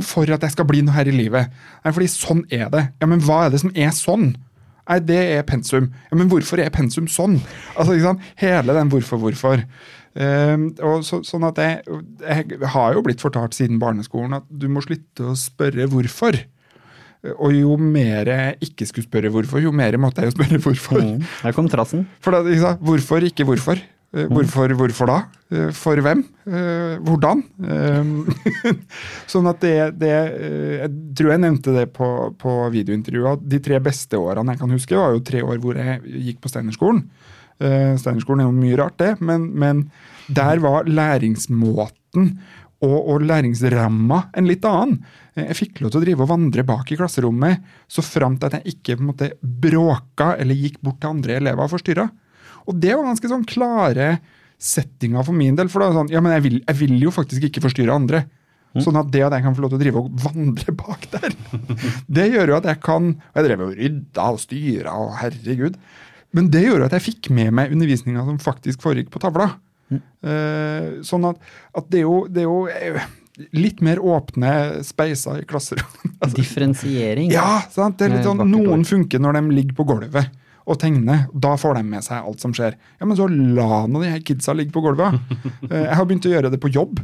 For 0.02 0.30
at 0.34 0.42
jeg 0.42 0.56
skal 0.56 0.66
bli 0.70 0.82
noe 0.82 0.96
her 0.96 1.10
i 1.10 1.14
livet. 1.14 1.54
Nei, 1.84 1.94
fordi 1.94 2.10
sånn 2.10 2.42
er 2.50 2.72
det. 2.74 2.88
Ja, 3.02 3.10
men 3.10 3.22
hva 3.26 3.44
er 3.46 3.54
det 3.54 3.62
som 3.62 3.74
er 3.76 3.94
sånn? 3.94 4.32
Nei, 4.84 5.00
det 5.06 5.20
er 5.38 5.44
pensum. 5.48 5.92
Ja, 6.10 6.18
Men 6.20 6.32
hvorfor 6.32 6.60
er 6.60 6.72
pensum 6.74 7.06
sånn? 7.08 7.38
Altså, 7.78 7.94
ikke 7.94 8.10
sant? 8.10 8.32
Hele 8.42 8.76
den 8.76 8.90
hvorfor, 8.92 9.22
hvorfor. 9.22 9.64
Ehm, 10.14 10.66
og 10.86 11.06
så, 11.08 11.22
sånn 11.26 11.46
at 11.48 11.62
jeg, 11.62 12.02
jeg 12.22 12.72
har 12.76 12.98
jo 12.98 13.04
blitt 13.06 13.24
fortalt 13.24 13.56
siden 13.58 13.80
barneskolen 13.82 14.38
at 14.38 14.50
du 14.50 14.68
må 14.70 14.84
slutte 14.86 15.32
å 15.32 15.38
spørre 15.40 15.88
hvorfor. 15.92 16.38
Og 17.38 17.56
jo 17.56 17.78
mer 17.80 18.28
jeg 18.28 18.58
ikke 18.68 18.90
skulle 18.90 19.08
spørre 19.08 19.32
hvorfor, 19.32 19.62
jo 19.64 19.72
mer 19.72 19.96
måtte 20.02 20.22
jeg 20.22 20.34
jo 20.34 20.36
spørre 20.36 20.60
hvorfor. 20.66 21.00
Mm. 21.00 21.24
Her 21.46 21.56
kom 21.56 21.70
trassen. 21.72 22.04
For 22.24 22.36
da, 22.36 22.44
ikke 22.44 22.66
sant? 22.66 22.84
Hvorfor, 22.84 23.30
ikke 23.30 23.48
hvorfor. 23.48 23.80
Eh, 24.14 24.28
Hvorfor, 24.30 24.70
hvorfor 24.78 25.10
da? 25.10 25.18
Eh, 25.50 25.72
For 25.74 25.98
hvem? 26.06 26.24
Eh, 26.46 26.96
Hvordan? 27.02 27.44
Eh, 27.66 28.74
sånn 29.32 29.50
at 29.50 29.62
det, 29.64 29.76
det 29.98 30.12
Jeg 30.14 30.92
tror 31.18 31.34
jeg 31.34 31.44
nevnte 31.44 31.74
det 31.76 31.88
på, 31.98 32.10
på 32.38 32.56
videointervjuet. 32.74 33.46
De 33.50 33.62
tre 33.64 33.80
beste 33.84 34.20
årene 34.20 34.54
jeg 34.54 34.62
kan 34.62 34.76
huske, 34.76 34.98
var 35.00 35.16
jo 35.16 35.24
tre 35.26 35.42
år 35.46 35.62
hvor 35.64 35.80
jeg 35.82 36.02
gikk 36.30 36.44
på 36.44 36.52
Steinerskolen. 36.52 37.06
Steinerskolen 37.64 38.42
er 38.44 38.48
jo 38.50 38.56
mye 38.58 38.78
rart, 38.80 38.96
det, 39.00 39.12
men, 39.24 39.46
men 39.62 39.84
der 40.34 40.60
var 40.60 40.88
læringsmåten 40.90 42.32
og, 42.84 42.96
og 42.98 43.24
læringsramma 43.24 44.18
en 44.36 44.50
litt 44.50 44.66
annen. 44.68 44.98
Jeg 45.38 45.56
fikk 45.58 45.80
lov 45.82 45.94
til 45.94 46.02
å 46.02 46.04
drive 46.04 46.26
og 46.26 46.32
vandre 46.34 46.66
bak 46.68 46.92
i 46.92 46.98
klasserommet 47.00 47.64
så 47.90 48.04
framt 48.06 48.44
at 48.46 48.58
jeg 48.58 48.76
ikke 48.76 48.98
på 48.98 49.06
en 49.06 49.12
måte 49.14 49.30
bråka 49.42 50.34
eller 50.42 50.60
gikk 50.60 50.82
bort 50.84 51.00
til 51.02 51.14
andre 51.14 51.38
elever 51.40 51.64
og 51.64 51.72
forstyrra. 51.72 52.10
Og 52.70 52.80
det 52.80 52.94
var 52.96 53.08
ganske 53.10 53.32
sånn 53.32 53.46
klare 53.50 54.16
settinger 54.64 55.26
for 55.28 55.36
min 55.36 55.58
del. 55.60 55.70
For 55.72 55.82
da 55.84 55.90
er 55.90 55.94
det 55.94 56.00
sånn, 56.00 56.14
ja, 56.14 56.22
men 56.24 56.36
jeg 56.38 56.46
vil, 56.46 56.58
jeg 56.64 56.80
vil 56.80 56.96
jo 57.04 57.14
faktisk 57.14 57.50
ikke 57.50 57.64
forstyrre 57.66 57.96
andre. 57.96 58.24
Sånn 58.82 58.98
at 58.98 59.12
det 59.14 59.22
at 59.22 59.36
jeg 59.36 59.46
kan 59.46 59.54
få 59.54 59.62
lov 59.62 59.74
til 59.74 59.78
å 59.78 59.84
drive 59.84 60.02
og 60.02 60.14
vandre 60.24 60.74
bak 60.84 61.04
der, 61.12 61.36
det 62.10 62.24
gjør 62.34 62.54
jo 62.54 62.56
at 62.58 62.70
jeg 62.72 62.80
kan 62.82 63.12
og 63.14 63.36
Jeg 63.38 63.46
drev 63.46 63.66
og 63.68 63.76
rydda 63.78 64.30
og 64.34 64.40
styra 64.42 64.96
og 64.98 65.12
herregud. 65.20 65.78
Men 66.34 66.48
det 66.50 66.64
gjorde 66.66 66.88
at 66.90 66.96
jeg 66.98 67.06
fikk 67.12 67.30
med 67.38 67.54
meg 67.54 67.74
undervisninga 67.76 68.24
som 68.26 68.40
faktisk 68.42 68.82
foregikk 68.82 69.12
på 69.14 69.22
tavla. 69.22 69.52
Eh, 69.94 71.04
sånn 71.06 71.28
at, 71.30 71.44
at 71.78 71.92
det 71.94 72.02
er 72.02 72.08
jo, 72.08 72.16
det 72.26 72.42
er 72.42 72.48
jo 72.48 72.64
eh, 72.72 73.04
litt 73.54 73.84
mer 73.86 74.02
åpne 74.02 74.54
speiser 74.88 75.44
i 75.44 75.46
klasserommet. 75.50 76.16
Altså, 76.18 76.38
Differensiering. 76.42 77.30
ja, 77.34 77.60
sant? 77.70 78.02
er 78.02 78.18
sånn, 78.26 78.42
Noen 78.50 78.88
funker 78.90 79.22
når 79.22 79.38
de 79.38 79.60
ligger 79.60 79.78
på 79.78 79.86
gulvet 79.92 80.34
og 80.66 80.78
tegne. 80.80 81.18
Da 81.34 81.56
får 81.60 81.76
de 81.80 81.84
med 81.88 82.04
seg 82.06 82.22
alt 82.24 82.40
som 82.44 82.54
skjer. 82.56 82.76
Ja, 83.00 83.06
Men 83.10 83.18
så 83.20 83.26
la 83.30 83.86
nå 83.88 84.02
de 84.04 84.12
her 84.14 84.22
kidsa 84.24 84.54
ligge 84.56 84.72
på 84.76 84.84
gulvet. 84.86 85.20
Eh, 85.72 85.84
Jeg 85.90 85.96
har 86.00 86.06
begynt 86.06 86.26
å 86.30 86.32
gjøre 86.34 86.52
det 86.54 86.60
på 86.64 86.72
jobb. 86.72 87.02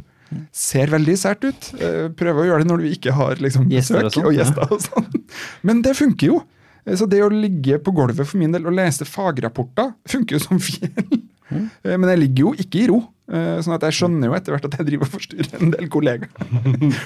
Ser 0.54 0.86
veldig 0.92 1.16
sært 1.18 1.42
ut. 1.48 1.70
Eh, 1.80 2.08
Prøver 2.14 2.44
å 2.44 2.46
gjøre 2.48 2.62
det 2.64 2.70
når 2.70 2.84
du 2.84 2.88
ikke 2.94 3.12
har 3.16 3.40
liksom, 3.42 3.66
og 3.66 3.72
besøk 3.74 4.12
sånn, 4.14 4.26
og 4.30 4.36
gjester. 4.38 4.70
og 4.70 4.80
sånn. 4.84 5.24
Men 5.66 5.82
det 5.82 5.96
funker 5.98 6.26
jo. 6.32 6.40
Eh, 6.86 6.94
Så 6.96 7.08
det 7.10 7.20
å 7.24 7.28
ligge 7.32 7.80
på 7.82 7.92
gulvet 7.96 8.26
for 8.26 8.38
min 8.40 8.52
del 8.54 8.66
og 8.70 8.76
lese 8.78 9.04
fagrapporter 9.08 9.92
funker 10.08 10.38
jo 10.38 10.44
som 10.44 10.60
fjell. 10.68 11.20
Mm. 11.50 11.66
Men 11.98 12.08
jeg 12.14 12.20
ligger 12.22 12.44
jo 12.46 12.52
ikke 12.62 12.84
i 12.84 12.86
ro. 12.92 13.00
Eh, 13.30 13.60
Sånn 13.62 13.74
at 13.76 13.84
jeg 13.86 13.94
skjønner 13.94 14.26
jo 14.26 14.34
etter 14.34 14.50
hvert 14.56 14.64
at 14.66 14.72
jeg 14.80 14.86
driver 14.88 15.06
og 15.06 15.12
forstyrrer 15.12 15.60
en 15.62 15.70
del 15.70 15.86
kollegaer. 15.92 16.30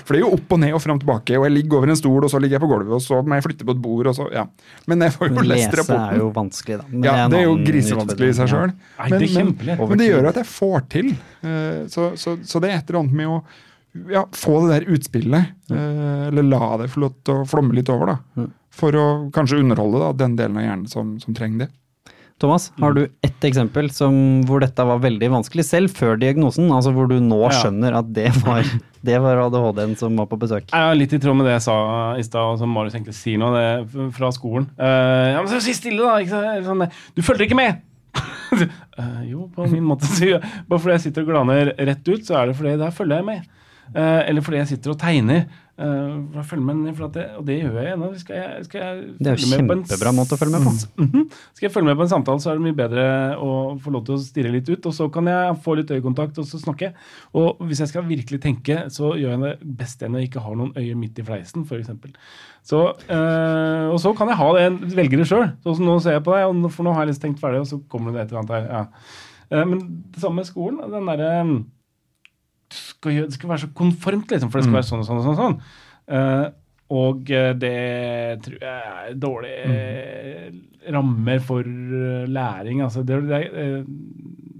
For 0.06 0.14
det 0.14 0.20
er 0.20 0.22
jo 0.24 0.30
opp 0.38 0.54
og 0.56 0.60
ned 0.62 0.72
og 0.72 0.80
fram 0.80 0.96
og 0.96 1.02
tilbake, 1.02 1.36
og 1.36 1.44
jeg 1.44 1.52
ligger 1.58 1.76
over 1.82 1.92
en 1.92 1.98
stol, 2.00 2.24
og 2.24 2.30
så 2.32 2.40
ligger 2.40 2.56
jeg 2.56 2.64
på 2.64 2.70
gulvet, 2.70 2.94
og 2.96 3.02
så 3.04 3.18
må 3.26 3.36
jeg 3.36 3.44
flytte 3.44 3.66
på 3.68 3.74
et 3.76 3.82
bord, 3.84 4.08
og 4.08 4.16
så 4.16 4.28
Ja. 4.32 4.46
Men 4.88 5.04
jeg 5.04 5.12
får 5.18 5.28
jo 5.28 5.34
Men 5.34 5.50
lest 5.50 5.66
lese 5.66 5.68
er 5.68 5.82
rapporten. 5.82 6.18
jo 6.22 6.30
vanskelig, 6.38 6.78
da. 6.80 6.84
Men 6.90 7.04
Ja, 7.04 7.28
det 7.28 7.38
er 7.42 7.44
jo 7.44 7.54
grisevanskelig 7.68 8.28
i 8.32 8.38
seg 8.40 8.48
sjøl. 8.54 8.72
Men, 9.10 9.12
er. 9.68 9.86
Men 9.88 9.98
det 10.00 10.08
gjør 10.08 10.22
jo 10.22 10.32
at 10.32 10.40
jeg 10.40 10.50
får 10.54 10.88
til. 10.96 11.12
Eh, 11.44 11.86
Så, 11.92 12.08
så, 12.16 12.38
så 12.42 12.60
det 12.64 12.70
er 12.72 12.78
et 12.80 12.88
eller 12.90 13.00
annet 13.04 13.12
med 13.20 13.26
å 13.28 13.38
ja, 14.10 14.24
få 14.32 14.56
det 14.64 14.80
der 14.80 14.90
utspillet, 14.96 15.52
eh, 15.70 16.26
eller 16.32 16.42
la 16.42 16.76
det 16.80 16.88
få 16.90 17.04
lov 17.04 17.12
til 17.22 17.34
å 17.42 17.46
flomme 17.46 17.76
litt 17.76 17.88
over, 17.92 18.16
da. 18.16 18.46
For 18.74 18.90
å 18.98 19.30
kanskje 19.30 19.60
underholde 19.62 20.00
da, 20.02 20.08
den 20.24 20.34
delen 20.40 20.56
av 20.58 20.64
hjernen 20.64 20.88
som, 20.90 21.12
som 21.22 21.34
trenger 21.36 21.66
det. 21.66 21.68
Thomas, 22.44 22.68
har 22.78 22.92
Mm. 22.92 22.98
du 22.98 23.08
ett 23.24 23.44
eksempel 23.48 23.88
som, 23.90 24.14
hvor 24.44 24.60
dette 24.60 24.84
var 24.84 25.00
veldig 25.00 25.30
vanskelig, 25.32 25.64
selv 25.64 25.94
før 25.96 26.18
diagnosen? 26.20 26.68
Altså 26.70 26.92
hvor 26.92 27.08
du 27.08 27.16
nå 27.24 27.40
skjønner 27.56 27.96
at 27.96 28.10
det 28.12 28.28
var, 28.44 28.62
det 29.08 29.16
var 29.24 29.40
ADHD-en 29.46 29.96
som 29.96 30.16
var 30.20 30.28
på 30.28 30.38
besøk? 30.42 30.68
Ja, 30.72 30.92
litt 30.92 31.12
i 31.16 31.20
tråd 31.22 31.38
med 31.40 31.48
det 31.48 31.56
jeg 31.56 31.64
sa 31.66 31.78
i 32.20 32.26
stad, 32.26 32.52
og 32.52 32.60
som 32.60 32.70
Marius 32.76 32.94
egentlig 32.98 33.16
sier 33.16 33.40
nå, 33.40 33.48
det 33.56 34.12
fra 34.18 34.30
skolen. 34.36 34.68
Uh, 34.76 35.32
ja, 35.32 35.40
men 35.40 35.48
så 35.50 35.62
si 35.64 35.74
stille, 35.76 36.04
da! 36.04 36.60
Sånn, 36.68 36.84
du 37.16 37.24
følger 37.24 37.48
ikke 37.48 37.58
med! 37.58 37.80
uh, 38.54 39.22
jo, 39.26 39.48
på 39.56 39.66
min 39.72 39.84
måte. 39.88 40.06
Så. 40.06 40.36
Bare 40.68 40.78
fordi 40.80 40.98
jeg 40.98 41.04
sitter 41.08 41.24
og 41.24 41.32
glaner 41.32 41.72
rett 41.80 42.06
ut, 42.12 42.22
så 42.28 42.38
er 42.42 42.52
det 42.52 42.58
fordi 42.60 42.76
der 42.84 42.94
følger 42.94 43.22
jeg 43.22 43.28
med. 43.32 43.48
Uh, 43.94 44.20
eller 44.28 44.44
fordi 44.44 44.60
jeg 44.62 44.70
sitter 44.74 44.94
og 44.94 45.00
tegner. 45.02 45.46
Uh, 45.74 46.30
jeg 46.36 46.44
følger 46.46 46.66
med, 46.68 46.92
for 46.94 47.08
at 47.08 47.16
det, 47.16 47.22
og 47.34 47.46
det 47.48 47.56
gjør 47.58 47.78
jeg 47.80 47.94
ennå. 47.96 48.08
Skal 48.20 48.36
jeg, 48.38 48.66
skal 48.68 48.80
jeg 48.80 48.98
Det 49.18 49.30
er 49.32 49.40
jo 49.40 49.48
kjempebra 49.50 50.12
måte 50.14 50.36
å 50.36 50.38
følge 50.38 50.54
med 50.54 50.68
på. 50.68 50.74
Mhm. 51.04 51.24
Skal 51.56 51.66
jeg 51.66 51.74
følge 51.74 51.88
med 51.88 51.98
på 51.98 52.04
en 52.06 52.12
samtale, 52.12 52.42
så 52.42 52.52
er 52.52 52.60
det 52.60 52.66
mye 52.68 52.78
bedre 52.78 53.06
å 53.42 53.50
få 53.82 53.94
lov 53.94 54.04
til 54.06 54.14
å 54.14 54.22
stirre 54.22 54.52
litt 54.54 54.70
ut. 54.70 54.86
Og 54.86 54.94
så 54.94 55.08
kan 55.10 55.26
jeg 55.30 55.58
få 55.64 55.74
litt 55.80 55.90
øyekontakt, 55.90 56.38
og 56.38 56.46
så 56.46 56.62
snakke. 56.62 56.92
Og 57.34 57.64
hvis 57.66 57.82
jeg 57.82 57.90
skal 57.90 58.06
virkelig 58.06 58.40
tenke, 58.44 58.84
så 58.94 59.16
gjør 59.18 59.34
jeg 59.34 59.42
det 59.44 59.74
best 59.82 60.04
når 60.04 60.22
jeg 60.22 60.30
ikke 60.30 60.46
har 60.46 60.58
noen 60.60 60.74
øyer 60.78 60.98
midt 61.00 61.18
i 61.18 61.26
fleisen, 61.26 61.66
f.eks. 61.66 61.90
Så, 62.64 62.80
eh, 63.12 63.86
og 63.90 63.98
så 64.00 64.14
kan 64.16 64.30
jeg 64.30 64.38
ha 64.40 64.48
det, 64.56 64.66
velge 64.94 65.18
det 65.20 65.28
sjøl. 65.28 65.48
Sånn 65.66 65.80
som 65.80 65.88
nå 65.90 65.98
ser 66.00 66.16
jeg 66.18 66.24
på 66.24 66.32
deg, 66.36 66.46
og 66.48 66.70
for 66.72 66.86
nå 66.86 66.94
har 66.94 67.04
jeg 67.04 67.12
liksom 67.12 67.26
tenkt 67.26 67.42
ferdig, 67.42 67.64
og 67.64 67.70
så 67.72 67.80
kommer 67.92 68.14
det 68.14 68.24
et 68.24 68.32
eller 68.32 68.44
annet 68.44 68.54
her. 68.56 68.68
Ja. 68.70 68.84
Uh, 69.52 69.64
men 69.68 69.82
det 70.14 70.22
samme 70.22 70.40
med 70.40 70.48
skolen. 70.48 70.80
Den 70.94 71.10
der, 71.10 71.24
skal 73.04 73.28
Det 73.28 73.36
skal 73.36 73.54
være 73.54 73.66
så 73.66 73.72
konformt, 73.76 74.32
liksom, 74.32 74.50
for 74.50 74.58
det 74.58 74.68
skal 74.68 74.78
være 74.80 74.90
sånn 74.90 75.04
og 75.04 75.08
sånn. 75.08 75.20
og 75.20 75.26
sånn, 75.28 75.40
sånn. 75.40 75.58
Uh, 76.04 76.46
og 76.92 77.30
eh, 77.32 77.52
det 77.56 77.76
tror 78.44 78.58
jeg 78.60 78.88
er 78.92 79.14
dårlige 79.16 79.68
mm. 79.70 80.58
rammer 80.92 81.40
for 81.44 81.64
eh, 81.64 82.26
læring. 82.28 82.82
Altså, 82.84 83.02
det, 83.02 83.22
det, 83.30 83.40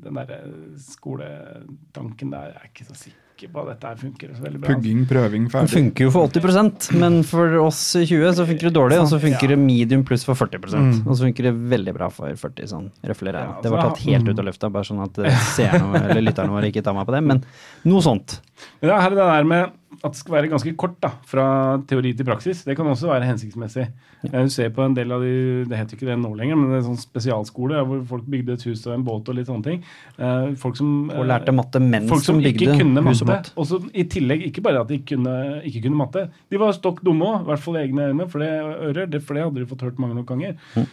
den 0.05 0.21
derre 0.21 0.39
skoletanken 0.81 2.33
der 2.33 2.49
jeg 2.55 2.63
er 2.63 2.73
ikke 2.73 2.89
så 2.89 2.97
sikker 2.97 3.24
på 3.53 3.63
at 3.65 3.69
dette 3.75 3.93
funker 4.01 4.31
så 4.35 4.43
veldig 4.45 4.61
bra. 4.61 4.69
altså. 4.69 4.81
Pugging, 4.81 5.05
prøving, 5.11 5.45
Det 5.49 5.53
ferdig. 5.53 5.71
funker 5.75 6.05
jo 6.07 6.11
for 6.15 6.29
80% 6.29 6.93
men 7.01 7.23
for 7.23 7.57
oss 7.65 7.81
i 7.97 8.05
20 8.07 8.33
så 8.39 8.47
funker 8.49 8.69
det 8.69 8.75
dårlig, 8.75 9.01
og 9.01 9.09
så 9.11 9.21
funker 9.21 9.49
det 9.55 9.59
medium 9.59 10.05
pluss 10.05 10.25
for 10.25 10.35
40% 10.35 11.07
Og 11.07 11.17
så 11.17 11.25
funker 11.27 11.49
det 11.51 11.55
veldig 11.75 11.95
bra 11.95 12.09
for 12.11 12.29
40 12.35 12.67
sånn 12.71 12.91
regna. 13.05 13.33
Ja, 13.35 13.61
Det 13.63 13.71
var 13.71 13.83
tatt 13.91 13.99
helt 14.05 14.29
ut 14.29 14.39
av 14.39 14.45
løfta, 14.45 14.71
bare 14.73 14.85
sånn 14.85 15.03
at 15.05 15.19
eh, 15.19 15.31
seerne 15.57 16.05
eller 16.11 16.23
lytterne 16.23 16.51
våre 16.55 16.71
ikke 16.71 16.83
tar 16.85 16.95
meg 16.95 17.07
på 17.07 17.13
det, 17.13 17.23
men 17.23 17.45
noe 17.85 18.01
sånt. 18.05 18.41
Men 18.81 18.91
det 18.91 18.99
er 18.99 19.15
det 19.15 19.25
der 19.25 19.49
med 19.55 19.81
at 20.05 20.13
det 20.13 20.19
skal 20.19 20.35
være 20.35 20.49
ganske 20.51 20.73
kort 20.77 20.97
da, 21.01 21.13
fra 21.25 21.45
teori 21.89 22.11
til 22.19 22.27
praksis. 22.27 22.65
Det 22.67 22.75
kan 22.77 22.87
også 22.91 23.09
være 23.09 23.29
hensiktsmessig. 23.29 23.87
Du 24.25 24.49
ser 24.53 24.71
på 24.75 24.83
en 24.85 24.95
del 24.97 25.13
av 25.13 25.21
de 25.23 25.65
Det 25.69 25.77
heter 25.79 25.97
ikke 25.97 26.09
det 26.09 26.17
nå 26.19 26.31
lenger, 26.37 26.57
men 26.57 26.71
det 26.73 26.79
er 26.81 26.87
sånn 26.89 26.99
spesialskole 27.01 27.83
hvor 27.87 28.03
folk 28.09 28.27
bygde 28.29 28.57
et 28.57 28.65
hus 28.69 28.83
og 28.89 28.95
en 28.97 29.05
båt 29.07 29.29
og 29.31 29.39
litt 29.39 29.49
sånne 29.49 29.65
ting. 29.67 29.83
Eh, 30.19 30.55
folk 30.61 30.77
som 30.81 31.11
Og 31.15 31.25
lærte 31.29 31.55
matte 31.55 31.81
mens 31.81 32.11
Folk 32.11 32.25
som 32.27 32.41
ikke 32.41 32.75
kunne 32.75 33.01
og 33.01 33.07
matte. 33.07 33.29
båt. 33.29 33.53
Og 33.57 33.69
så 33.71 33.81
i 33.95 34.05
tillegg, 34.11 34.47
ikke 34.51 34.65
bare 34.65 34.83
at 34.85 34.89
de 34.93 34.99
kunne, 35.07 35.37
ikke 35.65 35.87
kunne 35.87 36.01
matte, 36.01 36.27
de 36.51 36.61
var 36.61 36.75
stokk 36.77 37.01
dumme 37.07 37.31
òg. 37.31 37.41
I 37.45 37.51
hvert 37.53 37.65
fall 37.65 37.79
i 37.79 37.85
egne 37.87 38.11
øyne, 38.11 38.29
for 38.29 38.45
det, 38.45 38.51
ører, 38.91 39.07
det, 39.11 39.23
for 39.23 39.35
det 39.39 39.47
hadde 39.47 39.63
de 39.63 39.71
fått 39.71 39.87
hørt 39.87 39.99
mange 40.03 40.19
nok 40.19 40.27
ganger. 40.33 40.57
Mm. 40.75 40.87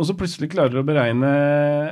Og 0.00 0.06
så 0.08 0.14
plutselig 0.16 0.48
klarer 0.54 0.72
du 0.72 0.78
å 0.80 0.84
beregne 0.88 1.28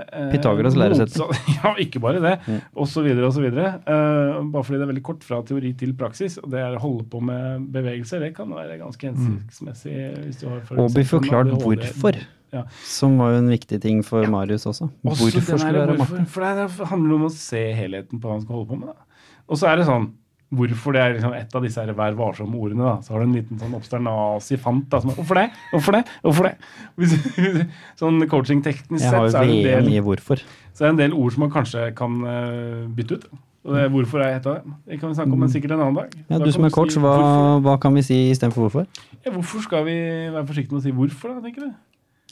eh, 0.08 0.30
Pythagoras 0.32 0.76
læresett. 0.80 1.12
Ja, 1.58 1.74
ikke 1.82 2.00
bare 2.00 2.22
det. 2.24 2.34
Mm. 2.48 2.62
Så 2.88 3.02
videre. 3.04 3.68
Eh, 3.84 4.38
bare 4.48 4.64
fordi 4.64 4.78
det 4.80 4.86
er 4.86 4.90
veldig 4.94 5.04
kort 5.10 5.26
fra 5.26 5.42
teori 5.44 5.74
til 5.76 5.92
praksis. 5.98 6.38
Og 6.40 6.48
det 6.54 6.62
er 6.64 6.78
å 6.78 6.80
holde 6.82 7.04
på 7.12 7.20
med 7.20 7.68
bevegelser, 7.74 8.22
det 8.24 8.32
kan 8.38 8.48
være 8.56 8.78
ganske 8.80 9.10
hensiktsmessig. 9.10 9.96
hvis 10.24 10.40
du 10.40 10.48
har 10.48 10.60
for 10.64 10.80
Og 10.86 10.94
bli 10.96 11.04
forklart 11.04 11.52
hvorfor, 11.60 12.16
Ja. 12.54 12.62
som 12.88 13.18
var 13.20 13.34
jo 13.34 13.42
en 13.42 13.50
viktig 13.52 13.80
ting 13.84 14.00
for 14.02 14.24
Marius 14.32 14.64
også. 14.70 14.88
Hvorfor 15.04 15.28
også 15.28 15.42
skulle 15.58 15.72
det 15.76 15.82
være 15.84 15.98
matte? 16.00 16.24
For 16.32 16.40
det, 16.40 16.54
er- 16.64 16.86
handler 16.94 17.14
om 17.18 17.26
å 17.28 17.30
se 17.34 17.60
helheten 17.76 18.18
på 18.22 18.24
hva 18.24 18.38
han 18.38 18.46
skal 18.46 18.56
holde 18.56 18.70
på 18.72 18.78
med. 18.80 18.88
Da. 18.94 19.04
Og 19.48 19.56
så 19.60 19.68
er 19.68 19.76
det 19.76 19.86
sånn 19.88 20.08
Hvorfor 20.48 20.94
det 20.96 21.00
er 21.02 21.10
liksom 21.12 21.34
et 21.36 21.54
av 21.58 21.64
disse 21.66 21.82
her 21.82 21.90
Vær 21.92 22.14
varsom-ordene. 22.16 22.80
da, 22.80 22.94
Så 23.04 23.12
har 23.12 23.20
du 23.20 23.26
en 23.26 23.34
liten 23.36 23.58
sånn 23.60 23.74
obsternasi-fant. 23.76 24.86
da, 24.88 25.00
som 25.02 25.10
er, 25.10 25.18
Hvorfor 25.18 25.34
det? 25.36 25.50
Hvorfor 25.74 25.92
det? 25.98 26.04
Hvorfor 26.24 26.48
det? 26.48 27.66
Sånn 28.00 28.22
coaching-teknisk 28.30 29.02
sett 29.04 29.12
så 29.34 29.42
er, 29.42 29.50
det 29.50 29.74
en 29.74 29.84
del, 29.90 30.00
hvorfor. 30.06 30.40
så 30.72 30.84
er 30.86 30.88
det 30.88 30.94
en 30.94 31.02
del 31.02 31.18
ord 31.18 31.34
som 31.34 31.44
man 31.44 31.52
kanskje 31.52 31.84
kan 31.98 32.16
eh, 32.24 32.86
bytte 32.96 33.18
ut. 33.20 33.28
Og 33.68 33.74
det, 33.74 33.82
hvorfor 33.92 34.22
er 34.24 34.38
et 34.38 34.46
av 34.48 34.62
dem? 34.62 34.74
Det 34.88 34.96
kan 35.00 35.10
vi 35.10 35.18
snakke 35.18 35.34
om 35.36 35.42
en 35.44 35.50
sikkert 35.52 35.74
en 35.74 35.80
annen 35.84 35.98
dag. 35.98 36.14
Ja, 36.30 36.38
Da 36.38 36.44
du 36.46 36.52
som 36.54 36.64
er 36.64 36.70
si 36.72 36.74
coach, 36.78 36.96
hva, 37.02 37.12
hva 37.60 37.74
kan 37.82 37.92
vi 37.98 38.04
si 38.06 38.18
istedenfor 38.30 38.64
hvorfor? 38.68 38.86
Ja, 39.26 39.32
hvorfor 39.34 39.60
skal 39.66 39.84
vi 39.84 39.96
være 40.32 40.46
forsiktige 40.48 40.72
med 40.78 40.80
å 40.80 40.86
si 40.86 40.94
hvorfor, 40.96 41.34
da, 41.34 41.42
tenker 41.44 41.66
du? 41.66 41.74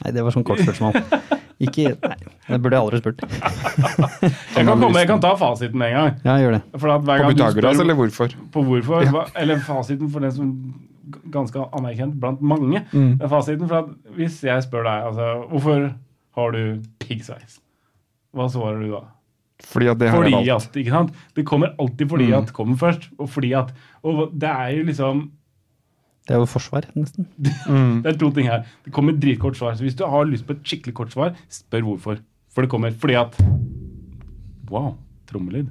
Nei, 0.03 0.11
det 0.13 0.23
var 0.23 0.33
sånn 0.35 0.45
kort 0.45 0.59
spørsmål. 0.61 0.93
Ikke 1.57 1.87
Nei, 1.97 2.17
det 2.51 2.57
burde 2.61 2.77
jeg 2.77 2.83
aldri 2.85 2.99
spurt. 3.01 3.21
Jeg 3.23 4.65
kan, 4.67 4.77
komme, 4.77 4.99
jeg 5.01 5.07
kan 5.09 5.21
ta 5.23 5.31
fasiten 5.39 5.79
med 5.81 5.89
en 5.89 5.95
gang. 5.97 6.19
Ja, 6.27 6.35
gjør 6.43 6.51
det. 6.57 6.61
For 6.77 6.93
at 6.93 7.01
hver 7.07 7.23
På 7.25 7.31
Pythagoras, 7.33 7.79
eller 7.81 7.97
hvorfor? 7.97 8.35
på 8.53 8.63
hvorfor, 8.67 9.07
ja. 9.07 9.23
eller 9.41 9.63
fasiten 9.65 10.11
for 10.13 10.19
den 10.25 10.31
som 10.35 10.51
ganske 11.33 11.65
anerkjent 11.73 12.17
blant 12.21 12.41
mange. 12.45 12.83
Mm. 12.93 13.15
er 13.23 13.31
Fasiten 13.31 13.67
for 13.71 13.79
at 13.79 13.91
hvis 14.17 14.41
jeg 14.45 14.63
spør 14.67 14.85
deg 14.85 15.07
altså, 15.09 15.29
hvorfor 15.49 15.87
har 16.37 16.51
du 16.53 16.81
piggsveis, 17.01 17.57
hva 18.37 18.49
svarer 18.53 18.83
du 18.83 18.91
da? 18.91 19.01
Fordi 19.65 19.87
at 19.89 19.97
det 19.97 20.11
har 20.11 20.19
jeg 20.21 20.33
Fordi 20.35 20.35
valgt. 20.51 20.67
at, 20.69 20.75
ikke 20.83 20.93
sant? 20.93 21.13
Det 21.35 21.45
kommer 21.49 21.71
alltid 21.81 22.09
fordi 22.11 22.27
Mm. 22.29 22.37
at 22.43 22.53
kommer 22.53 22.75
først, 22.77 23.07
og 23.17 23.29
fordi 23.33 23.53
at 23.57 23.73
Og 24.03 24.29
det 24.37 24.49
er 24.49 24.67
jo 24.77 24.83
liksom 24.91 25.31
Det 26.27 26.35
er 26.35 26.41
jo 26.41 26.47
forsvar, 26.51 26.89
nesten. 26.97 27.27
Mm. 27.39 28.01
Det 28.03 28.11
er 28.11 28.17
to 28.19 28.29
ting 28.35 28.49
her. 28.51 28.65
Det 28.83 28.91
kommer 28.93 29.15
et 29.15 29.21
dritkort 29.23 29.55
svar. 29.59 29.77
Så 29.79 29.85
hvis 29.85 29.95
du 29.95 30.03
har 30.05 30.27
lyst 30.27 30.47
på 30.47 30.57
et 30.57 30.65
skikkelig 30.67 30.93
kort 30.97 31.13
svar, 31.15 31.37
spør 31.49 31.85
hvorfor. 31.87 32.19
For 32.51 32.65
det 32.65 32.71
kommer 32.71 32.91
fordi 32.91 33.15
at 33.19 33.37
Wow, 34.67 34.97
trommelyd. 35.29 35.69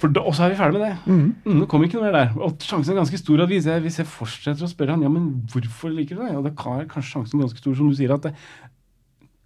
For 0.00 0.12
da, 0.12 0.20
Og 0.20 0.34
så 0.36 0.46
er 0.46 0.52
vi 0.52 0.56
ferdig 0.56 0.80
med 0.80 0.86
det. 0.86 0.96
Mm, 1.06 1.60
det 1.60 1.68
kommer 1.68 1.88
ikke 1.88 1.98
noe 1.98 2.06
mer 2.08 2.16
der. 2.16 2.32
Og 2.40 2.56
sjansen 2.64 2.92
er 2.94 3.00
ganske 3.00 3.20
stor 3.20 3.42
at 3.44 3.52
hvis 3.52 3.68
jeg, 3.68 3.80
hvis 3.84 3.98
jeg 4.00 4.08
fortsetter 4.08 4.64
å 4.64 4.70
spørre 4.70 4.96
han, 4.96 5.04
ja, 5.04 5.10
men 5.12 5.28
hvorfor 5.52 5.92
liker 5.92 6.16
du 6.16 6.22
det? 6.24 6.36
Og 6.36 6.44
da 6.44 6.52
kan 6.56 6.88
kanskje 6.88 7.12
sjansen 7.14 7.40
ganske 7.40 7.60
stor, 7.60 7.76
som 7.76 7.88
du 7.88 7.96
sier, 7.96 8.12
at 8.12 8.28
det, 8.28 8.32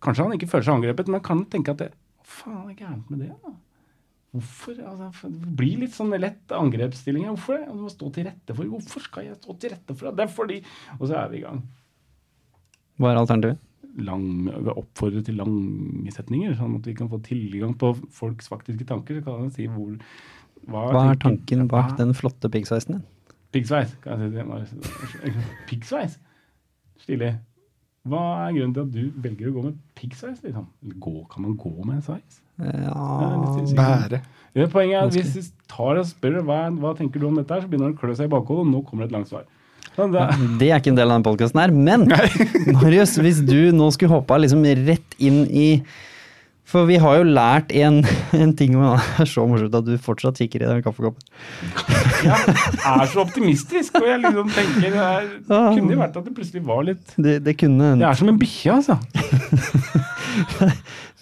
kanskje 0.03 0.27
han 0.27 0.35
ikke 0.39 0.51
føler 0.51 0.67
seg 0.67 0.79
angrepet, 0.79 1.11
men 1.11 1.21
han 1.21 1.27
kan 1.27 1.45
tenke 1.51 1.75
at 1.75 1.83
det, 1.83 1.91
faen 2.27 2.71
er 2.71 2.79
gærent 2.79 3.11
med 3.11 3.27
det, 3.27 3.31
da? 3.31 3.55
Hvorfor? 4.31 4.77
Altså, 4.87 5.29
det 5.33 5.53
blir 5.59 5.81
litt 5.83 5.95
sånn 5.97 6.13
lett 6.15 6.53
angrepsstilling. 6.55 7.25
Hvorfor? 7.33 7.59
det? 7.59 7.73
Du 7.73 7.81
må 7.83 7.91
stå 7.91 8.11
til 8.15 8.29
rette 8.29 8.55
for 8.55 8.71
Hvorfor 8.71 9.03
skal 9.03 9.27
jeg 9.27 9.39
stå 9.41 9.57
til 9.59 9.73
rette 9.75 9.97
for 9.97 10.07
det? 10.07 10.13
Det 10.21 10.27
er 10.27 10.35
fordi 10.37 10.59
Og 11.01 11.05
så 11.11 11.17
er 11.19 11.33
vi 11.33 11.41
i 11.41 11.45
gang. 11.47 11.63
Hva 13.01 13.11
er 13.11 13.21
alternativet? 13.25 13.67
Lang, 14.07 14.27
oppfordre 14.71 15.25
til 15.27 15.35
lange 15.41 16.13
setninger, 16.15 16.53
sånn 16.55 16.77
at 16.79 16.87
vi 16.87 16.95
kan 16.95 17.09
få 17.11 17.19
tilgang 17.27 17.73
på 17.75 17.91
folks 18.15 18.47
faktiske 18.53 18.87
tanker. 18.87 19.19
Så 19.19 19.25
kan 19.27 19.41
man 19.41 19.55
si 19.57 19.67
hvor 19.67 19.97
Hva 20.71 21.09
er 21.11 21.19
tanken 21.19 21.67
bak 21.67 21.91
Hva- 21.91 21.99
den 22.05 22.15
flotte 22.15 22.51
piggsveisen 22.53 22.99
din? 22.99 23.07
Piggsveis. 23.51 23.97
kan 24.05 24.21
jeg 24.21 24.69
si 24.71 24.77
det. 24.79 25.35
Piggsveis? 25.69 26.21
Stilig. 27.03 27.33
Hva 28.07 28.21
er 28.47 28.55
grunnen 28.55 28.75
til 28.77 28.85
at 28.87 28.93
du 28.95 29.21
velger 29.25 29.51
å 29.51 29.55
gå 29.57 29.65
med 29.67 29.81
piggsveis? 29.99 30.39
Liksom? 30.45 30.69
Gå, 31.03 31.17
kan 31.33 31.43
man 31.45 31.57
gå 31.59 31.73
med 31.83 31.99
en 31.99 32.05
sveis? 32.07 32.39
Ja, 32.61 33.73
Bære. 33.77 34.21
Ja, 34.59 34.67
poenget 34.67 34.97
er 34.99 35.07
at 35.07 35.15
Hvis 35.15 35.35
du 35.37 35.65
tar 35.71 36.01
og 36.01 36.07
spør 36.09 36.41
hva, 36.43 36.61
hva 36.75 36.93
tenker 36.99 37.23
du 37.23 37.29
om 37.29 37.39
dette, 37.39 37.55
her, 37.55 37.63
så 37.63 37.71
begynner 37.71 37.91
han 37.91 37.97
å 37.97 38.01
klø 38.01 38.17
seg 38.19 38.27
i 38.27 38.33
bakhodet, 38.33 38.65
og 38.67 38.71
nå 38.73 38.83
kommer 38.87 39.07
det 39.07 39.13
et 39.13 39.17
langt 39.19 39.31
svar. 39.31 39.45
Sånn, 39.95 40.13
det, 40.15 40.27
Det 40.61 40.71
er 40.71 40.83
ikke 40.83 40.93
en 40.93 40.99
del 40.99 41.11
av 41.11 41.19
den 41.21 41.27
podkasten 41.27 41.61
her, 41.63 41.75
men 41.75 42.07
Marius, 42.77 43.17
hvis 43.23 43.43
du 43.47 43.71
nå 43.77 43.91
skulle 43.95 44.17
hoppa 44.17 44.39
liksom 44.43 44.65
rett 44.87 45.17
inn 45.23 45.45
i 45.47 45.69
For 46.71 46.87
vi 46.87 47.01
har 47.03 47.17
jo 47.19 47.25
lært 47.27 47.73
en, 47.75 47.97
en 48.43 48.53
ting 48.55 48.77
om 48.79 48.85
Det 48.95 49.25
er 49.25 49.29
så 49.31 49.43
morsomt 49.51 49.75
at 49.75 49.83
du 49.89 49.97
fortsatt 49.99 50.39
kikker 50.39 50.63
i 50.63 50.69
den 50.71 50.83
kaffekoppen. 50.85 51.19
jeg 52.23 52.95
er 52.95 53.07
så 53.11 53.25
optimistisk, 53.25 53.99
og 53.99 54.07
jeg 54.07 54.21
liksom 54.23 54.53
tenker 54.55 54.87
det 54.87 54.95
er, 55.03 55.27
Ah. 55.51 55.73
kunne 55.75 55.91
jo 55.97 55.99
vært 55.99 56.15
at 56.21 56.25
det 56.29 56.35
plutselig 56.37 56.63
var 56.69 56.85
litt 56.87 57.03
Det, 57.19 57.41
det 57.43 57.57
kunne 57.59 57.89
Jeg 57.99 58.07
er 58.07 58.15
som 58.21 58.31
en 58.31 58.39
bikkje, 58.39 58.71
altså. 58.79 58.95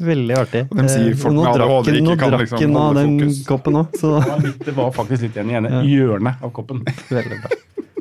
Veldig 0.09 0.35
artig. 0.39 0.61
Og 0.71 0.77
de 0.79 0.85
sier 0.93 1.09
Eh, 1.11 1.17
folk 1.19 1.35
med 1.35 1.47
ADHD 1.49 1.89
ikke 2.03 2.17
kan 2.21 2.31
liksom 2.37 2.59
holde 2.61 2.83
av 2.83 2.95
den 2.99 3.15
fokus. 3.19 3.39
koppen 3.49 3.75
òg, 3.81 3.87
så 3.99 4.07
Det 4.21 4.29
var, 4.29 4.39
litt, 4.45 4.61
det 4.69 4.75
var 4.77 4.89
faktisk 4.95 5.21
litt 5.27 5.35
igjen 5.39 5.51
i 5.51 5.55
ene 5.59 5.69
hjørnet 5.89 6.35
av 6.45 6.49
koppen. 6.55 6.79
veldig 7.09 7.39
bra. 7.43 7.49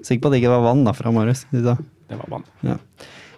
Sikker 0.03 0.21
på 0.21 0.27
at 0.29 0.33
det 0.35 0.41
ikke 0.43 0.51
var 0.53 0.61
vann 0.67 0.83
da 0.85 0.91
fra 0.93 1.11
Marius. 1.15 1.41
Det 1.51 1.63
var 1.63 1.77
vann. 2.29 2.43
Ja. 2.63 2.75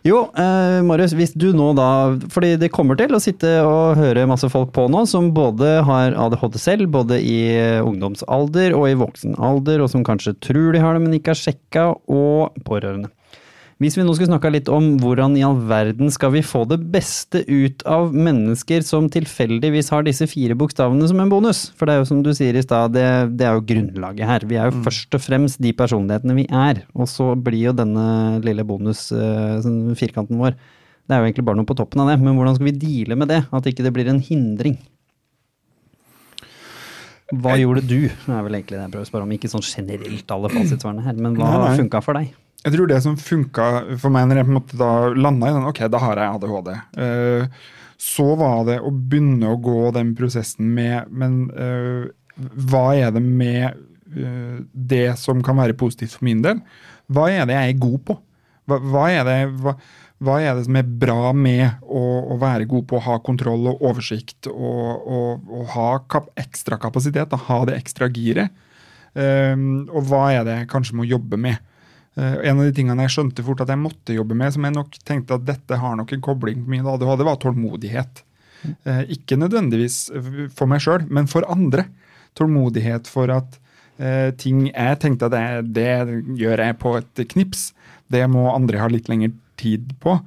Jo, 0.08 0.30
eh, 0.40 0.80
Marius, 0.88 1.12
hvis 1.18 1.34
du 1.36 1.50
nå 1.56 1.74
da 1.76 2.16
Fordi 2.32 2.54
det 2.62 2.72
kommer 2.72 2.96
til 3.00 3.12
å 3.12 3.20
sitte 3.20 3.50
og 3.68 4.00
høre 4.00 4.28
masse 4.30 4.48
folk 4.52 4.72
på 4.76 4.88
nå 4.92 5.04
som 5.10 5.32
både 5.36 5.80
har 5.88 6.16
ADHD 6.16 6.56
selv, 6.62 6.92
både 6.94 7.20
i 7.20 7.40
eh, 7.52 7.84
ungdomsalder 7.84 8.78
og 8.78 8.88
i 8.88 8.98
voksen 9.00 9.36
alder, 9.36 9.84
og 9.84 9.92
som 9.92 10.06
kanskje 10.08 10.38
tror 10.40 10.72
de 10.76 10.84
har 10.84 10.96
det, 10.96 11.04
men 11.04 11.18
ikke 11.20 11.36
har 11.36 11.42
sjekka, 11.42 11.86
og 12.08 12.56
pårørende. 12.68 13.12
Hvis 13.80 13.96
vi 13.96 14.04
nå 14.04 14.12
skulle 14.12 14.28
snakka 14.28 14.50
litt 14.52 14.68
om 14.76 14.98
hvordan 15.00 15.38
i 15.40 15.44
all 15.48 15.56
verden 15.70 16.10
skal 16.12 16.34
vi 16.34 16.42
få 16.44 16.66
det 16.68 16.82
beste 16.92 17.46
ut 17.48 17.86
av 17.88 18.12
mennesker 18.12 18.84
som 18.84 19.06
tilfeldigvis 19.08 19.88
har 19.94 20.04
disse 20.04 20.26
fire 20.28 20.58
bokstavene 20.60 21.08
som 21.08 21.22
en 21.24 21.32
bonus? 21.32 21.62
For 21.80 21.88
det 21.88 21.94
er 21.96 22.02
jo 22.02 22.10
som 22.10 22.20
du 22.26 22.34
sier 22.36 22.60
i 22.60 22.64
stad, 22.66 22.92
det, 22.98 23.06
det 23.40 23.48
er 23.48 23.56
jo 23.56 23.64
grunnlaget 23.70 24.28
her. 24.28 24.46
Vi 24.52 24.58
er 24.60 24.68
jo 24.68 24.84
først 24.84 25.16
og 25.16 25.24
fremst 25.24 25.62
de 25.64 25.72
personlighetene 25.80 26.36
vi 26.42 26.46
er. 26.52 26.82
Og 26.92 27.08
så 27.08 27.30
blir 27.40 27.70
jo 27.70 27.74
denne 27.78 28.04
lille 28.44 28.68
bonus, 28.68 29.06
eh, 29.16 29.62
sånn 29.64 29.96
vår, 29.96 30.60
det 31.08 31.16
er 31.16 31.24
jo 31.24 31.30
egentlig 31.30 31.48
bare 31.48 31.62
noe 31.62 31.72
på 31.72 31.80
toppen 31.80 32.04
av 32.04 32.12
det. 32.12 32.20
Men 32.20 32.36
hvordan 32.36 32.60
skal 32.60 32.68
vi 32.68 32.76
deale 32.84 33.16
med 33.24 33.32
det? 33.32 33.40
At 33.48 33.72
ikke 33.72 33.88
det 33.88 33.94
blir 33.96 34.12
en 34.12 34.20
hindring? 34.20 34.76
Hva 37.32 37.56
gjorde 37.62 37.88
du? 37.88 38.12
Det 38.12 38.36
er 38.36 38.44
vel 38.44 38.60
egentlig 38.60 38.76
det 38.76 38.84
jeg 38.84 38.92
prøver 38.92 39.08
å 39.08 39.14
spørre 39.14 39.30
om. 39.30 39.34
Ikke 39.40 39.56
sånn 39.56 39.64
generelt 39.64 40.36
alle 40.36 40.52
fasitsvarene 40.52 41.08
her, 41.08 41.16
men 41.16 41.40
hva 41.40 41.72
funka 41.80 42.04
for 42.04 42.20
deg? 42.20 42.36
Jeg 42.60 42.76
tror 42.76 42.90
det 42.92 43.00
som 43.04 43.16
funka 43.16 43.68
for 44.02 44.12
meg 44.12 44.28
når 44.28 44.42
jeg 44.42 44.48
på 44.48 44.52
en 44.52 44.58
måte 44.58 44.80
da 44.80 44.94
landa 45.16 45.50
i 45.50 45.56
den, 45.56 45.68
ok, 45.70 45.84
da 45.92 46.02
har 46.04 46.20
jeg 46.20 46.40
ADHD. 46.40 46.72
Uh, 47.00 47.76
så 48.00 48.26
var 48.40 48.66
det 48.68 48.80
å 48.84 48.92
begynne 48.92 49.52
å 49.52 49.60
gå 49.60 49.90
den 49.96 50.14
prosessen 50.16 50.70
med 50.72 51.10
Men 51.12 51.40
uh, 51.52 52.08
hva 52.72 52.86
er 52.96 53.12
det 53.16 53.24
med 53.24 53.80
uh, 54.16 54.60
det 54.72 55.18
som 55.20 55.44
kan 55.44 55.60
være 55.60 55.78
positivt 55.80 56.18
for 56.18 56.28
min 56.28 56.44
del? 56.44 56.60
Hva 57.12 57.30
er 57.32 57.48
det 57.48 57.56
jeg 57.56 57.74
er 57.74 57.82
god 57.86 58.04
på? 58.08 58.20
Hva, 58.70 58.78
hva, 58.92 59.08
er, 59.12 59.24
det, 59.26 59.38
hva, 59.64 59.74
hva 60.24 60.38
er 60.44 60.54
det 60.56 60.68
som 60.68 60.78
er 60.80 60.92
bra 61.02 61.32
med 61.34 61.80
å, 61.88 62.04
å 62.36 62.40
være 62.42 62.68
god 62.70 62.86
på 62.92 63.00
å 63.00 63.06
ha 63.08 63.18
kontroll 63.24 63.72
og 63.72 63.88
oversikt 63.88 64.52
og, 64.52 65.08
og, 65.10 65.48
og 65.48 65.72
ha 65.74 65.88
kap, 66.12 66.30
ekstra 66.40 66.78
kapasitet, 66.82 67.32
da, 67.32 67.40
ha 67.48 67.64
det 67.68 67.80
ekstra 67.80 68.12
giret? 68.14 68.54
Eh, 69.18 69.56
og 69.90 70.06
hva 70.06 70.28
er 70.36 70.46
det 70.46 70.58
jeg 70.60 70.70
kanskje 70.70 71.00
må 71.00 71.08
jobbe 71.10 71.40
med? 71.42 71.58
Eh, 72.20 72.50
en 72.50 72.60
av 72.60 72.68
de 72.68 72.74
tingene 72.76 73.06
jeg 73.06 73.16
skjønte 73.16 73.46
fort 73.46 73.64
at 73.64 73.72
jeg 73.72 73.80
måtte 73.80 74.16
jobbe 74.16 74.36
med, 74.38 74.52
som 74.56 74.66
jeg 74.68 74.76
nok 74.76 74.98
tenkte 75.08 75.38
at 75.38 75.46
dette 75.48 75.80
har 75.80 75.96
nok 76.00 76.12
en 76.16 76.26
kobling 76.26 76.66
på 76.66 76.74
min 76.74 76.90
ADHD, 76.90 77.24
var 77.28 77.40
tålmodighet. 77.40 78.24
Eh, 78.68 79.04
ikke 79.16 79.40
nødvendigvis 79.40 80.02
for 80.56 80.68
meg 80.72 80.84
sjøl, 80.84 81.08
men 81.08 81.30
for 81.32 81.48
andre. 81.52 81.88
Tålmodighet 82.38 83.08
for 83.10 83.32
at 83.34 83.60
eh, 84.02 84.30
ting 84.40 84.68
jeg 84.68 85.00
tenkte 85.04 85.30
at 85.30 85.38
jeg, 85.40 85.70
det 85.78 85.94
gjør 86.42 86.66
jeg 86.66 86.80
på 86.82 86.98
et 87.00 87.24
knips, 87.36 87.70
det 88.12 88.26
må 88.32 88.50
andre 88.52 88.82
ha 88.82 88.90
litt 88.92 89.10
lengre 89.12 89.32
tid 89.60 89.94
på. 90.04 90.18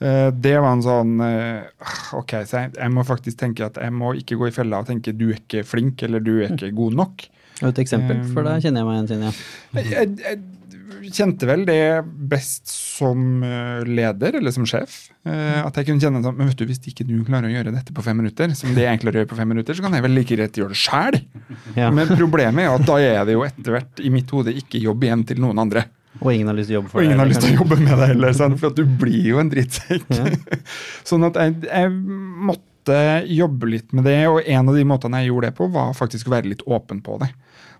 Eh, 0.00 0.28
det 0.34 0.56
var 0.60 0.74
en 0.74 0.82
sånn 0.84 1.12
eh, 1.24 1.86
Ok, 2.18 2.34
så 2.44 2.66
jeg, 2.66 2.74
jeg 2.76 2.92
må 2.92 3.04
faktisk 3.08 3.38
tenke 3.40 3.64
at 3.64 3.78
jeg 3.80 3.94
må 3.96 4.10
ikke 4.18 4.36
gå 4.36 4.50
i 4.50 4.52
fella 4.52 4.82
og 4.82 4.90
tenke 4.90 5.14
du 5.16 5.30
er 5.30 5.38
ikke 5.38 5.62
flink 5.64 6.04
eller 6.04 6.20
du 6.20 6.34
er 6.36 6.52
ikke 6.52 6.74
god 6.76 6.98
nok. 7.00 7.24
Et 7.64 7.78
eksempel, 7.80 8.20
for 8.34 8.44
da 8.44 8.58
kjenner 8.60 8.82
jeg 8.82 8.88
meg 8.90 9.14
igjen. 9.14 9.22
Ja. 9.24 9.30
Jeg, 9.80 10.10
jeg 10.20 10.42
kjente 11.14 11.46
vel 11.48 11.64
det 11.68 11.80
best 12.30 12.70
som 12.70 13.42
eh, 13.44 13.82
leder, 13.86 14.38
eller 14.40 14.54
som 14.54 14.66
sjef. 14.68 15.08
eh, 15.26 15.60
At 15.64 15.76
jeg 15.78 15.88
kunne 15.88 16.02
kjenne 16.02 16.22
sånn 16.24 16.36
Men 16.38 16.48
vet 16.50 16.58
du, 16.60 16.64
hvis 16.70 16.80
ikke 16.90 17.06
du 17.06 17.14
klarer 17.26 17.50
å 17.50 17.54
gjøre 17.54 17.74
dette 17.74 17.94
på 17.96 18.04
fem 18.06 18.16
minutter, 18.20 18.54
som 18.58 18.72
det 18.76 18.86
jeg 18.86 19.02
klarer 19.02 19.20
å 19.20 19.22
gjøre 19.24 19.32
på 19.34 19.38
fem 19.40 19.52
minutter, 19.54 19.76
så 19.78 19.84
kan 19.86 19.94
jeg 19.98 20.04
vel 20.06 20.16
like 20.16 20.36
greit 20.38 20.56
gjøre 20.60 20.74
det 20.74 20.80
sjæl. 20.80 21.20
Ja. 21.76 21.90
Men 21.94 22.10
problemet 22.16 22.64
er 22.66 22.74
at 22.74 22.86
da 22.88 22.98
er 23.02 23.22
det 23.28 23.36
jo 23.36 23.44
etter 23.46 23.76
hvert 23.76 24.02
i 24.02 24.12
mitt 24.14 24.30
hode 24.34 24.54
ikke 24.56 24.80
jobb 24.82 25.04
igjen 25.06 25.24
til 25.28 25.42
noen 25.44 25.58
andre. 25.66 25.86
Og 26.22 26.30
ingen 26.32 26.48
har 26.48 26.56
lyst 26.56 26.70
til 26.70 26.78
å 26.78 26.80
jobbe 26.80 26.90
for 26.94 27.00
Og 27.02 27.04
ingen 27.04 27.18
deg, 27.18 27.24
har 27.24 27.28
lyst 27.32 27.42
til 27.44 27.52
å 27.52 27.58
jobbe 27.60 27.76
med 27.82 27.92
deg 27.92 28.12
heller, 28.14 28.32
sant? 28.38 28.56
for 28.62 28.70
at 28.72 28.78
du 28.78 28.86
blir 29.02 29.26
jo 29.34 29.40
en 29.42 29.50
drittsekk. 29.52 30.06
sånn 31.10 31.26
at 31.28 31.36
jeg, 31.42 31.58
jeg 31.68 31.90
måtte 32.52 33.00
jobbe 33.36 33.68
litt 33.68 33.92
med 33.96 34.06
det, 34.08 34.20
og 34.30 34.40
en 34.46 34.70
av 34.72 34.78
de 34.78 34.84
måtene 34.88 35.20
jeg 35.20 35.32
gjorde 35.32 35.50
det 35.50 35.58
på, 35.58 35.68
var 35.74 35.92
faktisk 35.98 36.30
å 36.30 36.36
være 36.38 36.52
litt 36.54 36.62
åpen 36.70 37.02
på 37.04 37.18
det. 37.20 37.28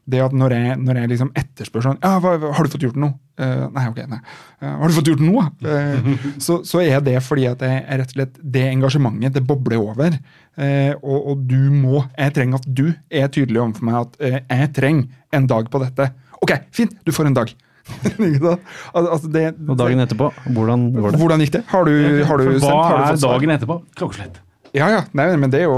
Det 0.06 0.20
at 0.22 0.34
når 0.38 0.54
jeg, 0.54 0.78
når 0.86 1.00
jeg 1.00 1.10
liksom 1.10 1.30
etterspør 1.34 1.82
sånn 1.82 1.96
ja, 1.98 2.12
hva, 2.22 2.36
'Har 2.38 2.66
du 2.66 2.70
fått 2.70 2.84
gjort 2.86 2.98
noe?' 3.02 3.16
Uh, 3.36 3.66
nei, 3.74 3.82
ok, 3.90 3.98
nei. 4.08 4.20
Uh, 4.62 4.76
'Har 4.78 4.88
du 4.88 4.94
fått 4.96 5.10
gjort 5.10 5.24
noe?' 5.24 5.48
Uh, 5.66 6.26
så, 6.38 6.60
så 6.64 6.80
er 6.84 7.02
det 7.04 7.18
fordi 7.26 7.48
at 7.50 7.64
jeg, 7.66 7.82
rett 8.00 8.14
og 8.14 8.16
slett, 8.16 8.38
det 8.40 8.64
engasjementet 8.70 9.34
det 9.34 9.44
bobler 9.46 9.82
over. 9.82 10.18
Og, 10.56 11.18
og 11.32 11.42
du 11.44 11.68
må 11.68 11.98
Jeg 12.16 12.32
trenger 12.32 12.62
at 12.62 12.64
du 12.64 12.86
er 13.12 13.26
tydelig 13.28 13.60
overfor 13.60 13.84
meg 13.84 13.98
at 13.98 14.46
jeg 14.48 14.70
trenger 14.72 15.10
en 15.36 15.50
dag 15.50 15.68
på 15.68 15.82
dette. 15.82 16.06
Ok, 16.40 16.54
fint, 16.72 16.94
du 17.04 17.12
får 17.12 17.28
en 17.28 17.36
dag. 17.36 17.52
Altså 18.96 19.28
det, 19.30 19.54
Og 19.68 19.76
dagen 19.78 20.00
etterpå, 20.02 20.30
hvordan 20.54 20.88
går 20.94 21.14
det? 21.14 21.20
Hvordan 21.20 21.44
gikk 21.44 21.52
det? 21.58 21.62
Har 21.70 21.84
du, 21.86 21.94
har 22.24 22.40
du 22.40 22.48
Hva 22.48 22.58
sendt? 22.58 22.72
Har 22.72 22.96
du 22.96 23.12
er 23.12 23.22
dagen 23.26 23.54
etterpå? 23.58 23.78
Klokkeslett. 23.98 24.40
Ja, 24.76 24.88
ja. 24.92 25.02
Nei, 25.16 25.26
men 25.40 25.52
det 25.52 25.62
er 25.62 25.70
jo 25.70 25.76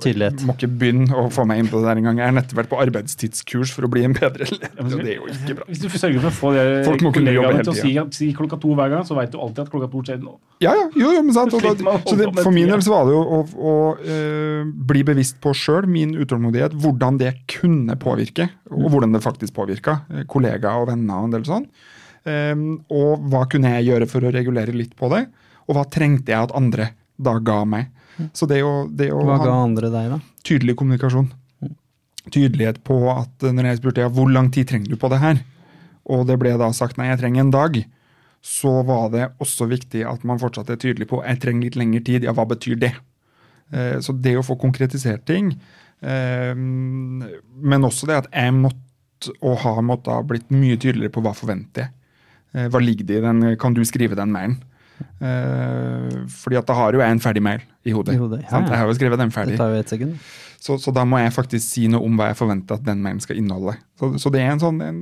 Tydelighet. 0.00 0.44
Må 0.48 0.56
ikke 0.56 0.70
begynne 0.80 1.16
å 1.16 1.26
få 1.32 1.44
meg 1.48 1.60
inn 1.62 1.70
på 1.70 1.80
det 1.80 1.90
der 1.90 2.00
engang. 2.00 2.20
Jeg 2.22 2.30
har 2.30 2.36
nettopp 2.36 2.62
vært 2.62 2.70
på 2.72 2.80
arbeidstidskurs 2.84 3.74
for 3.76 3.86
å 3.86 3.90
bli 3.92 4.06
en 4.08 4.16
bedre 4.16 4.48
leder. 4.48 4.94
det 4.96 5.16
er 5.16 5.18
jo 5.18 5.28
ikke 5.30 5.58
bra. 5.58 5.68
Hvis 5.68 5.82
du 5.82 5.88
sørger 5.92 6.24
for 6.24 6.30
å 6.30 6.36
få 6.38 6.54
de 6.56 7.12
kollegaene 7.18 7.64
til 7.66 7.74
å 7.74 7.76
si, 7.76 7.92
si 8.16 8.30
klokka 8.36 8.60
to 8.62 8.72
hver 8.78 8.94
gang, 8.94 9.04
så 9.08 9.18
veit 9.18 9.32
du 9.34 9.38
alltid 9.40 9.66
at 9.66 9.72
klokka 9.72 9.90
to 9.92 10.04
skjer 10.08 10.22
nå. 10.22 10.36
Ja, 10.60 10.72
ja, 10.76 10.88
jo, 10.94 11.12
jo, 11.16 11.24
men 11.26 11.36
sant. 11.36 11.56
Da, 11.80 11.94
så 12.04 12.16
det, 12.18 12.26
for 12.40 12.52
min 12.54 12.68
del 12.68 12.82
så 12.84 12.92
var 12.92 13.06
det 13.08 13.14
jo 13.14 13.20
å, 13.20 13.38
å 13.40 13.70
å 13.90 14.64
bli 14.90 15.02
bevisst 15.06 15.38
på 15.42 15.52
sjøl, 15.56 15.88
min 15.90 16.14
utålmodighet, 16.18 16.74
hvordan 16.80 17.20
det 17.20 17.34
kunne 17.50 17.96
påvirke, 18.00 18.48
og 18.70 18.90
hvordan 18.92 19.14
det 19.16 19.22
faktisk 19.24 19.56
påvirka 19.56 20.00
eh, 20.10 20.26
kollegaer 20.30 20.84
og 20.84 20.90
venner 20.92 21.20
og 21.20 21.28
en 21.28 21.36
del 21.36 21.46
sånn. 21.48 21.68
Um, 22.20 22.64
og 22.92 23.22
hva 23.32 23.46
kunne 23.48 23.72
jeg 23.78 23.88
gjøre 23.88 24.08
for 24.10 24.26
å 24.26 24.32
regulere 24.34 24.74
litt 24.76 24.92
på 24.98 25.08
det, 25.12 25.24
og 25.66 25.76
hva 25.76 25.86
trengte 25.88 26.34
jeg 26.34 26.48
at 26.48 26.56
andre 26.56 26.90
da 27.20 27.38
ga 27.44 27.62
meg. 27.68 27.88
Så 28.36 28.46
det 28.50 28.62
å, 28.66 28.86
det 28.88 29.10
å 29.12 29.20
Hva 29.26 29.38
ga 29.42 29.54
andre 29.64 29.90
deg, 29.92 30.10
da? 30.14 30.18
tydelig 30.46 30.76
kommunikasjon. 30.80 31.30
Tydelighet 32.30 32.82
på 32.84 32.96
at 33.12 33.42
eh, 33.46 33.52
når 33.56 33.70
jeg 33.70 33.80
spurte 33.80 34.04
ja, 34.04 34.10
hvor 34.12 34.28
lang 34.30 34.50
tid 34.54 34.68
trenger 34.70 34.92
du 34.92 34.98
på 35.00 35.08
det 35.12 35.20
her, 35.22 35.40
og 36.10 36.26
det 36.28 36.36
ble 36.40 36.52
da 36.60 36.68
sagt 36.76 36.98
nei, 37.00 37.08
jeg 37.10 37.20
trenger 37.22 37.44
en 37.46 37.52
dag, 37.54 37.78
så 38.44 38.80
var 38.88 39.10
det 39.12 39.26
også 39.42 39.66
viktig 39.68 40.02
at 40.08 40.22
man 40.28 40.40
fortsatt 40.40 40.70
er 40.72 40.78
tydelig 40.80 41.08
på 41.10 41.20
jeg 41.26 41.40
trenger 41.42 41.68
litt 41.68 41.76
lengre 41.80 42.00
tid. 42.06 42.24
Ja, 42.24 42.32
hva 42.36 42.46
betyr 42.48 42.78
det? 42.80 42.94
Eh, 43.72 43.98
Så 44.04 44.12
det 44.16 44.36
å 44.40 44.44
få 44.46 44.56
konkretisert 44.60 45.26
ting, 45.28 45.52
eh, 46.00 46.54
men 46.56 47.84
også 47.88 48.08
det 48.08 48.22
at 48.24 48.30
jeg 48.32 48.56
måtte 48.56 48.86
og 49.44 49.58
har 49.60 49.82
måttet 49.84 50.14
ha 50.14 50.22
blitt 50.24 50.48
mye 50.48 50.78
tydeligere 50.80 51.12
på 51.12 51.20
hva 51.20 51.34
forventer 51.36 51.82
jeg. 51.86 51.90
Hva 52.72 52.80
ligger 52.82 53.04
det 53.06 53.18
i 53.18 53.22
den? 53.22 53.42
Kan 53.60 53.74
du 53.76 53.82
skrive 53.86 54.16
den 54.18 54.32
mailen? 54.32 54.56
Eh, 55.00 56.20
fordi 56.42 56.58
at 56.60 56.68
da 56.68 56.76
har 56.78 56.96
jo 56.96 57.02
jeg 57.02 57.16
en 57.16 57.22
ferdig 57.22 57.42
mail 57.44 57.64
i 57.84 57.94
hodet. 57.96 58.14
I 58.16 58.20
hodet, 58.20 58.42
ja, 58.44 58.52
sant? 58.52 58.68
ja. 58.68 58.76
Jeg 58.76 58.82
har 58.82 58.90
jo 58.90 58.96
skrevet 58.98 59.22
den 59.22 59.34
ferdig. 59.34 59.56
Det 59.56 59.62
tar 59.62 59.74
jo 59.74 59.82
ett 59.82 59.92
sekund. 59.92 60.30
Så, 60.60 60.76
så 60.76 60.92
da 60.92 61.06
må 61.08 61.16
jeg 61.22 61.32
faktisk 61.32 61.64
si 61.64 61.86
noe 61.88 62.04
om 62.04 62.18
hva 62.20 62.28
jeg 62.30 62.36
forventer 62.36 62.76
at 62.76 62.84
den 62.84 63.00
mailen 63.00 63.22
skal 63.24 63.38
inneholde. 63.40 63.78
Så, 63.96 64.10
så 64.20 64.32
det 64.34 64.42
en 64.44 64.60
sånn, 64.60 64.82
en, 64.84 64.98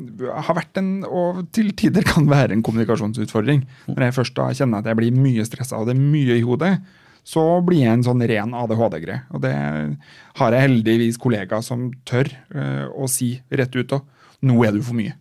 har 0.46 0.55
vært 0.55 0.78
en, 0.78 0.92
og 1.03 1.42
til 1.55 1.72
tider 1.78 2.07
kan 2.07 2.28
være 2.30 2.55
en 2.55 2.62
kommunikasjonsutfordring. 2.66 3.64
Når 3.90 4.07
jeg 4.07 4.16
først 4.20 4.38
da 4.38 4.53
kjenner 4.55 4.84
at 4.84 4.90
jeg 4.90 5.01
blir 5.01 5.18
mye 5.18 5.46
stressa 5.49 5.80
og 5.80 5.90
det 5.90 5.96
er 5.96 6.05
mye 6.05 6.38
i 6.38 6.46
hodet, 6.46 6.76
så 7.28 7.42
blir 7.64 7.82
jeg 7.82 7.99
en 7.99 8.07
sånn 8.07 8.22
ren 8.30 8.55
ADHD-greie. 8.57 9.24
Og 9.34 9.42
det 9.44 9.55
har 10.38 10.55
jeg 10.55 10.64
heldigvis 10.64 11.18
kollegaer 11.20 11.64
som 11.66 11.88
tør 12.09 12.30
uh, 12.55 12.86
å 12.94 13.11
si 13.11 13.34
rett 13.51 13.74
ut 13.76 13.99
òg. 13.99 14.07
Nå 14.49 14.62
er 14.64 14.78
du 14.78 14.80
for 14.86 14.96
mye. 14.96 15.16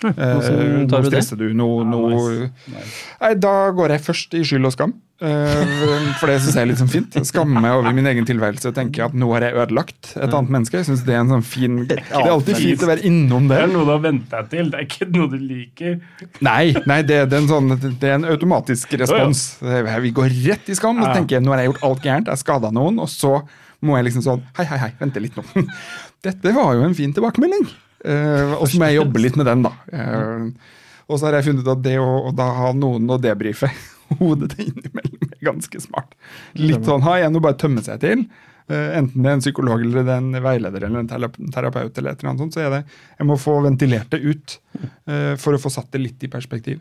Eh, 0.00 0.12
hvordan 0.16 0.88
tar 0.88 1.04
du 1.04 1.10
det? 1.12 1.22
du. 1.36 1.46
Nå, 1.54 1.68
Ja, 1.84 2.00
nice. 2.08 2.50
Nice. 2.72 2.98
Nei, 3.20 3.34
Da 3.34 3.54
går 3.76 3.96
jeg 3.96 4.00
først 4.00 4.34
i 4.34 4.42
skyld 4.46 4.66
og 4.70 4.72
skam. 4.72 4.94
Eh, 5.20 6.12
for 6.16 6.30
det 6.30 6.38
syns 6.40 6.54
jeg 6.56 6.62
er 6.64 6.68
litt 6.70 6.80
sånn 6.80 6.88
fint. 6.88 7.16
Skamme 7.28 7.60
meg 7.60 7.74
over 7.76 7.92
min 7.92 8.06
egen 8.08 8.24
tilværelse 8.24 8.70
og 8.70 8.76
tenker 8.78 9.04
at 9.10 9.16
nå 9.16 9.28
har 9.34 9.44
jeg 9.44 9.58
ødelagt 9.60 10.14
et 10.16 10.32
annet 10.32 10.52
menneske. 10.54 10.78
Jeg 10.80 10.88
synes 10.88 11.02
Det 11.04 11.12
er 11.12 11.20
en 11.20 11.32
sånn 11.34 11.44
fin 11.44 11.76
Det 11.90 11.98
er 12.00 12.30
alltid 12.32 12.56
fint 12.56 12.84
å 12.86 12.88
være 12.88 13.04
innom 13.04 13.48
Det 13.50 13.58
det. 13.58 13.66
er 13.66 13.74
noe 13.74 13.84
du 13.84 13.92
har 13.92 14.00
vent 14.06 14.30
deg 14.32 14.48
til, 14.54 14.70
det 14.72 14.80
er 14.80 14.86
ikke 14.88 15.10
noe 15.12 15.28
du 15.28 15.36
liker. 15.36 15.98
Nei, 16.40 16.72
nei 16.88 17.02
det, 17.04 17.20
det, 17.28 17.36
er 17.36 17.42
en 17.42 17.50
sånn, 17.52 17.76
det 18.00 18.08
er 18.08 18.16
en 18.16 18.28
automatisk 18.32 18.96
respons. 19.02 19.44
Vi 19.60 20.14
går 20.16 20.32
rett 20.48 20.72
i 20.72 20.78
skam, 20.78 21.04
og 21.04 21.12
tenker 21.12 21.36
jeg 21.36 21.44
nå 21.44 21.52
har 21.52 21.64
jeg 21.66 21.74
gjort 21.74 21.86
alt 21.90 22.08
gærent, 22.08 22.32
jeg 22.32 22.40
skada 22.46 22.72
noen, 22.72 23.02
og 23.04 23.12
så 23.12 23.42
må 23.84 23.96
jeg 23.98 24.08
liksom 24.08 24.24
sånn 24.24 24.42
Hei, 24.56 24.64
hei, 24.72 24.80
hei, 24.86 24.90
vente 25.00 25.20
litt 25.20 25.36
nå. 25.36 25.44
Dette 26.24 26.56
var 26.56 26.74
jo 26.76 26.88
en 26.88 26.96
fin 26.96 27.12
tilbakemelding. 27.16 27.68
Eh, 28.04 28.52
og 28.56 28.68
så 28.68 28.80
må 28.80 28.90
jeg 28.90 29.00
jobbe 29.00 29.22
litt 29.22 29.38
med 29.40 29.48
den, 29.50 29.64
da. 29.66 29.72
Eh, 29.92 30.76
og 31.10 31.18
så 31.18 31.26
har 31.26 31.38
jeg 31.38 31.50
funnet 31.50 31.66
ut 31.66 31.72
at 31.74 31.82
det 31.84 31.96
å, 32.00 32.10
å 32.28 32.34
da 32.36 32.46
ha 32.60 32.70
noen 32.76 33.10
å 33.10 33.18
debrife 33.20 33.70
hodet 34.20 34.52
til 34.54 34.70
innimellom 34.70 35.26
er 35.30 35.42
ganske 35.50 35.82
smart. 35.82 36.14
Litt 36.58 36.86
sånn 36.86 37.04
ha 37.06 37.18
jeg 37.20 37.34
å 37.34 37.42
bare 37.42 37.58
tømme 37.60 37.84
seg 37.84 38.00
til. 38.04 38.24
Eh, 38.70 38.92
enten 39.00 39.24
det 39.24 39.32
er 39.32 39.38
en 39.38 39.44
psykolog 39.44 39.82
eller 39.84 40.06
det 40.06 40.14
er 40.14 40.22
en 40.22 40.44
veileder 40.46 40.86
eller 40.86 41.02
en 41.02 41.10
terapeut, 41.10 41.90
eller 41.98 42.12
et 42.14 42.22
eller 42.22 42.32
annet 42.32 42.44
sånt, 42.46 42.56
så 42.56 42.64
er 42.64 42.76
det 42.76 42.84
jeg 42.86 43.28
må 43.28 43.38
få 43.40 43.58
ventilert 43.66 44.14
det 44.14 44.22
ut 44.22 44.56
for 45.42 45.56
å 45.56 45.60
få 45.60 45.72
satt 45.72 45.90
det 45.92 46.02
litt 46.04 46.24
i 46.24 46.30
perspektiv. 46.30 46.78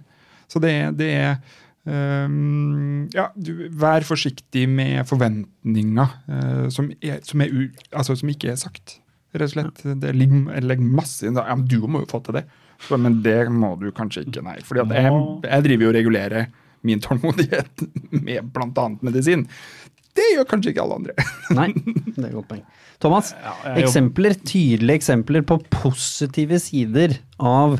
Så 0.49 0.61
det, 0.61 0.73
det 0.97 1.09
er 1.13 1.31
ehm, 1.89 3.09
ja, 3.13 3.29
du, 3.35 3.67
Vær 3.79 4.05
forsiktig 4.07 4.65
med 4.69 5.05
forventninger 5.09 6.15
uh, 6.29 6.65
som, 6.73 6.89
er, 7.01 7.19
som, 7.25 7.43
er 7.45 7.53
u, 7.53 7.67
altså, 7.91 8.17
som 8.17 8.31
ikke 8.33 8.53
er 8.53 8.57
sagt. 8.61 8.97
Rett 9.35 9.45
og 9.45 9.53
slett. 9.53 9.83
Det 10.01 10.13
ligger, 10.17 10.61
ligger 10.65 10.95
masse 10.99 11.27
inn. 11.27 11.37
Ja, 11.37 11.55
men 11.55 11.67
du 11.69 11.79
må 11.85 12.01
jo 12.03 12.09
få 12.09 12.21
til 12.25 12.39
det. 12.39 12.45
Så, 12.87 12.97
men 12.97 13.19
det 13.25 13.37
må 13.51 13.73
du 13.79 13.89
kanskje 13.95 14.23
ikke, 14.25 14.43
nei. 14.45 14.57
For 14.65 14.79
jeg, 14.79 14.87
jeg 15.43 15.65
driver 15.65 15.85
jo 15.85 15.91
og 15.91 15.97
regulerer 15.99 16.49
min 16.87 17.01
tålmodighet 17.03 17.83
med 18.25 18.51
bl.a. 18.55 18.85
medisin. 19.05 19.45
Det 20.17 20.25
gjør 20.33 20.47
kanskje 20.49 20.73
ikke 20.73 20.83
alle 20.83 20.99
andre. 20.99 21.25
Nei, 21.59 21.69
det 22.15 22.25
er 22.25 22.33
godt 22.33 22.49
poeng. 22.49 22.63
Thomas, 22.99 23.29
Ja, 23.37 23.53
jeg 23.69 23.85
eksempler, 23.85 24.33
tydelige 24.43 24.99
eksempler 24.99 25.45
på 25.47 25.59
positive 25.71 26.57
sider 26.59 27.13
av 27.39 27.77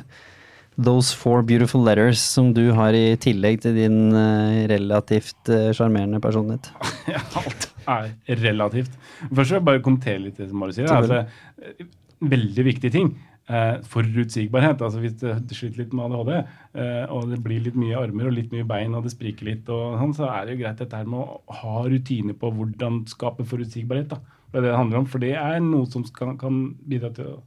Those 0.80 1.16
Four 1.20 1.42
Beautiful 1.44 1.84
Letters 1.84 2.22
som 2.24 2.54
du 2.56 2.70
har 2.78 2.96
i 2.96 3.18
tillegg 3.20 3.60
til 3.66 3.76
din 3.76 4.14
eh, 4.16 4.62
relativt 4.72 5.52
eh, 5.52 5.72
sjarmerende 5.76 6.22
personlighet. 6.24 6.72
Ja, 7.10 7.20
alt 7.42 7.68
er 7.88 8.44
relativt. 8.44 8.94
Først 9.30 9.50
vil 9.50 9.58
jeg 9.58 9.66
bare 9.70 9.82
kommentere 9.86 10.22
litt 10.26 10.38
det 10.40 10.50
som 10.50 10.62
Mari 10.62 10.76
sier. 10.76 10.92
Altså, 10.92 11.26
eh, 11.64 11.90
veldig 12.20 12.66
viktig 12.68 12.92
ting. 12.92 13.12
Eh, 13.50 13.80
forutsigbarhet. 13.90 14.82
altså 14.82 15.00
Hvis 15.00 15.16
du 15.18 15.56
sliter 15.56 15.82
litt 15.82 15.94
med 15.94 16.06
ADHD, 16.06 16.34
eh, 16.76 17.06
og 17.10 17.32
det 17.32 17.40
blir 17.44 17.64
litt 17.66 17.78
mye 17.80 17.98
armer 17.98 18.28
og 18.30 18.36
litt 18.36 18.52
mye 18.54 18.68
bein, 18.68 18.94
og 18.94 19.04
det 19.04 19.14
spriker 19.16 19.48
litt, 19.48 19.70
og 19.74 19.98
sånn, 19.98 20.14
så 20.14 20.28
er 20.30 20.46
det 20.46 20.54
jo 20.54 20.64
greit 20.64 20.78
dette 20.78 21.00
her 21.00 21.10
med 21.10 21.20
å 21.24 21.56
ha 21.62 21.82
rutiner 21.90 22.38
på 22.38 22.52
hvordan 22.54 23.08
skape 23.10 23.48
forutsigbarhet. 23.50 24.10
da. 24.10 24.20
Det 24.52 24.60
er 24.60 24.62
det 24.62 24.70
det 24.70 24.78
handler 24.78 25.00
om, 25.00 25.06
for 25.10 25.20
det 25.20 25.34
er 25.34 25.60
noe 25.66 25.90
som 25.90 26.06
skal, 26.06 26.36
kan 26.38 26.76
bidra 26.88 27.10
til 27.14 27.26
å 27.26 27.42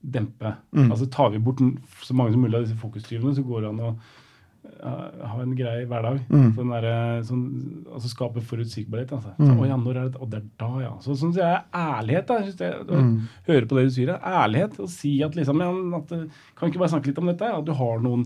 dempe. 0.00 0.56
Altså 0.74 1.10
Tar 1.10 1.30
vi 1.30 1.38
bort 1.38 1.60
så 2.00 2.14
mange 2.14 2.32
som 2.32 2.40
mulig 2.40 2.56
av 2.56 2.64
disse 2.64 2.80
fokustyvene, 2.80 3.34
så 3.36 3.44
går 3.44 3.60
det 3.60 3.68
an 3.68 3.80
å 3.80 3.96
ha 4.86 5.38
en 5.42 5.54
grei 5.58 5.84
hverdag. 5.88 6.18
Sånn 6.56 6.72
der, 6.72 6.86
sånn, 7.26 7.44
altså 7.92 8.10
Skape 8.12 8.42
forutsigbarhet. 8.44 9.12
Altså. 9.16 9.32
Så, 9.38 9.48
å 9.52 9.68
ja, 9.68 9.78
når 9.80 10.00
er 10.00 10.10
det, 10.10 10.20
og 10.22 10.30
det 10.32 10.40
er 10.40 10.48
da, 10.62 10.70
ja. 10.84 10.92
Så 11.04 11.16
syns 11.18 11.38
jeg 11.40 11.62
ærlighet. 11.76 12.26
da, 12.28 12.38
synes 12.44 12.62
jeg, 12.62 12.86
å 12.86 13.02
Høre 13.50 13.70
på 13.70 13.78
det 13.78 13.86
du 13.88 13.94
sier. 13.96 14.12
Ærlighet. 14.16 14.78
Og 14.82 14.90
si 14.92 15.14
at 15.26 15.38
liksom 15.38 15.62
ja, 15.64 15.70
at, 16.00 16.14
eh, 16.16 16.26
Kan 16.58 16.70
ikke 16.72 16.82
bare 16.82 16.94
snakke 16.94 17.10
litt 17.12 17.22
om 17.22 17.30
dette? 17.32 17.52
At 17.60 17.66
du 17.66 17.74
har 17.76 18.02
noen 18.04 18.24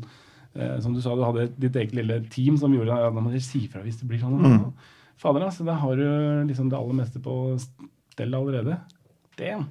eh, 0.54 0.78
Som 0.84 0.94
du 0.96 1.02
sa, 1.04 1.16
du 1.16 1.24
hadde 1.26 1.50
ditt 1.60 1.76
eget 1.76 1.96
lille 1.96 2.20
team 2.32 2.58
som 2.60 2.74
gjorde 2.74 2.96
ja, 2.96 3.10
Da 3.10 3.22
må 3.22 3.32
dere 3.32 3.44
si 3.44 3.66
fra 3.70 3.84
hvis 3.84 4.00
det 4.02 4.08
blir 4.10 4.22
sånn. 4.22 4.40
Ja. 4.44 4.62
Fader, 5.20 5.48
altså. 5.50 5.66
Da 5.68 5.76
har 5.82 6.00
du 6.00 6.06
liksom 6.48 6.70
det 6.72 6.78
aller 6.78 7.02
meste 7.02 7.22
på 7.22 7.36
stell 7.58 8.34
allerede. 8.36 8.80
Damn. 9.40 9.68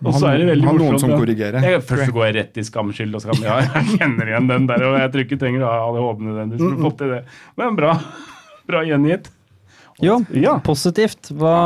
Og 0.00 0.14
så 0.16 0.30
er 0.30 0.38
det 0.40 0.46
veldig 0.48 0.66
Ha 0.68 0.72
noen 0.78 1.00
som 1.02 1.12
korrigerer. 1.12 1.66
Jeg, 1.66 1.82
først 1.84 2.08
så 2.08 2.14
går 2.16 2.26
jeg 2.28 2.36
rett 2.38 2.60
i 2.60 2.64
skamskyld 2.64 3.18
og 3.18 3.24
skam. 3.24 3.42
Ja, 3.44 3.58
jeg 3.66 3.98
kjenner 3.98 4.30
igjen 4.32 4.48
den 4.48 4.68
der, 4.70 4.84
og 4.88 4.96
jeg 5.00 5.12
tror 5.12 5.24
ikke 5.26 5.40
trenger 5.42 5.66
å 5.66 5.72
ha 5.72 5.82
ADHD 5.90 6.24
nødvendigvis 6.28 6.64
for 6.64 6.78
å 6.78 6.86
få 6.86 6.92
til 7.02 7.12
det. 7.16 7.20
Men 7.60 7.76
bra. 7.78 7.92
Bra 8.70 8.82
gjengitt. 8.88 9.28
Jo, 10.00 10.14
Ja. 10.32 10.54
positivt. 10.64 11.28
Hva, 11.36 11.56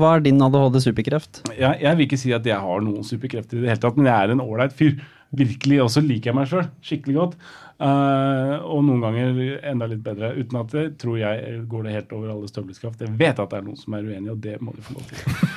hva 0.00 0.16
er 0.16 0.24
din 0.24 0.42
ADHD-superkreft? 0.42 1.44
Jeg, 1.54 1.78
jeg 1.84 1.98
vil 2.00 2.08
ikke 2.08 2.18
si 2.18 2.32
at 2.34 2.48
jeg 2.48 2.58
har 2.58 2.82
noen 2.82 3.06
superkrefter 3.06 3.60
i 3.60 3.62
det 3.62 3.70
hele 3.70 3.82
tatt, 3.84 4.00
men 4.00 4.10
jeg 4.10 4.16
er 4.16 4.34
en 4.34 4.42
ålreit 4.42 4.74
fyr. 4.74 4.96
Virkelig. 5.36 5.78
Og 5.84 5.92
så 5.94 6.02
liker 6.02 6.30
jeg 6.32 6.38
meg 6.38 6.50
sjøl 6.50 6.66
skikkelig 6.86 7.16
godt. 7.20 7.38
Uh, 7.76 8.56
og 8.72 8.82
noen 8.86 9.02
ganger 9.04 9.40
enda 9.68 9.86
litt 9.90 10.02
bedre. 10.02 10.32
Uten 10.38 10.58
at 10.62 10.70
det 10.72 10.84
tror 11.02 11.18
jeg 11.20 11.62
går 11.68 11.86
det 11.86 11.96
helt 11.98 12.14
over 12.16 12.34
alle 12.34 12.50
støvleskaft. 12.50 13.02
Jeg 13.04 13.14
vet 13.20 13.38
at 13.42 13.52
det 13.52 13.58
er 13.60 13.66
noen 13.66 13.78
som 13.78 13.94
er 13.98 14.06
uenig, 14.06 14.30
og 14.32 14.40
det 14.42 14.56
må 14.64 14.74
de 14.74 14.86
få 14.86 14.96
lov 14.96 15.10
til. 15.12 15.50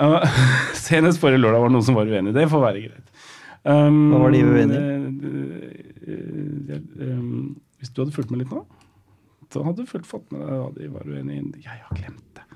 Eh, 0.00 0.40
senest 0.86 1.20
forrige 1.20 1.42
lørdag 1.42 1.60
var 1.62 1.70
det 1.70 1.76
noen 1.76 1.86
som 1.86 1.98
var 1.98 2.10
uenig. 2.10 2.34
Det 2.36 2.46
får 2.50 2.62
være 2.64 2.84
greit. 2.86 3.06
Um, 3.60 3.98
Hva 4.14 4.22
var 4.22 4.32
de 4.32 4.38
uenige 4.48 4.78
eh, 6.08 6.12
eh, 6.72 7.10
um, 7.10 7.56
hvis 7.76 7.90
du 7.92 8.00
hadde 8.00 8.14
fulgt 8.14 8.30
med 8.32 8.40
litt 8.40 8.54
nå, 8.54 8.62
så 9.52 9.64
hadde 9.66 9.84
du 9.84 9.90
fulgt 9.90 10.08
fått 10.08 10.30
med 10.32 10.40
deg 10.46 10.54
hva 10.62 10.70
de 10.78 10.88
var 10.94 11.04
uenige 11.10 11.42
i. 11.42 11.64
Jeg 11.66 11.82
har 11.84 11.98
glemt 11.98 12.38
det. 12.38 12.46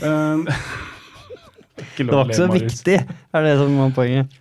Um, 0.00 0.46
ikke 1.84 2.06
Det 2.06 2.14
var 2.14 2.24
ikke 2.30 2.38
så 2.40 2.48
viktig, 2.54 2.96
er 3.36 3.44
det 3.44 3.52
som 3.60 3.76
var 3.82 3.92
poenget. 3.98 4.38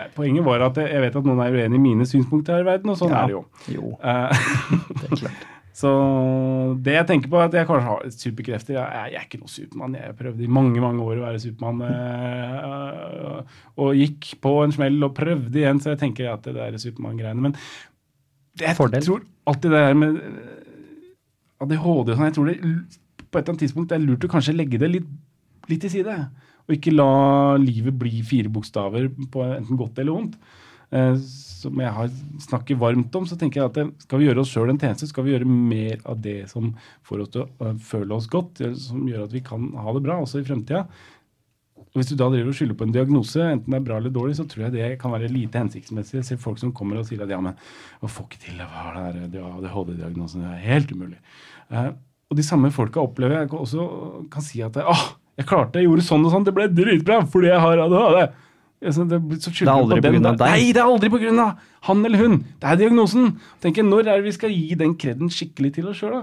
Nei, 0.00 0.08
Poenget 0.16 0.46
var 0.46 0.62
at 0.64 0.78
jeg 0.80 1.02
vet 1.04 1.16
at 1.20 1.26
noen 1.28 1.42
er 1.44 1.54
uenig 1.54 1.76
i 1.78 1.82
mine 1.82 2.06
synspunkter 2.08 2.56
her 2.56 2.64
i 2.64 2.68
verden, 2.72 2.90
og 2.90 2.98
sånn 2.98 3.14
Ja. 3.14 3.22
er 3.22 3.30
det 3.30 3.36
jo. 3.36 3.44
Jo, 3.76 3.94
Uh, 4.00 4.30
det 4.98 5.10
er 5.12 5.16
klart. 5.22 5.46
Så 5.80 5.90
det 6.84 6.92
jeg 6.92 7.06
tenker 7.08 7.30
på, 7.32 7.38
er 7.40 7.48
at 7.48 7.54
jeg 7.56 7.68
kanskje 7.68 7.86
har 7.86 8.08
superkrefter. 8.12 8.76
Jeg, 8.76 9.12
er 9.16 9.24
ikke 9.24 9.40
noe 9.40 9.52
Supermann. 9.52 9.96
Jeg 9.96 10.16
prøvde 10.18 10.44
i 10.44 10.50
mange 10.50 10.82
mange 10.82 11.04
år 11.06 11.20
å 11.20 11.26
være 11.28 11.40
Supermann. 11.40 11.80
eh, 11.88 13.60
og 13.80 13.96
gikk 13.96 14.34
på 14.44 14.54
en 14.64 14.74
smell 14.76 14.98
og 15.06 15.14
prøvde 15.16 15.62
igjen, 15.62 15.80
så 15.80 15.94
jeg 15.94 16.02
tenker 16.02 16.32
at 16.34 16.44
det 16.44 16.56
der 16.58 16.76
Supermann-greiene 16.82 17.46
Men 17.48 17.56
jeg 18.60 18.76
Fordel. 18.76 19.06
tror 19.06 19.24
alltid 19.48 19.72
det 19.72 19.84
der 19.86 19.96
med 19.96 20.20
eh, 20.20 21.64
ADHD 21.64 22.12
og 22.12 22.16
sånn, 22.16 22.28
jeg 22.28 22.36
tror 22.36 22.50
det 22.50 22.58
på 23.30 23.38
et 23.38 23.42
eller 23.42 23.52
annet 23.54 23.62
tidspunkt 23.64 23.92
det 23.92 23.96
er 23.96 24.04
lurt 24.04 24.26
å 24.26 24.32
kanskje 24.32 24.56
legge 24.56 24.80
det 24.82 24.90
litt, 24.90 25.10
litt 25.70 25.84
til 25.84 25.92
side. 25.92 26.16
Og 26.66 26.76
ikke 26.76 26.92
la 26.92 27.56
livet 27.62 27.96
bli 27.98 28.20
fire 28.26 28.50
bokstaver 28.52 29.08
på 29.32 29.46
enten 29.46 29.78
godt 29.80 30.00
eller 30.02 30.16
vondt. 30.18 30.36
Som 31.60 31.80
jeg 31.82 31.92
har 31.92 32.10
snakker 32.40 32.78
varmt 32.80 33.14
om, 33.18 33.28
så 33.28 33.36
tenker 33.38 33.60
jeg 33.60 33.70
at 33.70 34.04
skal 34.06 34.20
vi 34.20 34.28
gjøre 34.28 34.42
oss 34.42 34.52
sjøl 34.54 34.72
en 34.72 34.80
tjeneste, 34.80 35.08
skal 35.10 35.26
vi 35.26 35.34
gjøre 35.34 35.48
mer 35.48 36.00
av 36.08 36.20
det 36.24 36.42
som 36.50 36.72
får 37.06 37.24
oss 37.24 37.32
til 37.36 37.44
å 37.44 37.72
føle 37.84 38.16
oss 38.16 38.28
godt, 38.32 38.62
som 38.80 39.08
gjør 39.08 39.26
at 39.26 39.34
vi 39.36 39.42
kan 39.44 39.70
ha 39.76 39.96
det 39.96 40.04
bra 40.06 40.20
også 40.22 40.40
i 40.40 40.46
fremtida. 40.46 40.86
Og 41.90 41.98
Hvis 41.98 42.12
du 42.12 42.14
da 42.14 42.28
driver 42.30 42.52
og 42.52 42.54
skylder 42.54 42.76
på 42.78 42.86
en 42.86 42.92
diagnose, 42.94 43.42
enten 43.42 43.74
det 43.74 43.80
er 43.80 43.86
bra 43.86 43.96
eller 43.98 44.12
dårlig, 44.14 44.36
så 44.38 44.44
tror 44.46 44.68
jeg 44.68 44.76
det 44.76 44.90
kan 45.00 45.10
være 45.10 45.30
lite 45.32 45.58
hensiktsmessig. 45.58 46.20
Jeg 46.20 46.28
ser 46.28 46.42
folk 46.42 46.60
som 46.62 46.70
kommer 46.76 47.00
og 47.00 47.08
sier 47.08 47.24
at 47.24 47.32
ja, 47.32 47.40
men 47.42 47.56
jeg 47.98 48.12
får 48.14 48.28
ikke 48.28 48.44
til 48.44 48.60
hva 48.62 48.84
er 48.92 49.16
det 49.18 49.40
her 49.42 49.56
ADHD-diagnosen, 49.56 50.44
det 50.44 50.52
er 50.54 50.68
helt 50.68 50.92
umulig. 50.94 51.18
Eh, 51.74 51.88
og 52.30 52.38
de 52.38 52.46
samme 52.46 52.70
folka 52.70 53.02
opplever 53.02 53.40
jeg 53.40 53.50
også 53.58 53.88
kan 54.30 54.46
si 54.46 54.62
at 54.62 54.78
åh, 54.78 55.02
jeg 55.40 55.48
klarte 55.50 55.74
det, 55.74 55.82
jeg 55.82 55.90
gjorde 55.90 56.06
sånn 56.06 56.28
og 56.28 56.34
sånn, 56.36 56.46
det 56.46 56.54
ble 56.54 56.68
dritbra 56.70 57.24
fordi 57.26 57.50
jeg 57.50 57.64
har 57.64 57.82
ADHD. 57.88 58.22
Ja, 58.80 58.92
så 58.96 59.04
det, 59.04 59.18
så 59.44 59.50
Det 59.52 59.66
er 59.66 59.74
aldri 59.74 59.98
av 60.00 60.36
deg. 60.40 60.40
Nei, 60.40 60.70
det 60.72 60.80
er 60.80 60.88
aldri 60.88 61.10
av 61.12 61.58
han 61.88 62.04
eller 62.04 62.20
hun. 62.20 62.38
Det 62.60 62.68
er 62.68 62.78
diagnosen. 62.80 63.34
Tenk, 63.60 63.80
når 63.84 64.06
er 64.08 64.20
det 64.20 64.24
vi 64.24 64.32
skal 64.36 64.52
gi 64.52 64.76
den 64.76 64.94
kreden 65.00 65.28
skikkelig 65.32 65.74
til 65.76 65.90
oss 65.92 66.00
sjøl? 66.00 66.22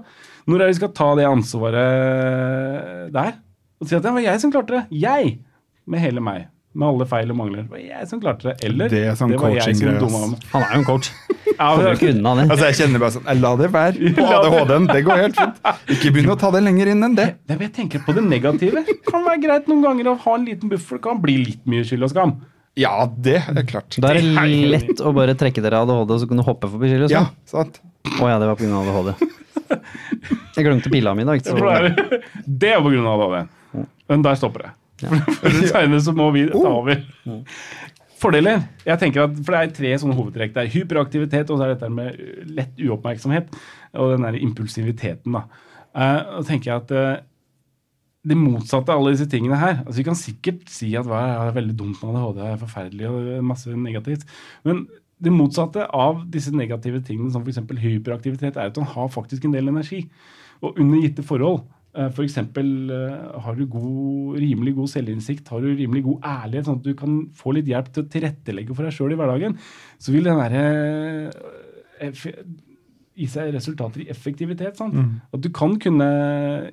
Når 0.50 0.56
er 0.56 0.66
det 0.66 0.74
vi 0.74 0.80
skal 0.80 0.94
ta 0.98 1.10
det 1.18 1.26
ansvaret 1.30 3.14
der? 3.14 3.34
Og 3.78 3.90
si 3.90 3.98
at 3.98 4.06
det 4.06 4.14
var 4.14 4.26
jeg 4.26 4.42
som 4.42 4.54
klarte 4.54 4.74
det. 4.74 4.84
Jeg! 5.06 5.38
Med 5.86 6.02
hele 6.02 6.22
meg. 6.24 6.48
Med 6.78 6.88
alle 6.90 7.08
feil 7.10 7.34
og 7.34 7.38
mangler. 7.40 7.66
Det 7.68 7.76
var 7.78 7.86
jeg 7.86 8.10
som 8.10 8.22
klarte 8.22 8.50
det. 8.50 8.58
Eller 8.66 8.90
Det 8.90 9.04
er 9.06 9.18
sånn 9.18 9.38
var 9.38 9.54
jeg 9.54 9.78
som 9.78 10.02
dumma 10.02 10.26
meg. 10.34 10.48
Han 10.54 10.66
er 10.66 10.74
jo 10.74 10.82
en 10.82 10.88
coach. 10.90 11.14
Ja, 11.58 11.72
Kommer 11.74 11.84
men- 11.90 11.96
ikke 11.98 12.10
unna 12.14 12.34
den. 12.38 12.52
Altså, 12.52 12.66
jeg 12.70 12.76
kjenner 12.78 13.00
bare 13.02 13.12
sånn 13.16 13.26
Jeg 13.28 13.42
la 13.42 13.52
det 13.58 13.70
være 13.74 13.94
det- 14.18 14.26
ADHD-en. 14.38 14.86
Det 14.92 15.00
går 15.08 15.22
helt 15.24 15.40
fint. 15.40 15.62
Ikke 15.96 16.12
begynn 16.14 16.30
å 16.30 16.38
ta 16.40 16.52
det 16.54 16.62
lenger 16.64 16.92
inn 16.94 17.04
enn 17.08 17.16
det. 17.18 17.26
Det 17.50 17.58
jeg 17.60 17.74
tenker 17.80 18.04
på 18.06 18.14
det 18.14 18.24
negative. 18.28 18.84
kan 19.10 19.26
være 19.26 19.42
greit 19.42 19.68
noen 19.72 19.82
ganger 19.88 20.12
å 20.14 20.18
ha 20.26 20.36
en 20.38 20.46
liten 20.46 20.70
buffer. 20.70 20.98
Det 21.00 21.04
kan 21.08 21.20
bli 21.24 21.38
litt 21.46 21.66
mye 21.66 21.84
skyld 21.88 22.04
og 22.04 22.14
skam. 22.14 22.36
Ja, 22.78 23.08
det 23.10 23.40
er 23.42 23.64
klart. 23.66 23.98
Da 23.98 24.12
er 24.14 24.20
det 24.22 24.36
Det 24.38 24.70
lett 24.70 25.02
å 25.02 25.10
bare 25.18 25.34
trekke 25.34 25.64
dere 25.66 25.80
ADHD, 25.82 26.12
og 26.14 26.20
så 26.22 26.28
kan 26.30 26.38
du 26.38 26.44
hoppe 26.46 26.70
forbi 26.70 26.92
skillet. 26.92 27.10
Ja, 27.10 27.24
Å 27.26 27.50
sant. 27.50 27.80
ja, 28.06 28.38
det 28.38 28.48
var 28.52 28.56
pga. 28.56 28.84
ADHD. 28.84 29.16
Jeg 30.58 30.66
glemte 30.66 30.92
pila 30.94 31.16
mi 31.18 31.24
i 31.24 31.26
dag. 31.26 31.42
Så. 31.42 31.56
Det 31.58 31.64
er- 31.74 32.22
Det 32.46 32.74
av 32.78 32.86
ADHD. 32.86 33.48
Men 34.10 34.22
der 34.22 34.36
stopper 34.36 34.68
det. 34.68 34.72
For 35.42 35.50
senere 35.74 36.00
så 36.02 36.14
må 36.16 36.32
vi 36.34 36.46
ta 36.50 36.70
over. 36.70 37.02
Fordeler. 38.18 38.64
Jeg 38.88 39.00
tenker 39.02 39.28
at, 39.28 39.38
for 39.38 39.54
Det 39.54 39.62
er 39.62 39.74
tre 39.78 39.94
sånne 40.02 40.18
hovedtrekk. 40.18 40.54
Det 40.56 40.64
er 40.64 40.74
hyperaktivitet, 40.74 41.52
og 41.52 41.58
så 41.60 41.66
er 41.66 41.74
det 41.74 41.80
dette 41.80 41.94
med 41.94 42.52
lett 42.58 42.84
uoppmerksomhet. 42.88 43.52
Og 43.98 44.16
den 44.16 44.26
der 44.26 44.40
impulsiviteten. 44.42 45.38
da. 45.38 45.46
Uh, 45.98 46.40
og 46.40 46.48
tenker 46.50 46.72
jeg 46.72 46.84
at 46.84 46.94
uh, 46.94 47.26
det 48.28 48.38
motsatte 48.38 48.94
av 48.94 49.00
alle 49.02 49.14
disse 49.16 49.26
tingene 49.32 49.58
her 49.58 49.80
altså 49.80 49.96
Vi 49.98 50.06
kan 50.06 50.18
sikkert 50.20 50.66
si 50.70 50.92
at 51.00 51.08
hva 51.08 51.22
er 51.48 51.56
veldig 51.56 51.76
dumt 51.80 52.02
med 52.04 52.18
ADHD, 52.20 52.42
er 52.44 52.60
forferdelig 52.62 53.08
og 53.10 53.30
masse 53.48 53.78
negativt. 53.78 54.28
Men 54.68 54.84
det 55.24 55.34
motsatte 55.34 55.88
av 55.96 56.26
disse 56.30 56.54
negative 56.54 57.02
tingene, 57.06 57.32
som 57.34 57.46
f.eks. 57.46 57.64
hyperaktivitet, 57.82 58.58
er 58.58 58.70
at 58.70 58.78
man 58.78 58.92
har 58.92 59.10
faktisk 59.14 59.48
en 59.48 59.56
del 59.56 59.72
energi. 59.72 60.04
Og 60.62 60.78
under 60.82 61.02
gitte 61.02 61.26
forhold, 61.26 61.64
eh, 61.64 61.77
f.eks. 61.98 62.38
har 62.38 63.58
du 63.58 63.66
god, 63.66 64.38
rimelig 64.38 64.76
god 64.78 64.92
selvinnsikt, 64.92 65.50
har 65.50 65.64
du 65.64 65.72
rimelig 65.72 66.04
god 66.06 66.30
ærlighet, 66.30 66.68
sånn 66.68 66.80
at 66.80 66.86
du 66.86 66.94
kan 67.00 67.18
få 67.38 67.56
litt 67.58 67.70
hjelp 67.72 67.90
til 67.92 68.06
å 68.06 68.12
tilrettelegge 68.14 68.78
for 68.78 68.88
deg 68.88 68.96
sjøl 68.96 69.16
i 69.16 69.20
hverdagen, 69.20 69.58
så 69.98 70.14
vil 70.14 70.30
den 70.30 70.42
derre 70.42 70.64
eh, 72.06 72.24
gi 73.18 73.28
seg 73.34 73.52
resultater 73.56 74.04
i 74.04 74.10
effektivitet. 74.14 74.78
Sant? 74.78 74.98
At 75.34 75.42
du 75.42 75.50
kan 75.54 75.78
kunne 75.82 76.10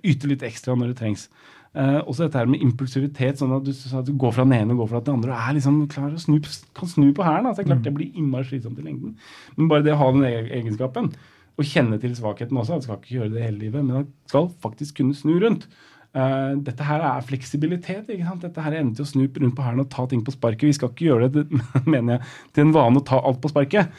yte 0.04 0.28
litt 0.28 0.44
ekstra 0.44 0.76
når 0.76 0.92
det 0.92 0.98
trengs. 1.00 1.28
Eh, 1.74 2.00
også 2.06 2.28
dette 2.28 2.38
her 2.38 2.46
med 2.46 2.62
impulsivitet, 2.62 3.40
sånn 3.40 3.56
at 3.56 3.64
du, 3.66 3.72
så 3.74 3.98
at 3.98 4.06
du 4.06 4.12
går 4.14 4.34
fra 4.36 4.44
den 4.46 4.54
ene 4.60 4.76
og 4.76 4.84
går 4.84 4.90
fra 4.92 5.00
den 5.02 5.16
andre. 5.16 5.32
og 5.32 5.48
er 5.48 5.56
liksom 5.56 5.80
klar 5.90 6.12
å 6.14 6.20
snu, 6.22 6.36
kan 6.76 6.90
snu 6.90 7.08
på 7.16 7.24
hælen. 7.26 7.48
Altså, 7.50 7.64
det 7.64 7.70
klart 7.72 7.86
det 7.86 7.94
blir 7.96 8.12
innmari 8.14 8.46
slitsomt 8.46 8.78
i 8.78 8.84
lengden. 8.84 9.16
Men 9.56 9.70
bare 9.72 9.82
det 9.82 9.96
å 9.96 9.98
ha 9.98 10.10
den 10.14 10.28
egenskapen, 10.28 11.10
og 11.54 11.66
kjenne 11.68 11.98
til 12.02 12.14
svakheten 12.16 12.58
også, 12.58 12.76
Han 12.76 12.82
skal 12.82 12.98
ikke 12.98 13.18
gjøre 13.18 13.34
det 13.34 13.42
hele 13.44 13.58
livet, 13.58 13.84
men 13.84 13.96
han 14.00 14.08
skal 14.26 14.48
faktisk 14.62 14.96
kunne 14.98 15.14
snu 15.14 15.36
rundt. 15.38 15.68
Uh, 16.14 16.54
dette 16.62 16.86
her 16.86 17.02
er 17.02 17.24
fleksibilitet. 17.26 18.08
ikke 18.08 18.26
sant? 18.26 18.42
Dette 18.42 18.62
her 18.62 18.72
er 18.72 18.82
evnen 18.82 18.94
til 18.94 19.06
å 19.06 19.10
snu 19.10 19.24
rundt 19.26 19.56
på 19.56 19.64
hælen 19.66 19.82
og 19.82 19.90
ta 19.90 20.06
ting 20.10 20.22
på 20.26 20.34
sparket. 20.34 20.68
Vi 20.68 20.76
skal 20.76 20.92
ikke 20.92 21.08
gjøre 21.08 21.30
det 21.34 21.46
mener 21.94 22.16
jeg, 22.16 22.34
til 22.54 22.66
en 22.66 22.76
vane 22.76 23.00
å 23.00 23.06
ta 23.06 23.18
alt 23.18 23.40
på 23.42 23.50
sparket. 23.50 23.90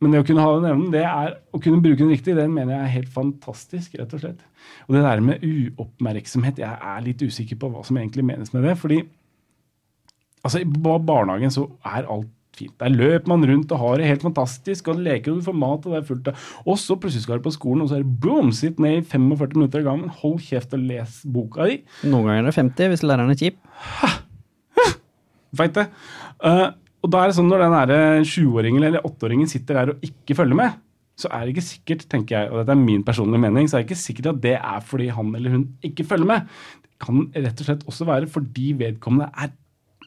Men 0.00 0.14
det 0.14 0.22
å 0.22 0.26
kunne 0.26 0.42
ha 0.42 0.56
den 0.56 0.70
evnen, 0.70 0.92
det 0.94 1.04
er 1.04 1.34
å 1.52 1.60
kunne 1.60 1.82
bruke 1.84 2.00
den 2.00 2.10
riktig, 2.14 2.34
den 2.38 2.54
mener 2.56 2.72
jeg 2.72 2.82
er 2.86 2.94
helt 2.94 3.10
fantastisk, 3.12 3.98
rett 4.00 4.14
og 4.16 4.22
slett. 4.22 4.44
Og 4.88 4.96
det 4.96 5.02
der 5.04 5.22
med 5.24 5.44
uoppmerksomhet, 5.44 6.62
jeg 6.62 6.92
er 6.92 7.02
litt 7.04 7.20
usikker 7.20 7.58
på 7.60 7.68
hva 7.68 7.82
som 7.84 7.98
egentlig 8.00 8.24
menes 8.24 8.54
med 8.54 8.64
det. 8.64 8.78
fordi 8.80 9.02
altså, 10.40 10.62
i 10.62 10.66
barnehagen 10.66 11.52
så 11.52 11.66
er 11.84 12.08
alt 12.08 12.30
fint. 12.60 12.74
Der 12.80 12.92
løper 12.92 13.32
man 13.32 13.46
rundt 13.50 13.72
og 13.74 13.82
har 13.82 14.00
det 14.00 14.08
helt 14.10 14.26
fantastisk, 14.26 14.90
og 14.92 15.00
leker 15.02 15.32
og 15.32 15.40
du 15.40 15.48
får 15.48 15.58
mat, 15.62 15.86
og 15.86 15.94
det 15.94 16.00
er 16.00 16.08
fullt 16.10 16.30
av 16.32 16.44
Og 16.66 16.78
så 16.80 16.96
plutselig 17.00 17.26
skal 17.26 17.40
du 17.40 17.46
på 17.48 17.54
skolen, 17.56 17.84
og 17.84 17.90
så 17.90 17.98
er 17.98 18.04
det 18.04 18.20
boom, 18.22 18.52
sitt 18.56 18.80
ned 18.82 19.00
i 19.00 19.06
45 19.06 19.56
minutter 19.56 19.82
av 19.82 19.88
gangen, 19.90 20.12
hold 20.22 20.38
kjeft 20.46 20.76
og 20.76 20.84
les 20.90 21.20
boka 21.24 21.70
di. 21.70 21.80
Noen 22.04 22.28
ganger 22.28 22.44
er 22.44 22.50
det 22.50 22.58
50 22.60 22.92
hvis 22.94 23.06
læreren 23.06 23.34
er 23.34 23.40
kjip. 23.40 23.58
Veit 25.60 25.74
det. 25.74 25.88
Uh, 26.44 26.68
og 27.00 27.10
da 27.12 27.22
er 27.22 27.30
det 27.30 27.36
sånn 27.38 27.48
når 27.50 27.64
den 27.64 27.76
der 27.90 28.28
sjuåringen 28.28 28.84
eller 28.86 29.04
åtteåringen 29.08 29.48
sitter 29.50 29.78
der 29.78 29.92
og 29.94 30.04
ikke 30.04 30.36
følger 30.38 30.58
med, 30.58 30.76
så 31.20 31.30
er 31.36 31.44
det 31.44 31.54
ikke 31.54 31.66
sikkert, 31.66 32.04
tenker 32.12 32.36
jeg, 32.36 32.50
og 32.50 32.60
dette 32.60 32.74
er 32.76 32.80
min 32.80 33.04
personlige 33.04 33.42
mening, 33.42 33.68
så 33.68 33.78
er 33.78 33.82
det 33.82 33.90
ikke 33.90 34.02
sikkert 34.02 34.30
at 34.32 34.42
det 34.44 34.54
er 34.56 34.84
fordi 34.84 35.08
han 35.12 35.32
eller 35.36 35.56
hun 35.56 35.66
ikke 35.84 36.06
følger 36.08 36.28
med. 36.28 36.52
Det 36.84 36.92
kan 37.04 37.26
rett 37.34 37.60
og 37.60 37.68
slett 37.68 37.88
også 37.88 38.08
være 38.08 38.30
fordi 38.30 38.70
vedkommende 38.80 39.28
er 39.32 39.52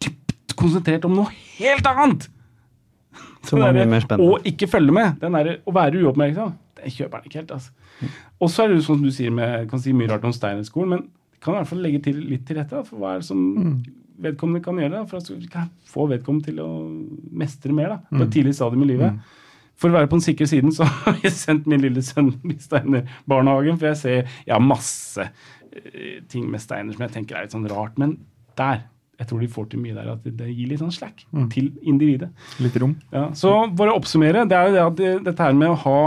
dypt 0.01 0.55
konsentrert 0.59 1.05
om 1.09 1.17
noe 1.17 1.33
helt 1.57 1.89
annet. 1.89 2.29
Som 3.43 3.63
er 3.63 3.75
mye 3.75 3.89
mer 3.91 4.03
spennende. 4.05 4.29
Og 4.29 4.47
ikke 4.47 4.69
følge 4.71 4.95
med, 4.95 5.17
den 5.21 5.35
der, 5.35 5.57
å 5.67 5.73
være 5.75 6.03
uoppmerksom, 6.03 6.53
det 6.79 6.93
kjøper 6.95 7.19
han 7.19 7.27
ikke 7.27 7.41
helt. 7.41 7.51
altså. 7.51 8.13
Og 8.39 8.51
så 8.51 8.63
er 8.63 8.71
det 8.71 8.79
jo 8.79 8.85
sånn 8.87 9.01
som 9.01 9.09
du 9.09 9.15
sier 9.15 9.33
med, 9.35 9.67
kan 9.71 9.81
si 9.83 9.95
mye 9.95 10.11
rart 10.11 10.25
om 10.27 10.35
Steinerskolen, 10.35 10.95
men 10.95 11.03
kan 11.43 11.55
i 11.55 11.59
hvert 11.59 11.71
fall 11.73 11.83
legge 11.83 11.99
til 12.05 12.21
litt 12.23 12.45
til 12.47 12.59
rette 12.59 12.85
for 12.87 13.01
hva 13.01 13.13
er 13.13 13.23
det 13.23 13.27
som 13.27 13.41
vedkommende 14.23 14.63
kan 14.63 14.77
gjøre 14.79 14.93
da, 14.95 15.05
for 15.09 15.19
at 15.19 15.47
kan 15.51 15.71
få 15.89 16.05
vedkommende 16.11 16.47
til 16.47 16.61
å 16.63 16.69
mestre 17.35 17.75
mer 17.75 17.95
da, 17.95 17.97
på 18.13 18.21
et 18.23 18.35
tidlig 18.35 18.55
stadium 18.55 18.85
i 18.85 18.91
livet. 18.93 19.17
For 19.79 19.89
å 19.89 19.97
være 19.97 20.07
på 20.07 20.19
den 20.19 20.25
sikre 20.27 20.47
siden 20.47 20.71
så 20.75 20.87
har 21.03 21.19
jeg 21.25 21.35
sendt 21.35 21.67
min 21.69 21.81
lille 21.83 22.03
sønn 22.05 22.31
i 22.47 22.57
Steiner-barnehagen, 22.61 23.79
for 23.81 23.91
jeg 23.91 23.99
ser 23.99 24.17
jeg 24.45 24.53
har 24.53 24.63
masse 24.63 25.27
eh, 25.27 26.21
ting 26.31 26.47
med 26.51 26.63
Steiner 26.63 26.95
som 26.95 27.03
jeg 27.07 27.15
tenker 27.17 27.37
er 27.37 27.47
litt 27.47 27.55
sånn 27.55 27.67
rart, 27.71 27.97
men 27.99 28.19
der 28.59 28.85
jeg 29.23 29.29
tror 29.29 29.43
de 29.43 29.51
får 29.51 29.69
til 29.71 29.81
mye 29.83 29.95
der 29.95 30.11
at 30.13 30.25
det, 30.25 30.49
gir 30.51 30.67
litt 30.69 30.81
sånn 30.81 30.91
slack 30.93 31.23
til 31.53 31.71
individet. 31.87 32.29
Litt 32.63 32.75
rom. 32.81 32.97
Ja, 33.13 33.29
så 33.37 33.55
bare 33.71 33.93
å 33.93 34.01
oppsummere, 34.01 34.43
det 34.49 34.57
er 34.59 34.67
jo 34.67 34.75
det 34.75 34.83
at 34.83 34.99
det, 34.99 35.13
dette 35.29 35.47
her 35.47 35.55
med 35.57 35.71
å 35.71 35.79
ha, 35.85 35.97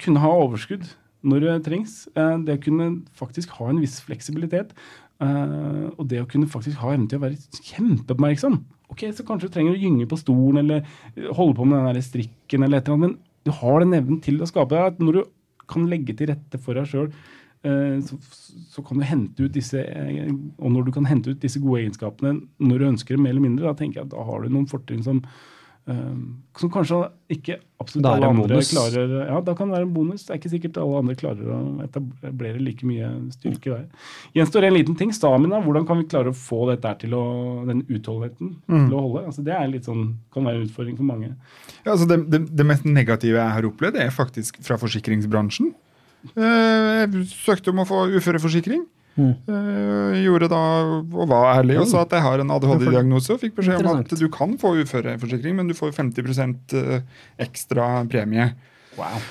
kunne 0.00 0.24
ha 0.24 0.32
overskudd 0.46 0.88
når 1.26 1.44
det 1.44 1.54
trengs, 1.68 1.94
eh, 2.16 2.36
det 2.46 2.56
å 2.56 2.64
kunne 2.64 2.90
faktisk 3.18 3.52
ha 3.58 3.68
en 3.70 3.80
viss 3.82 3.98
fleksibilitet, 4.06 4.72
eh, 5.20 5.88
og 5.92 6.06
det 6.08 6.22
å 6.22 6.28
kunne 6.28 6.48
faktisk 6.48 6.80
ha 6.80 6.94
evnen 6.94 7.10
til 7.10 7.20
å 7.20 7.26
være 7.26 7.60
kjempeoppmerksom. 7.60 8.56
Ok, 8.90 9.04
så 9.14 9.26
kanskje 9.26 9.50
du 9.50 9.54
trenger 9.54 9.76
å 9.76 9.82
gynge 9.82 10.08
på 10.08 10.18
stolen, 10.18 10.64
eller 10.64 11.34
holde 11.36 11.58
på 11.58 11.66
med 11.68 11.76
den 11.78 11.92
der 11.92 12.06
strikken, 12.06 12.64
eller 12.64 12.80
et 12.80 12.88
eller 12.88 12.96
annet, 12.96 13.18
men 13.18 13.18
du 13.44 13.52
har 13.52 13.84
den 13.84 13.94
evnen 14.00 14.22
til 14.24 14.40
å 14.40 14.48
skape 14.48 14.74
deg, 14.74 14.94
at 14.94 15.04
når 15.04 15.20
du 15.20 15.22
kan 15.70 15.86
legge 15.90 16.16
til 16.16 16.32
rette 16.32 16.58
for 16.58 16.74
deg 16.74 16.88
sjøl, 16.88 17.12
så, 18.00 18.16
så 18.72 18.82
kan 18.82 18.96
du 18.96 19.04
hente 19.04 19.44
ut 19.44 19.52
disse 19.52 19.82
eh, 19.84 20.32
Og 20.32 20.72
når 20.72 20.86
du 20.86 20.94
kan 20.96 21.04
hente 21.04 21.34
ut 21.34 21.42
disse 21.42 21.60
gode 21.60 21.82
egenskapene 21.82 22.38
når 22.56 22.78
du 22.80 22.90
ønsker 22.94 23.16
det 23.16 23.20
mer 23.20 23.34
eller 23.34 23.44
mindre, 23.44 23.68
da 23.68 23.76
tenker 23.76 24.00
jeg 24.00 24.08
at 24.08 24.14
da 24.14 24.22
har 24.24 24.40
du 24.40 24.52
noen 24.52 24.68
fortrinn 24.70 25.02
som 25.04 25.18
eh, 25.20 26.14
som 26.56 26.70
kanskje 26.72 27.02
ikke 27.36 27.58
absolutt 27.82 28.08
alle 28.08 28.30
andre 28.32 28.46
bonus. 28.54 28.70
klarer 28.72 29.12
Ja, 29.26 29.42
da 29.44 29.54
kan 29.58 29.68
det 29.68 29.76
være 29.76 29.86
en 29.90 29.92
bonus. 29.92 30.24
Det 30.24 30.32
er 30.32 30.40
ikke 30.40 30.52
sikkert 30.54 30.78
alle 30.80 31.02
andre 31.02 31.16
klarer 31.20 31.50
å 31.52 31.58
etablere 31.84 32.62
like 32.64 32.88
mye 32.88 33.10
styrke 33.36 33.74
der. 33.74 34.08
Gjenstår 34.38 34.68
en 34.70 34.76
liten 34.78 34.96
ting. 34.96 35.12
Stamina. 35.16 35.60
Hvordan 35.64 35.84
kan 35.88 36.00
vi 36.00 36.08
klare 36.08 36.32
å 36.32 36.36
få 36.36 36.62
dette 36.72 36.94
til 37.04 37.18
å, 37.18 37.26
den 37.68 37.84
utholdenheten 37.88 38.56
til 38.72 38.96
å 38.96 39.04
holde? 39.04 39.26
Altså, 39.28 39.44
det 39.44 39.56
er 39.56 39.68
litt 39.72 39.88
sånn, 39.88 40.14
kan 40.32 40.48
være 40.48 40.62
en 40.62 40.66
utfordring 40.70 40.96
for 40.96 41.12
mange. 41.12 41.34
Ja, 41.84 41.92
altså 41.92 42.08
det, 42.08 42.22
det, 42.32 42.42
det 42.56 42.68
mest 42.72 42.88
negative 42.88 43.36
jeg 43.36 43.56
har 43.58 43.68
opplevd, 43.68 44.00
er 44.00 44.16
faktisk 44.16 44.62
fra 44.64 44.80
forsikringsbransjen. 44.80 45.74
Eh, 46.36 47.04
Jeg 47.04 47.26
søkte 47.32 47.72
om 47.72 47.82
å 47.84 47.88
få 47.88 48.06
uføreforsikring. 48.16 48.86
Mm. 49.20 49.34
gjorde 50.22 50.48
da, 50.48 50.58
og 51.02 51.28
var 51.28 51.58
ærlig 51.58 51.74
og 51.80 51.88
sa 51.90 52.04
at 52.06 52.14
jeg 52.14 52.22
har 52.24 52.40
en 52.40 52.52
ADHD-diagnose. 52.54 53.34
Og 53.34 53.42
fikk 53.42 53.58
beskjed 53.58 53.84
om 53.84 54.00
at 54.00 54.14
du 54.16 54.26
kan 54.32 54.54
få 54.60 54.76
uføreforsikring, 54.80 55.56
men 55.58 55.68
du 55.68 55.74
får 55.76 55.92
50 55.98 56.78
eh, 56.78 57.00
ekstra 57.42 57.90
premie. 58.08 58.52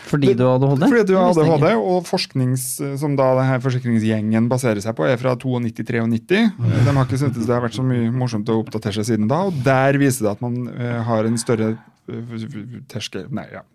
Fordi 0.09 0.33
du 0.33 0.43
har 0.45 0.55
ADHD? 0.57 0.85
Fordi 0.87 1.03
du 1.09 1.15
har 1.17 1.31
ADHD, 1.33 1.67
og 1.77 2.07
forsknings, 2.07 2.65
som 3.01 3.15
da 3.19 3.31
denne 3.37 3.59
forsikringsgjengen 3.63 4.47
baserer 4.51 4.81
seg 4.83 4.95
på, 4.97 5.05
er 5.05 5.19
fra 5.21 5.35
92-93. 5.39 6.39
De 6.57 6.95
har 6.95 7.03
ikke 7.03 7.21
syntes 7.21 7.45
det 7.45 7.53
har 7.53 7.65
vært 7.65 7.77
så 7.77 7.85
mye 7.85 8.09
morsomt 8.13 8.49
å 8.49 8.59
oppdatere 8.63 8.99
seg 8.99 9.11
siden 9.13 9.29
da, 9.31 9.43
og 9.49 9.59
der 9.65 9.99
viser 10.01 10.27
det 10.27 10.35
at 10.37 10.45
man 10.45 10.63
eh, 10.71 11.01
har 11.05 11.27
en 11.27 11.37
større 11.41 11.73
eh, 12.09 12.47
terskel 12.89 13.27
Nei, 13.35 13.45
ja. 13.53 13.65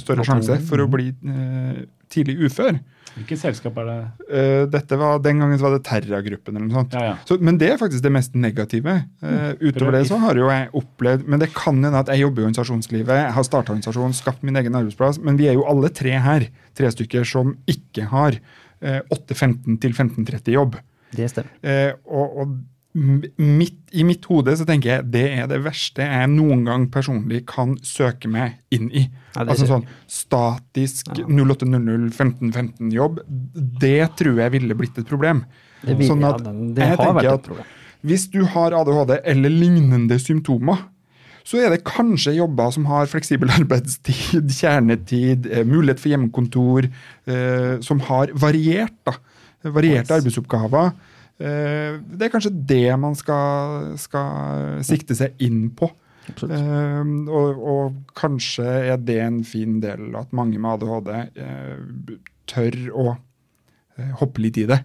Større 0.00 0.26
sjanse 0.26 0.60
for 0.68 0.84
å 0.84 0.90
bli 0.90 1.12
eh, 1.14 1.80
tidlig 2.12 2.36
ufør. 2.46 2.78
Hvilket 3.16 3.40
selskap 3.40 3.78
er 3.82 3.88
det? 3.88 3.96
Uh, 4.30 4.64
dette 4.70 4.98
var, 4.98 5.18
Den 5.22 5.40
gangen 5.42 5.58
så 5.58 5.66
var 5.66 5.74
det 5.74 5.82
Terra-gruppen. 5.88 6.56
eller 6.56 6.68
noe 6.68 6.78
sånt. 6.78 6.94
Ja, 6.94 7.10
ja. 7.10 7.14
Så, 7.26 7.38
men 7.42 7.58
det 7.58 7.72
er 7.72 7.80
faktisk 7.80 8.04
det 8.04 8.12
mest 8.14 8.36
negative. 8.38 8.94
Uh, 9.22 9.50
utover 9.58 9.96
det 9.98 10.04
så 10.10 10.20
har 10.22 10.38
jo 10.38 10.46
jeg 10.50 10.70
opplevd 10.78 11.26
Men 11.26 11.42
det 11.42 11.50
kan 11.56 11.80
hende 11.82 12.04
at 12.04 12.12
jeg 12.12 12.22
jobber 12.22 12.42
i 12.42 12.46
organisasjonslivet, 12.48 13.14
jeg 13.24 13.34
har 13.36 13.46
starta 13.46 13.74
organisasjon, 13.74 14.14
skapt 14.16 14.46
min 14.46 14.58
egen 14.60 14.78
arbeidsplass, 14.78 15.18
men 15.26 15.40
vi 15.40 15.50
er 15.50 15.58
jo 15.58 15.66
alle 15.70 15.90
tre 15.94 16.14
her, 16.22 16.46
tre 16.78 16.90
stykker, 16.94 17.26
som 17.26 17.56
ikke 17.70 18.06
har 18.12 18.38
eh, 18.38 19.00
8.15 19.10 19.80
til 19.82 19.92
15.30 19.96 20.54
jobb. 20.54 20.78
Det 21.16 21.26
stemmer. 21.32 21.56
Eh, 21.66 21.92
og 22.06 22.44
og 22.44 22.54
m- 22.96 23.22
midt, 23.36 23.76
I 23.92 24.04
mitt 24.06 24.24
hode 24.30 24.54
så 24.58 24.64
tenker 24.68 24.90
jeg 24.96 25.08
det 25.14 25.24
er 25.38 25.46
det 25.50 25.60
verste 25.64 26.02
jeg 26.06 26.30
noen 26.32 26.64
gang 26.68 26.86
personlig 26.92 27.42
kan 27.50 27.76
søke 27.86 28.28
meg 28.30 28.58
inn 28.74 28.88
i. 28.90 29.06
Ja, 29.36 29.44
altså 29.46 29.66
sånn 29.68 29.84
statisk 30.10 31.10
0800-1515-jobb. 32.10 33.20
Det 33.80 33.98
tror 34.18 34.40
jeg 34.42 34.54
ville 34.56 34.76
blitt 34.78 34.98
et 35.00 35.08
problem. 35.10 35.44
Det, 35.80 35.96
vil, 35.96 36.08
Sånn 36.10 36.24
at 36.28 36.40
ja, 36.44 36.52
det 36.76 36.86
jeg 36.88 36.98
har 37.00 37.14
vært 37.16 37.32
et 37.34 37.46
problem. 37.50 37.76
Hvis 38.06 38.26
du 38.32 38.40
har 38.48 38.72
ADHD 38.78 39.18
eller 39.28 39.52
lignende 39.52 40.16
symptomer, 40.20 40.86
så 41.44 41.58
er 41.60 41.72
det 41.72 41.82
kanskje 41.88 42.34
jobber 42.36 42.70
som 42.72 42.86
har 42.88 43.08
fleksibel 43.10 43.50
arbeidstid, 43.58 44.50
kjernetid, 44.52 45.48
eh, 45.50 45.64
mulighet 45.68 46.00
for 46.02 46.12
hjemmekontor, 46.12 46.88
eh, 47.28 47.74
som 47.84 48.00
har 48.10 48.32
variert, 48.36 48.94
da. 49.08 49.16
Varierte 49.60 50.14
arbeidsoppgaver. 50.16 50.94
Eh, 51.40 51.96
det 52.04 52.26
er 52.26 52.32
kanskje 52.32 52.52
det 52.52 52.92
man 53.00 53.16
skal, 53.16 53.94
skal 54.00 54.80
sikte 54.84 55.16
seg 55.16 55.40
inn 55.40 55.70
på. 55.76 55.88
Eh, 56.28 57.12
og, 57.32 57.62
og 57.72 58.00
kanskje 58.18 58.66
er 58.92 59.00
det 59.00 59.18
en 59.24 59.40
fin 59.48 59.78
del 59.82 60.12
at 60.20 60.34
mange 60.36 60.60
med 60.60 60.76
ADHD 60.76 61.10
eh, 61.16 62.18
tør 62.50 62.78
å 62.92 63.06
hoppe 64.20 64.44
litt 64.44 64.60
i 64.60 64.68
det. 64.68 64.82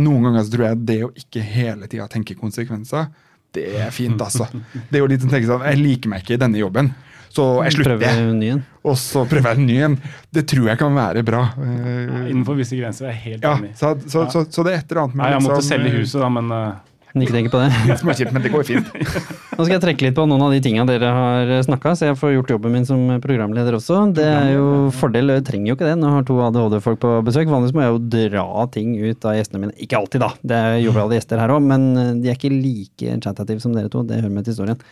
Noen 0.00 0.26
ganger 0.26 0.44
så 0.44 0.52
tror 0.56 0.66
jeg 0.66 0.80
det 0.88 0.98
å 1.06 1.12
ikke 1.16 1.44
hele 1.44 1.88
tida 1.88 2.08
tenke 2.10 2.36
konsekvenser, 2.36 3.06
det 3.52 3.66
er 3.78 3.92
fint, 3.92 4.20
altså. 4.20 4.46
Det 4.72 4.96
er 4.96 5.02
jo 5.02 5.08
litt 5.12 5.24
å 5.26 5.28
tenke 5.28 5.48
sånn, 5.48 5.64
Jeg 5.68 5.80
liker 5.80 6.08
meg 6.08 6.22
ikke 6.24 6.38
i 6.38 6.40
denne 6.40 6.60
jobben, 6.60 6.88
så 7.32 7.48
jeg 7.66 7.78
slutter. 7.78 8.62
Og 8.82 8.96
så 8.98 9.24
prøver 9.30 9.52
jeg 9.52 9.60
en 9.60 9.68
ny 9.68 9.80
en. 9.86 9.98
Det 10.34 10.44
tror 10.50 10.72
jeg 10.72 10.80
kan 10.80 10.94
være 10.96 11.24
bra. 11.26 11.42
Ja, 11.56 12.22
Innenfor 12.28 12.58
visse 12.58 12.78
grenser 12.78 13.08
er 13.08 13.14
jeg 13.16 13.22
helt 13.26 13.44
ja, 13.46 13.58
enig. 13.58 13.74
så, 13.78 13.94
så, 14.06 14.26
så, 14.32 14.46
så 14.50 14.64
det 14.66 14.74
er 14.74 14.82
et 14.82 14.90
eller 14.90 15.06
annet 15.06 15.20
Nei, 15.20 15.28
jeg 15.36 15.44
måtte 15.44 15.60
liksom, 15.60 15.70
selge 15.70 15.92
eh, 15.92 16.00
huset, 16.02 16.18
da, 16.24 16.30
men 16.34 16.56
eh, 16.56 17.22
Ikke 17.22 17.36
tenk 17.36 17.52
på 17.52 17.60
det. 17.62 17.68
Småkjipt, 18.02 18.34
men 18.34 18.44
det 18.44 18.50
går 18.52 18.66
fint. 18.66 18.90
Nå 19.56 19.66
skal 19.66 19.76
jeg 19.76 19.84
trekke 19.84 20.08
litt 20.08 20.16
på 20.16 20.24
noen 20.26 20.42
av 20.48 20.54
de 20.54 20.58
tinga 20.64 20.84
dere 20.88 21.12
har 21.14 21.52
snakka, 21.68 21.94
så 21.94 22.10
jeg 22.10 22.18
får 22.18 22.34
gjort 22.34 22.52
jobben 22.56 22.74
min 22.74 22.88
som 22.88 23.04
programleder 23.22 23.78
også. 23.78 24.00
Det 24.16 24.26
er 24.26 24.50
jo 24.56 24.66
fordel, 24.98 25.30
jeg 25.36 25.46
trenger 25.46 25.72
jo 25.72 25.78
ikke 25.78 25.88
det 25.88 25.96
når 26.00 26.08
jeg 26.08 26.18
har 26.18 26.28
to 26.32 26.40
ADHD-folk 26.48 27.00
på 27.04 27.14
besøk. 27.28 27.52
Vanligvis 27.52 27.76
må 27.78 27.86
jeg 27.86 27.94
jo 27.94 28.02
dra 28.18 28.66
ting 28.74 28.96
ut 28.98 29.30
av 29.30 29.38
gjestene 29.38 29.62
mine. 29.62 29.78
Ikke 29.84 30.00
alltid, 30.02 30.26
da, 30.26 30.32
det 30.42 30.58
er 30.58 30.82
joviale 30.82 31.20
gjester 31.20 31.40
her 31.44 31.54
òg, 31.54 31.64
men 31.70 31.88
eh, 31.94 32.12
de 32.24 32.32
er 32.32 32.40
ikke 32.40 32.52
like 32.52 33.18
chat-aktive 33.22 33.62
som 33.62 33.76
dere 33.78 33.92
to. 33.92 34.02
Det 34.08 34.20
hører 34.24 34.34
med 34.34 34.48
til 34.48 34.56
historien. 34.56 34.84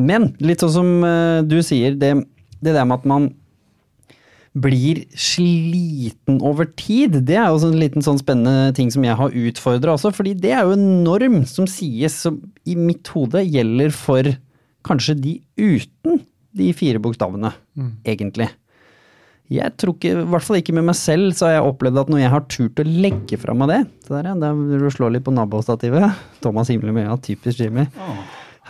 Men 0.00 0.32
litt 0.42 0.64
sånn 0.64 0.74
som 0.74 0.90
eh, 1.06 1.42
du 1.46 1.58
sier, 1.66 1.96
det, 2.00 2.14
det 2.60 2.74
der 2.74 2.88
med 2.88 3.00
at 3.00 3.08
man 3.08 3.30
blir 4.58 5.04
sliten 5.14 6.40
over 6.42 6.66
tid. 6.78 7.20
Det 7.26 7.36
er 7.38 7.52
jo 7.52 7.68
en 7.68 7.78
liten 7.78 8.02
sånn 8.02 8.18
spennende 8.18 8.72
ting 8.74 8.90
som 8.90 9.04
jeg 9.06 9.18
har 9.18 9.36
utfordra 9.46 9.94
også, 9.94 10.10
fordi 10.14 10.34
det 10.42 10.54
er 10.56 10.66
jo 10.66 10.74
en 10.74 10.88
norm 11.06 11.42
som 11.46 11.68
sies, 11.70 12.16
som 12.26 12.40
i 12.66 12.74
mitt 12.78 13.06
hode 13.14 13.44
gjelder 13.46 13.94
for 13.94 14.32
kanskje 14.86 15.14
de 15.20 15.36
uten 15.60 16.24
de 16.56 16.72
fire 16.74 16.98
bokstavene, 17.02 17.52
egentlig. 18.08 18.48
Jeg 19.50 19.74
tror 19.82 19.96
ikke, 19.96 20.12
i 20.14 20.28
hvert 20.30 20.46
fall 20.46 20.58
ikke 20.60 20.74
med 20.74 20.86
meg 20.86 20.98
selv, 20.98 21.32
så 21.34 21.48
har 21.48 21.56
jeg 21.56 21.70
opplevd 21.72 22.02
at 22.02 22.12
når 22.12 22.22
jeg 22.22 22.32
har 22.34 22.44
turt 22.50 22.82
å 22.82 22.86
legge 22.86 23.38
fra 23.42 23.54
meg 23.58 23.72
det 23.72 23.80
Så 24.06 24.14
der, 24.14 24.28
ja, 24.30 24.36
der 24.38 24.78
du 24.78 24.86
slå 24.94 25.10
litt 25.10 25.26
på 25.26 25.34
nabostativet. 25.34 26.14
Thomas 26.44 26.70
himler 26.70 26.94
med 26.94 27.08
øya, 27.08 27.18
typisk 27.26 27.62
Jimmy. 27.62 27.88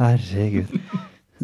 Herregud. 0.01 0.73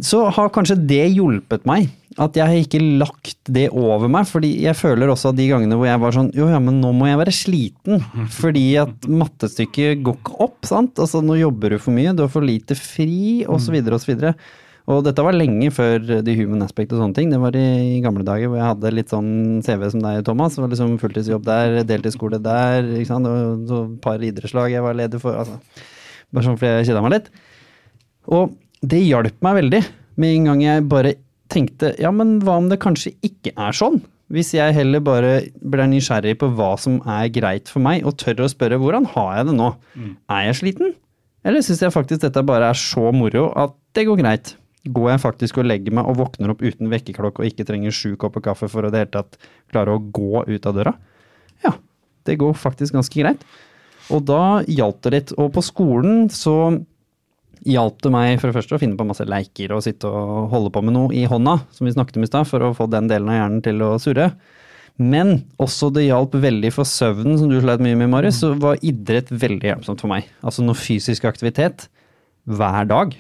Så 0.05 0.27
har 0.35 0.53
kanskje 0.53 0.77
det 0.89 1.05
hjulpet 1.15 1.65
meg. 1.69 1.89
At 2.21 2.37
jeg 2.37 2.49
har 2.49 2.57
ikke 2.57 2.81
lagt 3.01 3.51
det 3.53 3.67
over 3.77 4.09
meg. 4.09 4.27
fordi 4.29 4.55
jeg 4.65 4.77
føler 4.77 5.11
også 5.13 5.31
at 5.33 5.37
de 5.37 5.49
gangene 5.51 5.77
hvor 5.77 5.89
jeg 5.89 6.01
var 6.01 6.15
sånn 6.17 6.31
Jo, 6.37 6.49
ja, 6.49 6.61
men 6.61 6.81
nå 6.81 6.93
må 6.97 7.09
jeg 7.11 7.21
være 7.21 7.35
sliten. 7.37 8.05
Fordi 8.41 8.67
at 8.81 9.09
mattestykket 9.09 10.05
går 10.05 10.17
ikke 10.21 10.37
opp, 10.47 10.61
sant. 10.69 10.97
Altså 11.03 11.21
nå 11.25 11.37
jobber 11.41 11.77
du 11.77 11.79
for 11.83 11.97
mye, 11.97 12.15
du 12.17 12.25
har 12.25 12.33
for 12.33 12.45
lite 12.45 12.77
fri, 12.79 13.45
osv., 13.45 13.77
osv. 13.97 14.31
Og 14.87 15.01
dette 15.03 15.23
var 15.27 15.35
lenge 15.35 15.73
før 15.75 15.99
The 16.23 16.35
Human 16.39 16.63
Aspect 16.63 16.93
og 16.95 17.01
sånne 17.03 17.17
ting. 17.17 17.33
Det 17.33 17.41
var 17.43 17.57
i, 17.59 17.99
gamle 18.05 18.23
dager 18.27 18.53
hvor 18.53 18.61
jeg 18.61 18.69
hadde 18.71 18.93
litt 18.95 19.11
sånn 19.11 19.33
CV 19.67 19.89
som 19.91 20.05
deg, 20.05 20.21
Thomas. 20.29 20.55
Det 20.55 20.63
var 20.63 20.71
liksom 20.73 20.95
fulltidsjobb 21.03 21.49
der, 21.49 21.81
deltidsskole 21.89 22.39
der, 22.45 22.87
ikke 23.01 23.11
sant. 23.11 23.29
Og 23.29 23.67
så 23.67 23.83
et 23.89 23.99
par 24.05 24.23
idrettslag 24.23 24.77
jeg 24.77 24.87
var 24.87 24.97
leder 24.97 25.23
for. 25.23 25.37
altså. 25.41 25.59
Bare 26.31 26.47
sånn 26.47 26.61
fordi 26.61 26.73
jeg 26.79 26.93
kjeda 26.93 27.03
meg 27.03 27.17
litt. 27.17 27.35
Og 28.31 28.55
det 28.93 29.03
hjalp 29.05 29.39
meg 29.45 29.61
veldig 29.61 29.81
med 30.21 30.33
en 30.33 30.51
gang 30.51 30.63
jeg 30.65 30.85
bare 30.91 31.15
tenkte 31.53 31.93
ja, 32.03 32.11
men 32.15 32.39
hva 32.45 32.59
om 32.61 32.69
det 32.71 32.81
kanskje 32.83 33.15
ikke 33.27 33.53
er 33.55 33.77
sånn? 33.77 34.01
Hvis 34.33 34.51
jeg 34.57 34.75
heller 34.75 35.03
bare 35.07 35.33
blir 35.63 35.87
nysgjerrig 35.87 36.35
på 36.41 36.49
hva 36.59 36.73
som 36.83 36.99
er 37.07 37.29
greit 37.31 37.71
for 37.71 37.85
meg, 37.85 38.03
og 38.03 38.17
tør 38.19 38.43
å 38.43 38.51
spørre 38.51 38.79
hvordan 38.83 39.07
har 39.13 39.37
jeg 39.39 39.51
det 39.51 39.55
nå? 39.61 39.69
Er 40.35 40.49
jeg 40.49 40.59
sliten? 40.61 40.97
Eller 41.47 41.63
syns 41.63 41.85
jeg 41.85 41.95
faktisk 41.95 42.25
dette 42.25 42.43
bare 42.43 42.73
er 42.73 42.79
så 42.79 43.13
moro 43.15 43.53
at 43.55 43.77
det 43.95 44.09
går 44.09 44.19
greit? 44.19 44.57
Går 44.87 45.13
jeg 45.13 45.23
faktisk 45.23 45.61
og 45.63 45.69
legger 45.71 45.95
meg 45.95 46.11
og 46.11 46.19
våkner 46.19 46.51
opp 46.53 46.63
uten 46.63 46.91
vekkerklokke 46.91 47.43
og 47.43 47.47
ikke 47.47 47.67
trenger 47.69 47.95
sju 47.95 48.17
kopper 48.19 48.43
kaffe 48.43 48.69
for 48.71 48.87
å 48.87 48.91
det 48.91 49.05
hele 49.05 49.15
tatt 49.15 49.39
klare 49.71 49.95
å 49.95 50.03
gå 50.03 50.43
ut 50.47 50.67
av 50.67 50.75
døra? 50.75 50.97
Ja, 51.63 51.77
det 52.27 52.39
går 52.43 52.59
faktisk 52.59 52.99
ganske 52.99 53.23
greit. 53.23 53.47
Og 54.11 54.27
da 54.27 54.63
hjalp 54.67 55.01
det 55.07 55.15
litt. 55.15 55.33
Og 55.39 55.53
på 55.55 55.63
skolen 55.67 56.27
så 56.35 56.57
hjalp 57.65 58.03
det 58.05 58.13
meg 58.13 58.37
for 58.41 58.51
det 58.51 58.59
første 58.59 58.77
å 58.77 58.83
finne 58.83 58.99
på 58.99 59.07
masse 59.09 59.25
leiker 59.27 59.73
og 59.75 59.85
sitte 59.87 60.11
og 60.11 60.51
holde 60.53 60.73
på 60.75 60.83
med 60.85 60.97
noe 60.97 61.15
i 61.17 61.25
hånda, 61.31 61.59
som 61.73 61.89
vi 61.89 61.95
snakket 61.95 62.19
om 62.21 62.27
i 62.27 62.31
stad, 62.31 62.49
for 62.51 62.65
å 62.67 62.75
få 62.77 62.89
den 62.93 63.09
delen 63.11 63.31
av 63.33 63.41
hjernen 63.41 63.65
til 63.65 63.83
å 63.87 63.95
surre. 64.03 64.31
Men 64.97 65.43
også 65.61 65.91
det 65.93 66.07
hjalp 66.07 66.37
veldig 66.41 66.71
for 66.73 66.89
søvnen, 66.89 67.37
som 67.41 67.51
du 67.53 67.59
sleit 67.61 67.83
mye 67.85 67.99
med, 67.99 68.11
Marius, 68.13 68.41
så 68.41 68.55
var 68.57 68.81
idrett 68.85 69.29
veldig 69.29 69.73
hjelpsomt 69.73 70.03
for 70.05 70.13
meg. 70.13 70.29
Altså 70.41 70.65
noe 70.65 70.79
fysisk 70.79 71.27
aktivitet 71.29 71.89
hver 72.49 72.89
dag. 72.89 73.13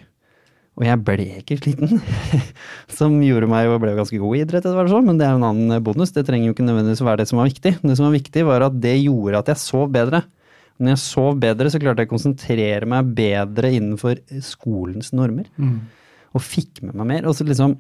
Og 0.77 0.85
jeg 0.85 1.01
ble 1.05 1.27
ikke 1.41 1.57
sliten, 1.57 2.01
som 2.99 3.15
gjorde 3.25 3.49
meg 3.49 3.69
og 3.73 3.81
ble 3.85 3.95
ganske 3.97 4.21
god 4.21 4.37
i 4.37 4.43
idrett, 4.45 4.65
etter 4.65 4.77
hvert 4.77 4.93
sånn, 4.93 5.07
men 5.09 5.21
det 5.21 5.29
er 5.29 5.37
en 5.37 5.47
annen 5.49 5.85
bonus. 5.85 6.13
Det 6.13 6.25
trenger 6.29 6.51
jo 6.51 6.57
ikke 6.57 6.67
nødvendigvis 6.67 7.05
å 7.05 7.09
være 7.09 7.23
det 7.23 7.29
som 7.33 7.41
var 7.41 7.49
viktig. 7.49 7.77
Det 7.81 7.97
som 7.97 8.09
var 8.09 8.17
viktig, 8.17 8.45
var 8.49 8.67
at 8.69 8.77
det 8.81 8.97
gjorde 9.01 9.41
at 9.41 9.53
jeg 9.53 9.63
sov 9.63 9.89
bedre. 9.93 10.25
Når 10.77 10.93
jeg 10.93 11.03
sov 11.03 11.37
bedre, 11.41 11.71
så 11.73 11.81
klarte 11.81 12.05
jeg 12.05 12.11
å 12.11 12.15
konsentrere 12.15 12.89
meg 12.89 13.13
bedre 13.17 13.73
innenfor 13.73 14.21
skolens 14.45 15.13
normer. 15.17 15.49
Og 16.37 16.45
fikk 16.45 16.83
med 16.85 16.99
meg 17.01 17.09
mer. 17.15 17.29
Og 17.29 17.37
så 17.39 17.47
liksom 17.49 17.79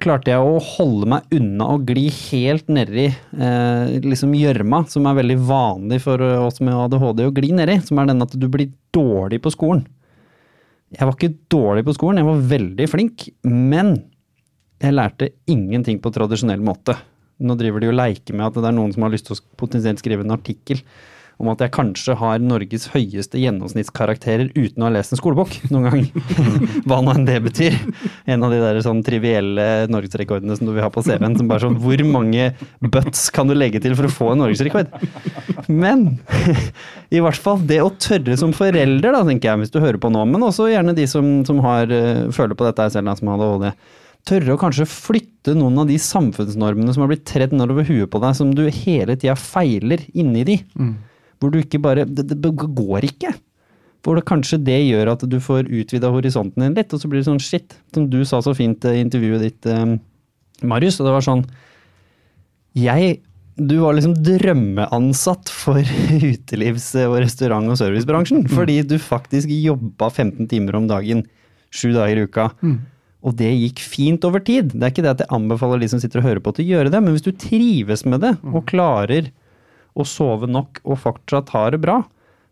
klarte 0.00 0.32
jeg 0.32 0.40
å 0.40 0.58
holde 0.64 1.06
meg 1.12 1.34
unna 1.36 1.68
og 1.74 1.84
gli 1.90 2.06
helt 2.08 2.70
nedi 2.72 3.10
eh, 3.10 3.98
liksom 4.00 4.32
gjørma, 4.32 4.86
som 4.88 5.06
er 5.06 5.18
veldig 5.18 5.36
vanlig 5.44 6.00
for 6.06 6.22
oss 6.40 6.62
med 6.64 6.74
ADHD 6.74 7.26
å 7.28 7.34
gli 7.36 7.52
nedi. 7.52 7.76
Som 7.84 8.00
er 8.00 8.10
den 8.10 8.24
at 8.24 8.34
du 8.34 8.48
blir 8.48 8.72
dårlig 8.96 9.42
på 9.44 9.52
skolen. 9.54 9.84
Jeg 10.90 11.06
var 11.06 11.14
ikke 11.14 11.36
dårlig 11.52 11.84
på 11.86 11.94
skolen, 11.94 12.18
jeg 12.18 12.26
var 12.26 12.48
veldig 12.50 12.86
flink, 12.90 13.28
men 13.46 13.92
jeg 14.82 14.96
lærte 14.96 15.28
ingenting 15.46 16.00
på 16.02 16.10
tradisjonell 16.10 16.62
måte. 16.64 16.96
Nå 17.40 17.54
driver 17.60 17.82
de 17.82 17.92
og 17.92 17.96
leker 17.96 18.34
med 18.34 18.48
at 18.48 18.58
det 18.58 18.66
er 18.68 18.74
noen 18.74 18.90
som 18.92 19.06
har 19.06 19.12
lyst 19.12 19.28
til 19.28 19.36
å 19.36 19.44
potensielt 19.60 20.00
skrive 20.02 20.26
en 20.26 20.34
artikkel 20.34 20.80
om 21.40 21.48
at 21.52 21.62
jeg 21.64 21.72
kanskje 21.72 22.14
har 22.20 22.42
Norges 22.44 22.86
høyeste 22.92 23.40
gjennomsnittskarakterer 23.40 24.50
uten 24.52 24.82
å 24.82 24.88
ha 24.88 24.92
lest 24.92 25.14
en 25.14 25.20
skolebok 25.20 25.56
noen 25.72 25.86
gang. 25.88 26.02
Hva 26.88 27.00
nå 27.00 27.14
enn 27.14 27.26
det 27.28 27.38
betyr. 27.46 27.78
En 28.28 28.44
av 28.44 28.52
de 28.52 28.60
der 28.60 28.80
sånn 28.84 29.00
trivielle 29.06 29.66
norgesrekordene 29.90 30.58
som 30.58 30.68
du 30.68 30.74
vil 30.74 30.84
ha 30.84 30.90
på 30.92 31.04
CV-en. 31.06 31.38
som 31.40 31.48
bare 31.50 31.64
sånn, 31.64 31.78
Hvor 31.80 32.04
mange 32.08 32.50
butts 32.84 33.28
kan 33.34 33.48
du 33.48 33.56
legge 33.56 33.80
til 33.80 33.96
for 33.96 34.08
å 34.08 34.12
få 34.12 34.32
en 34.34 34.44
norgesrekord? 34.44 34.92
Men 35.70 36.20
i 37.16 37.22
hvert 37.24 37.40
fall 37.40 37.64
det 37.66 37.80
å 37.84 37.92
tørre 37.96 38.36
som 38.40 38.52
forelder, 38.56 39.16
da, 39.16 39.24
tenker 39.26 39.52
jeg, 39.52 39.64
hvis 39.64 39.74
du 39.74 39.80
hører 39.80 40.00
på 40.02 40.12
nå, 40.12 40.26
men 40.28 40.44
også 40.44 40.68
gjerne 40.70 40.96
de 40.96 41.08
som, 41.10 41.40
som 41.48 41.64
har, 41.64 41.88
eh, 41.88 42.28
føler 42.36 42.58
på 42.58 42.68
dette 42.68 42.90
selv, 42.92 43.08
da, 43.08 43.16
som 43.16 43.32
har 43.32 43.44
ADHD. 43.48 43.72
Tørre 44.28 44.52
å 44.52 44.60
kanskje 44.60 44.84
flytte 44.84 45.54
noen 45.56 45.78
av 45.80 45.88
de 45.88 45.96
samfunnsnormene 45.96 46.92
som 46.92 47.06
har 47.06 47.14
blitt 47.14 47.24
tredd 47.28 47.54
nedover 47.56 47.86
huet 47.88 48.10
på 48.12 48.20
deg, 48.20 48.36
som 48.36 48.50
du 48.52 48.66
hele 48.68 49.16
tida 49.16 49.36
feiler 49.40 50.04
inni 50.12 50.44
de. 50.44 50.58
Hvor 51.40 51.52
du 51.52 51.60
ikke 51.62 51.80
bare 51.82 52.04
Det, 52.04 52.26
det 52.28 52.52
går 52.56 53.06
ikke. 53.08 53.32
Hvor 54.04 54.16
det 54.16 54.26
kanskje 54.28 54.60
det 54.64 54.78
gjør 54.86 55.12
at 55.14 55.24
du 55.28 55.38
får 55.44 55.68
utvida 55.68 56.08
horisonten 56.12 56.64
din 56.64 56.76
litt, 56.76 56.92
og 56.92 57.00
så 57.02 57.08
blir 57.08 57.20
det 57.20 57.28
sånn 57.28 57.42
shit, 57.42 57.74
som 57.92 58.06
du 58.08 58.22
sa 58.24 58.40
så 58.44 58.54
fint 58.56 58.84
i 58.88 59.00
intervjuet 59.02 59.42
ditt, 59.44 59.66
eh, 59.68 59.98
Marius, 60.64 61.00
og 61.00 61.08
det 61.08 61.16
var 61.16 61.26
sånn 61.26 61.44
Jeg 62.76 63.18
du 63.60 63.74
var 63.82 63.92
liksom 63.92 64.14
drømmeansatt 64.24 65.50
for 65.52 65.80
utelivs- 66.32 66.94
og 67.04 67.18
restaurant- 67.20 67.68
og 67.68 67.76
servicebransjen. 67.76 68.46
Fordi 68.48 68.78
du 68.88 68.96
faktisk 68.96 69.50
jobba 69.52 70.08
15 70.08 70.48
timer 70.48 70.78
om 70.78 70.86
dagen, 70.88 71.26
sju 71.68 71.90
dager 71.92 72.22
i 72.22 72.24
uka. 72.24 72.46
Og 73.20 73.36
det 73.36 73.50
gikk 73.52 73.82
fint 73.84 74.24
over 74.24 74.40
tid. 74.40 74.72
Det 74.72 74.80
er 74.86 74.94
ikke 74.94 75.04
det 75.04 75.12
at 75.12 75.22
jeg 75.26 75.32
anbefaler 75.36 75.82
de 75.82 75.90
som 75.92 76.00
sitter 76.00 76.22
og 76.22 76.28
hører 76.30 76.40
på 76.40 76.54
til 76.56 76.64
å 76.64 76.70
gjøre 76.70 76.92
det, 76.94 77.02
men 77.04 77.12
hvis 77.12 77.26
du 77.26 77.32
trives 77.36 78.06
med 78.08 78.22
det 78.24 78.32
og 78.48 78.64
klarer 78.70 79.28
å 79.94 80.06
sove 80.06 80.48
nok 80.50 80.82
og 80.84 81.00
fortsatt 81.02 81.52
ha 81.54 81.64
det 81.74 81.80
bra, 81.82 82.00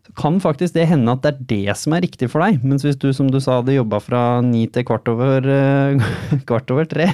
så 0.05 0.15
kan 0.17 0.39
faktisk 0.41 0.75
det 0.75 0.87
hende 0.89 1.13
at 1.13 1.23
det 1.23 1.31
er 1.31 1.45
det 1.51 1.77
som 1.79 1.95
er 1.95 2.03
riktig 2.07 2.31
for 2.33 2.43
deg. 2.43 2.63
Mens 2.65 2.85
hvis 2.85 2.99
du, 2.99 3.11
som 3.15 3.29
du 3.31 3.39
sa, 3.43 3.59
hadde 3.59 3.77
jobba 3.77 4.01
fra 4.03 4.23
ni 4.45 4.65
til 4.71 4.87
kvart 4.87 5.09
over, 5.11 5.45
eh, 5.45 6.09
kvart 6.49 6.73
over 6.73 6.89
tre, 6.89 7.11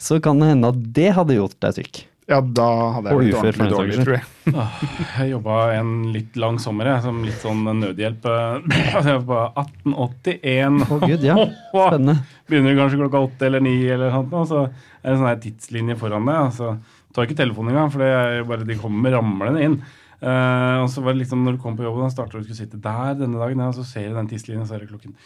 så 0.00 0.20
kan 0.22 0.40
det 0.40 0.54
hende 0.54 0.72
at 0.72 0.82
det 0.96 1.12
hadde 1.18 1.38
gjort 1.38 1.58
deg 1.64 1.78
syk. 1.80 2.04
Ja, 2.24 2.38
da 2.40 2.66
hadde 2.94 3.10
jeg 3.10 3.16
Og 3.16 3.20
blitt 3.20 3.36
ordentlig 3.36 3.66
dårlig, 3.68 3.96
tror 4.00 4.14
jeg. 4.16 4.28
Jeg 5.18 5.30
jobba 5.34 5.56
en 5.76 5.90
litt 6.14 6.38
lang 6.40 6.56
sommer, 6.62 6.88
jeg, 6.88 7.02
som 7.04 7.18
litt 7.20 7.42
sånn 7.42 7.66
nødhjelp. 7.82 8.28
Jeg 9.10 9.20
var 9.28 9.50
1881. 9.60 10.78
Å 10.88 10.98
gud, 11.04 11.26
ja. 11.26 11.36
Spennende. 11.74 12.16
Begynner 12.48 12.78
kanskje 12.78 13.00
klokka 13.02 13.20
åtte 13.26 13.48
eller 13.50 13.64
ni, 13.64 13.76
eller 13.92 14.14
sånt, 14.14 14.32
så 14.48 14.62
er 14.64 14.70
det 15.04 15.12
en 15.12 15.20
sånn 15.20 15.42
tidslinje 15.44 15.98
foran 16.00 16.30
deg. 16.30 16.48
Og 16.48 16.56
så 16.56 16.72
tar 17.14 17.28
ikke 17.28 17.38
telefonen 17.38 17.74
engang, 17.74 17.92
for 17.94 18.02
det 18.02 18.10
er 18.10 18.48
bare 18.48 18.66
de 18.68 18.78
kommer 18.80 19.14
ramlende 19.14 19.62
inn. 19.64 19.78
Uh, 20.24 20.84
og 20.84 20.88
så 20.92 21.02
var 21.04 21.14
det 21.14 21.24
liksom 21.24 21.42
når 21.44 21.56
du 21.56 21.62
kom 21.62 21.74
på 21.76 21.84
jobben, 21.84 22.06
da 22.06 22.12
starter 22.12 22.38
du 22.38 22.42
å 22.42 22.46
skulle 22.46 22.60
sitte 22.62 22.80
der 22.80 23.18
denne 23.18 23.40
dagen, 23.40 23.60
ja, 23.60 23.70
og 23.70 23.76
så 23.76 23.84
ser 23.86 24.08
du 24.08 24.18
den 24.18 24.30
tidslinjen, 24.30 24.64
så 24.68 24.76
er 24.76 24.84
det 24.84 24.92
klokken 24.92 25.16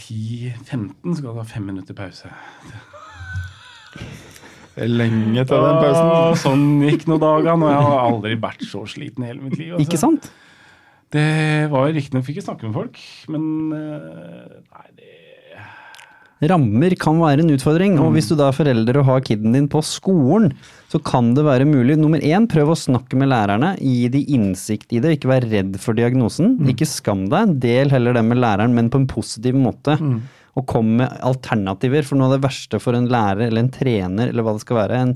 10.15, 0.00 0.90
så 1.04 1.16
skal 1.18 1.30
du 1.30 1.40
ha 1.40 1.46
fem 1.48 1.66
minutter 1.70 1.96
pause. 1.96 2.30
Det 4.74 4.86
er 4.86 4.92
lenge 4.92 5.44
til 5.44 5.64
den 5.64 5.80
pausen. 5.80 6.10
Og 6.10 6.36
sånn 6.40 6.66
gikk 6.86 7.08
noen 7.10 7.22
dager, 7.24 7.54
og 7.56 7.72
jeg 7.72 7.86
har 7.88 8.04
aldri 8.04 8.36
vært 8.40 8.66
så 8.68 8.84
sliten 8.88 9.24
i 9.24 9.32
hele 9.32 9.42
mitt 9.44 9.58
liv. 9.58 9.74
altså. 9.74 9.86
Ikke 9.86 10.00
sant? 10.00 10.30
Det 11.10 11.30
var 11.72 11.90
riktignok 11.90 12.26
fikk 12.28 12.38
jeg 12.38 12.46
snakke 12.46 12.68
med 12.68 12.76
folk, 12.76 13.00
men 13.34 13.42
eh, 13.74 14.60
nei, 14.62 14.86
det 14.94 15.16
Rammer 16.50 16.94
kan 16.96 17.18
være 17.20 17.42
en 17.44 17.52
utfordring, 17.52 17.98
og 18.00 18.14
hvis 18.14 18.30
du 18.30 18.36
da 18.38 18.46
er 18.48 18.56
forelder 18.56 18.96
og 19.02 19.08
har 19.10 19.24
kiden 19.26 19.52
din 19.52 19.66
på 19.68 19.82
skolen, 19.84 20.54
så 20.90 20.98
kan 21.06 21.30
det 21.36 21.44
være 21.46 21.68
mulig. 21.70 21.94
Nummer 22.00 22.18
én, 22.18 22.48
prøv 22.50 22.72
å 22.72 22.78
snakke 22.78 23.18
med 23.18 23.30
lærerne, 23.30 23.76
gi 23.78 24.08
de 24.10 24.24
innsikt 24.34 24.90
i 24.90 24.98
det, 25.02 25.14
ikke 25.16 25.30
vær 25.30 25.46
redd 25.46 25.76
for 25.78 25.94
diagnosen. 25.94 26.56
Ikke 26.72 26.88
skam 26.88 27.28
deg, 27.30 27.54
del 27.62 27.92
heller 27.94 28.16
det 28.16 28.24
med 28.26 28.40
læreren, 28.42 28.74
men 28.74 28.90
på 28.90 28.98
en 28.98 29.06
positiv 29.10 29.54
måte. 29.54 29.94
Og 30.58 30.66
kom 30.66 30.96
med 30.98 31.12
alternativer, 31.22 32.02
for 32.02 32.18
noe 32.18 32.26
av 32.26 32.34
det 32.34 32.46
verste 32.48 32.80
for 32.82 32.98
en 32.98 33.06
lærer 33.10 33.46
eller 33.46 33.62
en 33.62 33.70
trener, 33.70 34.32
eller 34.32 34.42
hva 34.42 34.56
det 34.56 34.64
skal 34.64 34.80
være, 34.80 34.98
en, 35.04 35.14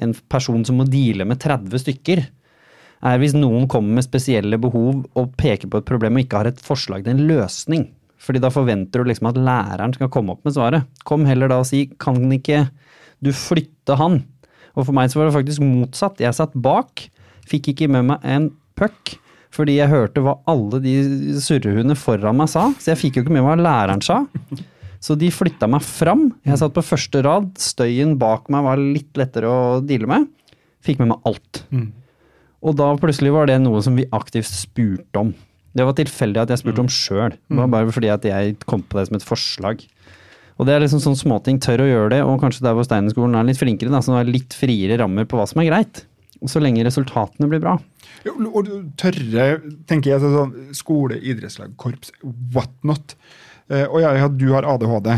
en 0.00 0.14
person 0.32 0.64
som 0.64 0.80
må 0.80 0.88
deale 0.88 1.28
med 1.28 1.42
30 1.44 1.84
stykker, 1.84 2.24
er 3.02 3.18
hvis 3.18 3.34
noen 3.36 3.68
kommer 3.68 3.98
med 3.98 4.06
spesielle 4.06 4.56
behov 4.62 5.02
og 5.18 5.32
peker 5.36 5.68
på 5.68 5.82
et 5.82 5.88
problem 5.88 6.16
og 6.16 6.24
ikke 6.24 6.40
har 6.40 6.48
et 6.48 6.62
forslag 6.62 7.04
til 7.04 7.16
en 7.16 7.26
løsning. 7.28 7.90
Fordi 8.22 8.40
da 8.40 8.48
forventer 8.54 9.02
du 9.02 9.10
liksom 9.10 9.28
at 9.32 9.40
læreren 9.42 9.92
skal 9.92 10.10
komme 10.14 10.32
opp 10.32 10.46
med 10.46 10.54
svaret. 10.54 10.86
Kom 11.04 11.26
heller 11.26 11.50
da 11.50 11.58
og 11.60 11.66
si 11.68 11.88
kan 12.00 12.22
ikke 12.32 12.68
du 13.22 13.32
flytte 13.34 13.98
han? 13.98 14.22
Og 14.76 14.86
for 14.88 14.96
meg 14.96 15.10
så 15.12 15.20
var 15.20 15.28
det 15.28 15.36
faktisk 15.36 15.64
motsatt. 15.64 16.22
Jeg 16.22 16.36
satt 16.36 16.54
bak, 16.54 17.06
fikk 17.48 17.72
ikke 17.74 17.90
med 17.92 18.08
meg 18.12 18.24
en 18.24 18.50
puck. 18.78 19.18
Fordi 19.52 19.74
jeg 19.76 19.92
hørte 19.92 20.22
hva 20.24 20.38
alle 20.48 20.78
de 20.80 20.94
surrehundene 21.44 21.96
foran 21.98 22.38
meg 22.38 22.48
sa, 22.48 22.70
så 22.80 22.94
jeg 22.94 23.00
fikk 23.02 23.18
jo 23.18 23.24
ikke 23.26 23.34
med 23.36 23.42
meg 23.44 23.50
hva 23.50 23.64
læreren 23.66 24.00
sa. 24.04 24.22
Så 25.02 25.16
de 25.18 25.28
flytta 25.34 25.68
meg 25.68 25.82
fram. 25.84 26.30
Jeg 26.46 26.60
satt 26.62 26.72
på 26.72 26.84
første 26.86 27.20
rad. 27.26 27.50
Støyen 27.60 28.14
bak 28.20 28.48
meg 28.54 28.64
var 28.64 28.80
litt 28.80 29.10
lettere 29.20 29.50
å 29.50 29.80
deale 29.84 30.08
med. 30.08 30.28
Fikk 30.86 31.02
med 31.02 31.10
meg 31.12 31.28
alt. 31.28 31.64
Og 32.62 32.76
da 32.78 32.88
plutselig 32.96 33.32
var 33.34 33.50
det 33.50 33.58
noe 33.60 33.82
som 33.82 33.96
vi 33.98 34.06
aktivt 34.14 34.48
spurte 34.48 35.20
om. 35.20 35.34
Det 35.74 35.84
var 35.88 35.96
tilfeldig 35.98 36.40
at 36.44 36.50
jeg 36.52 36.62
spurte 36.62 36.80
om 36.84 36.88
sjøl. 36.92 37.34
Det 37.34 37.58
var 37.58 37.68
bare 37.72 37.92
fordi 37.92 38.08
at 38.12 38.24
jeg 38.28 38.56
kom 38.68 38.82
på 38.86 38.98
det 39.00 39.08
som 39.08 39.16
et 39.18 39.26
forslag. 39.26 39.82
Og 40.60 40.68
det 40.68 40.74
er 40.74 40.84
liksom 40.84 41.00
sånn 41.02 41.18
småting. 41.18 41.60
Tør 41.62 41.84
å 41.84 41.88
gjøre 41.88 42.10
det, 42.14 42.22
og 42.26 42.40
kanskje 42.42 42.64
der 42.66 42.76
hvor 42.76 42.86
Steinerskolen 42.86 43.38
er 43.38 43.48
litt 43.48 43.60
flinkere, 43.60 43.92
da, 43.92 44.02
så 44.04 44.16
det 44.16 44.24
er 44.24 44.34
litt 44.36 44.56
friere 44.56 44.98
rammer 45.00 45.28
på 45.28 45.38
hva 45.38 45.46
som 45.48 45.62
er 45.62 45.70
greit. 45.70 46.04
Så 46.48 46.58
lenge 46.62 46.82
resultatene 46.84 47.46
blir 47.50 47.62
bra. 47.62 47.76
Jo, 48.26 48.34
og 48.50 48.68
tørre, 48.98 49.46
tenker 49.90 50.12
jeg, 50.12 50.22
sånn 50.22 50.74
skole, 50.76 51.18
idrettslag, 51.18 51.74
korps, 51.80 52.12
what 52.54 52.72
not. 52.86 53.14
Eh, 53.70 53.86
og 53.86 54.02
ja, 54.02 54.12
ja, 54.18 54.28
du 54.28 54.48
har 54.52 54.66
ADHD, 54.68 55.12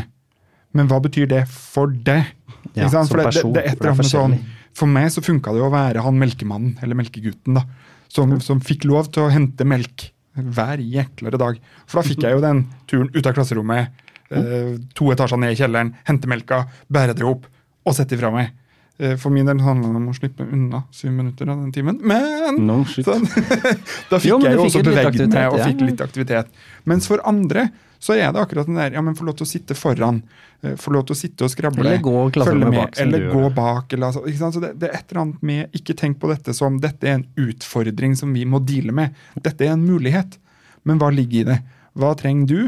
men 0.76 0.90
hva 0.90 1.00
betyr 1.04 1.28
det 1.30 1.44
for 1.50 1.92
deg? 1.92 2.28
Ja, 2.74 2.86
Ikke 2.86 2.92
sant? 2.92 3.08
som 3.08 3.14
For 3.14 3.22
det, 3.22 3.26
person, 3.30 3.54
det 3.56 3.64
er 3.64 3.72
et 3.72 3.80
det 3.80 3.88
er 3.88 3.92
eller 3.92 3.94
annet 3.94 4.12
sånn, 4.12 4.36
for 4.74 4.90
meg 4.90 5.10
så 5.14 5.22
funka 5.24 5.54
det 5.54 5.62
jo 5.62 5.68
å 5.68 5.74
være 5.74 6.02
han 6.04 6.18
melkemannen, 6.20 6.76
eller 6.84 6.98
melkegutten, 6.98 7.60
da, 7.60 7.64
som, 8.10 8.36
som 8.44 8.60
fikk 8.64 8.86
lov 8.90 9.10
til 9.14 9.26
å 9.26 9.32
hente 9.32 9.66
melk 9.68 10.08
hver 10.34 10.80
jæklere 10.82 11.38
dag. 11.38 11.60
For 11.86 12.00
da 12.00 12.08
fikk 12.08 12.24
jeg 12.26 12.36
jo 12.36 12.42
den 12.42 12.64
turen 12.90 13.10
ut 13.14 13.26
av 13.26 13.36
klasserommet, 13.36 14.03
eh, 14.40 14.74
to 14.94 15.10
etasjer 15.14 15.40
ned 15.40 15.54
i 15.54 15.58
kjelleren, 15.62 15.94
hente 16.08 16.30
melka, 16.30 16.64
bære 16.92 17.16
det 17.18 17.26
opp 17.28 17.46
og 17.84 17.96
sette 17.96 18.16
det 18.16 18.22
fra 18.22 18.32
meg. 18.34 18.52
Eh, 18.98 19.16
For 19.18 19.34
min 19.34 19.46
del 19.48 19.58
handla 19.64 19.88
det 19.90 19.98
om 19.98 20.10
å 20.12 20.14
slippe 20.14 20.44
unna 20.46 20.84
syv 20.94 21.10
minutter 21.16 21.48
av 21.50 21.58
den 21.58 21.72
timen. 21.74 21.98
Men 22.06 22.60
No. 22.62 22.82
Sånn. 22.86 23.26
da 24.10 24.20
fikk 24.20 24.30
Jo, 24.30 24.38
jeg 24.44 24.54
jo 24.54 24.68
også 24.68 24.84
beveget 24.86 25.32
meg 25.34 25.50
og 25.50 25.64
fikk 25.64 25.82
litt 25.82 26.04
aktivitet. 26.04 26.52
Mens 26.86 27.08
for 27.10 27.22
andre 27.26 27.68
så 28.04 28.14
er 28.14 28.30
det 28.36 28.42
akkurat 28.42 28.68
den 28.68 28.76
der 28.78 28.94
ja, 28.94 29.02
men 29.02 29.16
få 29.16 29.24
lov 29.26 29.38
til 29.38 29.46
å 29.46 29.48
sitte 29.48 29.74
foran, 29.78 30.20
eh, 30.62 30.76
få 30.78 30.92
lov 30.94 31.06
til 31.08 31.16
å 31.16 31.18
sitte 31.18 31.46
og 31.46 31.50
skrable, 31.50 31.82
Eller 31.82 32.02
gå 32.04 32.14
følge 32.36 32.68
med, 32.68 32.76
bak, 32.76 32.98
eller 33.00 33.26
gå 33.32 33.44
bak. 33.56 33.96
Eller? 33.96 34.12
Så 34.12 34.60
det, 34.62 34.74
det 34.78 34.90
er 34.90 34.98
et 35.00 35.10
eller 35.10 35.22
annet 35.24 35.42
med 35.42 35.78
Ikke 35.80 35.96
tenk 35.98 36.20
på 36.22 36.30
dette 36.30 36.54
som 36.54 36.78
dette 36.82 37.08
er 37.08 37.18
en 37.18 37.26
utfordring 37.48 38.14
som 38.20 38.34
vi 38.36 38.44
må 38.46 38.60
deale 38.62 38.94
med. 38.94 39.16
Dette 39.42 39.66
er 39.66 39.74
en 39.74 39.86
mulighet. 39.88 40.38
Men 40.84 41.00
hva 41.00 41.10
ligger 41.10 41.40
i 41.40 41.48
det? 41.48 41.58
Hva 41.98 42.12
trenger 42.18 42.46
du? 42.46 42.60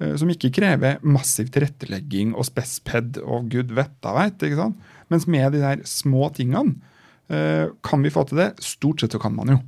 Eh, 0.00 0.14
Som 0.20 0.32
ikke 0.32 0.52
krever 0.54 0.98
massiv 1.02 1.50
tilrettelegging 1.54 2.34
og 2.34 2.48
spesped 2.48 3.20
og 3.22 3.50
gud 3.52 3.74
vetta 3.76 4.14
veit. 4.16 4.42
Mens 5.12 5.28
med 5.30 5.54
de 5.54 5.62
der 5.62 5.84
små 5.88 6.30
tingene 6.34 6.76
eh, 7.28 7.70
kan 7.84 8.04
vi 8.04 8.12
få 8.14 8.26
til 8.28 8.42
det. 8.42 8.50
Stort 8.64 9.04
sett 9.04 9.14
så 9.16 9.22
kan 9.22 9.36
man 9.36 9.54
jo. 9.54 9.60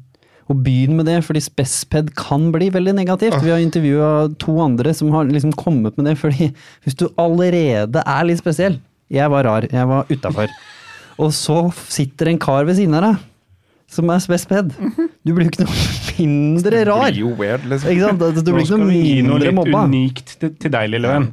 Og 0.47 0.61
begynn 0.63 0.95
med 0.95 1.09
det, 1.11 1.19
fordi 1.27 1.43
spesped 1.43 2.13
kan 2.19 2.53
bli 2.55 2.69
veldig 2.71 2.95
negativt. 2.95 3.41
Vi 3.43 3.51
har 3.51 3.63
intervjua 3.63 4.11
to 4.39 4.55
andre 4.63 4.93
som 4.95 5.11
har 5.15 5.27
liksom 5.27 5.57
kommet 5.59 5.97
med 5.99 6.07
det, 6.07 6.19
fordi 6.21 6.53
hvis 6.85 6.99
du 6.99 7.09
allerede 7.19 8.05
er 8.07 8.29
litt 8.29 8.43
spesiell 8.43 8.79
Jeg 9.11 9.31
var 9.31 9.47
rar, 9.47 9.67
jeg 9.71 9.87
var 9.87 10.07
utafor. 10.11 10.51
Og 11.23 11.33
så 11.35 11.71
sitter 11.89 12.31
en 12.31 12.39
kar 12.43 12.67
ved 12.67 12.79
siden 12.79 12.95
av 12.99 13.05
deg 13.05 13.25
som 13.91 14.11
er 14.11 14.23
spesped. 14.23 14.73
Du 15.27 15.35
blir 15.35 15.47
jo 15.47 15.53
ikke 15.53 15.67
noe 15.67 15.83
mindre 16.17 16.87
rar. 16.89 17.11
Det 17.11 17.19
blir 17.19 17.23
jo 17.25 17.35
weird, 17.39 17.67
liksom. 17.71 17.93
Ikke 17.93 18.09
sant? 18.09 18.25
Du 18.25 18.41
Nå 18.41 18.57
blir 18.57 18.65
ikke 18.65 18.73
skal 18.73 18.89
vi 18.89 19.03
gi 19.03 19.21
noe 19.27 19.43
litt 19.43 19.77
unikt 19.77 20.35
til, 20.41 20.57
til 20.57 20.75
deg, 20.75 20.91
lille 20.97 21.13
venn. 21.13 21.31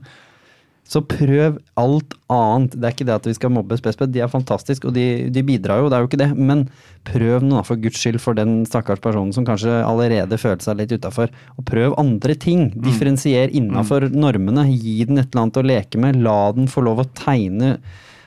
Så 0.94 1.00
prøv 1.08 1.56
alt 1.80 2.12
annet. 2.30 2.76
Det 2.76 2.86
er 2.86 2.94
ikke 2.94 3.06
det 3.08 3.16
at 3.16 3.28
vi 3.30 3.34
skal 3.38 3.54
mobbe 3.56 3.78
spesped, 3.80 4.12
de 4.14 4.22
er 4.22 4.30
fantastiske, 4.30 4.86
og 4.90 4.94
de, 4.94 5.32
de 5.34 5.44
bidrar 5.48 5.80
jo, 5.82 5.88
det 5.90 5.98
er 5.98 6.04
jo 6.04 6.10
ikke 6.10 6.20
det. 6.22 6.30
Men 6.36 6.66
prøv 7.08 7.46
noe 7.48 7.64
for 7.66 7.80
guds 7.82 7.98
skyld 8.04 8.20
for 8.22 8.38
den 8.38 8.62
stakkars 8.70 9.02
personen 9.02 9.34
som 9.34 9.48
kanskje 9.48 9.80
allerede 9.82 10.38
føler 10.38 10.62
seg 10.62 10.82
litt 10.82 10.94
utafor. 10.94 11.32
Og 11.58 11.66
prøv 11.70 11.96
andre 12.02 12.36
ting. 12.38 12.68
Differensier 12.84 13.54
innafor 13.56 14.10
normene. 14.14 14.68
Gi 14.76 15.00
den 15.10 15.24
et 15.24 15.32
eller 15.32 15.48
annet 15.48 15.62
å 15.64 15.68
leke 15.72 16.04
med. 16.04 16.20
La 16.28 16.52
den 16.54 16.70
få 16.70 16.84
lov 16.86 17.02
å 17.02 17.10
tegne 17.18 17.78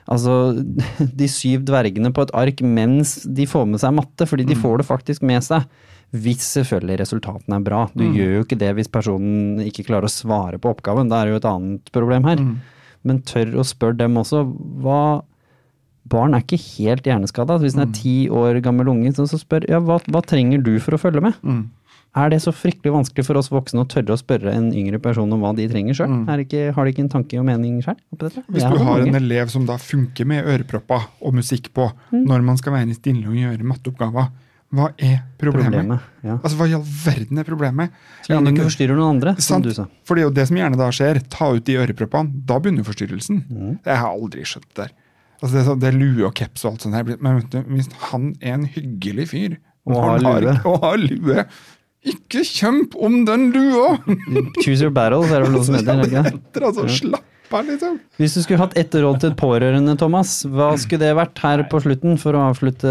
altså, 0.07 0.37
de 1.21 1.29
syv 1.31 1.67
dvergene 1.69 2.13
på 2.15 2.27
et 2.27 2.33
ark 2.37 2.63
mens 2.65 3.19
de 3.27 3.49
får 3.51 3.69
med 3.71 3.83
seg 3.83 3.95
matte, 3.99 4.29
fordi 4.29 4.47
de 4.49 4.57
får 4.59 4.83
det 4.83 4.89
faktisk 4.89 5.27
med 5.27 5.45
seg. 5.47 5.69
Hvis 6.17 6.47
selvfølgelig 6.55 7.01
resultatene 7.03 7.59
er 7.59 7.65
bra. 7.67 7.85
Du 7.93 8.05
gjør 8.07 8.37
jo 8.39 8.45
ikke 8.45 8.59
det 8.61 8.73
hvis 8.79 8.91
personen 8.93 9.59
ikke 9.67 9.89
klarer 9.89 10.07
å 10.07 10.13
svare 10.13 10.61
på 10.63 10.71
oppgaven. 10.71 11.11
Da 11.11 11.19
er 11.19 11.27
det 11.27 11.35
jo 11.35 11.41
et 11.41 11.49
annet 11.51 11.91
problem 11.93 12.29
her. 12.29 12.39
Men 13.07 13.25
tør 13.27 13.59
å 13.59 13.65
spørre 13.67 13.99
dem 13.99 14.17
også. 14.23 14.45
Hva 14.83 15.01
Barn 16.07 16.37
er 16.37 16.45
ikke 16.45 16.61
helt 16.79 17.07
hjerneskada. 17.09 17.57
Hvis 17.59 17.75
den 17.75 17.83
er 17.83 17.95
ti 17.97 18.29
år 18.31 18.61
gammel 18.63 18.93
unge, 18.93 19.11
så, 19.17 19.27
spør 19.41 19.67
ja, 19.67 19.81
hva, 19.83 19.99
hva 20.07 20.23
trenger 20.23 20.63
du 20.63 20.77
for 20.79 20.95
å 20.95 21.01
følge 21.03 21.25
med? 21.25 21.35
Er 22.17 22.31
det 22.33 22.39
så 22.41 22.53
fryktelig 22.57 22.95
vanskelig 22.95 23.27
for 23.27 23.37
oss 23.37 23.51
voksne 23.53 23.83
å 23.85 23.89
tørre 23.93 24.14
å 24.14 24.21
spørre 24.21 24.55
en 24.57 24.71
yngre 24.73 24.97
person 25.05 25.29
om 25.37 25.43
hva 25.45 25.51
de 25.57 25.67
trenger 25.69 25.99
sjøl? 25.99 26.14
Har 26.31 26.41
de 26.41 26.47
ikke 26.95 27.03
en 27.05 27.12
tanke 27.12 27.37
og 27.37 27.45
mening 27.45 27.83
sjøl? 27.85 27.99
Hvis 28.49 28.64
du 28.64 28.79
har 28.87 29.05
en 29.05 29.19
elev 29.21 29.53
som 29.53 29.67
da 29.69 29.77
funker 29.81 30.25
med 30.29 30.49
ørepropper 30.49 31.05
og 31.21 31.37
musikk 31.37 31.69
på 31.77 31.91
når 32.17 32.47
man 32.47 32.57
skal 32.61 32.73
være 32.79 32.97
stille 32.97 33.29
og 33.29 33.37
gjøre 33.37 33.69
matteoppgaver, 33.69 34.31
hva 34.75 34.89
er 34.99 35.21
problemet? 35.39 35.69
Problemet, 35.71 36.07
ja. 36.27 36.35
Altså, 36.41 36.57
Hva 36.59 36.67
i 36.67 36.73
all 36.75 36.83
verden 37.05 37.39
er 37.39 37.47
problemet? 37.47 37.93
Så 38.27 38.33
lenge 38.35 38.51
du 38.51 38.57
ikke 38.57 38.67
forstyrrer 38.67 38.99
noen 38.99 39.12
andre, 39.14 39.37
som 39.39 39.61
Sant? 39.61 39.69
du 39.69 39.77
sa. 39.77 39.85
For 40.09 40.19
det 40.19 40.25
er 40.25 40.27
jo 40.27 40.33
det 40.41 40.47
som 40.51 40.59
gjerne 40.59 40.81
da 40.81 40.89
skjer. 40.97 41.21
Ta 41.31 41.53
ut 41.55 41.64
de 41.69 41.77
øreproppene. 41.85 42.43
Da 42.49 42.57
begynner 42.59 42.83
jo 42.83 42.89
forstyrrelsen. 42.89 43.45
Mm. 43.47 43.77
Jeg 43.87 44.01
har 44.03 44.09
aldri 44.11 44.43
skjønt 44.43 44.67
det 44.73 44.81
der. 44.83 44.91
Altså, 45.37 45.53
det, 45.53 45.61
er 45.62 45.69
så, 45.69 45.77
det 45.85 45.89
er 45.93 45.97
lue 46.01 46.27
og 46.27 46.35
caps 46.41 46.64
og 46.67 46.73
alt 46.73 46.87
sånt 46.89 46.99
her. 46.99 47.14
Men 47.23 47.39
hvis 47.77 47.93
han 48.11 48.29
er 48.41 48.57
en 48.57 48.67
hyggelig 48.75 49.29
fyr 49.37 49.57
Og 49.87 50.03
har 50.03 50.19
lue. 50.25 50.57
og 50.67 50.83
har 50.83 50.99
lue 50.99 51.45
Ikke 52.07 52.43
kjemp 52.47 52.95
om 53.03 53.25
den 53.27 53.49
lua! 53.55 53.97
Choose 54.63 54.85
your 54.85 54.93
battles, 54.95 55.31
er 55.31 55.43
det 55.43 55.49
vel 55.49 55.57
noe 55.57 55.67
som 55.67 55.79
heter? 55.79 55.97
er 55.97 56.05
det 56.05 56.13
ikke? 56.13 56.37
Etter, 56.37 56.67
altså, 56.69 56.87
slapp 57.01 57.55
av, 57.55 57.67
liksom. 57.67 57.99
Hvis 58.21 58.35
du 58.37 58.41
skulle 58.45 58.61
hatt 58.61 58.77
ett 58.79 58.95
råd 58.95 59.21
til 59.23 59.33
et 59.33 59.39
pårørende, 59.39 59.95
Thomas, 59.99 60.39
hva 60.51 60.73
skulle 60.81 61.05
det 61.05 61.17
vært 61.19 61.43
her 61.43 61.63
på 61.71 61.81
slutten 61.83 62.19
for 62.23 62.39
å 62.39 62.45
avslutte 62.51 62.91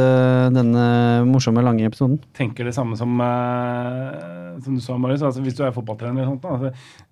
denne 0.56 0.86
morsomme, 1.30 1.64
lange 1.66 1.88
episoden? 1.88 2.20
tenker 2.36 2.68
det 2.68 2.76
samme 2.76 2.98
som, 3.00 3.16
uh, 3.20 4.56
som 4.64 4.78
du 4.78 4.84
sa, 4.84 4.98
Marius. 5.00 5.26
Altså, 5.28 5.44
hvis 5.46 5.58
du 5.58 5.64
er 5.66 5.76
fotballtrener 5.76 6.24
eller 6.24 6.34
sånt, 6.34 6.44
da, 6.44 6.56
altså, 6.56 7.06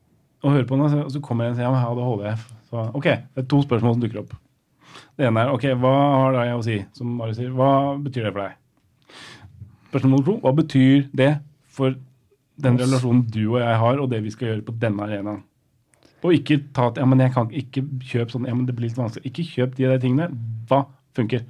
og 0.43 0.58
hører 0.58 0.68
på 0.68 0.80
noe, 0.80 0.91
så, 0.91 1.06
så 1.14 1.24
kommer 1.24 1.47
jeg 1.47 1.54
og 1.54 1.60
sier 1.60 1.68
ja, 1.68 1.72
men 1.72 1.80
jeg 1.80 1.88
har 1.88 2.01
ADHD. 2.01 2.58
Så, 2.68 2.88
ok, 2.99 3.08
det 3.08 3.43
er 3.43 3.47
to 3.54 3.62
spørsmål 3.64 3.95
som 3.95 4.04
dukker 4.04 4.24
opp. 4.26 4.36
Det 5.14 5.28
ene 5.30 5.45
er 5.45 5.54
ok, 5.54 5.70
hva 5.80 5.93
har 5.93 6.36
det 6.36 6.43
jeg 6.49 6.58
å 6.58 6.66
si? 6.66 6.78
Som 6.97 7.16
Marius 7.20 7.39
sier, 7.39 7.54
hva 7.56 7.72
betyr 8.01 8.28
det 8.28 8.34
for 8.34 8.43
deg? 8.43 8.60
Spørsmål 9.93 10.16
nummer 10.16 10.28
to, 10.28 10.36
hva 10.41 10.54
betyr 10.58 11.04
det 11.16 11.32
for 11.74 11.97
den 12.63 12.78
relasjonen 12.80 13.24
du 13.34 13.41
og 13.55 13.59
jeg 13.63 13.82
har, 13.82 13.99
og 13.99 14.11
det 14.11 14.21
vi 14.24 14.34
skal 14.34 14.51
gjøre 14.51 14.65
på 14.67 14.76
denne 14.82 15.07
arenaen? 15.07 15.41
Og 16.24 16.38
ikke 16.38 16.59
ta 16.76 16.88
at 16.91 16.99
ja, 17.01 17.05
men 17.09 17.19
jeg 17.19 17.34
kan 17.36 17.49
ikke 17.51 17.84
kjøpe 18.07 18.32
sånn, 18.32 18.47
ja, 18.47 18.55
men 18.55 18.67
det 18.67 18.76
blir 18.78 18.88
litt 18.88 18.99
vanskelig. 18.99 19.28
Ikke 19.28 19.43
kjøp 19.43 19.74
de 19.76 19.89
der 19.89 19.99
tingene. 19.99 20.30
Hva 20.69 20.86
funker? 21.17 21.43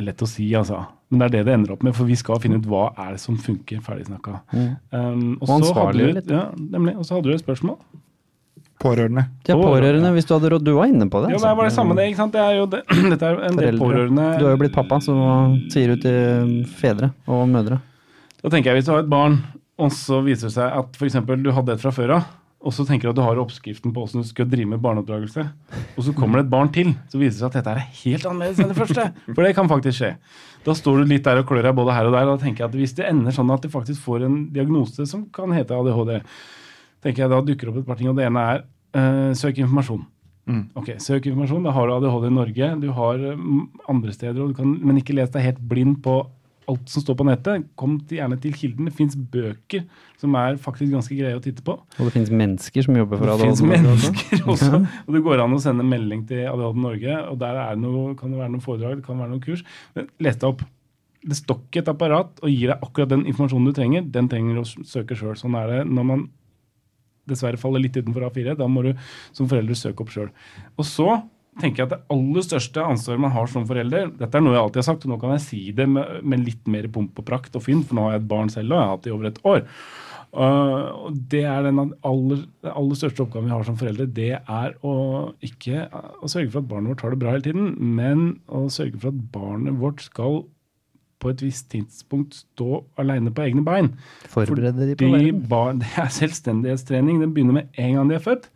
Lett 0.00 0.22
å 0.24 0.28
si, 0.30 0.46
altså. 0.56 0.86
Men 1.10 1.20
det 1.20 1.26
er 1.26 1.34
det 1.34 1.44
det 1.48 1.54
ender 1.56 1.74
opp 1.74 1.84
med, 1.84 1.94
for 1.96 2.08
vi 2.08 2.16
skal 2.16 2.40
finne 2.40 2.60
ut 2.60 2.68
hva 2.68 2.88
er 2.94 3.16
det 3.16 3.22
som 3.22 3.36
funker. 3.40 3.82
Ferdig 3.84 4.06
snakka. 4.08 4.40
Um, 4.54 5.36
og 5.40 5.48
Og 5.48 5.66
så 5.66 5.88
du, 5.92 6.04
ja, 6.32 6.44
nemlig, 6.56 6.94
og 6.96 7.04
så 7.08 7.18
hadde 7.18 7.28
du 7.28 7.34
et 7.34 7.44
spørsmål. 7.44 7.76
Pårørende. 8.78 9.24
Ja, 9.48 9.56
pårørende, 9.58 10.12
hvis 10.14 10.28
du 10.28 10.36
hadde 10.36 10.52
råd. 10.54 10.64
Du 10.64 10.76
var 10.76 10.86
inne 10.86 11.08
på 11.10 11.20
det. 11.24 11.32
Ja, 11.32 11.38
altså. 11.38 11.48
det 11.48 11.56
var 11.58 11.68
det 11.68 11.74
samme, 11.74 11.96
det. 11.98 12.06
ikke 12.12 12.20
sant? 12.20 12.36
Det 12.36 12.42
er 12.44 12.58
jo 12.60 12.66
det, 12.70 12.82
dette 13.12 13.30
er 13.32 13.40
en 13.50 13.58
del 13.58 13.80
pårørende 13.82 14.26
Du 14.38 14.46
har 14.46 14.54
jo 14.54 14.60
blitt 14.62 14.76
pappa, 14.76 15.00
så 15.02 15.16
sier 15.72 15.92
du 15.92 16.04
til 16.06 16.62
fedre 16.78 17.10
og 17.26 17.48
mødre? 17.50 17.80
Da 18.42 18.50
tenker 18.52 18.70
jeg 18.70 18.80
Hvis 18.80 18.88
du 18.88 18.94
har 18.94 19.04
et 19.04 19.10
barn, 19.10 19.40
og 19.78 19.94
så 19.94 20.20
viser 20.26 20.48
det 20.48 20.56
seg 20.56 20.74
at 20.80 21.00
eksempel, 21.06 21.40
du 21.42 21.52
hadde 21.54 21.74
et 21.74 21.82
fra 21.82 21.92
før 21.94 22.16
av, 22.18 22.28
og 22.58 22.74
så 22.74 22.82
tenker 22.82 23.06
du 23.06 23.12
at 23.12 23.18
du 23.18 23.22
har 23.22 23.38
oppskriften 23.38 23.92
på 23.94 24.02
hvordan 24.02 24.24
du 24.24 24.26
skal 24.26 24.48
drive 24.50 24.72
med 24.72 24.82
barneoppdragelse, 24.82 25.44
og 25.94 26.02
så 26.02 26.14
kommer 26.16 26.40
det 26.40 26.48
et 26.48 26.50
barn 26.50 26.70
til, 26.74 26.90
så 27.10 27.20
viser 27.20 27.36
det 27.36 27.42
seg 27.44 27.48
at 27.52 27.58
dette 27.60 27.74
er 27.76 27.84
helt 28.00 28.26
annerledes 28.26 28.62
enn 28.62 28.72
det 28.72 28.78
første. 28.80 29.04
For 29.28 29.46
det 29.46 29.52
kan 29.54 29.70
faktisk 29.70 30.00
skje. 30.00 30.10
Da 30.66 30.74
står 30.74 30.98
du 30.98 31.12
litt 31.12 31.26
der 31.28 31.38
og 31.38 31.46
klør 31.46 31.68
deg 31.68 31.76
både 31.78 31.94
her 31.94 32.10
og 32.10 32.16
der, 32.16 32.26
og 32.26 32.34
da 32.34 32.44
tenker 32.44 32.64
jeg 32.64 32.72
at 32.72 32.78
hvis 32.80 32.96
det 32.98 33.06
ender 33.06 33.34
sånn 33.34 33.54
at 33.54 33.62
du 33.62 33.70
faktisk 33.70 34.02
får 34.02 34.26
en 34.26 34.38
diagnose 34.54 35.06
som 35.06 35.22
kan 35.34 35.54
hete 35.54 35.78
ADHD, 35.78 36.18
tenker 37.06 37.24
jeg 37.24 37.34
da 37.34 37.40
dukker 37.46 37.70
opp 37.70 37.82
et 37.82 37.86
par 37.86 38.00
ting, 38.00 38.10
og 38.10 38.18
det 38.18 38.26
ene 38.26 38.46
er 38.56 38.64
eh, 38.98 39.34
søk 39.38 39.62
informasjon. 39.62 40.02
Ok, 40.80 40.94
Søk 41.04 41.26
informasjon. 41.28 41.66
Da 41.66 41.74
har 41.76 41.86
du 41.86 41.94
ADHD 41.94 42.26
i 42.30 42.34
Norge, 42.34 42.68
du 42.80 42.88
har 42.96 43.22
mm, 43.36 43.62
andre 43.92 44.14
steder, 44.16 44.40
du 44.40 44.56
kan, 44.56 44.74
men 44.82 44.98
ikke 44.98 45.14
les 45.14 45.30
deg 45.30 45.44
helt 45.44 45.62
blind 45.70 45.98
på 46.02 46.22
alt 46.68 46.92
som 46.92 47.02
står 47.02 47.16
på 47.18 47.26
nettet. 47.28 47.66
Kom 47.78 47.96
til, 48.00 48.18
gjerne 48.20 48.38
til 48.42 48.54
kilden. 48.56 48.88
Det 48.88 48.94
fins 48.96 49.16
bøker 49.16 49.84
som 50.20 50.34
er 50.38 50.58
faktisk 50.62 50.92
ganske 50.92 51.18
greie 51.18 51.38
å 51.38 51.42
titte 51.42 51.64
på. 51.66 51.76
Og 51.78 52.08
det 52.08 52.14
finnes 52.14 52.32
mennesker 52.34 52.86
som 52.86 52.98
jobber 52.98 53.20
for 53.20 53.32
Det 53.32 53.46
fins 53.46 53.62
mennesker 53.64 54.42
også. 54.54 54.80
Og 55.06 55.14
det 55.16 55.22
går 55.26 55.44
an 55.44 55.56
å 55.56 55.60
sende 55.62 55.86
melding 55.86 56.24
til 56.30 56.44
ADHD 56.50 56.82
Norge, 56.84 57.20
og 57.30 57.38
der 57.42 57.60
er 57.64 57.78
noe, 57.80 58.16
kan 58.18 58.34
det 58.34 58.40
være 58.42 58.52
noen 58.54 58.64
foredrag, 58.64 58.98
det 58.98 59.06
kan 59.06 59.20
være 59.20 59.32
noen 59.34 59.44
kurs. 59.44 59.64
Men 59.96 60.10
les 60.24 60.40
deg 60.40 60.50
opp. 60.50 60.66
det 61.28 61.36
står 61.38 61.62
ikke 61.64 61.82
et 61.82 61.92
apparat 61.92 62.42
og 62.42 62.52
gir 62.52 62.72
deg 62.72 62.84
akkurat 62.84 63.14
den 63.14 63.26
informasjonen 63.26 63.70
du 63.70 63.76
trenger. 63.76 64.04
Den 64.18 64.28
trenger 64.30 64.58
du 64.58 64.64
å 64.64 64.86
søke 64.86 65.18
sjøl. 65.18 65.36
Sånn 65.38 65.56
er 65.58 65.72
det 65.72 65.80
når 65.88 66.10
man 66.12 66.28
dessverre 67.28 67.60
faller 67.60 67.82
litt 67.84 67.96
utenfor 67.96 68.28
A4. 68.28 68.54
Da 68.58 68.68
må 68.70 68.84
du 68.86 68.94
som 69.36 69.48
forelder 69.50 69.76
søke 69.78 70.04
opp 70.04 70.14
sjøl. 70.14 70.30
Og 70.78 70.86
så 70.88 71.18
tenker 71.60 71.82
jeg 71.82 71.88
at 71.88 71.94
det 71.96 72.14
aller 72.14 72.44
største 72.46 72.84
ansvaret 72.84 73.22
man 73.22 73.34
har 73.34 73.48
som 73.50 73.66
forelder 73.68 74.10
Dette 74.18 74.38
er 74.38 74.44
noe 74.44 74.56
jeg 74.56 74.64
alltid 74.64 74.82
har 74.82 74.88
sagt, 74.90 75.06
og 75.06 75.12
nå 75.12 75.20
kan 75.22 75.36
jeg 75.36 75.44
si 75.46 75.62
det 75.76 75.88
med, 75.90 76.18
med 76.22 76.44
litt 76.46 76.68
mer 76.70 76.90
pomp 76.92 77.18
og 77.18 77.26
prakt 77.28 77.56
og 77.58 77.64
fynd, 77.64 77.86
for 77.86 77.98
nå 77.98 78.06
har 78.06 78.16
jeg 78.16 78.24
et 78.24 78.28
barn 78.34 78.52
selv, 78.52 78.72
og 78.72 78.78
jeg 78.78 78.84
har 78.84 78.92
hatt 78.94 79.06
det 79.06 79.10
i 79.10 79.16
over 79.16 79.30
et 79.30 79.42
år. 79.54 79.64
Uh, 80.28 81.08
og 81.08 81.16
det 81.32 81.40
er 81.48 81.64
den 81.64 81.80
aller, 82.04 82.42
aller 82.68 82.98
største 83.00 83.24
oppgaven 83.24 83.48
vi 83.48 83.54
har 83.54 83.64
som 83.64 83.78
foreldre. 83.80 84.06
Det 84.12 84.34
er 84.36 84.74
å 84.84 84.94
ikke 85.44 85.86
å 85.88 86.28
sørge 86.28 86.52
for 86.52 86.60
at 86.60 86.68
barnet 86.68 86.92
vårt 86.92 87.04
har 87.06 87.14
det 87.14 87.20
bra 87.22 87.32
hele 87.32 87.46
tiden, 87.46 87.72
men 87.96 88.28
å 88.52 88.66
sørge 88.72 89.00
for 89.00 89.14
at 89.14 89.22
barnet 89.32 89.80
vårt 89.80 90.04
skal 90.04 90.42
på 91.18 91.32
et 91.32 91.40
visst 91.42 91.66
tidspunkt 91.72 92.36
stå 92.36 92.82
alene 93.00 93.32
på 93.34 93.42
egne 93.46 93.64
bein. 93.66 93.90
Forberede 94.30 94.90
de 94.90 94.98
på 94.98 95.08
verden. 95.10 95.40
Bar, 95.50 95.72
Det 95.80 95.90
er 95.98 96.12
selvstendighetstrening. 96.14 97.22
Den 97.24 97.34
begynner 97.34 97.62
med 97.62 97.80
en 97.80 97.96
gang 97.96 98.12
de 98.12 98.18
er 98.18 98.24
født. 98.24 98.50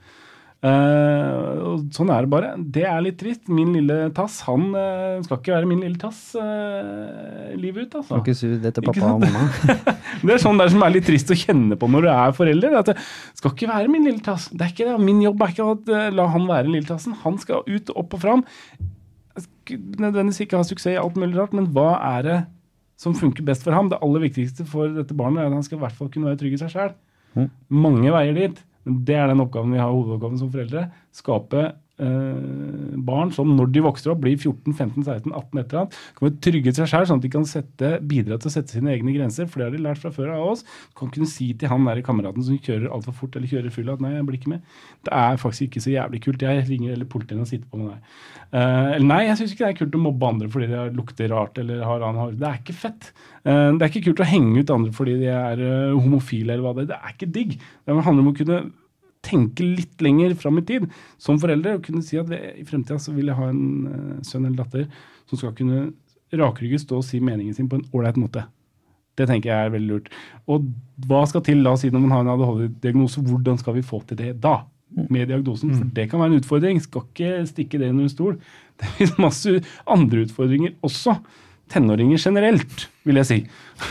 Eh, 0.62 1.62
og 1.66 1.88
sånn 1.90 2.10
er 2.14 2.22
det 2.22 2.30
bare. 2.30 2.50
Det 2.74 2.84
er 2.86 3.00
litt 3.02 3.16
trist. 3.18 3.48
Min 3.50 3.72
lille 3.74 3.96
tass 4.14 4.38
han 4.46 4.68
uh, 4.76 5.18
skal 5.24 5.40
ikke 5.40 5.56
være 5.56 5.68
min 5.68 5.82
lille 5.82 5.98
tass 5.98 6.20
uh, 6.38 7.50
livet 7.58 7.88
ut. 7.88 7.96
altså. 7.98 8.20
Ikke 8.20 8.36
sur 8.38 8.54
det 8.62 8.70
til 8.76 8.86
pappa 8.86 9.10
og 9.16 9.24
mamma. 9.24 9.48
Det 10.22 10.36
er 10.36 10.42
sånn 10.42 10.60
der 10.60 10.70
som 10.70 10.84
er 10.86 10.94
litt 10.94 11.06
trist 11.08 11.32
å 11.32 11.38
kjenne 11.38 11.74
på 11.78 11.88
når 11.90 12.06
du 12.06 12.10
er 12.12 12.36
forelder. 12.36 12.78
At 12.78 12.92
det 12.92 12.96
skal 13.40 13.56
ikke 13.56 13.72
være 13.72 13.90
min 13.90 14.06
lille 14.06 14.22
tass. 14.22 14.48
Det 14.54 14.68
er 14.68 14.74
ikke 14.74 14.86
det. 14.86 14.96
Min 15.02 15.22
jobb 15.24 15.42
er 15.42 15.54
ikke 15.54 15.66
å 15.66 15.76
eh, 15.98 16.08
la 16.14 16.28
han 16.30 16.46
være 16.46 16.70
lille 16.70 16.86
tassen. 16.86 17.18
Han 17.24 17.40
skal 17.42 17.66
ut, 17.66 17.94
opp 17.98 18.18
og 18.18 18.22
fram. 18.22 18.46
Nødvendigvis 19.72 20.44
ikke 20.44 20.60
ha 20.60 20.66
suksess 20.68 20.94
i 20.94 21.00
alt 21.00 21.18
mulig 21.18 21.34
rart, 21.40 21.56
men 21.56 21.70
hva 21.74 21.96
er 22.12 22.26
det 22.28 22.40
som 23.02 23.16
funker 23.18 23.42
best 23.46 23.66
for 23.66 23.74
ham? 23.74 23.90
Det 23.90 23.98
aller 24.04 24.28
viktigste 24.28 24.68
for 24.68 24.94
dette 24.94 25.16
barnet 25.18 25.42
er 25.42 25.50
at 25.50 25.58
han 25.58 25.66
skal 25.66 25.80
i 25.80 25.82
hvert 25.88 25.98
fall 25.98 26.12
kunne 26.12 26.30
være 26.30 26.44
trygg 26.44 26.54
i 26.54 26.62
seg 26.62 26.76
sjøl. 26.76 26.92
Mm. 27.34 27.48
Mange 27.82 28.14
veier 28.14 28.38
dit. 28.44 28.62
Men 28.86 29.00
det 29.06 29.16
er 29.18 29.30
den 29.30 29.42
oppgaven 29.44 29.74
vi 29.74 29.80
har 29.80 29.92
hovedoppgaven 29.92 30.40
som 30.40 30.50
foreldre. 30.52 30.88
Skape 31.14 31.68
eh, 32.00 32.96
barn 33.08 33.32
som 33.34 33.50
når 33.56 33.72
de 33.74 33.82
vokser 33.84 34.12
opp, 34.12 34.22
blir 34.24 34.36
14-15-16-18 34.38 35.60
et 35.60 35.72
eller 35.72 35.80
annet, 35.82 35.98
kan 36.18 36.36
trygge 36.44 36.74
seg 36.76 36.90
sjøl, 36.90 37.06
sånn 37.08 37.22
at 37.22 37.26
de 37.26 37.32
kan 37.32 37.46
sette, 37.48 37.92
bidra 38.08 38.38
til 38.40 38.50
å 38.50 38.54
sette 38.54 38.76
sine 38.76 38.92
egne 38.94 39.14
grenser. 39.16 39.48
For 39.50 39.60
det 39.60 39.68
har 39.68 39.76
de 39.76 39.82
lært 39.84 40.02
fra 40.02 40.12
før 40.14 40.34
av 40.36 40.52
oss. 40.54 40.64
Kan 40.98 41.12
kunne 41.14 41.28
si 41.30 41.50
til 41.58 41.72
han 41.72 41.88
der 41.88 42.02
kameraten 42.06 42.46
som 42.46 42.58
kjører 42.58 42.92
altfor 42.92 43.16
fort 43.18 43.38
eller 43.38 43.50
kjører 43.50 43.74
full, 43.74 43.90
at 43.92 44.04
nei, 44.04 44.14
jeg 44.16 44.28
blir 44.28 44.40
ikke 44.40 44.54
med. 44.54 44.76
Det 45.06 45.16
er 45.22 45.40
faktisk 45.42 45.68
ikke 45.68 45.84
så 45.86 45.96
jævlig 45.96 46.22
kult. 46.26 46.46
Jeg 46.46 46.66
ringer 46.68 46.96
eller 46.96 47.10
politiet 47.10 47.42
og 47.42 47.50
sitter 47.50 47.68
på 47.70 47.82
med 47.82 47.92
deg. 47.92 48.14
Eh, 48.52 48.88
eller 48.98 49.08
nei, 49.08 49.22
jeg 49.28 49.38
syns 49.40 49.54
ikke 49.54 49.64
det 49.64 49.72
er 49.72 49.78
kult 49.80 49.94
å 49.96 50.02
mobbe 50.02 50.28
andre 50.28 50.48
fordi 50.52 50.66
de 50.68 50.82
lukter 50.96 51.30
rart 51.32 51.60
eller 51.62 51.84
har 51.86 52.04
annen 52.04 52.20
hår. 52.20 52.36
Det 52.40 52.48
er 52.48 52.60
ikke 52.60 52.76
fett. 52.76 53.10
Eh, 53.42 53.68
det 53.78 53.80
er 53.80 53.90
ikke 53.90 54.06
kult 54.10 54.22
å 54.24 54.28
henge 54.28 54.60
ut 54.60 54.72
andre 54.74 54.92
fordi 54.96 55.16
de 55.22 55.30
er 55.32 55.62
eh, 55.64 55.96
homofile 55.96 56.54
eller 56.54 56.66
hva 56.66 56.74
det 56.76 56.84
er. 56.84 56.92
Det 56.92 57.00
er 57.00 57.16
ikke 57.16 57.32
digg. 57.38 57.58
Det 57.58 57.96
handler 57.96 58.26
om 58.26 58.32
å 58.32 58.36
kunne 58.36 58.62
tenke 59.22 59.64
litt 59.64 60.02
lenger 60.02 60.34
fram 60.38 60.58
i 60.58 60.64
tid 60.66 60.88
som 61.20 61.38
foreldre 61.40 61.76
og 61.76 61.84
kunne 61.86 62.02
si 62.04 62.18
at 62.20 62.30
i 62.32 62.64
fremtida 62.66 62.98
så 63.00 63.14
vil 63.14 63.30
jeg 63.30 63.38
ha 63.38 63.50
en 63.52 63.62
eh, 63.86 64.16
sønn 64.26 64.48
eller 64.48 64.64
datter 64.64 64.88
som 65.30 65.38
skal 65.38 65.54
kunne 65.58 65.92
rakrygget 66.32 66.82
stå 66.82 66.98
og 67.00 67.06
si 67.06 67.20
meningen 67.22 67.54
sin 67.56 67.68
på 67.70 67.78
en 67.78 67.86
ålreit 67.94 68.18
måte. 68.20 68.44
Det 69.18 69.26
tenker 69.28 69.50
jeg 69.50 69.68
er 69.68 69.72
veldig 69.74 69.90
lurt. 69.90 70.12
Og 70.48 70.68
hva 71.08 71.22
skal 71.28 71.44
til, 71.44 71.66
si 71.76 71.90
når 71.92 72.04
man 72.06 72.14
har 72.14 72.24
en 72.24 72.32
ADHD-diagnose, 72.32 73.24
hvordan 73.26 73.60
skal 73.60 73.76
vi 73.76 73.84
få 73.84 74.00
til 74.08 74.18
det 74.20 74.34
da? 74.42 74.62
Med 74.92 75.30
diagnosen, 75.30 75.70
for 75.72 75.88
det 75.96 76.10
kan 76.10 76.20
være 76.20 76.34
en 76.34 76.40
utfordring. 76.42 76.80
Skal 76.84 77.04
ikke 77.06 77.46
stikke 77.48 77.78
det 77.80 77.92
under 77.92 78.04
en 78.04 78.12
stol. 78.12 78.34
Det 78.82 78.88
finnes 78.96 79.20
masse 79.20 79.52
andre 79.88 80.24
utfordringer 80.26 80.72
også. 80.84 81.14
Tenåringer 81.72 82.20
generelt, 82.20 82.88
vil 83.04 83.20
jeg 83.20 83.28
si. 83.28 83.38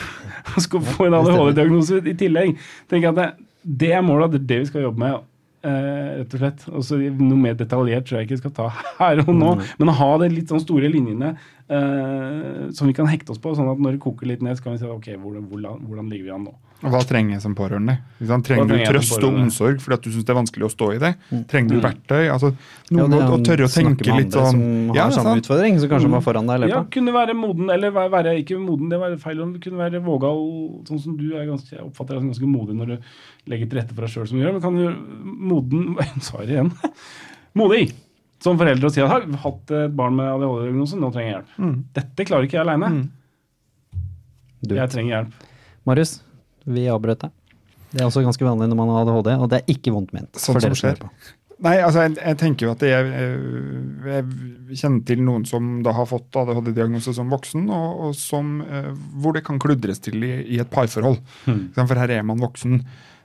Skal 0.65 0.84
få 0.86 1.07
en 1.07 1.17
ADHD-diagnose 1.17 2.01
i 2.05 2.13
tillegg. 2.17 2.53
tenker 2.89 3.07
jeg 3.07 3.13
at 3.15 3.21
det, 3.21 3.47
det 3.64 3.91
er 3.93 4.05
målet, 4.05 4.34
det 4.34 4.41
er 4.41 4.49
det 4.49 4.59
vi 4.64 4.72
skal 4.72 4.88
jobbe 4.88 5.03
med. 5.03 5.28
Uh, 5.62 6.24
rett 6.24 6.34
og 6.34 6.41
slett. 6.41 6.64
Også, 6.74 6.97
Noe 7.20 7.38
mer 7.38 7.57
detaljert 7.57 8.07
tror 8.09 8.18
jeg 8.18 8.28
ikke 8.28 8.38
vi 8.39 8.41
skal 8.41 8.55
ta 8.57 8.70
her 9.01 9.22
og 9.26 9.34
nå. 9.36 9.53
Men 9.78 9.91
å 9.91 9.97
ha 9.99 10.09
de 10.24 10.32
litt 10.34 10.49
sånn 10.49 10.64
store 10.64 10.89
linjene 10.89 11.36
uh, 11.36 12.70
som 12.74 12.89
vi 12.89 12.97
kan 12.97 13.09
hekte 13.12 13.36
oss 13.36 13.41
på, 13.41 13.53
sånn 13.57 13.70
at 13.70 13.82
når 13.82 13.97
det 13.97 14.03
koker 14.07 14.30
litt 14.32 14.41
ned, 14.45 14.57
så 14.57 14.66
kan 14.66 14.76
vi 14.76 14.82
si 14.82 14.89
ok, 14.89 15.14
hvordan, 15.22 15.45
hvordan, 15.51 15.86
hvordan 15.88 16.09
ligger 16.14 16.30
vi 16.30 16.36
an 16.38 16.47
nå? 16.49 16.55
Hva 16.82 16.99
trenger 17.05 17.36
jeg 17.36 17.41
som 17.43 17.53
pårørende? 17.53 17.93
Ikke 18.17 18.27
sant? 18.32 18.45
Trenger 18.47 18.65
du 18.71 18.73
trøst 18.89 19.23
og 19.23 19.36
omsorg 19.38 19.82
fordi 19.84 19.93
at 19.99 20.01
du 20.01 20.09
syns 20.15 20.25
det 20.25 20.32
er 20.34 20.38
vanskelig 20.39 20.65
å 20.65 20.69
stå 20.73 20.88
i 20.95 20.97
det? 21.03 21.11
Trenger 21.51 21.69
du 21.69 21.75
Mm. 21.77 21.84
verktøy? 21.86 22.23
Altså, 22.34 22.49
Ja, 22.89 22.97
noe 22.97 23.07
det 23.11 23.19
er 23.19 23.27
å, 23.29 23.38
å 23.38 23.43
tørre 23.45 23.67
å 23.67 23.71
tenke 23.71 24.07
med 24.07 24.17
litt 24.23 24.32
sånn 24.34 24.49
Som 24.51 24.61
har 24.89 24.95
Ja, 24.97 25.05
samme 25.13 25.29
sant? 25.36 25.45
utfordring, 25.45 25.79
som 25.79 25.89
kanskje 25.89 26.09
var 26.09 26.21
foran 26.25 26.47
deg 26.49 26.65
i 26.65 26.71
Ja, 26.73 26.84
kunne 26.89 27.13
være 27.13 27.36
moden, 27.38 27.69
eller 27.69 27.91
være, 27.91 28.34
ikke 28.41 28.57
moden, 28.59 28.89
det 28.89 28.99
var 28.99 29.15
feil 29.17 29.41
om 29.41 29.53
du 29.53 29.59
kunne 29.59 29.77
være 29.77 30.01
vågal, 30.01 30.41
sånn 30.89 30.99
som 30.99 31.15
du 31.17 31.36
er 31.38 31.45
ganske, 31.45 31.69
jeg 31.69 31.86
oppfatter 31.86 32.17
deg 32.17 32.21
som 32.21 32.32
ganske 32.34 32.49
modig 32.49 32.75
når 32.75 32.88
du 32.88 32.97
legger 33.47 33.69
til 33.69 33.79
rette 33.79 33.93
for 33.93 34.01
deg 34.01 34.09
sjøl 34.09 34.27
som 34.27 34.38
du 34.39 34.43
gjør, 34.43 34.53
men 34.53 34.61
kan 34.61 34.75
du 34.75 34.86
moden 35.53 35.95
det 36.47 36.49
igjen? 36.49 36.71
Modig! 37.55 37.93
Som 38.41 38.57
foreldre 38.57 38.86
og 38.89 38.91
si 38.95 39.01
at 39.05 39.09
har 39.11 39.21
hatt 39.43 39.69
et 39.69 39.93
barn 39.95 40.15
med 40.17 40.25
ADHD-diagnose, 40.25 40.97
nå 40.97 41.11
trenger 41.13 41.29
jeg 41.29 41.36
hjelp. 41.38 41.49
Mm. 41.61 41.84
Dette 41.93 42.25
klarer 42.25 42.47
ikke 42.49 42.57
jeg 42.57 42.65
aleine. 42.65 42.89
Mm. 42.89 43.09
Jeg 44.71 44.89
trenger 44.93 45.13
hjelp. 45.15 45.34
Marius, 45.86 46.21
vi 46.66 46.88
avbrøt 46.91 47.28
deg. 47.28 47.38
Det 47.91 47.99
er 47.99 48.07
også 48.07 48.24
ganske 48.24 48.45
vanlig 48.45 48.70
når 48.72 48.80
man 48.80 48.91
har 48.93 49.03
ADHD, 49.03 49.30
og 49.36 49.47
det 49.51 49.62
er 49.62 49.72
ikke 49.74 49.93
vondt 49.93 50.14
ment. 50.16 50.32
Sånn 50.39 50.55
for 50.55 50.64
som 50.64 50.78
skjer. 50.80 50.99
på. 51.01 51.09
Nei, 51.62 51.76
altså 51.86 52.07
jeg, 52.07 52.16
jeg 52.18 52.38
tenker 52.41 52.66
jo 52.66 52.72
at 52.74 52.84
jeg, 52.88 53.09
jeg, 53.12 54.22
jeg 54.72 54.78
kjenner 54.80 55.03
til 55.05 55.20
noen 55.28 55.43
som 55.45 55.68
da 55.86 55.93
har 55.93 56.07
fått 56.09 56.39
ADHD-diagnose 56.41 57.14
som 57.14 57.30
voksen, 57.30 57.68
og, 57.70 57.99
og 58.07 58.16
som, 58.18 58.55
eh, 58.66 58.89
hvor 59.22 59.36
det 59.38 59.43
kan 59.45 59.59
kludres 59.62 60.01
til 60.01 60.24
i, 60.26 60.32
i 60.55 60.62
et 60.64 60.72
parforhold. 60.72 61.20
Hmm. 61.45 61.68
For 61.78 62.01
her 62.01 62.16
er 62.18 62.26
man 62.26 62.41
voksen. 62.41 62.82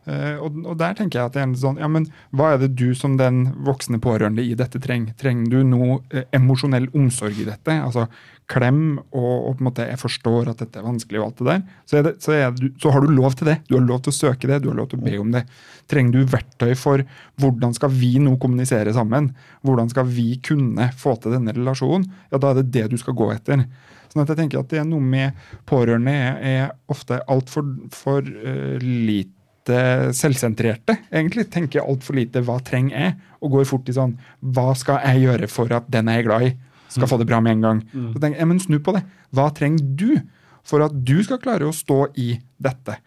Eh, 0.07 0.37
og, 0.39 0.61
og 0.63 0.77
der 0.79 0.95
tenker 0.95 1.19
jeg 1.19 1.29
at 1.29 1.35
det 1.35 1.41
er 1.43 1.49
en 1.49 1.59
sånn, 1.59 1.81
ja, 1.83 1.89
men 1.91 2.05
hva 2.37 2.53
er 2.55 2.61
det 2.63 2.77
du 2.79 2.93
som 2.95 3.17
den 3.19 3.49
voksne 3.67 3.99
pårørende 4.03 4.45
i 4.45 4.55
dette 4.59 4.79
trenger? 4.83 5.17
Trenger 5.19 5.51
du 5.51 5.65
noe 5.67 5.99
eh, 6.15 6.29
emosjonell 6.37 6.87
omsorg 6.95 7.41
i 7.43 7.47
dette? 7.49 7.75
Altså 7.75 8.07
klem, 8.47 9.01
og, 9.11 9.33
og 9.35 9.57
på 9.57 9.65
en 9.65 9.67
måte 9.67 9.87
jeg 9.89 9.99
forstår 9.99 10.53
at 10.53 10.63
dette 10.63 10.79
er 10.79 10.87
vanskelig, 10.87 11.19
og 11.19 11.27
alt 11.27 11.41
det 11.41 11.49
der. 11.49 11.65
Så, 11.83 12.03
det, 12.07 12.13
så, 12.23 12.37
du, 12.55 12.69
så 12.83 12.93
har 12.95 13.03
du 13.03 13.11
lov 13.11 13.35
til 13.35 13.51
det. 13.51 13.57
Du 13.67 13.75
har 13.75 13.83
lov 13.83 14.05
til 14.05 14.15
å 14.15 14.19
søke 14.21 14.51
det, 14.51 14.61
du 14.63 14.71
har 14.71 14.79
lov 14.79 14.93
til 14.93 15.03
å 15.03 15.07
be 15.09 15.17
om 15.19 15.35
det. 15.35 15.43
Trenger 15.91 16.15
du 16.15 16.31
verktøy 16.37 16.77
for 16.79 17.03
hvordan 17.43 17.75
skal 17.75 17.91
vi 17.95 18.13
nå 18.23 18.37
kommunisere 18.43 18.95
sammen? 18.95 19.33
Hvordan 19.67 19.91
skal 19.91 20.07
vi 20.07 20.29
kunne 20.47 20.93
få 20.99 21.17
til 21.19 21.35
denne 21.35 21.55
relasjonen? 21.57 22.07
Ja, 22.31 22.39
da 22.39 22.53
er 22.53 22.63
det 22.63 22.71
det 22.79 22.87
du 22.95 22.99
skal 23.03 23.19
gå 23.19 23.33
etter. 23.35 23.67
Sånn 24.13 24.23
at 24.23 24.31
jeg 24.31 24.39
tenker 24.39 24.63
at 24.63 24.71
det 24.71 24.79
er 24.85 24.87
noe 24.87 25.03
med 25.03 25.35
pårørende 25.67 26.15
er, 26.15 26.39
er 26.47 26.93
ofte 26.93 27.19
altfor 27.27 27.67
for, 27.95 28.23
uh, 28.23 28.79
lite 28.79 29.35
selvsentrerte, 29.75 30.99
egentlig. 31.11 31.51
Tenker 31.51 31.83
altfor 31.83 32.15
lite 32.15 32.43
'hva 32.43 32.61
trenger 32.63 32.97
jeg?' 32.97 33.17
og 33.43 33.51
går 33.51 33.65
fort 33.67 33.89
i 33.89 33.93
sånn 33.93 34.17
'hva 34.45 34.77
skal 34.77 35.01
jeg 35.05 35.27
gjøre 35.27 35.49
for 35.49 35.73
at 35.73 35.91
den 35.91 36.07
jeg 36.07 36.19
er 36.19 36.29
glad 36.29 36.43
i, 36.43 36.57
skal 36.89 37.09
få 37.09 37.19
det 37.19 37.27
bra 37.27 37.41
med 37.41 37.53
en 37.57 37.63
gang'? 37.63 37.83
Så 38.13 38.21
tenker 38.21 38.39
jeg, 38.39 38.49
men 38.49 38.61
Snu 38.61 38.79
på 38.79 38.95
det. 38.95 39.05
Hva 39.35 39.51
trenger 39.55 39.97
du 39.97 40.21
for 40.65 40.83
at 40.83 41.05
du 41.05 41.23
skal 41.23 41.39
klare 41.39 41.67
å 41.67 41.75
stå 41.75 42.09
i 42.17 42.39
dette? 42.61 42.99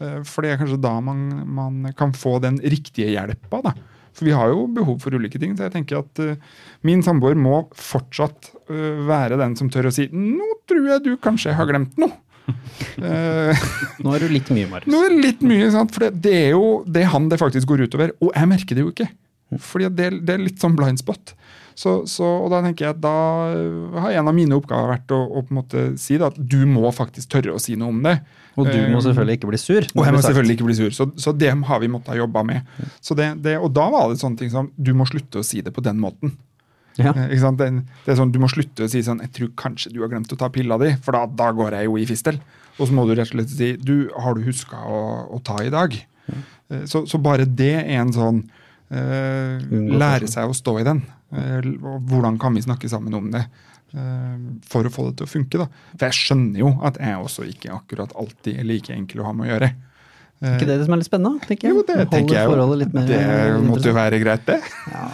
Eh, 0.00 0.22
For 0.22 0.42
det 0.42 0.52
er 0.52 0.60
kanskje 0.60 0.80
da 0.80 1.00
man, 1.00 1.46
man 1.46 1.92
kan 1.96 2.12
få 2.12 2.40
den 2.40 2.58
riktige 2.58 3.12
hjelpa. 3.14 3.62
da. 3.62 3.72
For 4.14 4.28
vi 4.28 4.34
har 4.36 4.52
jo 4.52 4.66
behov 4.70 5.00
for 5.02 5.14
ulike 5.14 5.40
ting. 5.42 5.56
Så 5.56 5.66
jeg 5.66 5.74
tenker 5.74 5.98
at 5.98 6.22
uh, 6.22 6.36
min 6.86 7.02
samboer 7.02 7.34
må 7.34 7.64
fortsatt 7.74 8.52
uh, 8.70 9.02
være 9.08 9.40
den 9.40 9.56
som 9.58 9.70
tør 9.70 9.90
å 9.90 9.94
si 9.94 10.06
'nå 10.12 10.50
tror 10.70 10.86
jeg 10.86 11.04
du 11.04 11.16
kanskje 11.18 11.56
har 11.58 11.66
glemt 11.66 11.98
noe'. 11.98 12.14
Eh, 12.44 13.64
Nå 14.04 14.12
er 14.14 14.24
du 14.24 14.28
litt 14.32 14.50
mye, 14.52 14.68
Marius. 14.70 14.90
nå 14.92 15.00
er 15.06 15.12
det 15.14 15.20
litt 15.24 15.42
mye, 15.46 15.70
sant? 15.72 15.92
for 15.94 16.04
det, 16.06 16.10
det 16.24 16.34
er 16.46 16.50
jo 16.54 16.82
det 16.86 17.02
er 17.04 17.12
han 17.14 17.28
det 17.32 17.38
faktisk 17.40 17.70
går 17.70 17.86
utover. 17.88 18.12
Og 18.20 18.32
jeg 18.34 18.50
merker 18.50 18.76
det 18.78 18.84
jo 18.84 18.92
ikke. 18.92 19.08
Fordi 19.60 19.88
det, 19.94 20.08
det 20.26 20.34
er 20.34 20.42
litt 20.42 20.60
sånn 20.62 20.74
blind 20.76 21.00
spot. 21.00 21.34
Så, 21.74 22.04
så, 22.06 22.22
og 22.44 22.52
da 22.52 22.60
tenker 22.62 22.86
jeg 22.86 22.94
at 22.94 23.00
da 23.02 23.14
har 24.04 24.14
en 24.20 24.28
av 24.30 24.34
mine 24.36 24.54
oppgaver 24.54 24.92
vært 24.92 25.10
å, 25.14 25.18
å 25.26 25.42
på 25.42 25.50
en 25.54 25.58
måte 25.58 25.84
si 25.98 26.14
da, 26.20 26.28
at 26.30 26.36
du 26.38 26.60
må 26.70 26.86
faktisk 26.94 27.32
tørre 27.34 27.56
å 27.56 27.62
si 27.62 27.74
noe 27.78 27.90
om 27.90 27.98
det. 28.04 28.16
Og 28.54 28.68
du 28.70 28.76
må 28.92 29.00
Eh, 29.00 29.04
selvfølgelig 29.08 29.38
ikke 29.40 29.50
bli 29.50 29.58
sur. 29.58 29.82
og 29.96 30.04
jeg 30.06 30.14
må 30.14 30.20
selvfølgelig 30.22 30.54
ikke 30.58 30.68
bli 30.68 30.76
sur. 30.78 30.90
Så, 30.94 31.08
så 31.18 31.32
det 31.34 31.50
har 31.50 31.80
vi 31.82 31.90
måttet 31.90 32.12
ha 32.14 32.20
jobba 32.20 32.44
med. 32.46 32.68
Så 33.02 33.16
det, 33.18 33.32
det, 33.42 33.56
og 33.58 33.72
da 33.74 33.88
var 33.90 34.12
det 34.12 34.20
sånne 34.22 34.38
ting 34.38 34.52
som 34.52 34.70
du 34.78 34.92
må 34.94 35.06
slutte 35.10 35.42
å 35.42 35.46
si 35.46 35.64
det 35.66 35.74
på 35.74 35.82
den 35.82 35.98
måten. 36.02 36.36
Ja. 37.00 37.10
Eh? 37.10 37.32
Det, 37.34 37.70
det 38.04 38.12
er 38.12 38.18
sånn, 38.18 38.32
Du 38.32 38.38
må 38.42 38.48
slutte 38.50 38.86
å 38.86 38.90
si 38.90 39.02
sånn 39.02 39.22
'Jeg 39.22 39.32
tror 39.34 39.50
kanskje 39.58 39.92
du 39.92 40.00
har 40.04 40.12
glemt 40.12 40.32
å 40.32 40.38
ta 40.38 40.48
pilla 40.48 40.78
di', 40.78 40.94
for 41.02 41.16
da, 41.16 41.26
da 41.26 41.50
går 41.52 41.78
jeg 41.78 41.88
jo 41.88 41.96
i 41.98 42.06
fistel. 42.06 42.38
Og 42.78 42.88
så 42.88 42.94
må 42.94 43.06
du 43.06 43.14
rett 43.14 43.30
og 43.30 43.38
slett 43.38 43.50
si 43.50 43.76
'Du, 43.76 44.10
har 44.16 44.34
du 44.34 44.42
huska 44.46 44.78
å, 44.78 45.00
å 45.34 45.42
ta 45.42 45.58
i 45.62 45.70
dag?' 45.70 45.96
Ja. 46.24 46.40
Så, 46.88 47.04
så 47.06 47.18
bare 47.20 47.44
det 47.44 47.74
er 47.84 48.00
en 48.00 48.12
sånn 48.14 48.38
uh, 48.88 49.60
Lære 50.00 50.26
seg 50.30 50.48
å 50.48 50.56
stå 50.56 50.78
i 50.80 50.86
den. 50.86 51.02
Uh, 51.34 51.60
hvordan 52.08 52.38
kan 52.40 52.54
vi 52.56 52.64
snakke 52.64 52.88
sammen 52.88 53.14
om 53.14 53.30
det? 53.34 53.44
uh, 53.92 54.38
For 54.64 54.88
å 54.88 54.92
få 54.92 55.10
det 55.10 55.18
til 55.18 55.28
å 55.28 55.32
funke. 55.34 55.60
da. 55.60 55.68
For 55.92 56.06
jeg 56.08 56.18
skjønner 56.18 56.62
jo 56.62 56.72
at 56.82 56.96
jeg 56.96 57.20
også 57.20 57.44
ikke 57.50 57.74
akkurat 57.76 58.14
alltid 58.16 58.56
er 58.56 58.64
like 58.64 58.94
enkel 58.94 59.20
å 59.20 59.28
ha 59.28 59.34
med 59.36 59.48
å 59.48 59.52
gjøre. 59.52 59.74
Er 60.42 60.56
ikke 60.58 60.66
det 60.68 60.78
det 60.80 60.84
som 60.88 60.94
er 60.96 61.00
litt 61.00 61.08
spennende? 61.08 61.40
tenker 61.46 61.68
jeg? 61.68 61.74
Jo, 61.76 61.82
det 61.88 61.96
tenker 62.10 62.34
jeg 62.34 62.48
jo. 62.48 62.66
mer 62.92 63.06
Det 63.06 63.68
måtte 63.68 63.88
jo 63.88 63.94
være 63.96 64.18
greit, 64.20 64.44
det. 64.48 64.58
Ja, 64.90 65.04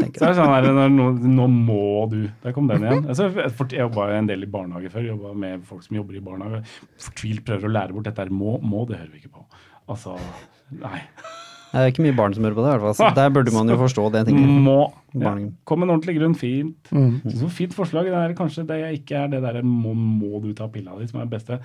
Så 0.00 0.24
er 0.24 0.32
det 0.32 0.36
sånn 0.40 0.54
her, 0.54 0.88
nå, 0.90 1.08
nå 1.20 1.46
må 1.52 2.08
du 2.10 2.16
Der 2.42 2.52
kom 2.56 2.66
den 2.66 2.82
igjen. 2.82 3.04
Altså, 3.06 3.28
jeg 3.30 3.52
fort- 3.54 3.70
jeg 3.76 3.84
jobba 3.84 4.08
en 4.16 4.26
del 4.26 4.42
i 4.42 4.46
barnehage 4.50 4.90
før. 4.90 5.04
Jobba 5.12 5.34
med 5.36 5.62
folk 5.68 5.82
som 5.84 5.96
jobber 6.00 6.16
i 6.16 6.24
barnehage. 6.24 6.64
Fortvilt 6.98 7.44
prøver 7.44 7.68
å 7.68 7.74
lære 7.76 7.92
bort 7.94 8.08
dette 8.08 8.24
her. 8.24 8.32
Må, 8.32 8.56
må, 8.62 8.86
det 8.88 8.98
hører 8.98 9.12
vi 9.12 9.20
ikke 9.22 9.34
på. 9.36 9.44
Altså 9.88 10.16
Nei. 10.80 11.02
Det 11.70 11.78
er 11.78 11.92
ikke 11.92 12.02
mye 12.02 12.16
barn 12.18 12.34
som 12.34 12.42
hører 12.42 12.56
på 12.56 12.62
det, 12.64 12.70
i 12.70 12.78
hvert 12.80 12.96
fall. 12.96 12.96
Så 12.98 13.14
der 13.14 13.30
burde 13.30 13.52
man 13.54 13.68
jo 13.70 13.76
forstå 13.84 14.08
det, 14.10 14.24
tenker 14.26 14.42
jeg. 14.42 14.62
Må. 14.64 14.78
Ja. 15.14 15.36
Kom 15.70 15.84
en 15.84 15.92
ordentlig 15.94 16.16
grunn. 16.18 16.34
Fint. 16.34 16.90
Mm. 16.90 17.20
Så 17.30 17.46
fint 17.54 17.74
forslag. 17.76 18.08
Det 18.10 18.18
er 18.18 18.34
kanskje 18.38 18.64
det 18.66 18.80
jeg 18.80 18.98
ikke 19.04 19.20
er 19.24 19.28
det 19.36 19.42
derre 19.44 19.62
må, 19.62 19.92
må 19.94 20.40
du 20.42 20.50
ta 20.58 20.66
pilla 20.66 20.96
di, 20.98 21.06
som 21.06 21.20
er 21.22 21.28
det 21.30 21.36
beste. 21.36 21.60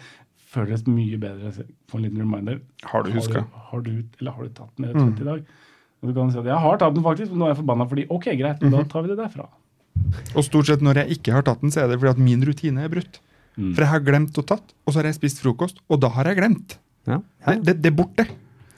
Føles 0.55 0.85
mye 0.87 1.19
bedre. 1.19 1.51
for 1.91 1.99
en 1.99 2.07
liten 2.07 2.21
reminder. 2.23 2.59
Har 2.87 3.03
du 3.03 3.11
huska? 3.15 3.43
Har 3.69 3.81
du, 3.85 3.91
eller 4.21 4.31
har 4.37 4.47
du 4.47 4.55
tatt 4.55 4.71
den 4.79 4.87
rett 4.89 4.95
og 4.95 5.09
slett 5.09 5.21
i 5.25 5.29
dag? 5.29 5.45
Og 6.01 6.09
du 6.09 6.13
kan 6.17 6.31
si 6.31 6.39
at 6.39 6.47
jeg 6.51 6.61
har 6.65 6.77
tatt 6.81 6.95
den 6.95 7.03
faktisk, 7.05 7.31
men 7.33 7.41
nå 7.41 7.45
er 7.47 7.53
jeg 7.53 7.59
forbanna 7.61 7.87
fordi 7.89 8.07
Ok, 8.13 8.25
greit, 8.39 8.61
men 8.63 8.71
da 8.75 8.83
tar 8.91 9.05
vi 9.05 9.11
det 9.11 9.17
derfra. 9.19 9.47
Og 10.35 10.43
stort 10.45 10.67
sett 10.69 10.83
når 10.85 10.99
jeg 11.03 11.17
ikke 11.19 11.33
har 11.35 11.45
tatt 11.47 11.61
den, 11.63 11.71
så 11.73 11.83
er 11.83 11.91
det 11.91 11.99
fordi 12.01 12.13
at 12.15 12.21
min 12.21 12.43
rutine 12.45 12.83
er 12.85 12.91
brutt. 12.91 13.19
Mm. 13.55 13.69
For 13.73 13.85
jeg 13.85 13.91
har 13.93 14.01
glemt 14.03 14.37
å 14.37 14.43
tatt, 14.45 14.73
og 14.85 14.91
så 14.93 14.99
har 14.99 15.07
jeg 15.09 15.17
spist 15.19 15.39
frokost, 15.43 15.79
og 15.89 16.01
da 16.03 16.09
har 16.17 16.27
jeg 16.29 16.39
glemt. 16.41 16.77
Ja, 17.07 17.19
Det, 17.21 17.45
ja. 17.47 17.59
det, 17.69 17.75
det 17.83 17.91
er 17.91 17.95
borte. 17.95 18.25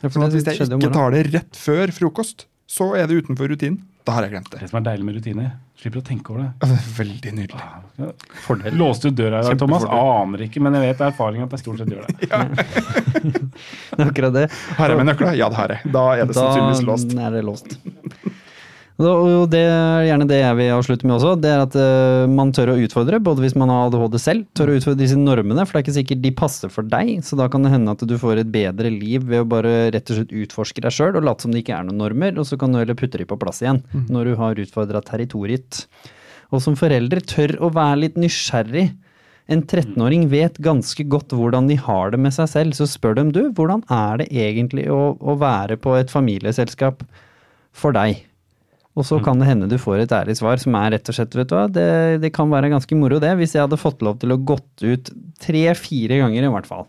Ja, 0.03 0.09
Sånn 0.13 0.27
at 0.27 0.35
hvis 0.35 0.45
jeg 0.45 0.67
ikke 0.69 0.91
tar 0.93 1.13
det 1.15 1.23
rett 1.33 1.57
før 1.57 1.93
frokost, 1.95 2.45
så 2.69 2.91
er 2.99 3.07
det 3.09 3.23
utenfor 3.23 3.49
rutinen. 3.49 3.79
Da 4.05 4.13
har 4.17 4.27
jeg 4.27 4.35
glemt 4.35 4.51
det. 4.53 4.61
Det 4.61 4.69
som 4.69 4.77
er 4.81 4.85
deilig 4.91 5.07
med 5.07 5.17
rutiner. 5.17 5.55
Slipper 5.77 6.01
å 6.01 6.05
tenke 6.07 6.33
over 6.33 6.41
det. 6.41 6.47
Ja, 6.57 6.67
det 6.71 6.75
er 6.79 6.85
Veldig 6.97 7.31
nydelig. 7.37 7.65
Ja. 8.01 8.07
Fordel. 8.47 8.77
Låste 8.79 9.11
du 9.11 9.19
døra 9.19 9.43
i 9.43 9.45
dag, 9.45 9.59
Thomas? 9.61 9.83
Aner 9.85 10.43
ikke, 10.47 10.61
men 10.65 10.73
jeg 10.73 10.87
vet 10.87 11.03
av 11.03 11.11
erfaring 11.11 11.43
at 11.45 11.53
jeg 11.53 11.61
stort 11.61 11.83
sett 11.83 11.91
gjør 11.93 12.07
det. 12.07 12.15
ja. 12.31 12.39
Det 13.97 14.03
er 14.03 14.09
akkurat 14.11 14.33
det. 14.35 14.43
Har 14.77 14.91
jeg 14.91 14.99
med 14.99 15.07
nøkla? 15.09 15.31
Ja, 15.37 15.47
det 15.49 15.57
har 15.57 15.71
jeg. 15.73 15.91
Da 15.93 16.03
er 16.13 16.27
det 16.29 16.35
sannsynligvis 16.37 16.83
låst. 16.85 17.13
Da 17.13 17.29
er 17.29 17.37
det 17.37 17.43
låst. 17.45 17.77
Og 18.97 19.45
det 19.53 19.59
er 19.61 20.07
gjerne 20.07 20.25
det 20.25 20.39
jeg 20.39 20.57
vil 20.57 20.71
avslutte 20.73 21.05
med 21.05 21.19
også. 21.19 21.35
Det 21.37 21.49
er 21.53 21.59
at 21.61 21.75
eh, 21.77 22.23
man 22.33 22.49
tør 22.55 22.71
å 22.73 22.77
utfordre, 22.81 23.19
både 23.21 23.43
hvis 23.43 23.53
man 23.59 23.69
har 23.69 23.91
ADHD 23.91 24.17
selv. 24.21 24.47
Tør 24.57 24.71
å 24.73 24.77
utfordre 24.79 25.03
disse 25.03 25.19
normene, 25.19 25.65
for 25.67 25.77
det 25.77 25.81
er 25.81 25.85
ikke 25.85 25.97
sikkert 25.99 26.23
de 26.23 26.31
passer 26.39 26.71
for 26.73 26.87
deg. 26.89 27.11
Så 27.25 27.37
da 27.37 27.45
kan 27.53 27.65
det 27.65 27.75
hende 27.75 27.93
at 27.93 28.01
du 28.09 28.15
får 28.17 28.41
et 28.41 28.49
bedre 28.53 28.89
liv 28.89 29.27
ved 29.29 29.43
å 29.43 29.49
bare 29.49 29.91
rett 29.93 30.09
og 30.09 30.17
slett 30.17 30.33
utforske 30.41 30.81
deg 30.81 30.95
sjøl 30.95 31.19
og 31.19 31.27
late 31.27 31.45
som 31.45 31.53
det 31.53 31.61
ikke 31.61 31.75
er 31.77 31.85
noen 31.85 32.01
normer, 32.01 32.33
og 32.41 32.47
så 32.49 32.57
kan 32.57 32.73
du 32.73 32.79
heller 32.81 32.97
putte 32.97 33.21
de 33.21 33.27
på 33.29 33.37
plass 33.37 33.61
igjen 33.61 33.83
når 34.09 34.31
du 34.31 34.37
har 34.39 34.61
utfordra 34.63 35.03
territoriet. 35.05 35.83
Og 36.49 36.63
som 36.63 36.77
foreldre, 36.79 37.21
tør 37.21 37.53
å 37.61 37.69
være 37.75 37.99
litt 38.07 38.17
nysgjerrig. 38.17 38.87
En 39.53 39.61
13-åring 39.61 40.25
vet 40.31 40.57
ganske 40.63 41.05
godt 41.07 41.35
hvordan 41.37 41.69
de 41.69 41.77
har 41.79 42.15
det 42.15 42.21
med 42.23 42.33
seg 42.35 42.49
selv, 42.49 42.73
så 42.73 42.89
spør 42.89 43.19
dem 43.21 43.29
du, 43.35 43.43
hvordan 43.53 43.85
er 43.93 44.23
det 44.23 44.31
egentlig 44.33 44.87
å, 44.89 45.13
å 45.21 45.37
være 45.37 45.77
på 45.79 45.93
et 45.99 46.09
familieselskap 46.11 47.05
for 47.77 47.93
deg? 47.95 48.25
Og 48.97 49.05
så 49.05 49.19
kan 49.21 49.37
det 49.37 49.45
hende 49.45 49.69
du 49.69 49.77
får 49.77 50.01
et 50.01 50.13
ærlig 50.15 50.39
svar 50.39 50.57
som 50.61 50.75
er 50.79 50.95
rett 50.95 51.09
og 51.11 51.15
slett, 51.15 51.35
vet 51.37 51.49
du 51.51 51.55
hva, 51.55 51.67
det, 51.69 51.87
det 52.23 52.33
kan 52.33 52.49
være 52.49 52.71
ganske 52.73 52.97
moro 52.97 53.19
det, 53.21 53.35
hvis 53.37 53.53
jeg 53.53 53.67
hadde 53.67 53.77
fått 53.77 54.01
lov 54.05 54.17
til 54.21 54.33
å 54.33 54.39
gått 54.41 54.85
ut 54.85 55.11
tre-fire 55.43 56.17
ganger 56.23 56.47
i 56.47 56.53
hvert 56.55 56.69
fall. 56.69 56.87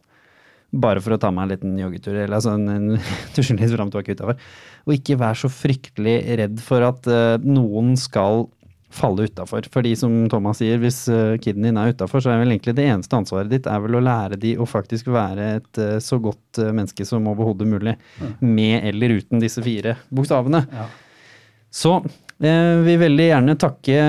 Bare 0.68 1.00
for 1.04 1.16
å 1.16 1.18
ta 1.20 1.30
meg 1.32 1.46
en 1.46 1.52
liten 1.52 1.80
joggetur, 1.80 2.14
eller 2.14 2.38
altså 2.38 2.54
en, 2.56 2.68
en 2.72 3.02
tusjenlis 3.36 3.74
fram 3.76 3.92
tilbake 3.92 4.16
utafor. 4.16 4.38
Og 4.88 4.94
ikke 4.96 5.18
være 5.20 5.42
så 5.42 5.50
fryktelig 5.52 6.20
redd 6.40 6.62
for 6.64 6.84
at 6.86 7.08
uh, 7.12 7.40
noen 7.44 7.92
skal 8.00 8.46
falle 8.92 9.26
utafor. 9.28 9.66
Fordi 9.72 9.92
som 10.00 10.14
Thomas 10.32 10.62
sier, 10.62 10.80
hvis 10.80 11.02
uh, 11.12 11.36
kiden 11.40 11.66
din 11.66 11.80
er 11.80 11.92
utafor, 11.92 12.24
så 12.24 12.32
er 12.32 12.40
vel 12.40 12.54
egentlig 12.54 12.76
det 12.78 12.86
eneste 12.88 13.16
ansvaret 13.20 13.52
ditt 13.52 13.68
er 13.68 13.82
vel 13.84 13.98
å 13.98 14.04
lære 14.04 14.40
de 14.40 14.54
å 14.56 14.68
faktisk 14.68 15.10
være 15.12 15.50
et 15.58 15.82
uh, 15.82 15.98
så 16.04 16.20
godt 16.24 16.62
menneske 16.64 17.04
som 17.08 17.28
overhodet 17.32 17.68
mulig. 17.68 17.96
Med 18.40 18.88
eller 18.92 19.18
uten 19.20 19.44
disse 19.44 19.64
fire 19.64 19.98
bokstavene. 20.08 20.64
Ja. 20.72 20.88
Så 21.74 21.94
eh, 22.00 22.74
vi 22.82 22.94
vil 22.94 23.02
veldig 23.04 23.28
gjerne 23.28 23.56
takke 23.60 24.02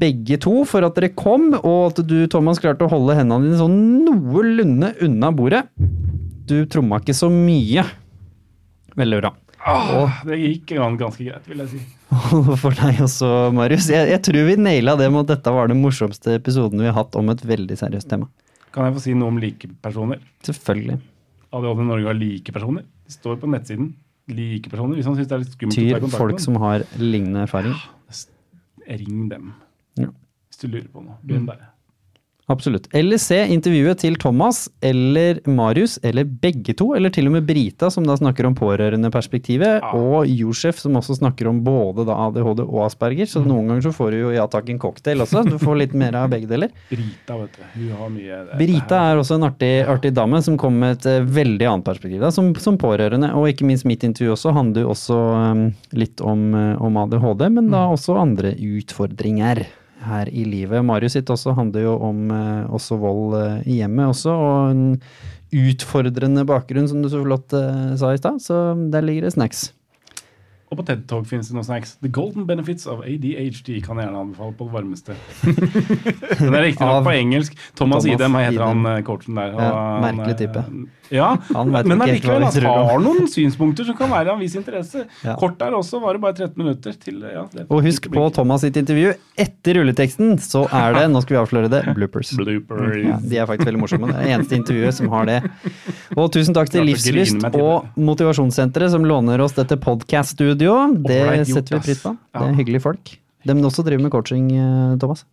begge 0.00 0.38
to 0.42 0.62
for 0.68 0.86
at 0.86 0.98
dere 0.98 1.12
kom, 1.16 1.50
og 1.60 1.92
at 1.92 2.02
du, 2.08 2.18
Thomas, 2.30 2.60
klarte 2.62 2.86
å 2.86 2.92
holde 2.92 3.16
hendene 3.18 3.48
dine 3.48 3.60
sånn 3.60 3.78
noenlunde 4.06 4.94
unna 5.06 5.32
bordet. 5.34 5.66
Du 6.48 6.62
tromma 6.70 7.02
ikke 7.02 7.16
så 7.16 7.30
mye. 7.32 7.84
Veldig 8.98 9.20
bra. 9.20 9.34
Åh, 9.68 10.20
det 10.24 10.38
gikk 10.38 10.72
ganske 10.78 11.24
greit, 11.24 11.46
vil 11.50 11.62
jeg 11.64 11.72
si. 11.74 11.80
For 12.62 12.72
deg 12.72 13.02
også, 13.04 13.28
Marius. 13.54 13.90
Jeg, 13.92 14.08
jeg 14.14 14.22
tror 14.24 14.46
vi 14.48 14.56
naila 14.60 14.94
det 14.98 15.10
med 15.12 15.26
at 15.26 15.34
dette 15.34 15.52
var 15.52 15.68
den 15.68 15.82
morsomste 15.82 16.38
episoden 16.38 16.80
vi 16.80 16.88
har 16.88 16.96
hatt 16.96 17.18
om 17.18 17.28
et 17.34 17.42
veldig 17.44 17.76
seriøst 17.78 18.08
tema. 18.10 18.30
Kan 18.72 18.88
jeg 18.88 18.96
få 18.96 19.02
si 19.04 19.14
noe 19.18 19.32
om 19.32 19.40
likepersoner? 19.42 20.22
Selvfølgelig. 20.46 20.98
ADHD 21.52 21.84
Norge 21.88 22.08
har 22.10 22.16
likepersoner. 22.16 22.86
Det 23.08 23.16
står 23.16 23.38
på 23.42 23.50
nettsiden. 23.50 23.92
Likepersoner. 24.28 24.98
Hvis 24.98 25.08
han 25.08 25.16
syns 25.16 25.30
det 25.30 25.36
er 25.36 25.42
litt 25.44 25.54
skummelt 25.54 25.78
å 25.78 25.80
ta 25.80 25.86
Tyr 25.88 26.04
kontakt 26.04 26.20
folk 26.20 26.36
med 26.36 26.44
som 26.44 26.60
har 26.62 26.84
lignende 27.00 27.46
erfaring. 27.46 27.74
Ja, 27.74 28.98
ring 29.00 29.28
dem. 29.32 29.52
Ja. 30.00 30.12
Hvis 30.48 30.62
du 30.62 30.68
lurer 30.68 30.88
på 30.92 31.04
noe. 31.04 31.18
Begynn 31.24 31.48
der. 31.48 31.66
Absolutt. 32.48 32.86
Eller 32.96 33.20
se 33.20 33.36
intervjuet 33.52 33.98
til 34.00 34.14
Thomas 34.16 34.70
eller 34.80 35.40
Marius, 35.44 35.98
eller 36.02 36.24
begge 36.24 36.72
to, 36.78 36.94
eller 36.96 37.12
til 37.12 37.26
og 37.28 37.34
med 37.36 37.44
Brita, 37.48 37.90
som 37.92 38.06
da 38.08 38.16
snakker 38.16 38.46
om 38.48 38.54
pårørendeperspektivet, 38.56 39.82
Ja. 39.82 39.90
og 39.92 40.26
Josef, 40.26 40.78
som 40.80 40.96
også 40.96 41.18
snakker 41.18 41.46
om 41.50 41.60
både 41.64 42.06
ADHD 42.08 42.62
og 42.64 42.86
Asperger. 42.86 43.26
Så 43.28 43.42
noen 43.44 43.68
ganger 43.68 43.82
så 43.88 43.92
får 43.92 44.10
du 44.10 44.18
jo 44.22 44.30
ja 44.32 44.46
takk 44.48 44.70
en 44.72 44.78
cocktail 44.80 45.20
også. 45.20 45.44
Du 45.48 45.58
får 45.60 45.76
litt 45.82 45.94
mer 45.94 46.16
av 46.16 46.30
begge 46.32 46.48
deler. 46.48 46.70
Brita, 46.88 47.36
vet 47.36 47.52
du. 47.58 47.62
Hun 47.74 47.90
har 48.00 48.08
mye 48.16 48.58
Brita 48.58 49.02
er 49.12 49.20
også 49.20 49.36
en 49.36 49.44
artig, 49.50 49.72
artig 49.86 50.14
dame 50.16 50.40
som 50.42 50.56
kom 50.56 50.78
med 50.80 50.96
et 50.98 51.06
eh, 51.06 51.20
veldig 51.24 51.68
annet 51.68 51.84
perspektiv, 51.84 52.20
da, 52.24 52.30
som, 52.34 52.54
som 52.56 52.78
pårørende. 52.80 53.34
Og 53.36 53.48
ikke 53.52 53.66
minst 53.68 53.84
mitt 53.84 54.04
intervju 54.08 54.32
også 54.32 54.54
handler 54.56 54.86
jo 54.86 54.94
også 54.94 55.18
um, 55.52 55.66
litt 55.92 56.20
om, 56.24 56.48
eh, 56.54 56.80
om 56.80 56.96
ADHD, 57.04 57.48
men 57.52 57.68
da 57.70 57.84
også 57.92 58.16
andre 58.18 58.54
utfordringer 58.56 59.66
her 60.06 60.28
i 60.30 60.44
livet. 60.46 60.84
Marius 60.84 61.16
sitt 61.18 61.30
også 61.30 61.54
handler 61.56 61.88
jo 61.88 61.96
om 62.10 62.28
eh, 62.34 62.68
også 62.74 62.98
vold 63.00 63.38
eh, 63.40 63.56
i 63.66 63.80
hjemmet 63.80 64.12
også, 64.12 64.34
og 64.34 64.70
en 64.70 64.84
utfordrende 65.48 66.44
bakgrunn, 66.48 66.88
som 66.90 67.02
du 67.02 67.08
så 67.10 67.22
flott 67.24 67.56
eh, 67.56 67.96
sa 67.98 68.12
i 68.12 68.20
stad. 68.20 68.40
Så 68.44 68.60
der 68.92 69.04
ligger 69.04 69.28
det 69.28 69.34
snacks. 69.36 69.68
Og 70.68 70.76
på 70.76 70.84
TED 70.84 71.06
Talk 71.08 71.24
finnes 71.24 71.48
det 71.48 71.54
noen 71.56 71.64
snacks. 71.64 71.94
The 72.04 72.10
golden 72.12 72.44
benefits 72.46 72.84
of 72.86 73.00
ADHD 73.00 73.78
kan 73.80 73.96
jeg 73.96 74.04
gjerne 74.04 74.20
anbefale 74.20 74.52
på 74.58 74.66
det 74.68 74.74
varmeste. 74.74 75.16
Den 76.42 76.52
er 76.52 76.66
riktignok 76.66 77.06
på 77.06 77.14
engelsk. 77.16 77.56
Thomas, 77.72 78.04
Thomas 78.04 78.08
Idem 78.12 78.36
heter 78.36 78.58
Idem. 78.58 78.84
han 78.84 79.06
coachen 79.06 79.40
der. 79.40 79.56
Ja, 79.56 79.70
merkelig 80.04 80.36
type. 80.42 80.66
Han 80.68 80.84
vet 81.10 81.88
men 81.88 82.02
ikke 82.02 82.12
helt 82.12 82.26
hva 82.28 82.36
allikevel, 82.38 82.68
han 82.68 82.88
har 82.90 83.02
noen 83.04 83.28
synspunkter 83.30 83.88
som 83.88 83.96
kan 83.98 84.10
være 84.12 84.34
av 84.34 84.42
viss 84.42 84.56
interesse. 84.58 85.04
Ja. 85.24 85.36
Kort 85.40 85.58
der 85.60 85.76
også 85.78 86.00
var 86.02 86.16
det 86.16 86.22
bare 86.24 86.36
13 86.36 86.58
minutter 86.60 86.96
til 87.00 87.22
ja, 87.24 87.44
det 87.52 87.66
Og 87.68 87.82
husk 87.86 88.10
på 88.12 88.24
Thomas 88.36 88.64
sitt 88.64 88.76
intervju 88.80 89.14
etter 89.38 89.78
rulleteksten, 89.80 90.36
så 90.42 90.64
er 90.68 90.96
det, 90.98 91.04
nå 91.12 91.22
skal 91.24 91.36
vi 91.36 91.40
avsløre 91.42 91.72
det, 91.72 91.82
bloopers. 91.96 92.34
Bloopers. 92.38 92.98
Ja, 93.04 93.20
de 93.22 93.40
er 93.40 93.48
faktisk 93.50 93.70
veldig 93.70 93.82
morsomme. 93.84 94.10
Det 94.12 94.18
er 94.18 94.26
det 94.26 94.34
eneste 94.38 94.58
intervjuet 94.58 94.98
som 94.98 95.12
har 95.14 95.30
det. 95.30 95.38
Og 96.16 96.28
tusen 96.34 96.56
takk 96.56 96.72
til 96.72 96.86
Livslyst 96.88 97.48
og 97.52 97.88
Motivasjonssenteret 98.00 98.94
som 98.94 99.06
låner 99.08 99.44
oss 99.44 99.56
dette 99.58 99.78
podkast-studioet. 99.82 101.00
Det 101.06 101.22
setter 101.48 101.78
vi 101.78 101.84
pris 101.90 102.04
på. 102.04 102.14
Det 102.34 102.44
er 102.50 102.60
hyggelige 102.60 102.84
folk. 102.84 103.16
De 103.48 103.54
også 103.64 103.84
driver 103.86 104.02
med 104.02 104.12
coaching, 104.12 104.50
eh, 104.52 104.98
Thomas. 105.00 105.24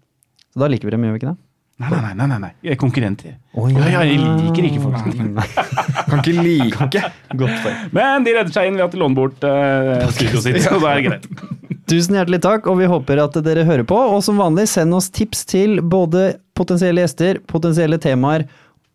Så 0.54 0.62
da 0.62 0.70
liker 0.72 0.88
vi 0.88 0.96
dem, 0.96 1.04
gjør 1.04 1.16
vi 1.16 1.20
ikke 1.20 1.34
det? 1.34 1.40
Nei, 1.76 1.90
nei, 1.92 2.14
nei, 2.16 2.28
nei, 2.32 2.38
nei. 2.40 2.50
Jeg 2.64 2.78
er 2.78 2.80
konkurrenter. 2.80 3.34
Oh, 3.52 3.66
ja. 3.68 3.84
ja, 3.92 4.04
jeg 4.08 4.22
liker 4.22 4.68
ikke 4.70 4.84
folk 4.86 4.96
som 5.02 5.34
Kan 6.08 6.22
ikke 6.22 6.36
like. 6.46 7.02
Godt 7.42 7.58
for. 7.66 7.82
Men 7.98 8.24
de 8.24 8.36
redder 8.38 8.56
seg 8.56 8.70
inn 8.70 8.80
ved 8.80 8.86
at 8.86 8.96
de 8.96 9.02
låner 9.02 9.18
bort 9.18 9.44
uh, 9.44 10.06
studioet 10.16 10.46
sitt, 10.46 10.62
så 10.64 10.80
da 10.80 10.94
er 10.94 11.02
det 11.02 11.10
greit. 11.10 11.28
Tusen 11.92 12.16
hjertelig 12.16 12.40
takk, 12.48 12.70
og 12.72 12.80
vi 12.80 12.88
håper 12.90 13.20
at 13.26 13.36
dere 13.44 13.68
hører 13.68 13.84
på. 13.88 13.98
Og 14.16 14.24
som 14.24 14.40
vanlig, 14.40 14.70
send 14.72 14.96
oss 14.96 15.12
tips 15.12 15.44
til 15.52 15.84
både 15.84 16.38
potensielle 16.56 17.04
gjester, 17.04 17.44
potensielle 17.52 18.00
temaer 18.00 18.48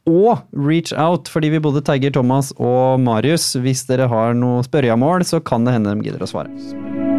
og 0.09 0.41
reach 0.57 0.97
out, 0.97 1.29
fordi 1.29 1.53
vi 1.53 1.61
både 1.61 1.85
tagger 1.85 2.17
Thomas 2.17 2.55
og 2.57 2.97
Marius. 3.05 3.53
Hvis 3.61 3.85
dere 3.93 4.09
har 4.09 4.33
noe 4.33 4.65
spørremål, 4.65 5.29
så 5.29 5.45
kan 5.45 5.69
det 5.69 5.77
hende 5.77 5.93
de 5.93 6.09
gidder 6.09 6.25
å 6.25 6.33
svare. 6.33 7.10